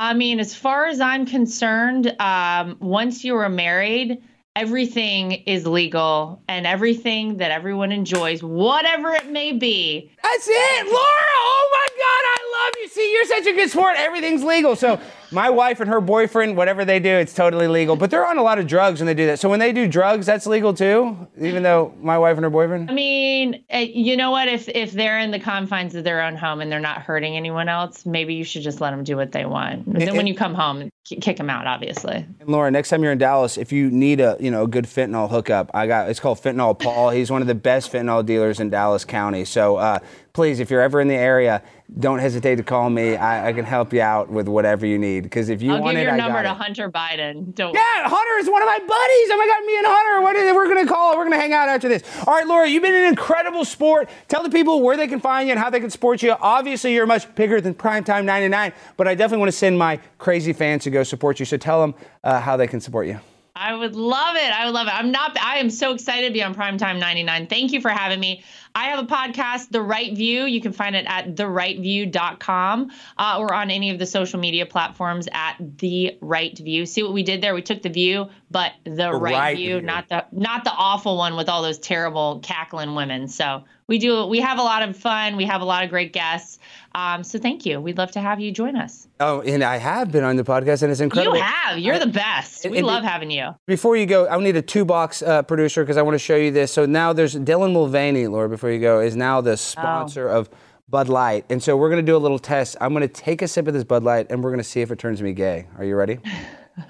I 0.00 0.14
mean, 0.14 0.40
as 0.40 0.54
far 0.54 0.86
as 0.86 0.98
I'm 0.98 1.26
concerned, 1.26 2.16
um, 2.18 2.78
once 2.80 3.22
you 3.22 3.36
are 3.36 3.50
married, 3.50 4.22
everything 4.56 5.32
is 5.32 5.66
legal 5.66 6.42
and 6.48 6.66
everything 6.66 7.36
that 7.36 7.50
everyone 7.50 7.92
enjoys, 7.92 8.42
whatever 8.42 9.12
it 9.12 9.28
may 9.28 9.52
be. 9.52 10.10
That's 10.22 10.48
it, 10.48 10.86
Lara. 10.86 10.96
Oh 10.96 11.68
my 11.70 11.88
God, 11.98 12.24
I 12.24 12.64
love 12.64 12.74
you. 12.80 12.88
See, 12.88 13.12
you're 13.12 13.26
such 13.26 13.46
a 13.46 13.52
good 13.52 13.70
sport. 13.70 13.96
Everything's 13.98 14.42
legal. 14.42 14.74
So 14.74 14.98
My 15.32 15.48
wife 15.50 15.80
and 15.80 15.88
her 15.88 16.00
boyfriend, 16.00 16.56
whatever 16.56 16.84
they 16.84 16.98
do, 16.98 17.10
it's 17.10 17.32
totally 17.34 17.68
legal. 17.68 17.96
But 17.96 18.10
they're 18.10 18.26
on 18.26 18.38
a 18.38 18.42
lot 18.42 18.58
of 18.58 18.66
drugs 18.66 19.00
when 19.00 19.06
they 19.06 19.14
do 19.14 19.26
that. 19.26 19.38
So 19.38 19.48
when 19.48 19.60
they 19.60 19.72
do 19.72 19.86
drugs, 19.86 20.26
that's 20.26 20.46
legal 20.46 20.74
too, 20.74 21.28
even 21.40 21.62
though 21.62 21.94
my 22.00 22.18
wife 22.18 22.36
and 22.36 22.44
her 22.44 22.50
boyfriend. 22.50 22.90
I 22.90 22.94
mean, 22.94 23.64
uh, 23.72 23.78
you 23.78 24.16
know 24.16 24.30
what? 24.30 24.48
If 24.48 24.68
if 24.68 24.92
they're 24.92 25.18
in 25.18 25.30
the 25.30 25.38
confines 25.38 25.94
of 25.94 26.04
their 26.04 26.22
own 26.22 26.36
home 26.36 26.60
and 26.60 26.70
they're 26.70 26.80
not 26.80 27.02
hurting 27.02 27.36
anyone 27.36 27.68
else, 27.68 28.04
maybe 28.04 28.34
you 28.34 28.44
should 28.44 28.62
just 28.62 28.80
let 28.80 28.90
them 28.90 29.04
do 29.04 29.16
what 29.16 29.32
they 29.32 29.44
want. 29.44 29.92
But 29.92 30.00
then 30.00 30.16
when 30.16 30.26
you 30.26 30.34
come 30.34 30.54
home, 30.54 30.90
kick 31.04 31.36
them 31.36 31.50
out, 31.50 31.66
obviously. 31.66 32.26
And 32.40 32.48
Lara, 32.48 32.70
next 32.70 32.88
time 32.88 33.02
you're 33.02 33.12
in 33.12 33.18
Dallas, 33.18 33.58
if 33.58 33.72
you 33.72 33.90
need 33.90 34.20
a 34.20 34.36
you 34.40 34.50
know 34.50 34.64
a 34.64 34.68
good 34.68 34.84
fentanyl 34.84 35.30
hookup, 35.30 35.70
I 35.74 35.86
got 35.86 36.08
it's 36.08 36.20
called 36.20 36.38
Fentanyl 36.38 36.78
Paul. 36.78 37.10
He's 37.10 37.30
one 37.30 37.40
of 37.42 37.48
the 37.48 37.54
best 37.54 37.92
fentanyl 37.92 38.24
dealers 38.24 38.60
in 38.60 38.70
Dallas 38.70 39.04
County. 39.04 39.44
So 39.44 39.76
uh, 39.76 39.98
please, 40.32 40.60
if 40.60 40.70
you're 40.70 40.80
ever 40.80 41.00
in 41.00 41.08
the 41.08 41.14
area, 41.14 41.62
don't 41.98 42.18
hesitate 42.18 42.56
to 42.56 42.62
call 42.62 42.88
me. 42.88 43.16
I, 43.16 43.48
I 43.48 43.52
can 43.52 43.64
help 43.64 43.92
you 43.92 44.00
out 44.00 44.30
with 44.30 44.46
whatever 44.48 44.86
you 44.86 44.98
need. 44.98 45.24
Because 45.24 45.48
if 45.48 45.60
you 45.62 45.72
I'll 45.72 45.82
want 45.82 45.96
give 45.96 46.02
it, 46.02 46.04
your 46.04 46.12
I 46.12 46.16
number 46.16 46.42
to 46.42 46.50
it. 46.50 46.56
Hunter 46.56 46.90
Biden. 46.90 47.54
Don't. 47.54 47.74
Yeah, 47.74 48.08
Hunter 48.08 48.38
is 48.38 48.48
one 48.48 48.62
of 48.62 48.66
my 48.66 48.78
buddies. 48.78 49.28
Oh 49.32 49.36
my 49.36 49.46
God, 49.46 49.66
me 49.66 49.76
and 49.78 49.86
Hunter. 49.86 50.22
What 50.22 50.36
is 50.36 50.48
it? 50.48 50.54
We're 50.54 50.68
gonna 50.68 50.86
call. 50.86 51.16
We're 51.16 51.24
gonna 51.24 51.36
hang 51.36 51.52
out 51.52 51.68
after 51.68 51.88
this. 51.88 52.02
All 52.26 52.34
right, 52.34 52.46
Lara, 52.46 52.68
you've 52.68 52.82
been 52.82 52.94
an 52.94 53.04
incredible 53.08 53.64
sport. 53.64 54.08
Tell 54.28 54.42
the 54.42 54.50
people 54.50 54.82
where 54.82 54.96
they 54.96 55.08
can 55.08 55.20
find 55.20 55.48
you 55.48 55.52
and 55.52 55.58
how 55.60 55.70
they 55.70 55.80
can 55.80 55.90
support 55.90 56.22
you. 56.22 56.34
Obviously, 56.40 56.94
you're 56.94 57.06
much 57.06 57.32
bigger 57.34 57.60
than 57.60 57.74
Primetime 57.74 58.24
99, 58.24 58.72
but 58.96 59.08
I 59.08 59.14
definitely 59.14 59.40
want 59.40 59.52
to 59.52 59.58
send 59.58 59.78
my 59.78 59.98
crazy 60.18 60.52
fans 60.52 60.84
to 60.84 60.90
go 60.90 61.02
support 61.02 61.40
you. 61.40 61.46
So 61.46 61.56
tell 61.56 61.80
them 61.80 61.94
uh, 62.22 62.40
how 62.40 62.56
they 62.56 62.66
can 62.66 62.80
support 62.80 63.06
you. 63.06 63.18
I 63.60 63.74
would 63.74 63.94
love 63.94 64.36
it. 64.36 64.50
I 64.50 64.64
would 64.64 64.72
love 64.72 64.86
it. 64.86 64.94
I'm 64.94 65.10
not. 65.12 65.38
I 65.38 65.58
am 65.58 65.68
so 65.68 65.92
excited 65.92 66.28
to 66.28 66.32
be 66.32 66.42
on 66.42 66.54
Primetime 66.54 66.98
99. 66.98 67.46
Thank 67.46 67.72
you 67.72 67.82
for 67.82 67.90
having 67.90 68.18
me. 68.18 68.42
I 68.74 68.84
have 68.84 69.04
a 69.04 69.06
podcast, 69.06 69.68
The 69.68 69.82
Right 69.82 70.16
View. 70.16 70.44
You 70.44 70.62
can 70.62 70.72
find 70.72 70.96
it 70.96 71.04
at 71.06 71.34
therightsview.com 71.34 72.90
uh, 73.18 73.36
or 73.38 73.52
on 73.52 73.70
any 73.70 73.90
of 73.90 73.98
the 73.98 74.06
social 74.06 74.40
media 74.40 74.64
platforms 74.64 75.28
at 75.30 75.56
The 75.76 76.16
Right 76.22 76.56
View. 76.56 76.86
See 76.86 77.02
what 77.02 77.12
we 77.12 77.22
did 77.22 77.42
there? 77.42 77.52
We 77.52 77.60
took 77.60 77.82
the 77.82 77.90
view, 77.90 78.30
but 78.50 78.72
the, 78.84 79.12
right, 79.12 79.34
right 79.34 79.56
view, 79.58 79.80
view. 79.80 79.86
not 79.86 80.08
the 80.08 80.24
not 80.32 80.64
the 80.64 80.72
awful 80.72 81.18
one 81.18 81.36
with 81.36 81.50
all 81.50 81.60
those 81.62 81.78
terrible 81.78 82.40
cackling 82.42 82.94
women. 82.94 83.28
So 83.28 83.64
we 83.86 83.98
do. 83.98 84.24
We 84.24 84.40
have 84.40 84.58
a 84.58 84.62
lot 84.62 84.88
of 84.88 84.96
fun. 84.96 85.36
We 85.36 85.44
have 85.46 85.60
a 85.60 85.66
lot 85.66 85.84
of 85.84 85.90
great 85.90 86.14
guests. 86.14 86.59
Um, 86.94 87.22
so 87.22 87.38
thank 87.38 87.64
you. 87.64 87.80
We'd 87.80 87.98
love 87.98 88.10
to 88.12 88.20
have 88.20 88.40
you 88.40 88.50
join 88.50 88.74
us. 88.76 89.06
Oh, 89.20 89.40
and 89.42 89.62
I 89.62 89.76
have 89.76 90.10
been 90.10 90.24
on 90.24 90.34
the 90.36 90.42
podcast, 90.44 90.82
and 90.82 90.90
it's 90.90 91.00
incredible. 91.00 91.36
You 91.36 91.42
have. 91.42 91.78
You're 91.78 91.98
the 92.00 92.06
best. 92.08 92.64
And- 92.64 92.72
We 92.72 92.78
and 92.78 92.86
love 92.86 93.04
it- 93.04 93.06
having 93.06 93.30
you. 93.30 93.54
Before 93.66 93.96
you 93.96 94.06
go, 94.06 94.26
I 94.28 94.36
need 94.40 94.56
a 94.56 94.62
two 94.62 94.84
box 94.84 95.22
uh, 95.22 95.42
producer 95.42 95.82
because 95.84 95.96
I 95.96 96.02
want 96.02 96.14
to 96.14 96.18
show 96.18 96.36
you 96.36 96.50
this. 96.50 96.72
So 96.72 96.86
now 96.86 97.12
there's 97.12 97.36
Dylan 97.36 97.72
Mulvaney, 97.72 98.26
Lara, 98.26 98.48
before 98.48 98.70
you 98.70 98.80
go, 98.80 99.00
is 99.00 99.14
now 99.14 99.40
the 99.40 99.56
sponsor 99.56 100.28
of 100.28 100.50
Bud 100.88 101.08
Light. 101.08 101.44
And 101.48 101.62
so 101.62 101.76
we're 101.76 101.90
going 101.90 102.04
to 102.04 102.10
do 102.12 102.16
a 102.16 102.18
little 102.18 102.38
test. 102.40 102.76
I'm 102.80 102.92
going 102.92 103.02
to 103.02 103.08
take 103.08 103.42
a 103.42 103.48
sip 103.48 103.68
of 103.68 103.74
this 103.74 103.84
Bud 103.84 104.02
Light 104.02 104.26
and 104.30 104.42
we're 104.42 104.50
going 104.50 104.58
to 104.58 104.64
see 104.68 104.80
if 104.80 104.90
it 104.90 104.98
turns 104.98 105.22
me 105.22 105.32
gay. 105.32 105.68
Are 105.78 105.84
you 105.84 105.94
ready? 105.94 106.18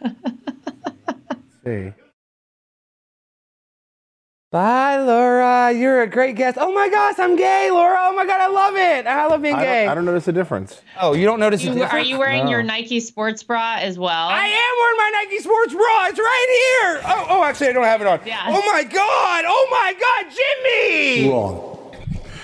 See. 1.65 1.93
Bye, 4.51 4.99
Lara. 4.99 5.71
You're 5.73 6.03
a 6.03 6.09
great 6.09 6.35
guest. 6.35 6.59
Oh 6.61 6.73
my 6.75 6.89
gosh, 6.89 7.15
I'm 7.21 7.37
gay, 7.37 7.71
Lara. 7.71 7.99
Oh 8.01 8.17
my 8.17 8.27
God, 8.27 8.41
I 8.41 8.49
love 8.49 8.75
it. 8.77 9.07
I 9.07 9.27
love 9.27 9.43
being 9.43 9.55
I 9.55 9.63
gay. 9.65 9.83
don't, 9.85 9.93
I 9.93 9.95
don't 9.95 10.05
notice 10.05 10.27
a 10.27 10.33
difference. 10.33 10.83
oh, 11.01 11.13
you 11.13 11.25
don't 11.25 11.39
notice 11.39 11.63
a 11.63 11.67
You, 11.67 11.75
difference? 11.75 11.93
are 11.93 12.01
you 12.01 12.19
wearing 12.19 12.47
No. 12.47 12.51
your 12.51 12.63
Nike 12.65 12.99
sports 12.99 13.45
bra 13.45 13.77
as 13.79 13.97
well? 13.97 14.11
I 14.29 14.47
am 14.47 14.75
wearing 14.81 14.97
my 14.97 15.23
Nike 15.23 15.39
sports 15.39 15.73
bra. 15.73 16.07
It's 16.09 16.19
right 16.19 16.81
here. 16.83 17.03
Oh, 17.07 17.27
oh, 17.31 17.45
actually, 17.45 17.69
I 17.69 17.73
don't 17.75 17.85
have 17.85 18.01
it 18.01 18.09
on. 18.09 18.21
Yeah. 18.27 18.41
Oh 18.49 18.63
my 18.73 18.83
God. 18.83 19.45
Oh 19.47 19.69
my 19.71 19.95
God, 20.01 20.35
Jimmy. 20.35 21.31
Wrong. 21.31 21.77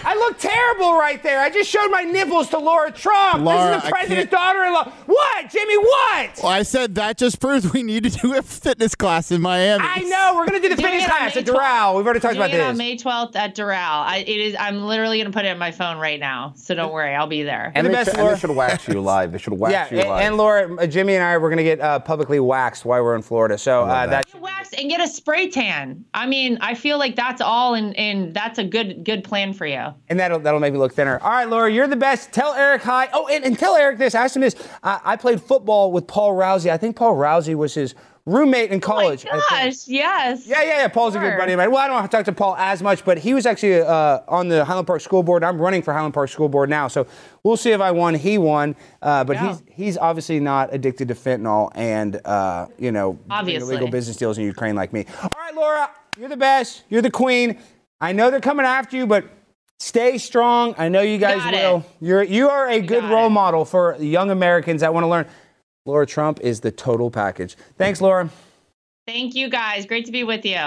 I 0.08 0.14
look 0.14 0.38
terrible 0.38 0.96
right 0.96 1.20
there. 1.20 1.40
I 1.40 1.50
just 1.50 1.68
showed 1.68 1.88
my 1.90 2.02
nipples 2.02 2.48
to 2.50 2.58
Lara 2.58 2.92
Trump. 2.92 3.42
Lara, 3.44 3.74
this 3.74 3.78
is 3.78 3.88
the 3.88 3.90
president's 3.90 4.30
daughter-in-law. 4.30 4.92
What, 5.06 5.50
Jimmy? 5.50 5.76
What? 5.78 6.30
Well, 6.44 6.52
I 6.52 6.62
said 6.62 6.94
that 6.94 7.18
just 7.18 7.40
proves 7.40 7.72
we 7.72 7.82
need 7.82 8.04
to 8.04 8.10
do 8.10 8.36
a 8.36 8.42
fitness 8.42 8.94
class 8.94 9.32
in 9.32 9.40
Miami. 9.42 9.84
I 9.84 10.02
know. 10.02 10.34
We're 10.36 10.46
gonna 10.46 10.60
do 10.60 10.68
the 10.68 10.76
Doing 10.76 10.92
fitness 10.92 11.06
class 11.06 11.36
at 11.36 11.44
Doral. 11.44 11.96
We've 11.96 12.04
already 12.04 12.20
talked 12.20 12.34
Doing 12.36 12.50
about 12.50 12.56
it 12.56 12.60
on. 12.62 12.76
May 12.76 12.96
12th 12.96 13.34
at 13.34 13.56
Doral. 13.56 13.74
I, 13.74 14.18
it 14.18 14.28
is. 14.28 14.56
I'm 14.60 14.82
literally 14.84 15.18
gonna 15.18 15.32
put 15.32 15.44
it 15.44 15.48
in 15.48 15.58
my 15.58 15.72
phone 15.72 15.98
right 15.98 16.20
now. 16.20 16.52
So 16.56 16.74
don't 16.76 16.92
worry, 16.92 17.12
I'll 17.14 17.26
be 17.26 17.42
there. 17.42 17.72
And 17.74 17.78
And, 17.78 17.86
the 17.86 17.90
they, 17.90 17.94
best, 17.96 18.10
should, 18.10 18.14
and 18.18 18.22
Lara- 18.24 18.34
they 18.36 18.40
should 18.40 18.50
wax 18.56 18.88
you 18.88 19.00
live. 19.00 19.32
They 19.32 19.38
should 19.38 19.52
wax 19.58 19.72
yeah, 19.72 19.88
you 19.90 20.00
and, 20.02 20.08
live. 20.08 20.20
and 20.22 20.36
Lara, 20.36 20.76
uh, 20.76 20.86
Jimmy, 20.86 21.14
and 21.16 21.24
I 21.24 21.36
we're 21.38 21.50
gonna 21.50 21.64
get 21.64 21.80
uh, 21.80 21.98
publicly 21.98 22.38
waxed 22.38 22.84
while 22.84 23.02
we're 23.02 23.16
in 23.16 23.22
Florida. 23.22 23.58
So 23.58 23.82
uh, 23.82 24.06
that. 24.06 24.10
that. 24.10 24.32
Get 24.32 24.40
wax 24.40 24.72
and 24.72 24.88
get 24.88 25.00
a 25.00 25.08
spray 25.08 25.48
tan. 25.50 26.04
I 26.14 26.26
mean, 26.26 26.58
I 26.60 26.74
feel 26.74 26.98
like 26.98 27.16
that's 27.16 27.40
all, 27.40 27.74
and 27.74 27.96
and 27.96 28.32
that's 28.32 28.60
a 28.60 28.64
good 28.64 29.04
good 29.04 29.24
plan 29.24 29.52
for 29.52 29.66
you. 29.66 29.88
And 30.08 30.20
that'll 30.20 30.38
that'll 30.40 30.60
make 30.60 30.72
me 30.72 30.78
look 30.78 30.92
thinner. 30.94 31.18
All 31.20 31.30
right, 31.30 31.48
Lara, 31.48 31.72
you're 31.72 31.88
the 31.88 31.96
best. 31.96 32.32
Tell 32.32 32.54
Eric 32.54 32.82
hi. 32.82 33.08
Oh, 33.12 33.26
and, 33.28 33.44
and 33.44 33.58
tell 33.58 33.74
Eric 33.76 33.98
this. 33.98 34.14
Ask 34.14 34.36
him 34.36 34.42
this. 34.42 34.54
I, 34.82 35.00
I 35.04 35.16
played 35.16 35.40
football 35.40 35.92
with 35.92 36.06
Paul 36.06 36.32
Rousey. 36.34 36.70
I 36.70 36.76
think 36.76 36.96
Paul 36.96 37.16
Rousey 37.16 37.54
was 37.54 37.74
his 37.74 37.94
roommate 38.24 38.70
in 38.72 38.80
college. 38.80 39.24
Oh 39.30 39.36
my 39.36 39.64
gosh, 39.66 39.86
yes. 39.86 40.46
Yeah, 40.46 40.60
yeah, 40.62 40.78
yeah. 40.78 40.88
Paul's 40.88 41.14
a 41.14 41.20
good 41.20 41.38
buddy 41.38 41.52
of 41.52 41.58
mine. 41.58 41.70
Well, 41.70 41.78
I 41.80 41.86
don't 41.86 42.10
talk 42.10 42.24
to 42.24 42.32
Paul 42.32 42.56
as 42.56 42.82
much, 42.82 43.04
but 43.04 43.18
he 43.18 43.34
was 43.34 43.46
actually 43.46 43.80
uh, 43.82 44.18
on 44.26 44.48
the 44.48 44.64
Highland 44.64 44.86
Park 44.88 45.00
School 45.00 45.22
Board. 45.22 45.44
I'm 45.44 45.58
running 45.60 45.80
for 45.82 45.92
Highland 45.94 46.12
Park 46.14 46.28
School 46.30 46.48
Board 46.48 46.68
now, 46.68 46.88
so 46.88 47.06
we'll 47.44 47.56
see 47.56 47.70
if 47.70 47.80
I 47.80 47.92
won. 47.92 48.14
He 48.16 48.36
won, 48.38 48.74
uh, 49.02 49.22
but 49.24 49.34
Yeah. 49.36 49.48
he's 49.48 49.62
he's 49.70 49.98
obviously 49.98 50.40
not 50.40 50.74
addicted 50.74 51.06
to 51.08 51.14
fentanyl 51.14 51.70
and 51.76 52.20
uh, 52.24 52.66
you 52.78 52.90
know 52.90 53.16
Obviously. 53.30 53.68
illegal 53.68 53.88
business 53.88 54.16
deals 54.16 54.38
in 54.38 54.44
Ukraine 54.44 54.74
like 54.74 54.92
me. 54.92 55.06
All 55.22 55.30
right, 55.36 55.54
Lara, 55.54 55.90
you're 56.18 56.28
the 56.28 56.36
best. 56.36 56.82
You're 56.88 57.02
the 57.02 57.10
queen. 57.12 57.58
I 58.00 58.10
know 58.12 58.30
they're 58.32 58.40
coming 58.40 58.66
after 58.66 58.96
you, 58.96 59.06
but 59.06 59.24
stay 59.78 60.18
strong. 60.18 60.74
I 60.78 60.88
know 60.88 61.00
you 61.02 61.18
guys 61.18 61.38
got 61.38 61.54
it. 61.54 61.56
will. 61.58 61.84
You're 62.00 62.22
you 62.22 62.48
are 62.48 62.68
a 62.68 62.80
good 62.80 63.02
got 63.02 63.12
role 63.12 63.26
it. 63.26 63.30
model 63.30 63.64
for 63.64 63.96
young 63.98 64.30
Americans 64.30 64.80
that 64.80 64.92
want 64.94 65.04
to 65.04 65.08
learn. 65.08 65.26
Lara 65.84 66.06
Trump 66.06 66.40
is 66.40 66.60
the 66.60 66.72
total 66.72 67.10
package. 67.10 67.56
Thanks, 67.78 68.00
Lara. 68.00 68.28
Thank 69.06 69.34
you 69.36 69.48
guys. 69.48 69.86
Great 69.86 70.06
to 70.06 70.12
be 70.12 70.24
with 70.24 70.44
you. 70.44 70.58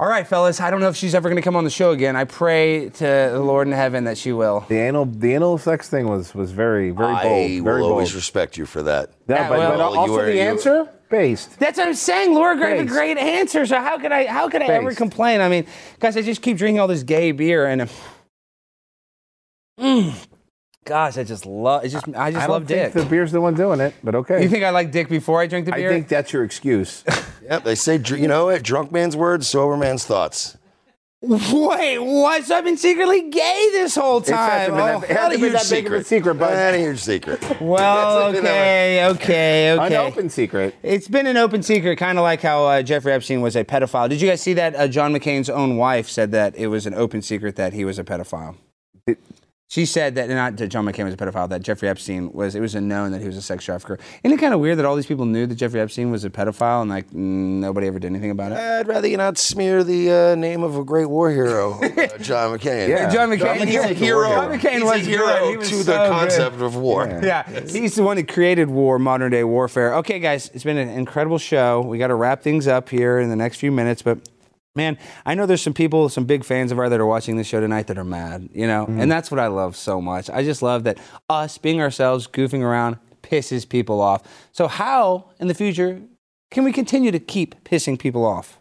All 0.00 0.08
right, 0.08 0.26
fellas. 0.26 0.60
I 0.60 0.70
don't 0.70 0.80
know 0.80 0.88
if 0.88 0.96
she's 0.96 1.14
ever 1.14 1.28
going 1.28 1.36
to 1.40 1.42
come 1.42 1.54
on 1.54 1.62
the 1.64 1.70
show 1.70 1.92
again. 1.92 2.16
I 2.16 2.24
pray 2.24 2.88
to 2.90 3.04
the 3.32 3.40
Lord 3.40 3.68
in 3.68 3.72
heaven 3.72 4.04
that 4.04 4.18
she 4.18 4.32
will. 4.32 4.64
the 4.68 4.76
anal, 4.76 5.04
the 5.04 5.34
anal 5.34 5.58
sex 5.58 5.88
thing 5.88 6.08
was 6.08 6.34
was 6.34 6.50
very, 6.50 6.90
very 6.90 7.12
I 7.12 7.22
bold. 7.22 7.64
Very 7.64 7.82
will 7.82 7.90
always 7.90 8.08
bold. 8.10 8.16
respect 8.16 8.56
you 8.56 8.66
for 8.66 8.82
that. 8.82 9.10
Yeah, 9.28 9.36
Yeah, 9.36 9.48
but, 9.48 9.58
well- 9.58 9.70
but 9.70 9.78
Well, 9.78 9.92
you 9.92 9.98
also 9.98 10.18
are- 10.20 10.26
the 10.26 10.34
you- 10.34 10.40
answer 10.40 10.88
based. 11.12 11.60
That's 11.60 11.78
what 11.78 11.86
I'm 11.86 11.94
saying. 11.94 12.34
Lara 12.34 12.58
gave 12.58 12.80
a 12.80 12.84
great 12.84 13.18
answer. 13.18 13.64
So 13.66 13.76
how 13.76 13.98
could 13.98 14.10
I? 14.10 14.26
How 14.26 14.48
could 14.48 14.62
I 14.62 14.66
ever 14.66 14.92
complain? 14.94 15.40
I 15.40 15.48
mean, 15.48 15.66
guys, 16.00 16.16
I 16.16 16.22
just 16.22 16.42
keep 16.42 16.56
drinking 16.56 16.80
all 16.80 16.88
this 16.88 17.04
gay 17.04 17.30
beer 17.30 17.66
and. 17.66 17.88
Mm, 19.78 20.26
gosh, 20.84 21.16
I 21.16 21.24
just 21.24 21.46
love. 21.46 21.84
It's 21.84 21.92
just 21.92 22.08
I 22.16 22.32
just 22.32 22.42
I 22.42 22.46
love 22.46 22.66
don't 22.66 22.76
think 22.76 22.94
dick. 22.94 23.04
the 23.04 23.08
beer's 23.08 23.30
the 23.30 23.40
one 23.40 23.54
doing 23.54 23.80
it, 23.80 23.94
but 24.02 24.14
okay. 24.16 24.42
you 24.42 24.48
think 24.48 24.64
I 24.64 24.70
like 24.70 24.90
dick 24.90 25.08
before 25.08 25.40
I 25.40 25.46
drink 25.46 25.66
the 25.66 25.72
beer? 25.72 25.90
I 25.90 25.92
think 25.92 26.08
that's 26.08 26.32
your 26.32 26.42
excuse. 26.42 27.04
Yep, 27.42 27.64
they 27.64 27.74
say, 27.74 28.00
you 28.06 28.28
know 28.28 28.44
what? 28.44 28.62
Drunk 28.62 28.92
man's 28.92 29.16
words, 29.16 29.48
sober 29.48 29.76
man's 29.76 30.04
thoughts. 30.04 30.56
Wait, 31.24 31.98
what? 32.00 32.44
So 32.44 32.56
I've 32.56 32.64
been 32.64 32.76
secretly 32.76 33.30
gay 33.30 33.68
this 33.70 33.94
whole 33.94 34.20
time. 34.20 34.74
that- 34.74 34.94
Oh, 34.96 34.98
hasn't 35.00 35.40
been 35.40 35.52
that 35.52 35.70
big 35.70 35.86
of 35.86 35.92
a 35.92 36.02
secret, 36.04 36.34
but 36.34 36.50
That 36.50 36.74
ain't 36.74 36.82
your 36.82 36.96
secret. 36.96 37.40
well, 37.60 38.30
It's 38.30 38.40
that 38.40 38.48
okay, 38.50 39.04
okay, 39.14 39.68
an 39.68 39.78
okay. 39.80 39.96
open 39.98 40.28
secret. 40.30 40.74
It's 40.82 41.06
been 41.06 41.28
an 41.28 41.36
open 41.36 41.62
secret, 41.62 41.96
kind 41.96 42.18
of 42.18 42.22
like 42.22 42.40
how 42.40 42.64
uh, 42.66 42.82
Jeffrey 42.82 43.12
Epstein 43.12 43.40
was 43.40 43.54
a 43.54 43.62
pedophile. 43.64 44.08
Did 44.08 44.20
you 44.20 44.28
guys 44.28 44.40
see 44.42 44.54
that? 44.54 44.74
Uh, 44.74 44.88
John 44.88 45.12
McCain's 45.14 45.48
own 45.48 45.76
wife 45.76 46.08
said 46.08 46.32
that 46.32 46.56
it 46.56 46.66
was 46.66 46.86
an 46.86 46.94
open 46.94 47.22
secret 47.22 47.54
that 47.54 47.72
he 47.72 47.84
was 47.84 48.00
a 48.00 48.04
pedophile. 48.04 48.56
She 49.72 49.86
said 49.86 50.16
that 50.16 50.28
not 50.28 50.58
that 50.58 50.68
John 50.68 50.84
McCain 50.84 51.06
was 51.06 51.14
a 51.14 51.16
pedophile, 51.16 51.48
that 51.48 51.62
Jeffrey 51.62 51.88
Epstein 51.88 52.30
was. 52.34 52.54
It 52.54 52.60
was 52.60 52.74
a 52.74 52.80
known 52.82 53.10
that 53.12 53.22
he 53.22 53.26
was 53.26 53.38
a 53.38 53.42
sex 53.42 53.64
trafficker. 53.64 53.98
Isn't 54.22 54.36
it 54.36 54.38
kind 54.38 54.52
of 54.52 54.60
weird 54.60 54.76
that 54.78 54.84
all 54.84 54.96
these 54.96 55.06
people 55.06 55.24
knew 55.24 55.46
that 55.46 55.54
Jeffrey 55.54 55.80
Epstein 55.80 56.10
was 56.10 56.26
a 56.26 56.30
pedophile 56.30 56.82
and 56.82 56.90
like 56.90 57.10
nobody 57.10 57.86
ever 57.86 57.98
did 57.98 58.08
anything 58.08 58.30
about 58.30 58.52
it? 58.52 58.58
I'd 58.58 58.86
rather 58.86 59.08
you 59.08 59.16
not 59.16 59.38
smear 59.38 59.82
the 59.82 60.10
uh, 60.12 60.34
name 60.34 60.62
of 60.62 60.76
a 60.76 60.84
great 60.84 61.06
war 61.06 61.30
hero, 61.30 61.72
uh, 61.82 62.18
John 62.18 62.58
McCain. 62.58 62.86
Yeah. 62.86 63.08
John 63.08 63.30
McCain, 63.30 63.38
John 63.38 63.56
McCain's 63.60 63.90
a 63.90 63.94
hero. 63.94 64.28
John 64.28 64.52
McCain 64.52 64.72
He's 64.72 64.82
was 64.82 64.94
a 64.94 64.98
hero 64.98 65.26
good. 65.26 65.50
He 65.50 65.56
was 65.56 65.68
to 65.70 65.74
so 65.76 65.82
the 65.84 65.98
good. 65.98 66.10
concept 66.10 66.60
of 66.60 66.76
war. 66.76 67.20
Yeah, 67.22 67.48
he's 67.60 67.94
the 67.94 68.02
one 68.02 68.18
that 68.18 68.28
created 68.28 68.68
war, 68.68 68.98
modern 68.98 69.30
day 69.30 69.42
warfare. 69.42 69.94
Okay, 69.94 70.18
guys, 70.18 70.50
it's 70.52 70.64
been 70.64 70.76
an 70.76 70.90
incredible 70.90 71.38
show. 71.38 71.80
We 71.80 71.96
got 71.96 72.08
to 72.08 72.14
wrap 72.14 72.42
things 72.42 72.66
up 72.66 72.90
here 72.90 73.20
in 73.20 73.30
the 73.30 73.36
next 73.36 73.56
few 73.56 73.72
minutes, 73.72 74.02
but 74.02 74.18
man, 74.74 74.98
I 75.26 75.34
know 75.34 75.46
there's 75.46 75.62
some 75.62 75.74
people, 75.74 76.08
some 76.08 76.24
big 76.24 76.44
fans 76.44 76.72
of 76.72 76.78
ours 76.78 76.90
that 76.90 77.00
are 77.00 77.06
watching 77.06 77.36
this 77.36 77.46
show 77.46 77.60
tonight 77.60 77.86
that 77.88 77.98
are 77.98 78.04
mad, 78.04 78.48
you 78.52 78.66
know, 78.66 78.86
and 78.86 79.00
mm. 79.00 79.08
that's 79.08 79.30
what 79.30 79.38
I 79.38 79.48
love 79.48 79.76
so 79.76 80.00
much. 80.00 80.30
I 80.30 80.42
just 80.42 80.62
love 80.62 80.84
that 80.84 80.98
us 81.28 81.58
being 81.58 81.80
ourselves, 81.80 82.26
goofing 82.26 82.62
around, 82.62 82.98
pisses 83.22 83.68
people 83.68 84.00
off. 84.00 84.22
So, 84.52 84.68
how 84.68 85.30
in 85.38 85.48
the 85.48 85.54
future 85.54 86.00
can 86.50 86.64
we 86.64 86.72
continue 86.72 87.10
to 87.10 87.20
keep 87.20 87.62
pissing 87.64 87.98
people 87.98 88.24
off? 88.24 88.58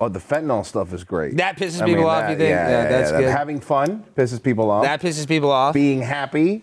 Oh, 0.00 0.08
the 0.08 0.18
fentanyl 0.18 0.66
stuff 0.66 0.92
is 0.92 1.04
great. 1.04 1.36
That 1.36 1.56
pisses 1.56 1.80
I 1.80 1.86
people 1.86 2.02
mean, 2.02 2.10
off, 2.10 2.22
that- 2.22 2.30
you 2.32 2.36
think? 2.36 2.50
Yeah, 2.50 2.68
Yeah, 2.68 2.82
yeah, 2.82 2.88
that's 2.88 3.12
yeah. 3.12 3.18
good. 3.20 3.30
Having 3.30 3.60
fun 3.60 4.04
pisses 4.16 4.42
people 4.42 4.70
off. 4.70 4.82
That 4.82 5.00
pisses 5.00 5.28
people 5.28 5.50
off. 5.50 5.74
Being 5.74 6.00
happy 6.00 6.62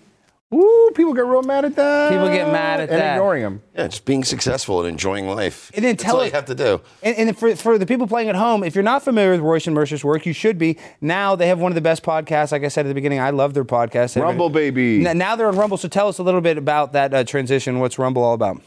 Ooh, 0.51 0.91
people 0.95 1.13
get 1.13 1.25
real 1.27 1.43
mad 1.43 1.63
at 1.63 1.75
that. 1.75 2.09
People 2.11 2.27
get 2.27 2.51
mad 2.51 2.79
at 2.79 2.89
and 2.89 2.99
that. 2.99 3.13
ignoring 3.17 3.43
them. 3.43 3.61
Yeah, 3.75 3.87
just 3.87 4.03
being 4.05 4.23
successful 4.23 4.79
and 4.79 4.89
enjoying 4.89 5.27
life. 5.27 5.69
And 5.75 5.85
then 5.85 5.91
That's 5.95 6.03
tell 6.03 6.15
all 6.15 6.21
us- 6.21 6.27
you 6.29 6.31
have 6.33 6.45
to 6.45 6.55
do. 6.55 6.81
And, 7.03 7.15
and 7.17 7.37
for, 7.37 7.55
for 7.55 7.77
the 7.77 7.85
people 7.85 8.07
playing 8.07 8.29
at 8.29 8.35
home, 8.35 8.63
if 8.63 8.73
you're 8.73 8.83
not 8.83 9.03
familiar 9.03 9.31
with 9.31 9.41
Royce 9.41 9.67
and 9.67 9.75
Mersh's 9.75 10.03
work, 10.03 10.25
you 10.25 10.33
should 10.33 10.57
be. 10.57 10.77
Now 11.01 11.35
they 11.35 11.47
have 11.49 11.59
one 11.59 11.71
of 11.71 11.75
the 11.75 11.81
best 11.81 12.01
podcasts. 12.01 12.51
Like 12.51 12.63
I 12.63 12.67
said 12.69 12.85
at 12.87 12.89
the 12.89 12.95
beginning, 12.95 13.19
I 13.19 13.29
love 13.29 13.53
their 13.53 13.63
podcast. 13.65 14.13
They've 14.15 14.15
been- 14.15 14.23
Rumble, 14.23 14.49
baby. 14.49 15.05
N- 15.05 15.17
Now 15.19 15.35
they're 15.35 15.47
on 15.49 15.55
Rumble, 15.55 15.77
so 15.77 15.87
tell 15.87 16.07
us 16.07 16.17
a 16.17 16.23
little 16.23 16.41
bit 16.41 16.57
about 16.57 16.93
that 16.93 17.13
uh, 17.13 17.23
transition. 17.23 17.79
What's 17.79 17.99
Rumble 17.99 18.23
all 18.23 18.33
about? 18.33 18.59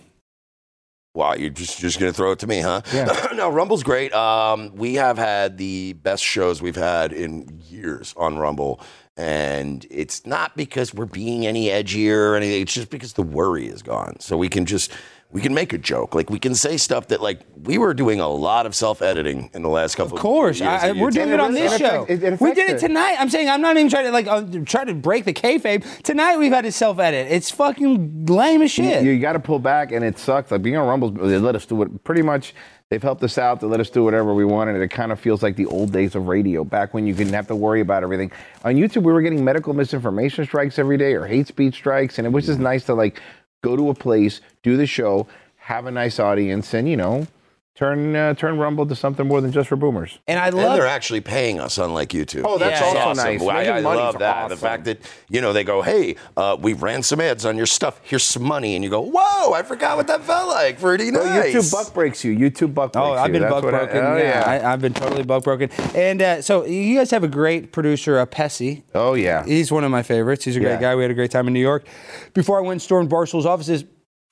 Wow, 1.15 1.35
you're 1.35 1.51
just 1.51 1.79
just 1.79 1.99
gonna 2.01 2.13
throw 2.13 2.33
it 2.33 2.39
to 2.39 2.47
me, 2.47 2.61
huh? 2.61 2.81
Yeah. 2.95 3.29
no, 3.35 3.51
Rumble's 3.51 3.83
great. 3.83 4.15
Um, 4.15 4.75
we 4.77 4.95
have 4.95 5.19
had 5.19 5.59
the 5.59 5.93
best 5.93 6.25
shows 6.25 6.63
we've 6.63 6.75
had 6.75 7.13
in 7.13 7.61
years 7.69 8.15
on 8.17 8.39
Rumble, 8.39 8.81
and 9.17 9.87
it's 9.91 10.27
not 10.27 10.57
because 10.57 10.95
we're 10.95 11.05
being 11.07 11.47
any 11.47 11.67
edgier 11.69 12.31
or 12.31 12.37
anything. 12.37 12.63
It's 12.63 12.75
just 12.75 12.91
because 12.91 13.13
the 13.13 13.23
worry 13.23 13.67
is 13.69 13.83
gone, 13.83 14.19
so 14.21 14.37
we 14.37 14.49
can 14.49 14.65
just 14.67 14.91
we 15.31 15.41
can 15.41 15.55
make 15.55 15.73
a 15.73 15.79
joke. 15.79 16.15
Like 16.15 16.29
we 16.31 16.39
can 16.39 16.55
say 16.55 16.77
stuff 16.77 17.09
that 17.09 17.21
like 17.23 17.41
we 17.63 17.79
were 17.79 17.95
doing 17.95 18.21
a 18.21 18.29
lot 18.29 18.65
of 18.67 18.75
self 18.75 19.03
editing 19.03 19.51
in 19.55 19.63
the 19.63 19.69
last 19.69 19.97
couple. 19.97 20.17
Of 20.17 20.23
course, 20.23 20.61
years 20.61 20.69
I, 20.83 20.89
I- 20.89 20.93
we're 20.93 21.11
doing 21.11 21.31
it 21.31 21.41
on 21.41 21.53
this 21.53 21.77
show. 21.79 22.05
it- 22.09 22.23
it 22.23 22.41
we 22.41 22.55
did 22.55 22.71
it 22.71 22.77
it. 22.77 22.79
tonight. 22.81 23.17
I'm 23.19 23.29
saying 23.29 23.49
I'm 23.49 23.61
not 23.61 23.77
even 23.77 23.91
trying 23.91 24.05
to 24.07 24.13
like 24.13 24.27
uh, 24.27 24.43
try 24.65 24.85
to 24.85 24.95
break 24.95 25.25
the 25.25 25.33
kayfabe. 25.35 25.85
Tonight 26.03 26.39
we've 26.39 26.53
had 26.53 26.65
to 26.65 26.73
self 26.73 26.99
edit. 26.99 27.29
It's 27.31 27.51
fucking 27.51 28.27
lame 28.27 28.63
as 28.63 28.71
shit. 28.71 29.05
You, 29.05 29.19
got 29.19 29.35
to 29.35 29.41
pull 29.41 29.59
back, 29.59 29.93
and 29.93 30.05
it 30.05 30.19
sucks. 30.19 30.51
Like 30.51 30.63
being 30.63 30.77
on 30.77 30.87
Rumbles, 30.89 31.13
they 31.31 31.39
let 31.39 31.55
us 31.55 31.67
do 31.67 31.81
it. 31.83 32.03
Pretty 32.05 32.23
much, 32.23 32.55
they've 32.93 33.03
helped 33.03 33.23
us 33.23 33.39
out. 33.39 33.59
They 33.59 33.67
let 33.67 33.81
us 33.81 33.89
do 33.89 34.05
whatever 34.05 34.35
we 34.35 34.45
wanted. 34.45 34.79
It 34.79 34.89
kind 34.89 35.13
of 35.13 35.19
feels 35.19 35.43
like 35.43 35.57
the 35.57 35.65
old 35.65 35.93
days 35.93 36.15
of 36.15 36.29
radio, 36.29 36.63
back 36.63 36.93
when 36.93 37.07
you 37.07 37.15
didn't 37.15 37.33
have 37.33 37.47
to 37.47 37.57
worry 37.57 37.81
about 37.81 38.03
everything. 38.03 38.31
On 38.65 38.75
YouTube, 38.75 39.03
we 39.03 39.15
were 39.15 39.23
getting 39.23 39.43
medical 39.43 39.73
misinformation 39.73 40.45
strikes 40.45 40.79
every 40.79 40.99
day 40.99 41.15
or 41.15 41.25
hate 41.25 41.47
speech 41.47 41.77
strikes, 41.77 42.19
and 42.19 42.27
it 42.27 42.31
was 42.31 42.45
just 42.45 42.59
nice 42.59 42.85
to 42.85 42.95
like 42.95 43.23
go 43.63 43.77
to 43.77 43.89
a 43.89 43.95
place, 43.95 44.43
do 44.63 44.77
the 44.77 44.85
show, 44.85 45.27
have 45.57 45.87
a 45.87 45.91
nice 45.91 46.19
audience, 46.19 46.75
and 46.75 46.87
you 46.87 46.99
know, 46.99 47.27
turn 47.75 48.15
uh, 48.15 48.35
turn 48.35 48.59
Rumble 48.59 48.87
to 48.87 48.95
something 48.95 49.27
more 49.27 49.41
than 49.41 49.51
just 49.53 49.69
for 49.69 49.77
boomers. 49.77 50.19
and 50.29 50.39
I 50.39 50.49
And 50.49 50.57
love 50.57 50.77
they're 50.77 50.87
actually 50.87 51.21
paying 51.23 51.59
us, 51.59 51.79
unlike 51.79 52.11
YouTube. 52.11 52.43
Oh, 52.45 52.59
that's 52.59 52.81
Yeah, 52.81 52.87
also 52.87 52.99
awesome. 52.99 53.25
nice. 53.25 53.43
I, 53.43 53.55
Making 53.55 53.73
I 53.73 53.81
money's 53.81 53.97
love 53.99 54.19
that. 54.19 54.35
The 54.49 54.55
awesome. 54.55 54.59
fact 54.59 54.85
that 54.85 54.99
you 55.31 55.41
know 55.41 55.53
they 55.53 55.65
go, 55.65 55.81
"Hey, 55.83 56.17
uh, 56.37 56.57
we 56.61 56.75
ran 56.75 57.03
some 57.03 57.21
ads 57.21 57.47
on 57.47 57.57
your 57.57 57.67
stuff. 57.67 57.99
Here's 58.03 58.25
some 58.25 58.43
money," 58.43 58.75
and 58.75 58.85
you 58.85 58.91
go, 58.91 59.01
"Whoa, 59.01 59.53
I 59.55 59.63
forgot 59.63 59.97
what 59.97 60.07
that 60.09 60.23
felt 60.23 60.49
like. 60.49 60.79
Pretty 60.81 61.11
Well, 61.11 61.25
nice." 61.25 61.55
YouTube 61.55 61.73
buck 61.73 61.95
breaks 61.95 62.25
you. 62.25 62.37
YouTube 62.37 62.75
buck 62.75 62.93
breaks 62.93 63.07
Oh, 63.07 63.13
you. 63.15 63.19
I've 63.19 63.33
been 63.33 63.43
That's 63.43 63.55
buck 63.55 63.65
what 63.65 63.75
I- 63.75 63.79
broken. 63.87 64.05
oh, 64.05 64.17
yeah, 64.19 64.45
I, 64.47 64.73
I've 64.73 64.81
been 64.81 64.95
totally 64.95 65.23
buck 65.23 65.43
broken. 65.45 65.71
And 65.95 66.21
uh, 66.21 66.43
so 66.43 66.67
you 66.67 66.99
guys 66.99 67.11
have 67.11 67.25
a 67.25 67.29
great 67.29 67.73
producer, 67.73 68.19
uh, 68.19 68.27
Pessy. 68.27 68.83
oh 68.95 69.15
yeah. 69.15 69.45
He's 69.47 69.73
one 69.73 69.85
of 69.85 69.91
my 69.91 70.03
favorites. 70.03 70.45
He's 70.45 70.57
a 70.57 70.61
great 70.61 70.73
Yeah. 70.73 70.81
guy. 70.81 70.95
We 70.97 71.03
had 71.03 71.11
a 71.11 71.15
great 71.15 71.31
time 71.31 71.47
in 71.49 71.55
New 71.55 71.61
York. 71.61 71.87
Before 72.35 72.59
I 72.59 72.61
went 72.61 72.73
and 72.73 72.83
stormed 72.83 73.09
Barstool's 73.09 73.47
offices, 73.47 73.85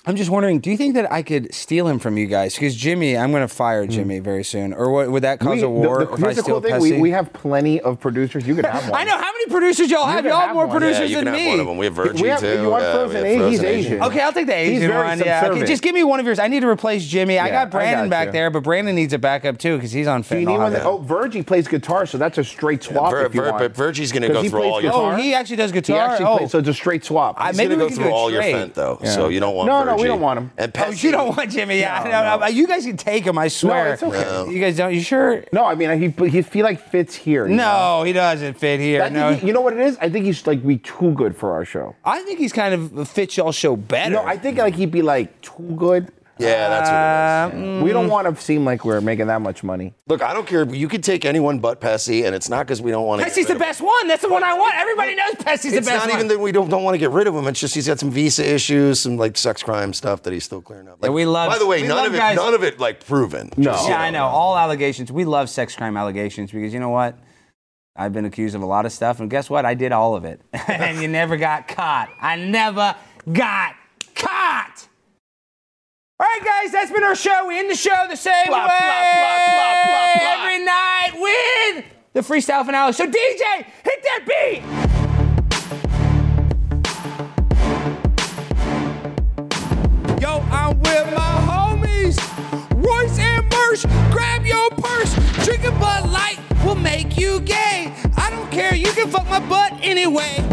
I'm 0.07 0.16
just 0.16 0.30
wondering, 0.30 0.61
do 0.61 0.70
you 0.70 0.78
think 0.78 0.94
that 0.94 1.12
I 1.12 1.22
could 1.22 1.53
steal 1.55 1.86
him 1.86 1.98
from 1.98 2.16
you 2.16 2.26
guys? 2.26 2.55
Because 2.55 2.74
Jimmy, 2.74 3.18
I'm 3.18 3.32
going 3.32 3.42
to 3.42 3.48
fire 3.55 3.86
Jimmy 3.86 4.18
very 4.18 4.42
soon. 4.42 4.72
Or 4.72 4.90
what, 4.90 5.11
would 5.11 5.22
that 5.24 5.40
cause 5.40 5.48
Hmm. 5.48 5.57
We- 5.57 5.62
a 5.62 5.68
war 5.68 5.98
the, 5.98 6.07
the, 6.07 6.12
if 6.14 6.18
I 6.18 6.22
here's 6.24 6.36
the 6.36 6.42
steal 6.42 6.55
cool 6.55 6.62
thing. 6.62 6.72
Pessy? 6.80 6.92
We, 6.92 7.01
we 7.03 7.11
have 7.11 7.30
plenty 7.34 7.82
of 7.82 8.01
producers. 8.01 8.46
You 8.46 8.55
could 8.55 8.64
have 8.64 8.82
one. 8.88 8.98
I 8.98 9.05
know. 9.05 9.12
How 9.18 9.30
many 9.30 9.46
producers 9.51 9.90
y'all 9.90 10.07
have? 10.07 10.24
Y'all 10.24 10.36
have 10.38 10.46
have 10.48 10.55
more 10.57 10.66
one. 10.66 10.78
producers 10.78 11.11
yeah, 11.11 11.18
you 11.18 11.24
than 11.24 11.24
can 11.26 11.32
me. 11.34 11.40
have 11.44 11.51
one 11.51 11.61
of 11.61 11.66
them. 11.66 11.76
We 11.76 11.84
have 11.84 11.94
Virgie 11.94 12.22
We 12.22 12.28
have- 12.30 12.40
too. 12.40 12.62
you 12.62 12.70
want 12.70 12.82
Yeah, 12.82 12.92
Frozen 12.94 13.22
we 13.22 13.28
have 13.34 13.51
He's 13.51 13.61
Frozen 13.61 13.76
Asian. 13.78 14.03
Okay, 14.03 14.20
I'll 14.22 14.32
take 14.32 14.46
the 14.46 14.55
Asian 14.57 14.88
very 14.88 15.05
one. 15.07 15.18
Yeah, 15.18 15.48
okay, 15.51 15.66
just 15.66 15.82
give 15.82 15.94
me 15.94 16.03
one 16.03 16.18
of 16.18 16.24
yours. 16.24 16.38
I 16.38 16.48
need 16.48 16.61
to 16.61 16.68
replace 16.68 17.05
Jimmy. 17.05 17.38
I 17.38 17.46
Yeah, 17.48 17.53
got 17.53 17.66
I 17.66 17.70
Brandon 17.70 18.05
got 18.07 18.11
back 18.11 18.32
there, 18.32 18.48
but 18.51 18.62
Brandon 18.62 18.94
needs 18.94 19.12
a 19.12 19.18
backup 19.18 19.59
too 19.59 19.76
because 19.76 19.92
he's 19.92 20.07
on 20.07 20.22
Do 20.22 20.40
you 20.40 20.46
fentanyl. 20.46 20.80
oh, 20.82 20.96
Virgie 20.96 21.42
plays 21.42 21.68
guitar, 21.68 22.07
so 22.07 22.16
that's 22.16 22.38
a 22.38 22.44
straight 22.44 22.82
swap 22.82 23.11
Vir- 23.11 23.26
if 23.26 23.34
you 23.34 23.42
Vir- 23.42 23.51
want. 23.51 23.59
but 23.59 23.76
Virgie's 23.76 24.12
going 24.12 24.22
to 24.22 24.28
go 24.28 24.40
he 24.40 24.48
through 24.48 24.61
plays 24.61 24.72
all 24.72 24.80
your- 24.82 24.92
oh, 24.94 25.14
he 25.16 25.34
actually 25.34 25.57
does 25.57 25.72
guitar. 25.72 26.16
oh, 26.20 26.46
so 26.46 26.59
it's 26.59 26.68
a 26.68 26.72
straight 26.74 27.05
swap. 27.05 27.34
I- 27.38 27.48
He's 27.48 27.59
maybe 27.59 27.76
gonna 27.76 27.90
go 27.90 27.94
through 27.94 28.11
all 28.11 28.30
your 28.30 28.40
trade. 28.40 28.55
fent 28.55 28.74
though, 28.74 28.98
so 29.05 29.28
you 29.28 29.40
don't 29.40 29.55
want. 29.55 29.89
No, 29.91 29.97
no, 29.97 30.03
we 30.03 30.09
don't 30.09 30.20
want 30.20 30.38
him. 30.38 30.51
And 30.59 30.72
Oh, 30.78 30.91
you 30.91 31.11
don't 31.11 31.36
want 31.36 31.51
Jimmy? 31.51 31.78
Yeah, 31.80 32.03
No, 32.05 32.11
no, 32.11 32.22
no. 32.22 32.38
no, 32.41 32.47
you 32.47 32.66
guys 32.66 32.84
can 32.86 32.97
take 32.97 33.24
him. 33.24 33.36
I 33.38 33.49
swear. 33.49 33.84
No, 33.84 33.91
it's 33.93 34.03
okay. 34.03 34.22
No. 34.22 34.49
You 34.49 34.61
guys 34.61 34.76
don't. 34.76 34.95
You 34.95 35.01
sure? 35.01 35.45
No, 35.53 35.64
I 35.66 35.74
mean 35.74 35.91
he 36.01 36.28
he 36.28 36.43
feel 36.43 36.64
like 36.64 36.80
fits 36.80 37.14
here. 37.14 37.47
you 37.47 37.55
know? 37.57 37.99
No, 37.99 38.03
he 38.05 38.12
doesn't 38.12 38.55
fit 38.55 38.80
here. 38.80 39.03
I 39.03 39.05
think 39.07 39.14
No, 39.16 39.34
he- 39.34 39.47
you 39.47 39.53
know 39.53 39.61
what 39.61 39.72
it 39.74 39.80
is? 39.80 39.97
I 40.01 40.09
think 40.09 40.24
he's 40.24 40.47
like 40.47 40.66
be 40.66 40.78
too 40.78 41.12
good 41.12 41.36
for 41.36 41.53
our 41.53 41.64
show. 41.64 41.95
I 42.05 42.22
think 42.22 42.38
he's 42.38 42.53
kind 42.53 42.74
of 42.74 43.09
fits 43.09 43.36
y'all 43.36 43.53
show 43.53 43.76
better. 43.76 44.14
No, 44.14 44.22
I 44.24 44.36
think 44.36 44.59
like 44.59 44.74
he'd 44.74 44.91
be 44.91 45.03
like 45.03 45.41
too 45.41 45.74
good. 45.76 46.11
Yeah, 46.41 46.68
that's 46.68 47.53
what 47.53 47.61
it 47.61 47.64
is. 47.64 47.80
Uh, 47.80 47.84
We 47.84 47.93
don't 47.93 48.09
want 48.09 48.34
to 48.34 48.43
seem 48.43 48.64
like 48.64 48.84
we're 48.84 49.01
making 49.01 49.26
that 49.28 49.41
much 49.41 49.62
money. 49.62 49.95
Look, 50.09 50.22
I 50.22 50.32
don't 50.32 50.47
care. 50.47 50.64
You 50.64 50.88
could 50.88 51.03
take 51.05 51.24
anyone 51.24 51.59
but 51.61 51.80
Pessy, 51.80 52.24
and 52.24 52.34
it's 52.34 52.49
not 52.49 52.66
because 52.66 52.80
we 52.82 52.91
don't 52.91 53.07
want 53.07 53.20
to. 53.22 53.26
Pessy's 53.28 53.47
the 53.47 53.55
best 53.55 53.80
one. 53.80 54.09
That's 54.09 54.22
the 54.22 54.28
one 54.28 54.43
I 54.43 54.55
want. 54.55 54.74
Everybody 54.76 55.14
knows 55.14 55.34
Pessy's 55.34 55.72
the 55.72 55.80
best 55.80 55.86
one. 55.88 55.97
It's 55.97 56.05
not 56.07 56.14
even 56.14 56.28
that 56.28 56.38
we 56.41 56.53
don't, 56.53 56.68
don't 56.68 56.82
want 56.84 56.95
to 56.95 56.99
get 56.99 57.11
rid 57.11 57.26
of 57.26 57.34
him. 57.34 57.47
It's 57.47 57.61
just 57.61 57.74
he's 57.74 57.86
got 57.86 57.99
some 57.99 58.11
visa 58.11 58.45
issues, 58.47 59.01
some 59.01 59.16
like 59.16 59.36
sex 59.36 59.62
crime 59.62 59.93
stuff 59.93 60.22
that 60.24 60.32
he's 60.32 60.45
still 60.45 60.61
clearing 60.62 60.88
up. 60.88 60.99
Like, 61.03 61.12
we 61.12 61.24
love- 61.26 61.51
By 61.51 61.59
the 61.59 61.66
way, 61.66 61.86
none 61.86 62.07
of 62.07 62.14
it, 62.14 62.18
guys- 62.18 62.36
none 62.36 62.55
of 62.55 62.62
it 62.64 62.78
like 62.80 63.05
proven. 63.07 63.51
No. 63.57 63.72
Just, 63.72 63.84
you 63.84 63.91
yeah, 63.91 64.01
I 64.03 64.11
know. 64.11 64.26
All 64.26 64.57
allegations. 64.57 65.11
We 65.12 65.24
love 65.24 65.49
sex 65.51 65.74
crime 65.76 65.97
allegations 65.97 66.51
because 66.53 66.72
you 66.74 66.80
know 66.80 66.91
what? 66.91 67.16
I've 67.97 68.12
been 68.12 68.24
accused 68.24 68.55
of 68.55 68.62
a 68.62 68.66
lot 68.66 68.86
of 68.86 68.93
stuff, 68.93 69.20
and 69.20 69.28
guess 69.28 69.51
what? 69.51 69.66
I 69.66 69.74
did 69.74 69.93
all 69.93 70.14
of 70.14 70.24
it, 70.24 70.41
and 70.68 71.03
you 71.03 71.09
never 71.09 71.36
got 71.36 71.68
caught. 71.68 72.09
I 72.20 72.36
never 72.36 72.95
got 73.30 73.74
caught. 74.14 74.86
All 76.20 76.26
right, 76.26 76.44
guys, 76.44 76.70
that's 76.70 76.90
been 76.90 77.02
our 77.02 77.14
show. 77.14 77.46
We 77.48 77.58
end 77.58 77.70
the 77.70 77.74
show 77.74 78.06
the 78.06 78.14
same 78.14 78.48
Blah, 78.48 78.58
way 78.58 78.76
blah, 78.78 78.78
blah, 78.78 79.38
blah, 79.48 79.84
blah, 79.86 80.14
blah. 80.16 80.42
every 80.42 80.62
night 80.62 81.12
with 81.14 81.84
the 82.12 82.20
freestyle 82.20 82.62
finale. 82.66 82.92
So 82.92 83.06
DJ, 83.06 83.64
hit 83.82 84.02
that 84.02 84.26
beat. 84.28 84.60
Yo, 90.20 90.40
I'm 90.50 90.78
with 90.80 91.06
my 91.14 91.40
homies, 91.48 92.18
Royce 92.84 93.18
and 93.18 93.50
Mersh. 93.50 94.12
Grab 94.12 94.44
your 94.44 94.68
purse. 94.72 95.14
Drinking 95.46 95.78
Bud 95.78 96.10
Light 96.10 96.38
will 96.66 96.74
make 96.74 97.16
you 97.16 97.40
gay. 97.40 97.94
I 98.18 98.28
don't 98.28 98.50
care, 98.50 98.74
you 98.74 98.92
can 98.92 99.08
fuck 99.08 99.26
my 99.30 99.40
butt 99.48 99.72
anyway. 99.80 100.44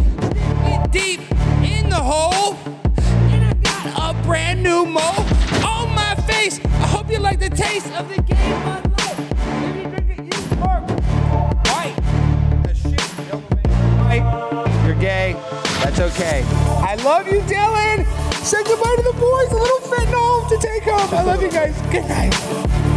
Get 0.64 0.92
deep 0.94 1.20
in 1.62 1.90
the 1.90 2.00
hole, 2.00 2.56
and 2.96 3.44
I 3.44 3.54
got 3.62 4.16
a 4.16 4.24
brand 4.24 4.64
new 4.64 4.86
mole 4.86 5.04
on 5.04 5.26
my 5.28 5.47
face. 6.28 6.60
I 6.60 6.88
hope 6.88 7.10
you 7.10 7.20
like 7.20 7.40
the 7.40 7.50
taste 7.50 7.92
of 7.94 8.08
the 8.14 8.22
game 8.22 8.38
man. 8.66 8.84
White. 11.70 11.96
You're 14.86 14.96
gay. 14.96 15.36
That's 15.84 16.00
okay. 16.00 16.44
I 16.92 16.96
love 17.04 17.28
you, 17.28 17.40
Dylan. 17.42 18.06
Say 18.44 18.64
goodbye 18.64 18.96
to 18.96 19.04
the 19.04 19.18
boys. 19.20 19.52
A 19.52 19.56
little 19.56 19.80
fentanyl 19.80 20.48
to 20.50 20.58
take 20.58 20.84
home. 20.84 21.14
I 21.14 21.24
love 21.24 21.42
you 21.42 21.52
guys. 21.52 21.76
Good 21.92 22.08
night. 22.08 22.97